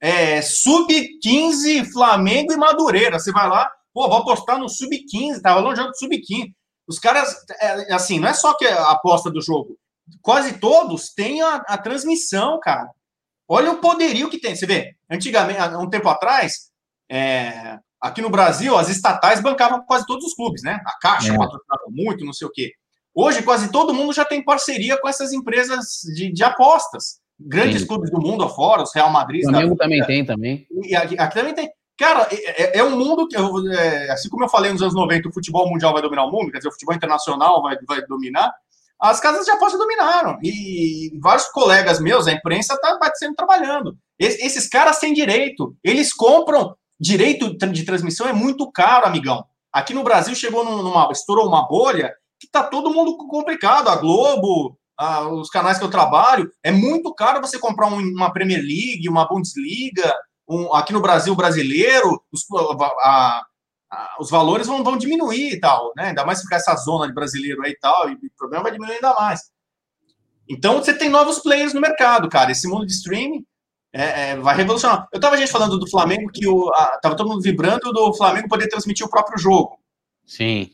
É, 0.00 0.40
Sub-15 0.40 1.90
Flamengo 1.92 2.52
e 2.52 2.56
Madureira. 2.56 3.18
Você 3.18 3.30
vai 3.32 3.48
lá, 3.48 3.70
pô, 3.92 4.08
vou 4.08 4.18
apostar 4.18 4.58
no 4.58 4.68
Sub-15, 4.68 5.40
tá 5.42 5.52
rolando 5.52 5.74
o 5.74 5.76
jogo 5.76 5.94
Sub-15. 5.94 6.52
Os 6.88 6.98
caras, 6.98 7.36
é, 7.60 7.94
assim, 7.94 8.18
não 8.18 8.28
é 8.28 8.34
só 8.34 8.54
que 8.54 8.66
a 8.66 8.90
aposta 8.90 9.30
do 9.30 9.40
jogo. 9.40 9.78
Quase 10.22 10.58
todos 10.58 11.12
têm 11.14 11.40
a, 11.40 11.56
a 11.68 11.78
transmissão, 11.78 12.58
cara. 12.60 12.90
Olha 13.48 13.72
o 13.72 13.80
poderio 13.80 14.30
que 14.30 14.40
tem. 14.40 14.56
Você 14.56 14.66
vê, 14.66 14.96
antigamente, 15.10 15.60
há 15.60 15.78
um 15.78 15.88
tempo 15.88 16.08
atrás, 16.08 16.70
é, 17.10 17.78
aqui 18.00 18.22
no 18.22 18.30
Brasil, 18.30 18.76
as 18.76 18.88
estatais 18.88 19.40
bancavam 19.40 19.84
quase 19.84 20.06
todos 20.06 20.24
os 20.24 20.34
clubes, 20.34 20.62
né? 20.62 20.80
A 20.86 20.98
Caixa 21.00 21.32
é. 21.32 21.36
patrocinava 21.36 21.84
muito, 21.88 22.24
não 22.24 22.32
sei 22.32 22.46
o 22.48 22.50
quê. 22.52 22.72
Hoje, 23.14 23.42
quase 23.42 23.70
todo 23.70 23.92
mundo 23.92 24.12
já 24.12 24.24
tem 24.24 24.44
parceria 24.44 24.96
com 25.00 25.08
essas 25.08 25.32
empresas 25.32 26.00
de, 26.14 26.32
de 26.32 26.44
apostas. 26.44 27.20
Grandes 27.40 27.82
Sim. 27.82 27.86
clubes 27.86 28.10
do 28.10 28.20
mundo 28.20 28.44
afora, 28.44 28.82
os 28.82 28.94
Real 28.94 29.10
Madrid. 29.10 29.44
O 29.44 29.50
Flamengo 29.50 29.76
também 29.76 30.04
tem 30.04 30.24
também. 30.24 30.66
E 30.84 30.94
aqui, 30.94 31.18
aqui, 31.18 31.34
também 31.34 31.54
tem. 31.54 31.70
Cara, 31.98 32.28
é, 32.30 32.62
é, 32.62 32.78
é 32.78 32.84
um 32.84 32.96
mundo 32.96 33.26
que, 33.28 33.36
é, 33.36 34.10
assim 34.10 34.28
como 34.28 34.44
eu 34.44 34.48
falei 34.48 34.72
nos 34.72 34.82
anos 34.82 34.94
90, 34.94 35.28
o 35.28 35.32
futebol 35.32 35.68
mundial 35.68 35.92
vai 35.92 36.02
dominar 36.02 36.24
o 36.24 36.30
mundo, 36.30 36.50
quer 36.50 36.58
dizer, 36.58 36.68
o 36.68 36.72
futebol 36.72 36.94
internacional 36.94 37.62
vai, 37.62 37.76
vai 37.86 38.00
dominar, 38.06 38.52
as 39.00 39.20
casas 39.20 39.44
de 39.44 39.50
aposta 39.50 39.78
dominaram. 39.78 40.38
E 40.42 41.18
vários 41.20 41.48
colegas 41.48 42.00
meus, 42.00 42.26
a 42.26 42.32
imprensa 42.32 42.74
está 42.74 42.98
sendo 43.14 43.34
trabalhando. 43.34 43.96
Es, 44.18 44.38
esses 44.40 44.68
caras 44.68 44.98
têm 44.98 45.12
direito, 45.12 45.74
eles 45.82 46.12
compram 46.12 46.74
direito 46.98 47.56
de 47.56 47.84
transmissão, 47.84 48.28
é 48.28 48.32
muito 48.32 48.70
caro, 48.70 49.06
amigão. 49.06 49.44
Aqui 49.72 49.94
no 49.94 50.02
Brasil 50.02 50.34
chegou 50.34 50.64
numa, 50.64 51.10
estourou 51.12 51.46
uma 51.46 51.66
bolha 51.66 52.12
que 52.38 52.48
tá 52.50 52.62
todo 52.62 52.92
mundo 52.92 53.16
complicado. 53.16 53.88
A 53.88 53.96
Globo, 53.96 54.76
a, 55.00 55.26
os 55.26 55.48
canais 55.48 55.78
que 55.78 55.84
eu 55.84 55.90
trabalho, 55.90 56.52
é 56.62 56.70
muito 56.70 57.14
caro 57.14 57.40
você 57.40 57.58
comprar 57.58 57.86
um, 57.86 57.98
uma 57.98 58.30
Premier 58.30 58.60
League, 58.60 59.08
uma 59.08 59.26
Bundesliga, 59.26 60.14
um, 60.46 60.74
aqui 60.74 60.92
no 60.92 61.00
Brasil 61.00 61.34
brasileiro, 61.34 62.22
os, 62.30 62.44
a, 63.02 63.42
a, 63.90 64.16
os 64.20 64.28
valores 64.28 64.66
vão, 64.66 64.84
vão 64.84 64.98
diminuir 64.98 65.54
e 65.54 65.58
tal, 65.58 65.90
né? 65.96 66.08
Ainda 66.08 66.26
mais 66.26 66.38
se 66.38 66.44
ficar 66.44 66.56
essa 66.56 66.76
zona 66.76 67.06
de 67.06 67.14
brasileiro 67.14 67.62
aí 67.64 67.72
e 67.72 67.78
tal, 67.78 68.10
e 68.10 68.12
o 68.12 68.18
problema 68.36 68.64
vai 68.64 68.72
diminuir 68.72 68.96
ainda 68.96 69.14
mais. 69.14 69.50
Então 70.46 70.76
você 70.76 70.92
tem 70.92 71.08
novos 71.08 71.38
players 71.38 71.72
no 71.72 71.80
mercado, 71.80 72.28
cara. 72.28 72.50
Esse 72.50 72.68
mundo 72.68 72.84
de 72.84 72.92
streaming 72.92 73.46
é, 73.94 74.32
é, 74.32 74.36
vai 74.36 74.54
revolucionar. 74.54 75.08
Eu 75.10 75.20
tava 75.20 75.38
gente 75.38 75.50
falando 75.50 75.78
do 75.78 75.88
Flamengo 75.88 76.30
que 76.30 76.46
o, 76.46 76.68
a, 76.74 76.98
tava 77.00 77.16
todo 77.16 77.28
mundo 77.28 77.40
vibrando 77.40 77.90
do 77.90 78.12
Flamengo 78.12 78.48
poder 78.48 78.68
transmitir 78.68 79.06
o 79.06 79.10
próprio 79.10 79.38
jogo. 79.38 79.78
Sim. 80.26 80.70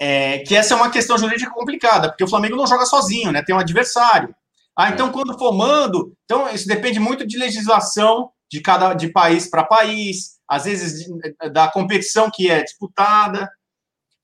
É, 0.00 0.38
que 0.38 0.56
essa 0.56 0.72
é 0.72 0.76
uma 0.76 0.90
questão 0.90 1.18
jurídica 1.18 1.50
complicada, 1.50 2.08
porque 2.08 2.24
o 2.24 2.28
Flamengo 2.28 2.56
não 2.56 2.66
joga 2.66 2.86
sozinho, 2.86 3.30
né? 3.30 3.42
Tem 3.42 3.54
um 3.54 3.58
adversário. 3.58 4.34
Ah, 4.76 4.88
então 4.88 5.08
é. 5.08 5.12
quando 5.12 5.38
for 5.38 5.52
mando, 5.52 6.14
então 6.24 6.48
isso 6.48 6.66
depende 6.66 6.98
muito 6.98 7.26
de 7.26 7.36
legislação 7.36 8.30
de 8.50 8.60
cada 8.60 8.94
de 8.94 9.08
país 9.08 9.48
para 9.48 9.64
país, 9.64 10.38
às 10.48 10.64
vezes 10.64 11.04
de, 11.04 11.50
da 11.50 11.68
competição 11.68 12.30
que 12.32 12.50
é 12.50 12.62
disputada. 12.62 13.48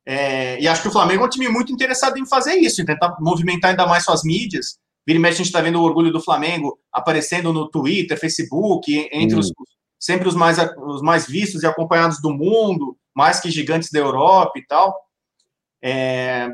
É, 0.09 0.59
e 0.61 0.67
acho 0.67 0.83
que 0.83 0.89
o 0.89 0.93
Flamengo 0.93 1.25
é 1.25 1.27
um 1.27 1.31
time 1.31 1.49
muito 1.49 1.73
interessado 1.73 2.19
em 2.19 2.27
fazer 2.27 2.55
isso, 2.55 2.81
em 2.81 2.87
tentar 2.87 3.17
movimentar 3.21 3.71
ainda 3.71 3.87
mais 3.87 4.05
suas 4.05 4.23
mídias. 4.25 4.79
Vira 5.07 5.19
e 5.19 5.23
mexe, 5.23 5.35
a 5.35 5.39
gente 5.39 5.47
está 5.47 5.61
vendo 5.61 5.81
o 5.81 5.85
orgulho 5.85 6.13
do 6.13 6.23
Flamengo 6.23 6.79
aparecendo 6.93 7.53
no 7.53 7.69
Twitter, 7.69 8.19
Facebook, 8.19 9.09
entre 9.13 9.37
hum. 9.37 9.41
os 9.41 9.53
sempre 9.99 10.29
os 10.29 10.35
mais, 10.35 10.59
os 10.79 11.03
mais 11.03 11.27
vistos 11.27 11.63
e 11.63 11.67
acompanhados 11.67 12.21
do 12.21 12.33
mundo, 12.33 12.97
mais 13.15 13.41
que 13.41 13.51
gigantes 13.51 13.91
da 13.91 13.99
Europa 13.99 14.59
e 14.59 14.67
tal. 14.67 14.95
É, 15.89 16.49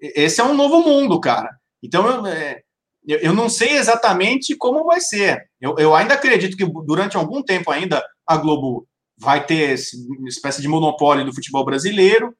esse 0.00 0.40
é 0.40 0.44
um 0.44 0.54
novo 0.54 0.80
mundo, 0.80 1.20
cara. 1.20 1.48
Então, 1.80 2.26
é, 2.26 2.60
eu, 3.06 3.18
eu 3.18 3.32
não 3.32 3.48
sei 3.48 3.76
exatamente 3.76 4.56
como 4.56 4.84
vai 4.84 5.00
ser. 5.00 5.48
Eu, 5.60 5.76
eu 5.78 5.94
ainda 5.94 6.14
acredito 6.14 6.56
que 6.56 6.66
durante 6.84 7.16
algum 7.16 7.40
tempo 7.40 7.70
ainda 7.70 8.04
a 8.26 8.36
Globo 8.36 8.86
vai 9.16 9.46
ter 9.46 9.78
uma 10.18 10.28
espécie 10.28 10.60
de 10.60 10.66
monopólio 10.66 11.24
do 11.24 11.34
futebol 11.34 11.64
brasileiro. 11.64 12.34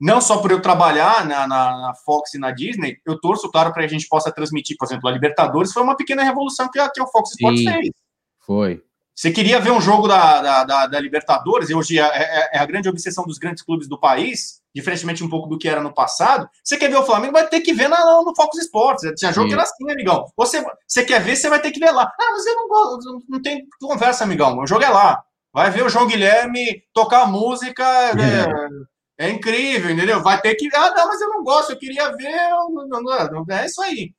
Não 0.00 0.20
só 0.20 0.38
por 0.38 0.50
eu 0.50 0.62
trabalhar 0.62 1.26
na, 1.26 1.46
na, 1.46 1.80
na 1.80 1.94
Fox 2.04 2.34
e 2.34 2.38
na 2.38 2.52
Disney, 2.52 2.98
eu 3.06 3.20
torço, 3.20 3.50
claro, 3.50 3.72
para 3.72 3.84
a 3.84 3.88
gente 3.88 4.06
possa 4.08 4.32
transmitir, 4.32 4.76
por 4.78 4.86
exemplo, 4.86 5.08
a 5.08 5.12
Libertadores. 5.12 5.72
Foi 5.72 5.82
uma 5.82 5.96
pequena 5.96 6.22
revolução 6.22 6.68
que 6.70 6.78
a, 6.78 6.88
que 6.90 7.00
a 7.00 7.06
Fox 7.06 7.30
Sports 7.30 7.62
fez. 7.62 7.90
Foi. 8.44 8.82
Você 9.14 9.30
queria 9.30 9.60
ver 9.60 9.70
um 9.70 9.80
jogo 9.80 10.08
da, 10.08 10.40
da, 10.40 10.64
da, 10.64 10.86
da 10.86 11.00
Libertadores, 11.00 11.70
e 11.70 11.74
hoje 11.74 11.98
é, 11.98 12.02
é, 12.02 12.50
é, 12.54 12.58
a 12.58 12.66
grande 12.66 12.88
obsessão 12.88 13.24
dos 13.24 13.38
grandes 13.38 13.62
clubes 13.62 13.88
do 13.88 13.98
país, 13.98 14.61
diferentemente 14.74 15.22
um 15.22 15.28
pouco 15.28 15.48
do 15.48 15.58
que 15.58 15.68
era 15.68 15.82
no 15.82 15.92
passado. 15.94 16.48
Você 16.62 16.76
quer 16.76 16.88
ver 16.88 16.96
o 16.96 17.04
Flamengo, 17.04 17.32
vai 17.32 17.46
ter 17.48 17.60
que 17.60 17.72
ver 17.72 17.88
na, 17.88 18.04
no 18.22 18.34
Fox 18.34 18.56
Sports. 18.58 19.12
Tinha 19.16 19.32
jogo 19.32 19.44
Sim. 19.44 19.48
que 19.48 19.54
era 19.54 19.62
assim, 19.62 19.90
amigão. 19.90 20.24
Você, 20.36 20.64
você 20.86 21.04
quer 21.04 21.22
ver, 21.22 21.36
você 21.36 21.48
vai 21.48 21.60
ter 21.60 21.70
que 21.70 21.80
ver 21.80 21.90
lá. 21.90 22.04
Ah, 22.04 22.30
mas 22.32 22.46
eu 22.46 22.56
não 22.56 22.68
gosto, 22.68 23.22
não 23.28 23.42
tem 23.42 23.66
conversa, 23.80 24.24
amigão. 24.24 24.58
O 24.58 24.66
jogo 24.66 24.84
é 24.84 24.88
lá. 24.88 25.22
Vai 25.52 25.70
ver 25.70 25.84
o 25.84 25.88
João 25.88 26.06
Guilherme 26.06 26.82
tocar 26.92 27.26
música. 27.26 27.82
É, 29.18 29.26
é 29.26 29.30
incrível, 29.30 29.90
entendeu? 29.90 30.22
Vai 30.22 30.40
ter 30.40 30.54
que. 30.54 30.68
Ah, 30.74 30.90
não, 30.96 31.06
mas 31.06 31.20
eu 31.20 31.28
não 31.28 31.44
gosto, 31.44 31.70
eu 31.70 31.78
queria 31.78 32.16
ver. 32.16 32.50
É 33.50 33.66
isso 33.66 33.80
aí. 33.82 34.12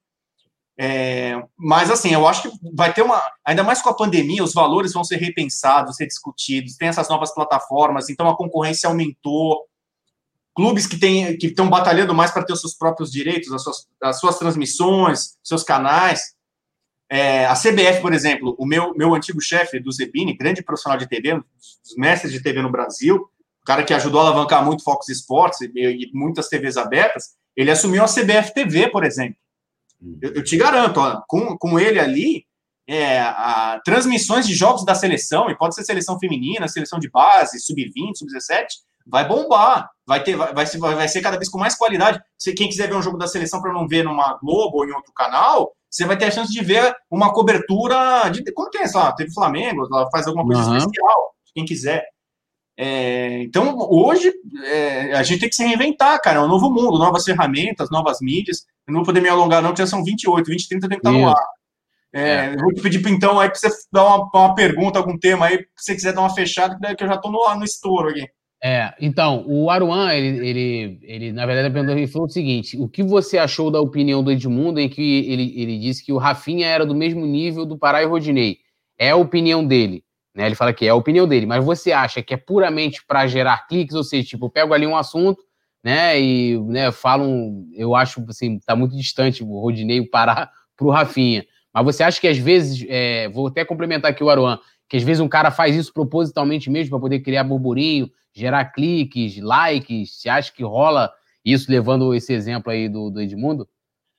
É, 0.80 1.44
mas 1.58 1.92
assim, 1.92 2.14
eu 2.14 2.28
acho 2.28 2.44
que 2.44 2.58
vai 2.74 2.94
ter 2.94 3.02
uma. 3.02 3.22
Ainda 3.46 3.64
mais 3.64 3.82
com 3.82 3.90
a 3.90 3.96
pandemia, 3.96 4.44
os 4.44 4.54
valores 4.54 4.94
vão 4.94 5.04
ser 5.04 5.18
repensados, 5.18 5.96
ser 5.96 6.08
discutidos, 6.08 6.78
tem 6.78 6.88
essas 6.88 7.10
novas 7.10 7.34
plataformas, 7.34 8.10
então 8.10 8.30
a 8.30 8.38
concorrência 8.38 8.88
aumentou. 8.90 9.66
Clubes 10.56 10.86
que 10.86 10.98
têm 10.98 11.38
que 11.38 11.48
estão 11.48 11.70
batalhando 11.70 12.14
mais 12.14 12.32
para 12.32 12.44
ter 12.44 12.54
os 12.54 12.62
seus 12.62 12.76
próprios 12.76 13.12
direitos, 13.12 13.52
as 13.52 13.64
suas, 13.64 13.88
as 14.02 14.20
suas 14.20 14.38
transmissões, 14.38 15.38
seus 15.44 15.64
canais. 15.64 16.34
É, 17.10 17.46
a 17.46 17.54
CBF, 17.54 18.02
por 18.02 18.14
exemplo, 18.14 18.56
o 18.58 18.66
meu, 18.66 18.94
meu 18.96 19.14
antigo 19.14 19.42
chefe 19.42 19.80
do 19.80 19.92
Zebini, 19.92 20.36
grande 20.36 20.64
profissional 20.64 20.98
de 20.98 21.08
TV, 21.08 21.36
dos 21.36 21.96
mestres 21.98 22.32
de 22.32 22.42
TV 22.42 22.62
no 22.62 22.72
Brasil, 22.72 23.30
o 23.62 23.66
cara 23.66 23.84
que 23.84 23.94
ajudou 23.94 24.22
a 24.22 24.26
alavancar 24.26 24.64
muito 24.64 24.84
Fox 24.84 25.10
Sports 25.10 25.62
e, 25.62 25.72
e 25.76 26.12
muitas 26.14 26.50
TVs 26.50 26.78
abertas, 26.78 27.36
ele 27.56 27.72
assumiu 27.72 28.04
a 28.04 28.08
CBF 28.08 28.54
TV, 28.54 28.90
por 28.90 29.04
exemplo. 29.04 29.38
Eu, 30.22 30.34
eu 30.34 30.44
te 30.44 30.58
garanto, 30.58 31.00
ó, 31.00 31.22
com, 31.28 31.58
com 31.58 31.80
ele 31.80 32.00
ali, 32.00 32.46
é, 32.88 33.22
a, 33.22 33.82
transmissões 33.86 34.46
de 34.46 34.54
jogos 34.54 34.86
da 34.86 34.96
seleção, 34.96 35.50
e 35.50 35.58
pode 35.58 35.76
ser 35.76 35.84
seleção 35.84 36.20
feminina, 36.20 36.68
seleção 36.68 37.00
de 37.00 37.10
base, 37.10 37.60
sub-20, 37.60 38.16
sub-17, 38.16 38.66
vai 39.06 39.28
bombar, 39.28 39.90
vai 40.06 40.24
ter, 40.24 40.36
vai, 40.36 40.54
vai, 40.54 40.66
ser, 40.66 40.78
vai 40.78 41.08
ser 41.08 41.22
cada 41.22 41.38
vez 41.38 41.50
com 41.50 41.58
mais 41.58 41.76
qualidade. 41.76 42.22
Se 42.38 42.54
quem 42.54 42.70
quiser 42.70 42.88
ver 42.88 42.96
um 42.96 43.02
jogo 43.02 43.18
da 43.18 43.28
seleção 43.28 43.62
para 43.62 43.74
não 43.74 43.88
ver 43.88 44.04
numa 44.04 44.38
Globo 44.42 44.78
ou 44.78 44.86
em 44.86 44.92
outro 44.92 45.14
canal, 45.14 45.72
você 45.90 46.06
vai 46.06 46.18
ter 46.18 46.26
a 46.26 46.32
chance 46.32 46.52
de 46.52 46.64
ver 46.64 46.96
uma 47.10 47.32
cobertura 47.34 48.30
de 48.30 48.44
como 48.54 48.70
tem 48.70 48.82
essa, 48.82 49.12
teve 49.14 49.34
Flamengo, 49.34 49.88
ela 49.92 50.10
faz 50.10 50.28
alguma 50.28 50.46
coisa 50.46 50.70
uhum. 50.70 50.78
especial, 50.78 51.36
quem 51.54 51.66
quiser. 51.66 52.04
É, 52.76 53.44
então, 53.44 53.78
hoje, 53.78 54.34
é, 54.66 55.14
a 55.14 55.22
gente 55.22 55.42
tem 55.42 55.50
que 55.50 55.56
se 55.56 55.64
reinventar, 55.64 56.20
cara. 56.22 56.40
É 56.40 56.42
um 56.42 56.48
novo 56.48 56.72
mundo, 56.72 56.98
novas 56.98 57.24
ferramentas, 57.24 57.92
novas 57.92 58.18
mídias. 58.20 58.66
Eu 58.88 58.94
não 58.94 59.02
vou 59.02 59.06
poder 59.06 59.22
me 59.22 59.30
alongar, 59.30 59.62
não, 59.62 59.70
porque 59.70 59.84
já 59.84 59.88
são 59.88 60.04
28, 60.04 60.48
20, 60.48 60.68
30 60.70 60.90
tem 60.90 61.00
que 61.00 61.08
estar 61.08 61.12
no 61.12 61.30
ar. 61.30 61.46
É, 62.12 62.46
é. 62.46 62.58
vou 62.58 62.74
te 62.74 62.82
pedir, 62.82 63.08
então, 63.10 63.40
aí, 63.40 63.50
para 63.50 63.60
você 63.60 63.70
dar 63.92 64.06
uma, 64.06 64.30
uma, 64.34 64.56
pergunta, 64.56 65.00
algum 65.00 65.18
tema 65.18 65.48
aí, 65.48 65.58
se 65.76 65.86
você 65.86 65.96
quiser 65.96 66.14
dar 66.14 66.22
uma 66.22 66.34
fechada, 66.34 66.96
que 66.96 67.04
eu 67.04 67.08
já 67.08 67.16
estou 67.16 67.32
no, 67.32 67.56
no 67.56 67.64
estouro 67.64 68.10
aqui. 68.10 68.28
É, 68.66 68.94
então, 69.02 69.44
o 69.46 69.70
Aruan, 69.70 70.14
ele, 70.14 70.48
ele, 70.48 71.00
ele 71.04 71.32
na 71.34 71.46
verdade, 71.46 71.92
ele 71.92 72.08
falou 72.08 72.28
o 72.28 72.32
seguinte: 72.32 72.78
o 72.78 72.88
que 72.88 73.04
você 73.04 73.38
achou 73.38 73.70
da 73.70 73.82
opinião 73.82 74.24
do 74.24 74.32
Edmundo 74.32 74.80
em 74.80 74.88
que 74.88 75.26
ele, 75.30 75.54
ele 75.62 75.78
disse 75.80 76.04
que 76.04 76.14
o 76.14 76.18
Rafinha 76.18 76.66
era 76.68 76.86
do 76.86 76.96
mesmo 76.96 77.26
nível 77.26 77.66
do 77.66 77.78
Pará 77.78 78.02
e 78.02 78.06
Rodinei? 78.06 78.60
É 78.98 79.10
a 79.10 79.18
opinião 79.18 79.66
dele. 79.66 80.02
Né? 80.34 80.46
Ele 80.46 80.56
fala 80.56 80.72
que 80.72 80.86
é 80.86 80.90
a 80.90 80.96
opinião 80.96 81.28
dele, 81.28 81.46
mas 81.46 81.64
você 81.64 81.92
acha 81.92 82.24
que 82.24 82.34
é 82.34 82.38
puramente 82.38 83.06
para 83.06 83.28
gerar 83.28 83.68
cliques, 83.68 83.96
ou 83.96 84.04
seja, 84.04 84.30
tipo, 84.30 84.46
eu 84.46 84.50
pego 84.50 84.74
ali 84.74 84.88
um 84.88 84.96
assunto, 84.96 85.44
né, 85.84 86.20
e 86.20 86.58
né, 86.60 86.92
falam, 86.92 87.66
eu 87.76 87.94
acho 87.94 88.24
assim, 88.30 88.58
tá 88.60 88.76
muito 88.76 88.96
distante 88.96 89.44
o 89.44 89.60
Rodinei 89.60 90.00
o 90.00 90.10
Pará 90.10 90.50
pro 90.78 90.90
Rafinha. 90.90 91.46
Mas 91.74 91.84
você 91.84 92.04
acha 92.04 92.20
que 92.20 92.28
às 92.28 92.38
vezes, 92.38 92.86
é, 92.88 93.28
vou 93.30 93.48
até 93.48 93.66
complementar 93.66 94.12
aqui 94.12 94.24
o 94.24 94.30
Aruan, 94.30 94.58
que 94.88 94.96
às 94.96 95.04
vezes 95.04 95.20
um 95.20 95.28
cara 95.28 95.52
faz 95.52 95.76
isso 95.76 95.94
propositalmente 95.94 96.70
mesmo 96.70 96.92
para 96.92 97.00
poder 97.00 97.20
criar 97.20 97.44
burburinho, 97.44 98.10
gerar 98.34 98.66
cliques, 98.66 99.38
likes? 99.38 100.20
Você 100.20 100.30
acha 100.30 100.52
que 100.52 100.64
rola 100.64 101.14
isso 101.46 101.72
levando 101.72 102.14
esse 102.14 102.34
exemplo 102.34 102.72
aí 102.72 102.90
do, 102.90 103.10
do 103.10 103.22
Edmundo? 103.22 103.68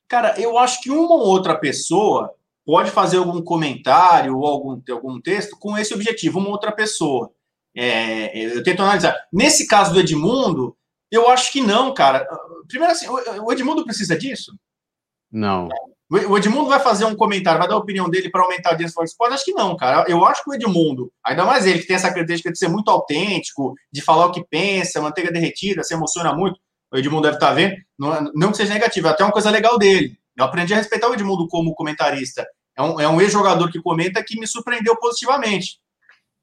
Cara, 0.08 0.38
eu 0.40 0.56
acho 0.58 0.80
que 0.80 0.90
uma 0.90 1.14
ou 1.14 1.20
outra 1.20 1.56
pessoa 1.56 2.34
pode 2.64 2.90
fazer 2.90 3.18
algum 3.18 3.42
comentário 3.42 4.38
ou 4.38 4.46
algum, 4.46 4.80
algum 4.90 5.20
texto 5.20 5.56
com 5.58 5.76
esse 5.76 5.92
objetivo, 5.92 6.38
uma 6.38 6.50
outra 6.50 6.72
pessoa. 6.72 7.30
É, 7.76 8.38
eu 8.38 8.62
tento 8.62 8.82
analisar. 8.82 9.16
Nesse 9.32 9.66
caso 9.66 9.92
do 9.92 10.00
Edmundo, 10.00 10.76
eu 11.10 11.28
acho 11.28 11.52
que 11.52 11.60
não, 11.60 11.92
cara. 11.92 12.26
Primeiro 12.68 12.92
assim, 12.92 13.06
o 13.08 13.52
Edmundo 13.52 13.84
precisa 13.84 14.16
disso? 14.16 14.56
Não. 15.30 15.68
O 16.14 16.38
Edmundo 16.38 16.68
vai 16.68 16.78
fazer 16.78 17.04
um 17.04 17.16
comentário, 17.16 17.58
vai 17.58 17.68
dar 17.68 17.74
a 17.74 17.78
opinião 17.78 18.08
dele 18.08 18.30
para 18.30 18.42
aumentar 18.42 18.68
a 18.68 18.72
audiência 18.72 18.94
do 18.96 19.04
Esporte? 19.04 19.34
Acho 19.34 19.44
que 19.44 19.52
não, 19.52 19.76
cara. 19.76 20.04
Eu 20.08 20.24
acho 20.24 20.44
que 20.44 20.50
o 20.50 20.54
Edmundo, 20.54 21.10
ainda 21.24 21.44
mais 21.44 21.66
ele, 21.66 21.80
que 21.80 21.86
tem 21.86 21.96
essa 21.96 22.08
característica 22.08 22.52
de 22.52 22.58
ser 22.58 22.68
muito 22.68 22.88
autêntico, 22.90 23.74
de 23.92 24.00
falar 24.00 24.26
o 24.26 24.32
que 24.32 24.44
pensa, 24.48 25.00
manteiga 25.00 25.32
derretida, 25.32 25.82
se 25.82 25.92
emociona 25.92 26.32
muito. 26.32 26.58
O 26.92 26.96
Edmundo 26.96 27.22
deve 27.22 27.36
estar 27.36 27.48
tá 27.48 27.54
vendo. 27.54 27.74
Não, 27.98 28.30
não 28.34 28.50
que 28.52 28.58
seja 28.58 28.72
negativo, 28.72 29.08
é 29.08 29.10
até 29.10 29.24
uma 29.24 29.32
coisa 29.32 29.50
legal 29.50 29.76
dele. 29.76 30.16
Eu 30.36 30.44
aprendi 30.44 30.72
a 30.72 30.76
respeitar 30.76 31.08
o 31.08 31.14
Edmundo 31.14 31.48
como 31.48 31.74
comentarista. 31.74 32.46
É 32.76 32.82
um, 32.82 33.00
é 33.00 33.08
um 33.08 33.20
ex-jogador 33.20 33.70
que 33.70 33.80
comenta 33.80 34.22
que 34.24 34.38
me 34.38 34.46
surpreendeu 34.46 34.96
positivamente. 34.96 35.78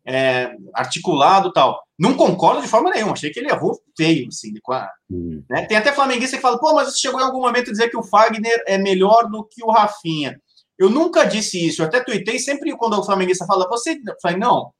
É, 0.06 0.56
articulado 0.73 1.52
tal. 1.53 1.80
Não 1.98 2.15
concordo 2.15 2.61
de 2.61 2.68
forma 2.68 2.90
nenhuma, 2.90 3.14
achei 3.14 3.30
que 3.30 3.40
ele 3.40 3.52
errou 3.52 3.80
feio, 3.95 4.28
assim, 4.28 4.52
a, 4.72 4.90
uhum. 5.10 5.44
né? 5.48 5.65
Tem 5.65 5.78
até 5.78 5.91
flamenguista 5.91 6.36
que 6.36 6.41
fala, 6.41 6.60
pô, 6.60 6.73
mas 6.73 6.90
você 6.90 6.99
chegou 6.99 7.19
em 7.19 7.23
algum 7.23 7.41
momento 7.41 7.69
a 7.69 7.72
dizer 7.72 7.90
que 7.90 7.98
o 7.98 8.03
Fagner 8.03 8.64
é 8.65 8.78
melhor 8.78 9.30
do 9.30 9.44
que 9.44 9.64
o 9.64 9.69
Rafinha. 9.69 10.41
Eu 10.78 10.90
nunca 10.90 11.23
disse 11.26 11.64
isso, 11.64 11.82
eu 11.82 11.86
até 11.86 12.03
tuitei 12.03 12.40
sempre 12.40 12.76
quando 12.76 12.98
o 12.98 13.03
flamenguista 13.03 13.45
fala, 13.45 13.69
você, 13.69 13.91
eu 13.91 14.15
falei, 14.19 14.38
não, 14.38 14.72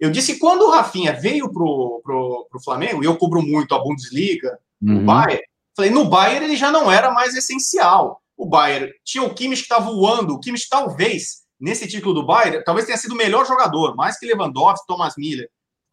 eu 0.00 0.10
disse 0.10 0.40
quando 0.40 0.62
o 0.62 0.70
Rafinha 0.70 1.12
veio 1.12 1.52
pro, 1.52 2.00
pro, 2.02 2.48
pro 2.50 2.62
Flamengo, 2.62 3.04
e 3.04 3.06
eu 3.06 3.16
cubro 3.16 3.40
muito 3.40 3.72
a 3.72 3.78
Bundesliga, 3.78 4.58
uhum. 4.82 5.02
o 5.02 5.04
Bayern, 5.04 5.42
falei, 5.76 5.92
no 5.92 6.06
Bayern 6.06 6.46
ele 6.46 6.56
já 6.56 6.72
não 6.72 6.90
era 6.90 7.12
mais 7.12 7.36
essencial 7.36 8.20
o 8.36 8.46
Bayern 8.46 8.92
tinha 9.04 9.22
o 9.22 9.32
Kimmich 9.34 9.62
que 9.62 9.72
está 9.72 9.78
voando. 9.78 10.34
O 10.34 10.40
Kimmich 10.40 10.68
talvez, 10.68 11.43
nesse 11.64 11.88
título 11.88 12.12
do 12.12 12.26
Bayern, 12.26 12.62
talvez 12.62 12.86
tenha 12.86 12.98
sido 12.98 13.12
o 13.12 13.16
melhor 13.16 13.46
jogador, 13.46 13.96
mais 13.96 14.18
que 14.18 14.26
Lewandowski, 14.26 14.86
Thomas 14.86 15.14
Miller. 15.16 15.48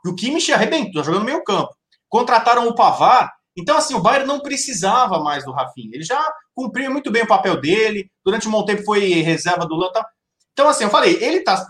o 0.06 0.14
Kimmich 0.14 0.52
arrebentou, 0.52 1.02
jogando 1.02 1.22
no 1.22 1.26
meio 1.26 1.44
campo. 1.46 1.74
Contrataram 2.10 2.68
o 2.68 2.76
Pavar, 2.76 3.32
então 3.58 3.78
assim, 3.78 3.94
o 3.94 4.02
Bayern 4.02 4.28
não 4.28 4.42
precisava 4.42 5.24
mais 5.24 5.46
do 5.46 5.54
Rafinha. 5.54 5.92
Ele 5.94 6.04
já 6.04 6.22
cumpriu 6.54 6.92
muito 6.92 7.10
bem 7.10 7.24
o 7.24 7.28
papel 7.28 7.60
dele, 7.60 8.12
durante 8.24 8.50
um 8.50 8.52
bom 8.52 8.66
tempo 8.66 8.84
foi 8.84 9.22
reserva 9.22 9.66
do 9.66 9.76
Lanta. 9.76 10.06
Então 10.52 10.68
assim, 10.68 10.84
eu 10.84 10.90
falei, 10.90 11.18
ele 11.24 11.38
está 11.38 11.66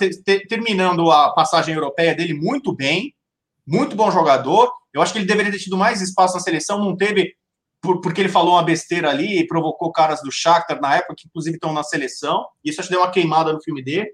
terminando 0.50 1.12
a 1.12 1.32
passagem 1.34 1.76
europeia 1.76 2.16
dele 2.16 2.34
muito 2.34 2.76
bem, 2.76 3.14
muito 3.68 3.96
bom 3.96 4.10
jogador. 4.10 4.72
Eu 4.92 5.02
acho 5.04 5.14
que 5.14 5.20
ele 5.20 5.28
deveria 5.28 5.52
ter 5.52 5.60
tido 5.60 5.78
mais 5.78 6.02
espaço 6.02 6.34
na 6.34 6.40
seleção, 6.40 6.80
não 6.80 6.98
teve 6.98 7.36
porque 7.82 8.22
ele 8.22 8.30
falou 8.30 8.54
uma 8.54 8.64
besteira 8.64 9.10
ali 9.10 9.40
e 9.40 9.48
provocou 9.48 9.92
caras 9.92 10.22
do 10.22 10.32
Shakhtar 10.32 10.80
na 10.80 10.98
época, 10.98 11.16
que 11.18 11.28
inclusive 11.28 11.56
estão 11.56 11.74
na 11.74 11.84
seleção. 11.84 12.46
Isso 12.64 12.80
acho 12.80 12.90
que 12.90 12.94
deu 12.94 13.04
uma 13.04 13.12
queimada 13.12 13.52
no 13.52 13.62
filme 13.62 13.84
dele. 13.84 14.12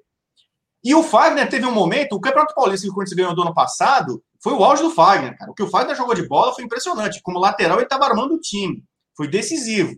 E 0.84 0.96
o 0.96 1.04
Fagner 1.04 1.50
teve 1.50 1.66
um 1.66 1.72
momento, 1.72 2.14
o 2.14 2.22
Campeonato 2.22 2.56
Paulista 2.56 2.86
que 2.86 2.92
o 2.92 2.94
Corinthians 2.94 3.18
ganhou 3.18 3.36
do 3.36 3.42
ano 3.42 3.54
passado, 3.54 4.24
foi 4.42 4.54
o 4.54 4.64
auge 4.64 4.84
do 4.84 4.92
Fagner, 4.92 5.38
cara. 5.38 5.52
O 5.52 5.54
que 5.54 5.64
o 5.64 5.68
Fagner 5.68 5.96
jogou 5.96 6.16
de 6.16 6.28
bola 6.28 6.54
foi 6.54 6.64
impressionante. 6.64 7.22
Como 7.22 7.40
lateral, 7.40 7.78
ele 7.78 7.86
estava 7.86 8.06
armando 8.06 8.36
o 8.36 8.40
time. 8.40 8.84
Foi 9.16 9.28
decisivo. 9.28 9.98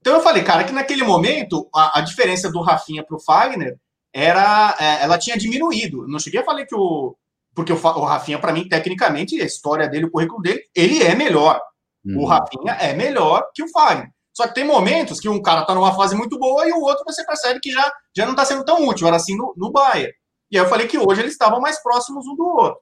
Então 0.00 0.14
eu 0.14 0.20
falei, 0.20 0.42
cara, 0.42 0.64
que 0.64 0.72
naquele 0.72 1.04
momento 1.04 1.68
a, 1.74 2.00
a 2.00 2.02
diferença 2.02 2.50
do 2.50 2.60
Rafinha 2.60 3.04
para 3.04 3.16
o 3.16 3.20
Fagner 3.20 3.78
era. 4.12 4.76
É, 4.78 5.04
ela 5.04 5.18
tinha 5.18 5.36
diminuído. 5.36 6.06
não 6.08 6.18
cheguei 6.18 6.40
a 6.40 6.44
falar 6.44 6.66
que 6.66 6.74
o. 6.74 7.16
Porque 7.54 7.72
o, 7.72 7.76
o 7.76 8.04
Rafinha, 8.04 8.38
para 8.38 8.52
mim, 8.52 8.68
tecnicamente, 8.68 9.40
a 9.40 9.44
história 9.44 9.88
dele, 9.88 10.06
o 10.06 10.10
currículo 10.10 10.42
dele, 10.42 10.62
ele 10.74 11.02
é 11.02 11.14
melhor. 11.14 11.60
Uhum. 12.04 12.22
O 12.22 12.24
Rafinha 12.24 12.72
é 12.72 12.92
melhor 12.94 13.44
que 13.54 13.62
o 13.62 13.68
Fagner. 13.70 14.10
Só 14.32 14.46
que 14.46 14.54
tem 14.54 14.64
momentos 14.64 15.20
que 15.20 15.28
um 15.28 15.42
cara 15.42 15.64
tá 15.64 15.74
numa 15.74 15.94
fase 15.94 16.14
muito 16.14 16.38
boa 16.38 16.66
e 16.66 16.72
o 16.72 16.80
outro 16.80 17.04
você 17.04 17.24
percebe 17.24 17.60
que 17.60 17.70
já, 17.70 17.92
já 18.16 18.26
não 18.26 18.34
tá 18.34 18.44
sendo 18.44 18.64
tão 18.64 18.86
útil. 18.86 19.06
Era 19.06 19.16
assim 19.16 19.36
no, 19.36 19.52
no 19.56 19.70
Bayern. 19.70 20.12
E 20.50 20.58
aí 20.58 20.64
eu 20.64 20.68
falei 20.68 20.86
que 20.86 20.98
hoje 20.98 21.20
eles 21.20 21.32
estavam 21.32 21.60
mais 21.60 21.82
próximos 21.82 22.26
um 22.26 22.34
do 22.34 22.44
outro. 22.44 22.80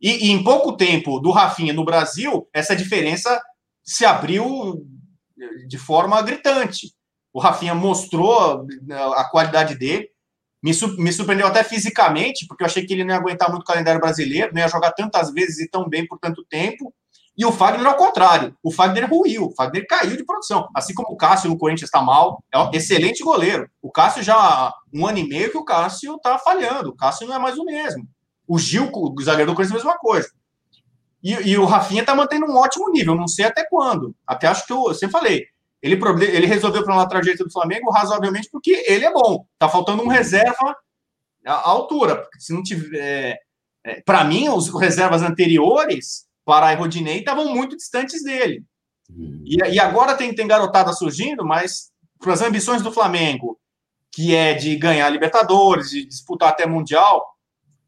E, 0.00 0.28
e, 0.28 0.30
em 0.30 0.42
pouco 0.42 0.76
tempo 0.76 1.20
do 1.20 1.30
Rafinha 1.30 1.74
no 1.74 1.84
Brasil, 1.84 2.48
essa 2.54 2.74
diferença 2.74 3.40
se 3.84 4.04
abriu 4.06 4.86
de 5.68 5.78
forma 5.78 6.20
gritante. 6.22 6.94
O 7.32 7.40
Rafinha 7.40 7.74
mostrou 7.74 8.66
a 9.14 9.24
qualidade 9.30 9.76
dele, 9.76 10.08
me, 10.62 10.72
me 10.98 11.12
surpreendeu 11.12 11.46
até 11.46 11.62
fisicamente, 11.62 12.46
porque 12.46 12.62
eu 12.62 12.66
achei 12.66 12.84
que 12.84 12.92
ele 12.92 13.04
não 13.04 13.14
ia 13.14 13.20
aguentar 13.20 13.50
muito 13.50 13.62
o 13.62 13.66
calendário 13.66 14.00
brasileiro, 14.00 14.52
não 14.52 14.60
ia 14.60 14.68
jogar 14.68 14.92
tantas 14.92 15.32
vezes 15.32 15.58
e 15.58 15.70
tão 15.70 15.88
bem 15.88 16.06
por 16.06 16.18
tanto 16.18 16.44
tempo. 16.48 16.94
E 17.36 17.44
o 17.44 17.52
Fagner 17.52 17.86
ao 17.86 17.96
contrário. 17.96 18.54
O 18.62 18.70
Fagner 18.70 19.08
ruiu, 19.08 19.46
o 19.46 19.54
Fagner 19.54 19.86
caiu 19.86 20.16
de 20.16 20.24
produção. 20.24 20.68
Assim 20.74 20.92
como 20.92 21.12
o 21.12 21.16
Cássio 21.16 21.48
no 21.48 21.56
Corinthians 21.56 21.88
está 21.88 22.02
mal, 22.02 22.42
é 22.52 22.58
um 22.58 22.70
excelente 22.72 23.22
goleiro. 23.22 23.68
O 23.80 23.90
Cássio 23.90 24.22
já 24.22 24.36
há 24.36 24.74
um 24.92 25.06
ano 25.06 25.18
e 25.18 25.28
meio 25.28 25.50
que 25.50 25.56
o 25.56 25.64
Cássio 25.64 26.16
está 26.16 26.38
falhando. 26.38 26.90
O 26.90 26.96
Cássio 26.96 27.26
não 27.26 27.34
é 27.34 27.38
mais 27.38 27.58
o 27.58 27.64
mesmo. 27.64 28.06
O 28.46 28.58
Gil, 28.58 28.90
o 28.92 29.22
zagueiro 29.22 29.52
do 29.52 29.56
Corinthians, 29.56 29.80
a 29.80 29.84
mesma 29.84 29.98
coisa. 29.98 30.28
E, 31.22 31.32
e 31.32 31.58
o 31.58 31.66
Rafinha 31.66 32.00
está 32.00 32.14
mantendo 32.14 32.46
um 32.46 32.56
ótimo 32.56 32.90
nível, 32.90 33.14
não 33.14 33.28
sei 33.28 33.44
até 33.44 33.64
quando. 33.64 34.14
Até 34.26 34.46
acho 34.46 34.66
que 34.66 34.72
eu, 34.72 34.84
eu 34.88 34.94
sempre 34.94 35.12
falei. 35.12 35.46
Ele, 35.82 35.98
ele 36.24 36.46
resolveu 36.46 36.84
para 36.84 36.94
uma 36.94 37.06
direita 37.06 37.44
do 37.44 37.52
Flamengo 37.52 37.90
razoavelmente 37.90 38.48
porque 38.50 38.84
ele 38.86 39.04
é 39.04 39.12
bom. 39.12 39.46
Tá 39.58 39.68
faltando 39.68 40.02
um 40.02 40.08
reserva 40.08 40.76
à 41.46 41.68
altura. 41.68 42.16
Porque 42.16 42.40
se 42.40 42.52
não 42.52 42.62
tiver. 42.62 42.98
É, 42.98 43.40
é, 43.82 44.02
para 44.02 44.24
mim, 44.24 44.48
os 44.50 44.68
reservas 44.68 45.22
anteriores 45.22 46.26
Pará 46.50 46.72
e 46.72 46.76
Rodinei 46.76 47.20
estavam 47.20 47.54
muito 47.54 47.76
distantes 47.76 48.24
dele. 48.24 48.64
E, 49.44 49.56
e, 49.74 49.78
agora 49.78 50.16
tem, 50.16 50.34
tem 50.34 50.48
garotada 50.48 50.92
surgindo, 50.92 51.44
mas 51.46 51.92
para 52.18 52.32
as 52.32 52.42
ambições 52.42 52.82
do 52.82 52.90
Flamengo, 52.90 53.56
que 54.10 54.34
é 54.34 54.52
de 54.52 54.74
ganhar 54.74 55.08
Libertadores, 55.10 55.90
de 55.90 56.04
disputar 56.04 56.48
até 56.48 56.66
Mundial, 56.66 57.24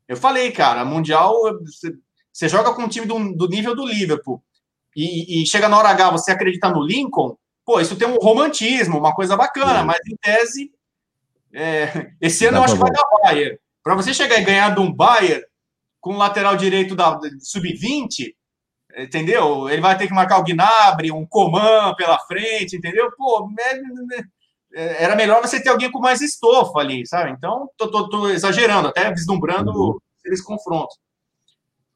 eu 0.06 0.16
falei, 0.16 0.52
cara, 0.52 0.84
Mundial, 0.84 1.34
você, 1.64 1.92
você 2.32 2.48
joga 2.48 2.72
com 2.72 2.82
um 2.82 2.88
time 2.88 3.04
do, 3.04 3.34
do 3.34 3.48
nível 3.48 3.74
do 3.74 3.84
Liverpool 3.84 4.40
e, 4.94 5.42
e, 5.42 5.46
chega 5.46 5.68
na 5.68 5.76
hora 5.76 5.88
H, 5.88 6.10
você 6.10 6.30
acredita 6.30 6.68
no 6.68 6.86
Lincoln, 6.86 7.36
pô, 7.64 7.80
isso 7.80 7.96
tem 7.96 8.06
um 8.06 8.18
romantismo, 8.18 8.96
uma 8.96 9.12
coisa 9.12 9.36
bacana, 9.36 9.80
uhum. 9.80 9.86
mas 9.86 9.98
em 10.06 10.16
tese, 10.22 10.70
é, 11.52 12.12
esse 12.20 12.46
ano 12.46 12.54
Dá 12.54 12.58
eu 12.60 12.64
acho 12.64 12.74
que 12.74 12.80
vai 12.80 12.92
dar 12.92 13.04
Bayern. 13.24 13.58
Para 13.82 13.96
você 13.96 14.14
chegar 14.14 14.38
e 14.38 14.44
ganhar 14.44 14.72
de 14.72 14.80
um 14.80 14.92
Bayern 14.92 15.42
com 16.00 16.14
o 16.14 16.18
lateral 16.18 16.56
direito 16.56 16.94
da 16.94 17.18
sub-20, 17.40 18.34
entendeu? 18.96 19.68
Ele 19.68 19.80
vai 19.80 19.96
ter 19.96 20.06
que 20.06 20.14
marcar 20.14 20.38
o 20.38 20.44
Gnabry, 20.44 21.10
um 21.10 21.26
Coman 21.26 21.94
pela 21.96 22.18
frente, 22.20 22.76
entendeu? 22.76 23.10
Pô, 23.16 23.48
é, 24.74 25.04
era 25.04 25.16
melhor 25.16 25.40
você 25.40 25.62
ter 25.62 25.68
alguém 25.68 25.90
com 25.90 26.00
mais 26.00 26.20
estofa 26.20 26.78
ali, 26.78 27.06
sabe? 27.06 27.30
Então, 27.30 27.68
tô, 27.76 27.90
tô, 27.90 28.08
tô 28.08 28.28
exagerando, 28.28 28.88
até 28.88 29.10
vislumbrando 29.12 29.70
uhum. 29.70 29.98
eles 30.24 30.42
confrontos. 30.42 30.96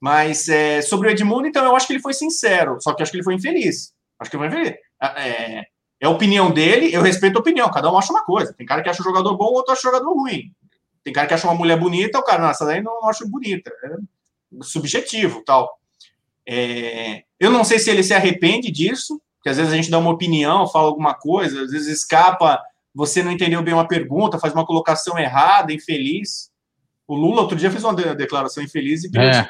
Mas 0.01 0.49
é, 0.49 0.83
sobre 0.83 1.09
o 1.09 1.11
Edmundo, 1.11 1.47
então, 1.47 1.65
eu 1.65 1.75
acho 1.75 1.87
que 1.87 1.95
ele 1.95 2.03
foi 2.03 2.13
sincero, 2.13 2.77
só 2.81 2.95
que 2.95 3.03
acho 3.03 3.11
que 3.11 3.17
ele 3.17 3.25
foi 3.25 3.35
infeliz. 3.35 3.93
Acho 4.19 4.31
que 4.31 4.37
ele 4.37 4.49
foi 4.49 4.61
infeliz. 4.61 4.79
É, 5.03 5.65
é 6.01 6.07
a 6.07 6.11
opinião 6.11 6.51
dele, 6.51 6.95
eu 6.95 7.01
respeito 7.01 7.37
a 7.37 7.41
opinião, 7.41 7.71
cada 7.71 7.91
um 7.91 7.99
acha 7.99 8.13
uma 8.13 8.25
coisa. 8.25 8.53
Tem 8.53 8.67
cara 8.67 8.83
que 8.83 8.89
acha 8.89 9.01
o 9.01 9.05
jogador 9.05 9.37
bom, 9.37 9.47
outro 9.47 9.73
acha 9.73 9.89
o 9.89 9.91
jogador 9.91 10.13
ruim. 10.13 10.53
Tem 11.03 11.13
cara 11.13 11.27
que 11.27 11.35
acha 11.35 11.47
uma 11.47 11.55
mulher 11.55 11.79
bonita, 11.79 12.19
o 12.19 12.23
cara, 12.23 12.43
não, 12.43 12.51
essa 12.51 12.67
daí 12.67 12.83
não, 12.83 13.01
não 13.01 13.09
acho 13.09 13.29
bonita. 13.29 13.71
É 13.85 13.97
subjetivo, 14.63 15.43
tal. 15.45 15.69
É, 16.49 17.25
eu 17.41 17.51
não 17.51 17.65
sei 17.65 17.79
se 17.79 17.91
ele 17.91 18.05
se 18.05 18.15
arrepende 18.15 18.71
disso, 18.71 19.21
porque 19.37 19.51
às 19.51 19.57
vezes 19.57 19.73
a 19.73 19.77
gente 19.77 19.91
dá 19.91 19.99
uma 19.99 20.11
opinião, 20.11 20.67
fala 20.69 20.87
alguma 20.87 21.15
coisa, 21.15 21.63
às 21.63 21.71
vezes 21.71 21.89
escapa, 21.89 22.63
você 22.95 23.23
não 23.23 23.33
entendeu 23.33 23.63
bem 23.63 23.75
uma 23.75 23.87
pergunta, 23.87 24.39
faz 24.39 24.55
uma 24.55 24.65
colocação 24.65 25.19
errada, 25.19 25.73
infeliz. 25.73 26.51
O 27.07 27.15
Lula 27.15 27.43
outro 27.43 27.57
dia 27.57 27.71
fez 27.71 27.85
uma 27.85 27.95
declaração 28.15 28.63
infeliz 28.63 29.05
e 29.05 29.19
é. 29.19 29.49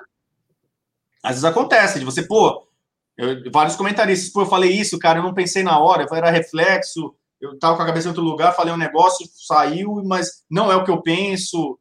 Às 1.22 1.30
vezes 1.30 1.44
acontece, 1.44 1.98
de 1.98 2.04
você, 2.04 2.22
pô, 2.22 2.66
eu, 3.16 3.50
vários 3.50 3.76
comentaristas, 3.76 4.30
pô, 4.30 4.42
eu 4.42 4.46
falei 4.46 4.70
isso, 4.72 4.98
cara, 4.98 5.18
eu 5.18 5.22
não 5.22 5.34
pensei 5.34 5.62
na 5.62 5.78
hora, 5.78 6.06
era 6.12 6.30
reflexo, 6.30 7.14
eu 7.40 7.58
tava 7.58 7.76
com 7.76 7.82
a 7.82 7.86
cabeça 7.86 8.06
em 8.06 8.10
outro 8.10 8.22
lugar, 8.22 8.54
falei 8.54 8.72
um 8.72 8.78
negócio, 8.78 9.26
saiu, 9.34 10.02
mas 10.04 10.44
não 10.50 10.70
é 10.70 10.76
o 10.76 10.84
que 10.84 10.90
eu 10.90 11.02
penso, 11.02 11.78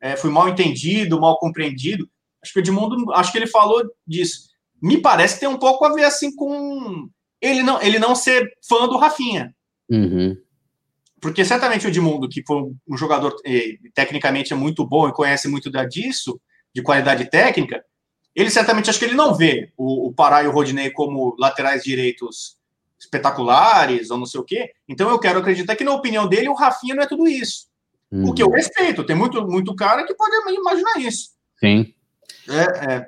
é, 0.00 0.16
fui 0.16 0.30
mal 0.30 0.48
entendido, 0.48 1.20
mal 1.20 1.38
compreendido. 1.38 2.08
Acho 2.42 2.52
que 2.52 2.58
o 2.58 2.60
Edmundo, 2.60 3.12
acho 3.12 3.30
que 3.30 3.38
ele 3.38 3.46
falou 3.46 3.82
disso 4.06 4.51
me 4.82 5.00
parece 5.00 5.34
que 5.34 5.40
tem 5.40 5.48
um 5.48 5.58
pouco 5.58 5.84
a 5.84 5.94
ver 5.94 6.04
assim 6.04 6.34
com 6.34 7.08
ele 7.40 7.62
não, 7.62 7.80
ele 7.80 7.98
não 7.98 8.14
ser 8.14 8.52
fã 8.66 8.88
do 8.88 8.96
Rafinha. 8.96 9.54
Uhum. 9.88 10.36
Porque 11.20 11.44
certamente 11.44 11.86
o 11.86 11.88
Edmundo, 11.88 12.28
que 12.28 12.42
foi 12.44 12.62
um 12.88 12.96
jogador 12.96 13.34
eh, 13.46 13.76
tecnicamente 13.94 14.52
é 14.52 14.56
muito 14.56 14.84
bom 14.84 15.08
e 15.08 15.12
conhece 15.12 15.46
muito 15.46 15.70
da 15.70 15.84
disso, 15.84 16.40
de 16.74 16.82
qualidade 16.82 17.30
técnica, 17.30 17.84
ele 18.34 18.50
certamente 18.50 18.90
acho 18.90 18.98
que 18.98 19.04
ele 19.04 19.14
não 19.14 19.34
vê 19.34 19.72
o, 19.76 20.08
o 20.08 20.12
Pará 20.12 20.42
e 20.42 20.48
o 20.48 20.52
Rodinei 20.52 20.90
como 20.90 21.36
laterais 21.38 21.84
direitos 21.84 22.56
espetaculares 22.98 24.10
ou 24.10 24.18
não 24.18 24.26
sei 24.26 24.40
o 24.40 24.44
quê. 24.44 24.72
Então 24.88 25.10
eu 25.10 25.18
quero 25.18 25.38
acreditar 25.38 25.76
que, 25.76 25.84
na 25.84 25.92
opinião 25.92 26.28
dele, 26.28 26.48
o 26.48 26.54
Rafinha 26.54 26.94
não 26.94 27.02
é 27.02 27.06
tudo 27.06 27.28
isso. 27.28 27.66
Uhum. 28.10 28.28
O 28.28 28.34
que 28.34 28.42
eu 28.42 28.46
uhum. 28.46 28.54
respeito, 28.54 29.04
tem 29.04 29.14
muito, 29.14 29.46
muito 29.46 29.74
cara 29.74 30.04
que 30.04 30.14
pode 30.14 30.34
imaginar 30.54 30.98
isso. 30.98 31.30
Sim. 31.58 31.94
É, 32.48 32.94
é. 32.94 33.06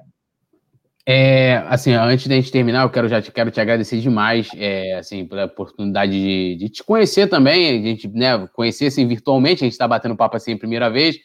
É, 1.06 1.56
assim, 1.68 1.92
antes 1.92 2.26
da 2.26 2.34
gente 2.34 2.50
terminar, 2.50 2.82
eu 2.82 2.90
quero 2.90 3.08
já 3.08 3.20
te, 3.20 3.30
quero 3.30 3.50
te 3.50 3.60
agradecer 3.60 4.00
demais, 4.00 4.48
é, 4.56 4.94
assim, 4.94 5.26
pela 5.26 5.44
oportunidade 5.44 6.12
de, 6.12 6.56
de, 6.56 6.68
te 6.70 6.82
conhecer 6.82 7.28
também, 7.28 7.78
a 7.78 7.88
gente, 7.88 8.08
né, 8.08 8.46
conhecer 8.54 8.86
assim, 8.86 9.06
virtualmente, 9.06 9.62
a 9.62 9.66
gente 9.66 9.72
está 9.72 9.86
batendo 9.86 10.16
papo 10.16 10.36
assim 10.36 10.54
a 10.54 10.58
primeira 10.58 10.88
vez, 10.88 11.18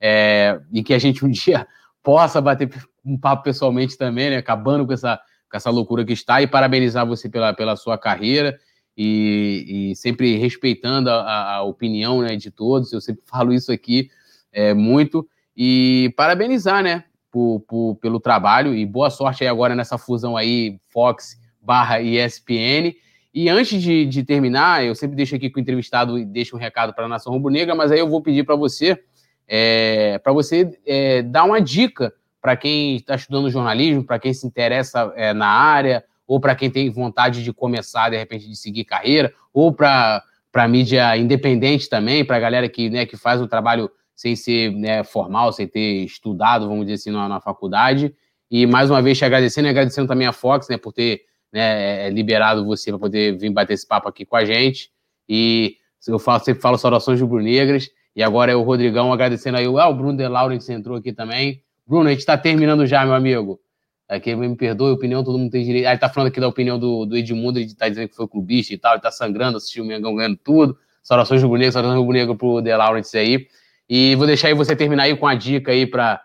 é, 0.00 0.58
e 0.72 0.82
que 0.82 0.94
a 0.94 0.98
gente 0.98 1.22
um 1.22 1.28
dia 1.30 1.66
possa 2.02 2.40
bater 2.40 2.70
um 3.04 3.18
papo 3.18 3.42
pessoalmente 3.42 3.98
também, 3.98 4.30
né, 4.30 4.38
acabando 4.38 4.86
com 4.86 4.94
essa, 4.94 5.20
com 5.50 5.56
essa 5.56 5.68
loucura 5.68 6.02
que 6.02 6.14
está, 6.14 6.40
e 6.40 6.46
parabenizar 6.46 7.06
você 7.06 7.28
pela, 7.28 7.52
pela 7.52 7.76
sua 7.76 7.98
carreira, 7.98 8.58
e, 8.96 9.90
e 9.90 9.96
sempre 9.96 10.38
respeitando 10.38 11.10
a, 11.10 11.56
a, 11.56 11.62
opinião 11.62 12.22
né, 12.22 12.36
de 12.36 12.50
todos, 12.50 12.90
eu 12.90 13.02
sempre 13.02 13.22
falo 13.26 13.52
isso 13.52 13.70
aqui 13.70 14.08
é, 14.50 14.72
muito, 14.72 15.28
e 15.54 16.14
parabenizar, 16.16 16.82
né, 16.82 17.04
por, 17.36 17.60
por, 17.68 17.96
pelo 17.96 18.18
trabalho 18.18 18.74
e 18.74 18.86
boa 18.86 19.10
sorte 19.10 19.44
aí 19.44 19.48
agora 19.48 19.74
nessa 19.74 19.98
fusão 19.98 20.38
aí 20.38 20.78
Fox 20.88 21.38
barra 21.60 22.00
ESPN. 22.00 22.96
E 23.34 23.50
antes 23.50 23.82
de, 23.82 24.06
de, 24.06 24.24
terminar, 24.24 24.82
eu 24.82 24.94
sempre 24.94 25.14
deixo 25.14 25.36
aqui 25.36 25.50
com 25.50 25.58
o 25.58 25.62
entrevistado 25.62 26.18
e 26.18 26.24
deixo 26.24 26.56
um 26.56 26.58
recado 26.58 26.94
para 26.94 27.04
a 27.04 27.08
Nação 27.08 27.34
Rubro-Negra, 27.34 27.74
mas 27.74 27.92
aí 27.92 27.98
eu 27.98 28.08
vou 28.08 28.22
pedir 28.22 28.44
para 28.44 28.56
você, 28.56 28.98
é, 29.46 30.18
para 30.20 30.32
você 30.32 30.78
é, 30.86 31.20
dar 31.20 31.44
uma 31.44 31.60
dica 31.60 32.10
para 32.40 32.56
quem 32.56 32.96
está 32.96 33.16
estudando 33.16 33.50
jornalismo, 33.50 34.02
para 34.02 34.18
quem 34.18 34.32
se 34.32 34.46
interessa 34.46 35.12
é, 35.14 35.34
na 35.34 35.48
área, 35.48 36.02
ou 36.26 36.40
para 36.40 36.54
quem 36.54 36.70
tem 36.70 36.88
vontade 36.88 37.44
de 37.44 37.52
começar, 37.52 38.08
de 38.08 38.16
repente, 38.16 38.48
de 38.48 38.56
seguir 38.56 38.86
carreira, 38.86 39.30
ou 39.52 39.74
para 39.74 40.22
a 40.54 40.66
mídia 40.66 41.14
independente 41.18 41.86
também, 41.86 42.24
para 42.24 42.38
a 42.38 42.40
galera 42.40 42.66
que, 42.66 42.88
né, 42.88 43.04
que 43.04 43.18
faz 43.18 43.42
um 43.42 43.46
trabalho 43.46 43.90
sem 44.16 44.34
ser 44.34 44.72
né, 44.72 45.04
formal, 45.04 45.52
sem 45.52 45.68
ter 45.68 46.04
estudado, 46.04 46.66
vamos 46.66 46.86
dizer 46.86 46.94
assim, 46.94 47.10
na, 47.10 47.28
na, 47.28 47.40
faculdade. 47.40 48.14
E 48.50 48.66
mais 48.66 48.90
uma 48.90 49.02
vez 49.02 49.18
te 49.18 49.24
agradecendo 49.24 49.68
e 49.68 49.70
agradecendo 49.70 50.08
também 50.08 50.26
a 50.26 50.32
Fox, 50.32 50.68
né, 50.68 50.78
por 50.78 50.92
ter 50.92 51.20
né, 51.52 52.06
é, 52.06 52.10
liberado 52.10 52.64
você 52.64 52.90
para 52.90 52.98
poder 52.98 53.36
vir 53.36 53.50
bater 53.50 53.74
esse 53.74 53.86
papo 53.86 54.08
aqui 54.08 54.24
com 54.24 54.36
a 54.36 54.44
gente. 54.44 54.90
E 55.28 55.76
eu 56.08 56.18
falo, 56.18 56.42
sempre 56.42 56.62
falo 56.62 56.78
saudações 56.78 57.20
rubro-negras. 57.20 57.90
E 58.14 58.22
agora 58.22 58.50
é 58.50 58.56
o 58.56 58.62
Rodrigão 58.62 59.12
agradecendo 59.12 59.58
aí. 59.58 59.66
Ah, 59.66 59.88
o 59.88 59.94
Bruno 59.94 60.16
De 60.16 60.26
Laurence 60.26 60.72
entrou 60.72 60.96
aqui 60.96 61.12
também. 61.12 61.62
Bruno, 61.86 62.08
a 62.08 62.10
gente 62.10 62.20
está 62.20 62.38
terminando 62.38 62.86
já, 62.86 63.04
meu 63.04 63.14
amigo. 63.14 63.60
Aqui, 64.08 64.34
me 64.34 64.56
perdoe, 64.56 64.92
opinião, 64.92 65.22
todo 65.22 65.36
mundo 65.36 65.50
tem 65.50 65.64
direito. 65.64 65.86
Aí 65.86 65.98
tá 65.98 66.08
falando 66.08 66.28
aqui 66.28 66.40
da 66.40 66.48
opinião 66.48 66.78
do, 66.78 67.04
do 67.04 67.16
Edmundo, 67.16 67.58
ele 67.58 67.74
tá 67.74 67.88
dizendo 67.88 68.08
que 68.08 68.14
foi 68.14 68.26
clubista 68.26 68.72
e 68.72 68.78
tal, 68.78 68.94
ele 68.94 69.02
tá 69.02 69.10
sangrando, 69.10 69.58
assistiu 69.58 69.84
o 69.84 69.86
Mengão 69.86 70.14
ganhando 70.14 70.36
tudo. 70.36 70.78
Saudações 71.02 71.42
rubro-negro, 71.42 71.72
saudações 71.72 71.98
rubro-negro 71.98 72.36
pro 72.36 72.62
De 72.62 72.74
Laurentiis 72.74 73.14
aí. 73.16 73.48
E 73.88 74.14
vou 74.16 74.26
deixar 74.26 74.48
aí 74.48 74.54
você 74.54 74.74
terminar 74.74 75.04
aí 75.04 75.16
com 75.16 75.26
a 75.26 75.34
dica 75.34 75.70
aí 75.72 75.86
para 75.86 76.20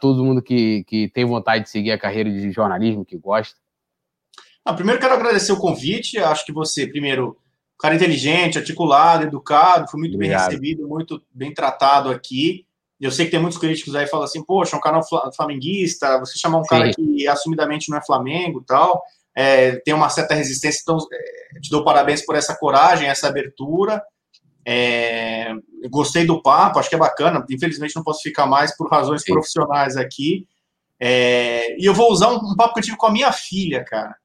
todo 0.00 0.24
mundo 0.24 0.42
que, 0.42 0.84
que 0.84 1.08
tem 1.08 1.24
vontade 1.24 1.64
de 1.64 1.70
seguir 1.70 1.92
a 1.92 1.98
carreira 1.98 2.30
de 2.30 2.50
jornalismo, 2.52 3.04
que 3.04 3.16
gosta. 3.16 3.56
Ah, 4.64 4.74
primeiro 4.74 5.00
quero 5.00 5.14
agradecer 5.14 5.52
o 5.52 5.58
convite. 5.58 6.18
Acho 6.18 6.46
que 6.46 6.52
você, 6.52 6.86
primeiro, 6.86 7.36
cara 7.82 7.96
inteligente, 7.96 8.58
articulado, 8.58 9.24
educado, 9.24 9.90
foi 9.90 9.98
muito 9.98 10.14
Obrigado. 10.14 10.48
bem 10.48 10.50
recebido, 10.50 10.88
muito 10.88 11.20
bem 11.32 11.52
tratado 11.52 12.10
aqui. 12.10 12.64
Eu 13.00 13.10
sei 13.10 13.24
que 13.24 13.32
tem 13.32 13.40
muitos 13.40 13.58
críticos 13.58 13.96
aí 13.96 14.04
que 14.04 14.10
falam 14.10 14.24
assim, 14.24 14.44
poxa, 14.44 14.76
é 14.76 14.78
um 14.78 14.80
canal 14.80 15.02
flamenguista, 15.34 16.20
você 16.20 16.38
chamar 16.38 16.58
um 16.58 16.64
cara 16.64 16.88
que 16.92 17.26
assumidamente 17.26 17.90
não 17.90 17.98
é 17.98 18.04
Flamengo 18.04 18.60
e 18.60 18.64
tal, 18.64 19.02
é, 19.34 19.72
tem 19.76 19.92
uma 19.92 20.08
certa 20.08 20.34
resistência, 20.34 20.80
então 20.82 20.98
é, 21.12 21.58
te 21.58 21.68
dou 21.68 21.82
parabéns 21.82 22.24
por 22.24 22.36
essa 22.36 22.54
coragem, 22.54 23.08
essa 23.08 23.26
abertura. 23.26 24.00
É, 24.64 25.52
gostei 25.90 26.24
do 26.24 26.40
papo, 26.42 26.78
acho 26.78 26.88
que 26.88 26.94
é 26.94 26.98
bacana. 26.98 27.44
Infelizmente 27.50 27.96
não 27.96 28.04
posso 28.04 28.22
ficar 28.22 28.46
mais 28.46 28.76
por 28.76 28.90
razões 28.90 29.22
Sim. 29.22 29.32
profissionais 29.32 29.96
aqui. 29.96 30.46
É, 31.00 31.76
e 31.80 31.84
eu 31.84 31.94
vou 31.94 32.12
usar 32.12 32.28
um, 32.28 32.36
um, 32.36 32.56
papo 32.56 32.74
que 32.74 32.80
eu 32.80 32.84
tive 32.84 32.96
com 32.96 33.06
a 33.06 33.12
minha 33.12 33.32
filha, 33.32 33.84
cara 33.84 34.16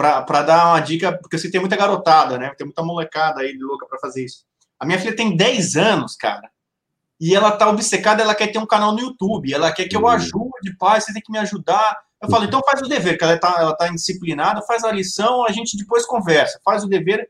para 0.00 0.42
dar 0.42 0.66
uma 0.68 0.80
dica, 0.80 1.16
porque 1.18 1.38
você 1.38 1.50
tem 1.50 1.60
muita 1.60 1.76
garotada, 1.76 2.38
né? 2.38 2.52
Tem 2.56 2.66
muita 2.66 2.82
molecada 2.82 3.40
aí 3.40 3.56
louca 3.60 3.86
para 3.86 3.98
fazer 3.98 4.24
isso. 4.24 4.44
A 4.78 4.86
minha 4.86 4.98
filha 4.98 5.14
tem 5.14 5.36
10 5.36 5.76
anos, 5.76 6.16
cara. 6.16 6.50
E 7.20 7.34
ela 7.34 7.52
tá 7.52 7.68
obcecada, 7.68 8.22
ela 8.22 8.34
quer 8.34 8.46
ter 8.46 8.58
um 8.58 8.66
canal 8.66 8.92
no 8.92 9.00
YouTube, 9.00 9.52
ela 9.52 9.70
quer 9.70 9.86
que 9.86 9.94
eu 9.94 10.00
uhum. 10.00 10.08
ajude, 10.08 10.76
pai, 10.78 11.00
você 11.00 11.12
tem 11.12 11.20
que 11.20 11.30
me 11.30 11.38
ajudar. 11.38 11.98
Eu 12.22 12.30
falo, 12.30 12.44
então 12.44 12.62
faz 12.64 12.80
o 12.80 12.88
dever, 12.88 13.18
que 13.18 13.24
ela 13.24 13.38
tá, 13.38 13.56
ela 13.58 13.76
tá 13.76 13.88
indisciplinada, 13.88 14.62
faz 14.62 14.84
a 14.84 14.92
lição, 14.92 15.44
a 15.44 15.52
gente 15.52 15.76
depois 15.76 16.06
conversa, 16.06 16.58
faz 16.64 16.82
o 16.82 16.88
dever. 16.88 17.28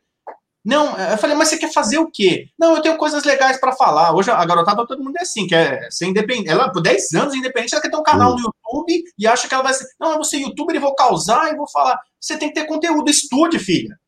Não, 0.70 0.96
eu 0.96 1.18
falei, 1.18 1.34
mas 1.34 1.48
você 1.48 1.58
quer 1.58 1.72
fazer 1.72 1.98
o 1.98 2.08
quê? 2.08 2.46
Não, 2.56 2.76
eu 2.76 2.80
tenho 2.80 2.96
coisas 2.96 3.24
legais 3.24 3.58
para 3.58 3.72
falar. 3.72 4.14
Hoje 4.14 4.30
a 4.30 4.44
garotada, 4.44 4.86
todo 4.86 5.02
mundo 5.02 5.16
é 5.16 5.22
assim, 5.22 5.44
quer 5.44 5.88
ser 5.90 6.06
independente. 6.06 6.48
Ela, 6.48 6.70
por 6.70 6.80
10 6.80 7.12
anos, 7.14 7.34
independente, 7.34 7.74
ela 7.74 7.82
quer 7.82 7.90
ter 7.90 7.96
um 7.96 8.04
canal 8.04 8.36
no 8.36 8.38
YouTube 8.38 9.02
e 9.18 9.26
acha 9.26 9.48
que 9.48 9.54
ela 9.54 9.64
vai 9.64 9.74
ser. 9.74 9.84
Não, 9.98 10.10
eu 10.10 10.14
vou 10.14 10.24
ser 10.24 10.36
youtuber 10.36 10.76
e 10.76 10.78
vou 10.78 10.94
causar 10.94 11.52
e 11.52 11.56
vou 11.56 11.68
falar. 11.68 11.98
Você 12.20 12.38
tem 12.38 12.50
que 12.50 12.54
ter 12.54 12.68
conteúdo, 12.68 13.10
estude, 13.10 13.58
filha. 13.58 13.98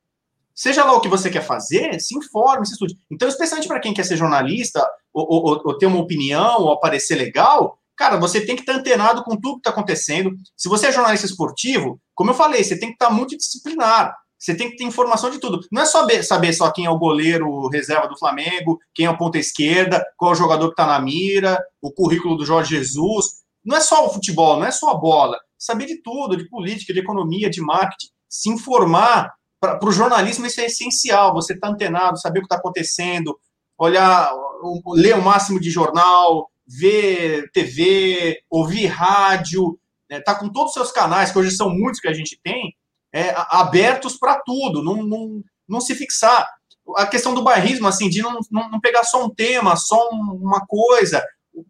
Seja 0.55 0.85
lá 0.85 0.93
o 0.93 1.01
que 1.01 1.09
você 1.09 1.31
quer 1.31 1.43
fazer, 1.43 1.99
se 1.99 2.17
informe, 2.17 2.65
se 2.65 2.75
estude. 2.75 2.97
Então, 3.11 3.29
especialmente 3.29 3.67
para 3.67 3.81
quem 3.81 3.93
quer 3.93 4.05
ser 4.05 4.17
jornalista, 4.17 4.89
ou, 5.13 5.27
ou, 5.29 5.63
ou, 5.65 5.79
ter 5.79 5.87
uma 5.87 5.99
opinião, 5.99 6.61
ou 6.61 6.73
aparecer 6.73 7.17
legal, 7.17 7.77
cara, 7.97 8.19
você 8.19 8.41
tem 8.41 8.55
que 8.55 8.63
estar 8.63 8.75
antenado 8.75 9.25
com 9.25 9.35
tudo 9.35 9.55
que 9.55 9.61
está 9.61 9.71
acontecendo. 9.71 10.31
Se 10.57 10.69
você 10.69 10.87
é 10.87 10.93
jornalista 10.93 11.27
esportivo, 11.27 12.01
como 12.15 12.31
eu 12.31 12.35
falei, 12.35 12.63
você 12.63 12.79
tem 12.79 12.91
que 12.91 12.95
estar 12.95 13.11
muito 13.11 13.37
disciplinar. 13.37 14.15
Você 14.43 14.57
tem 14.57 14.69
que 14.69 14.77
ter 14.77 14.83
informação 14.83 15.31
de 15.31 15.39
tudo. 15.39 15.61
Não 15.71 15.83
é 15.83 15.87
só 15.87 16.05
saber, 16.25 16.53
só 16.53 16.69
quem 16.73 16.85
é 16.85 16.91
o 16.91 16.99
goleiro 16.99 17.69
reserva 17.69 18.09
do 18.09 18.19
Flamengo, 18.19 18.77
quem 18.93 19.07
é 19.07 19.11
o 19.11 19.17
ponta 19.17 19.39
esquerda, 19.39 20.05
qual 20.17 20.33
é 20.33 20.35
o 20.35 20.37
jogador 20.37 20.67
que 20.67 20.73
está 20.73 20.85
na 20.85 20.99
mira, 20.99 21.63
o 21.81 21.93
currículo 21.93 22.37
do 22.37 22.45
Jorge 22.45 22.77
Jesus. 22.77 23.45
Não 23.65 23.77
é 23.77 23.81
só 23.81 24.05
o 24.05 24.11
futebol, 24.13 24.59
não 24.59 24.67
é 24.67 24.73
só 24.73 24.91
a 24.91 24.97
bola. 24.97 25.39
Saber 25.57 25.87
de 25.87 26.03
tudo, 26.03 26.37
de 26.37 26.49
política, 26.49 26.93
de 26.93 26.99
economia, 26.99 27.49
de 27.49 27.61
marketing, 27.61 28.09
se 28.29 28.51
informar. 28.51 29.33
Para 29.61 29.79
o 29.81 29.93
jornalismo 29.93 30.45
isso 30.45 30.61
é 30.61 30.67
essencial. 30.67 31.33
Você 31.35 31.53
está 31.53 31.69
antenado, 31.69 32.19
saber 32.19 32.41
o 32.41 32.43
que 32.43 32.47
está 32.47 32.57
acontecendo, 32.57 33.39
olhar, 33.79 34.29
ler 34.89 35.15
o 35.15 35.23
máximo 35.23 35.61
de 35.61 35.71
jornal, 35.71 36.51
ver 36.67 37.49
TV, 37.53 38.43
ouvir 38.51 38.87
rádio, 38.87 39.79
né? 40.11 40.21
Tá 40.21 40.35
com 40.35 40.49
todos 40.49 40.71
os 40.71 40.75
seus 40.75 40.91
canais, 40.91 41.31
que 41.31 41.39
hoje 41.39 41.53
são 41.53 41.71
muitos 41.71 42.01
que 42.01 42.09
a 42.09 42.13
gente 42.13 42.41
tem, 42.43 42.75
é, 43.13 43.35
abertos 43.51 44.17
para 44.17 44.41
tudo, 44.41 44.83
não, 44.83 45.03
não, 45.03 45.43
não 45.69 45.81
se 45.81 45.95
fixar. 45.95 46.49
A 46.97 47.07
questão 47.07 47.35
do 47.35 47.43
bairrismo, 47.43 47.87
assim, 47.87 48.09
de 48.09 48.23
não, 48.23 48.39
não, 48.51 48.71
não 48.71 48.81
pegar 48.81 49.05
só 49.05 49.25
um 49.25 49.31
tema, 49.31 49.77
só 49.77 50.09
uma 50.11 50.65
coisa, 50.67 51.25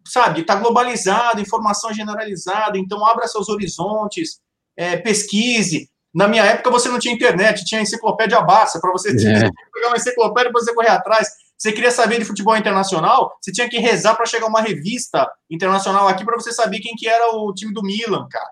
sabe? 0.07 0.41
Está 0.41 0.55
globalizado, 0.55 1.41
informação 1.41 1.93
generalizada, 1.93 2.77
então 2.77 3.05
abra 3.05 3.27
seus 3.27 3.49
horizontes, 3.49 4.39
é, 4.75 4.97
pesquise. 4.97 5.89
Na 6.13 6.27
minha 6.27 6.43
época 6.43 6.69
você 6.69 6.89
não 6.89 6.99
tinha 6.99 7.13
internet, 7.13 7.65
tinha 7.65 7.81
enciclopédia 7.81 8.41
Bassa, 8.41 8.79
para 8.79 8.91
você 8.91 9.09
é. 9.09 9.13
pegar 9.13 9.87
uma 9.87 9.97
enciclopédia 9.97 10.51
para 10.51 10.61
você 10.61 10.73
correr 10.73 10.89
atrás. 10.89 11.27
Você 11.57 11.71
queria 11.71 11.91
saber 11.91 12.19
de 12.19 12.25
futebol 12.25 12.57
internacional, 12.57 13.35
você 13.41 13.51
tinha 13.51 13.69
que 13.69 13.77
rezar 13.77 14.15
para 14.15 14.25
chegar 14.25 14.47
uma 14.47 14.61
revista 14.61 15.29
internacional 15.49 16.07
aqui 16.07 16.25
para 16.25 16.35
você 16.35 16.51
saber 16.51 16.79
quem 16.79 16.95
que 16.95 17.07
era 17.07 17.35
o 17.35 17.53
time 17.53 17.73
do 17.73 17.81
Milan, 17.81 18.27
cara. 18.29 18.49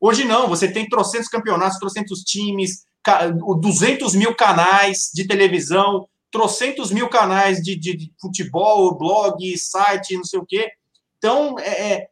Hoje 0.00 0.24
não, 0.24 0.48
você 0.48 0.70
tem 0.70 0.88
trocentos 0.88 1.28
campeonatos, 1.28 1.78
trocentos 1.78 2.20
times, 2.20 2.84
200 3.60 4.14
mil 4.14 4.34
canais 4.34 5.10
de 5.14 5.26
televisão, 5.26 6.08
trocentos 6.30 6.90
mil 6.90 7.08
canais 7.08 7.58
de, 7.58 7.76
de, 7.76 7.96
de 7.96 8.12
futebol, 8.20 8.96
blog, 8.96 9.56
site, 9.58 10.16
não 10.16 10.24
sei 10.24 10.38
o 10.38 10.46
quê. 10.46 10.70
Então, 11.16 11.56
é, 11.58 11.92
é, 11.92 12.08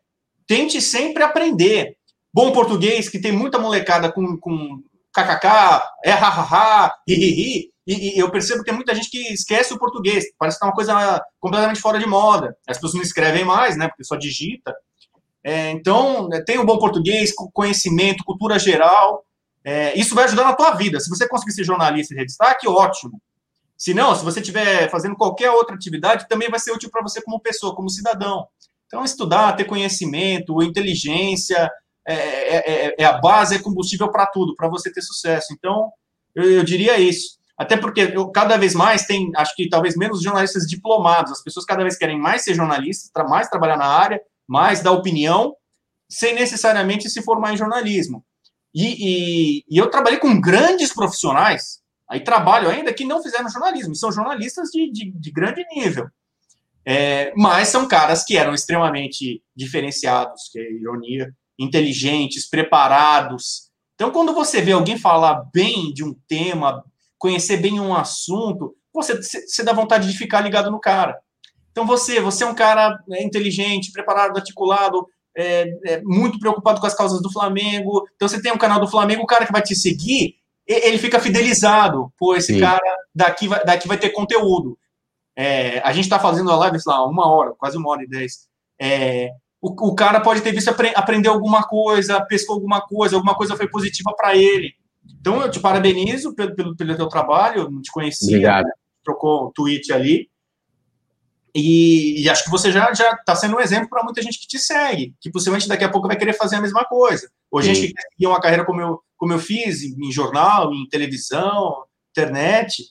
tente 0.47 0.81
sempre 0.81 1.23
aprender. 1.23 1.97
Bom 2.33 2.53
português, 2.53 3.09
que 3.09 3.21
tem 3.21 3.33
muita 3.33 3.59
molecada 3.59 4.11
com, 4.11 4.37
com 4.37 4.83
kkk, 5.15 5.83
é 6.05 6.11
hahaha, 6.11 6.93
hi, 7.09 7.71
e, 7.87 8.17
e 8.17 8.19
eu 8.19 8.31
percebo 8.31 8.61
que 8.61 8.67
tem 8.67 8.75
muita 8.75 8.95
gente 8.95 9.09
que 9.09 9.33
esquece 9.33 9.73
o 9.73 9.79
português, 9.79 10.25
parece 10.37 10.59
que 10.59 10.65
é 10.65 10.69
uma 10.69 10.75
coisa 10.75 11.23
completamente 11.39 11.81
fora 11.81 11.99
de 11.99 12.07
moda. 12.07 12.57
As 12.69 12.77
pessoas 12.77 12.95
não 12.95 13.03
escrevem 13.03 13.45
mais, 13.45 13.77
né, 13.77 13.89
porque 13.89 14.05
só 14.05 14.17
digita. 14.17 14.75
É, 15.47 15.70
então, 15.70 16.28
é, 16.32 16.43
tem 16.43 16.59
um 16.59 16.66
bom 16.66 16.77
português, 16.77 17.32
conhecimento, 17.52 18.24
cultura 18.24 18.59
geral. 18.59 19.24
É, 19.62 19.97
isso 19.97 20.12
vai 20.12 20.24
ajudar 20.24 20.43
na 20.43 20.55
tua 20.55 20.73
vida. 20.73 20.98
Se 20.98 21.09
você 21.09 21.28
conseguir 21.28 21.52
ser 21.52 21.62
jornalista 21.62 22.16
de 22.16 22.24
destaque, 22.24 22.66
ótimo. 22.66 23.23
Se 23.77 23.94
não, 23.94 24.12
se 24.12 24.24
você 24.24 24.40
estiver 24.40 24.90
fazendo 24.90 25.14
qualquer 25.14 25.52
outra 25.52 25.77
atividade, 25.77 26.27
também 26.28 26.51
vai 26.51 26.59
ser 26.59 26.73
útil 26.73 26.90
para 26.90 27.01
você 27.01 27.23
como 27.23 27.39
pessoa, 27.39 27.77
como 27.77 27.89
cidadão. 27.89 28.48
Então, 28.89 29.05
estudar, 29.05 29.52
ter 29.52 29.66
conhecimento, 29.66 30.60
inteligência, 30.64 31.70
é, 32.05 32.14
é, 32.14 32.86
é, 32.89 32.94
é 32.98 33.05
a 33.05 33.18
base, 33.18 33.55
é 33.55 33.60
combustível 33.60 34.10
para 34.10 34.27
tudo, 34.27 34.52
para 34.56 34.68
você 34.68 34.93
ter 34.93 35.02
sucesso. 35.02 35.52
Então, 35.52 35.93
eu, 36.35 36.51
eu 36.51 36.64
diria 36.64 36.98
isso. 36.98 37.39
Até 37.56 37.77
porque 37.77 38.01
eu, 38.12 38.32
cada 38.32 38.56
vez 38.56 38.74
mais 38.74 39.06
tem, 39.06 39.31
acho 39.36 39.55
que 39.55 39.68
talvez 39.68 39.97
menos 39.97 40.20
jornalistas 40.20 40.64
diplomados. 40.64 41.31
As 41.31 41.43
pessoas 41.44 41.64
cada 41.64 41.85
vez 41.85 41.97
querem 41.97 42.18
mais 42.18 42.43
ser 42.43 42.55
jornalistas, 42.55 43.12
mais 43.28 43.48
trabalhar 43.48 43.77
na 43.77 43.86
área, 43.86 44.20
mais 44.48 44.82
dar 44.82 44.93
opinião, 44.93 45.55
sem 46.09 46.35
necessariamente 46.35 47.10
se 47.10 47.23
formar 47.23 47.52
em 47.52 47.56
jornalismo. 47.56 48.24
E, 48.74 48.85
e, 48.85 49.64
e, 49.68 49.78
eu 49.78 49.90
trabalhei 49.90 50.18
com 50.18 50.40
grandes 50.40 50.93
profissionais, 50.93 51.81
aí 52.09 52.20
trabalho 52.20 52.68
ainda, 52.68 52.93
que 52.93 53.05
não 53.05 53.23
fizeram 53.23 53.48
jornalismo, 53.48 53.94
são 53.94 54.12
jornalistas 54.12 54.70
de, 54.70 54.90
de, 54.93 55.10
de 55.10 55.31
grande 55.31 55.64
nível. 55.74 56.06
É, 56.85 57.32
mas 57.36 57.68
são 57.68 57.89
caras 57.89 58.24
que 58.24 58.36
eram 58.36 58.55
extremamente 58.55 59.43
diferenciados, 59.56 60.48
que 60.52 60.60
é 60.60 60.73
ironia, 60.73 61.35
inteligentes, 61.59 62.48
preparados. 62.48 63.70
Então, 63.94 64.10
quando 64.10 64.32
você 64.32 64.60
vê 64.60 64.73
alguém 64.73 64.97
falar 64.97 65.43
bem 65.52 65.93
de 65.93 66.05
um 66.05 66.14
tema, 66.28 66.85
conhecer 67.18 67.56
bem 67.56 67.81
um 67.81 67.94
assunto, 67.94 68.77
você, 68.93 69.20
você 69.20 69.64
dá 69.64 69.73
vontade 69.73 70.10
de 70.10 70.16
ficar 70.16 70.40
ligado 70.43 70.70
no 70.70 70.78
cara. 70.78 71.18
Então 71.77 71.86
você, 71.86 72.23
você 72.23 72.43
é 72.43 72.47
um 72.47 72.55
cara 72.55 72.98
é, 73.11 73.23
inteligente, 73.23 73.93
preparado, 73.93 74.35
articulado, 74.35 75.07
é, 75.36 75.69
é, 75.85 76.03
muito 76.03 76.39
preocupado 76.39 76.81
com 76.81 76.86
as 76.86 76.94
causas 76.94 77.20
do 77.20 77.31
Flamengo. 77.31 78.09
Então 78.16 78.27
você 78.27 78.40
tem 78.40 78.51
um 78.51 78.57
canal 78.57 78.81
do 78.81 78.89
Flamengo, 78.89 79.23
o 79.23 79.27
cara 79.27 79.44
que 79.44 79.53
vai 79.53 79.61
te 79.61 79.77
seguir, 79.77 80.36
ele 80.66 80.97
fica 80.97 81.20
fidelizado. 81.20 82.11
Pô, 82.16 82.35
esse 82.35 82.55
Sim. 82.55 82.61
cara 82.61 82.81
daqui 83.15 83.47
vai, 83.47 83.62
daqui 83.62 83.86
vai 83.86 83.98
ter 83.98 84.09
conteúdo. 84.09 84.78
É, 85.36 85.81
a 85.81 85.93
gente 85.93 86.05
está 86.05 86.19
fazendo 86.19 86.51
a 86.51 86.57
live, 86.57 86.81
sei 86.81 86.90
lá, 86.90 87.07
uma 87.07 87.28
hora, 87.28 87.53
quase 87.59 87.77
uma 87.77 87.90
hora 87.90 88.05
e 88.05 88.09
dez. 88.09 88.48
É, 88.81 89.28
o, 89.61 89.90
o, 89.90 89.94
cara 89.94 90.20
pode 90.20 90.40
ter 90.40 90.53
visto 90.53 90.70
apre, 90.70 90.93
aprender 90.94 91.28
alguma 91.28 91.62
coisa, 91.62 92.24
pescou 92.24 92.55
alguma 92.55 92.81
coisa, 92.81 93.16
alguma 93.16 93.35
coisa 93.35 93.55
foi 93.55 93.69
positiva 93.69 94.15
para 94.16 94.35
ele. 94.35 94.73
Então 95.20 95.43
eu 95.43 95.51
te 95.51 95.61
parabenizo 95.61 96.35
pelo, 96.35 96.57
pelo, 96.57 96.74
pelo 96.74 96.97
teu 96.97 97.07
trabalho, 97.07 97.70
não 97.70 97.82
te 97.82 97.93
conhecia, 97.93 98.28
Obrigado. 98.28 98.66
trocou 99.05 99.48
um 99.48 99.53
tweet 99.53 99.93
ali. 99.93 100.31
E, 101.59 102.23
e, 102.23 102.28
acho 102.28 102.45
que 102.45 102.51
você 102.51 102.70
já 102.70 102.91
está 102.91 103.35
sendo 103.35 103.57
um 103.57 103.61
exemplo 103.61 103.89
para 103.89 104.05
muita 104.05 104.20
gente 104.20 104.39
que 104.39 104.47
te 104.47 104.59
segue, 104.59 105.15
que 105.19 105.31
possivelmente 105.31 105.66
daqui 105.66 105.85
a 105.85 105.89
pouco 105.89 106.07
vai 106.07 106.16
querer 106.16 106.35
fazer 106.35 106.57
a 106.57 106.61
mesma 106.61 106.85
coisa. 106.85 107.31
Ou 107.51 107.62
gente 107.62 107.81
que 107.81 107.95
quer 107.95 108.03
seguir 108.11 108.27
uma 108.27 108.41
carreira 108.41 108.62
como 108.62 108.78
eu, 108.83 109.01
como 109.16 109.33
eu 109.33 109.39
fiz, 109.39 109.83
em, 109.83 109.97
em 110.07 110.12
jornal, 110.12 110.70
em 110.74 110.87
televisão, 110.87 111.85
internet. 112.11 112.85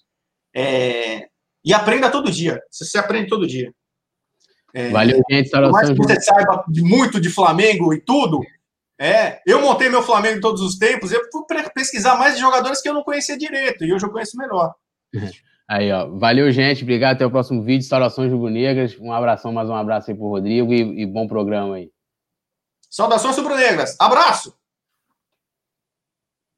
É, 0.55 1.27
e 1.63 1.75
aprenda 1.75 2.09
todo 2.09 2.31
dia. 2.31 2.59
Você, 2.71 2.97
aprende 2.97 3.29
todo 3.29 3.45
dia. 3.45 3.71
É, 4.73 4.89
Valeu, 4.89 5.21
gente. 5.29 5.51
Por 5.51 5.71
mais 5.71 5.89
que 5.91 5.95
você 5.95 6.19
saiba 6.19 6.65
muito 6.67 7.21
de 7.21 7.29
Flamengo 7.29 7.93
e 7.93 8.01
tudo, 8.01 8.41
é, 8.99 9.41
eu 9.45 9.61
montei 9.61 9.89
meu 9.89 10.01
Flamengo 10.01 10.41
todos 10.41 10.61
os 10.61 10.75
tempos, 10.75 11.11
eu 11.11 11.21
fui 11.31 11.43
pesquisar 11.71 12.15
mais 12.15 12.33
de 12.33 12.41
jogadores 12.41 12.81
que 12.81 12.89
eu 12.89 12.95
não 12.95 13.03
conhecia 13.03 13.37
direito, 13.37 13.85
e 13.85 13.93
hoje 13.93 14.05
eu 14.05 14.11
conheço 14.11 14.35
melhor. 14.37 14.73
Aí, 15.67 15.91
ó. 15.91 16.07
Valeu, 16.09 16.51
gente. 16.51 16.83
Obrigado. 16.83 17.15
Até 17.15 17.25
o 17.25 17.31
próximo 17.31 17.61
vídeo. 17.63 17.79
Instalações 17.79 18.31
Rubro-Negras. 18.31 18.97
Um 18.99 19.11
abração, 19.11 19.51
mais 19.51 19.69
um 19.69 19.75
abraço 19.75 20.11
aí 20.11 20.17
pro 20.17 20.27
Rodrigo 20.27 20.73
e, 20.73 21.01
e 21.01 21.05
bom 21.05 21.27
programa 21.27 21.75
aí. 21.75 21.89
Saudações 22.89 23.37
rubro-negras. 23.37 23.97
Abraço! 23.99 24.55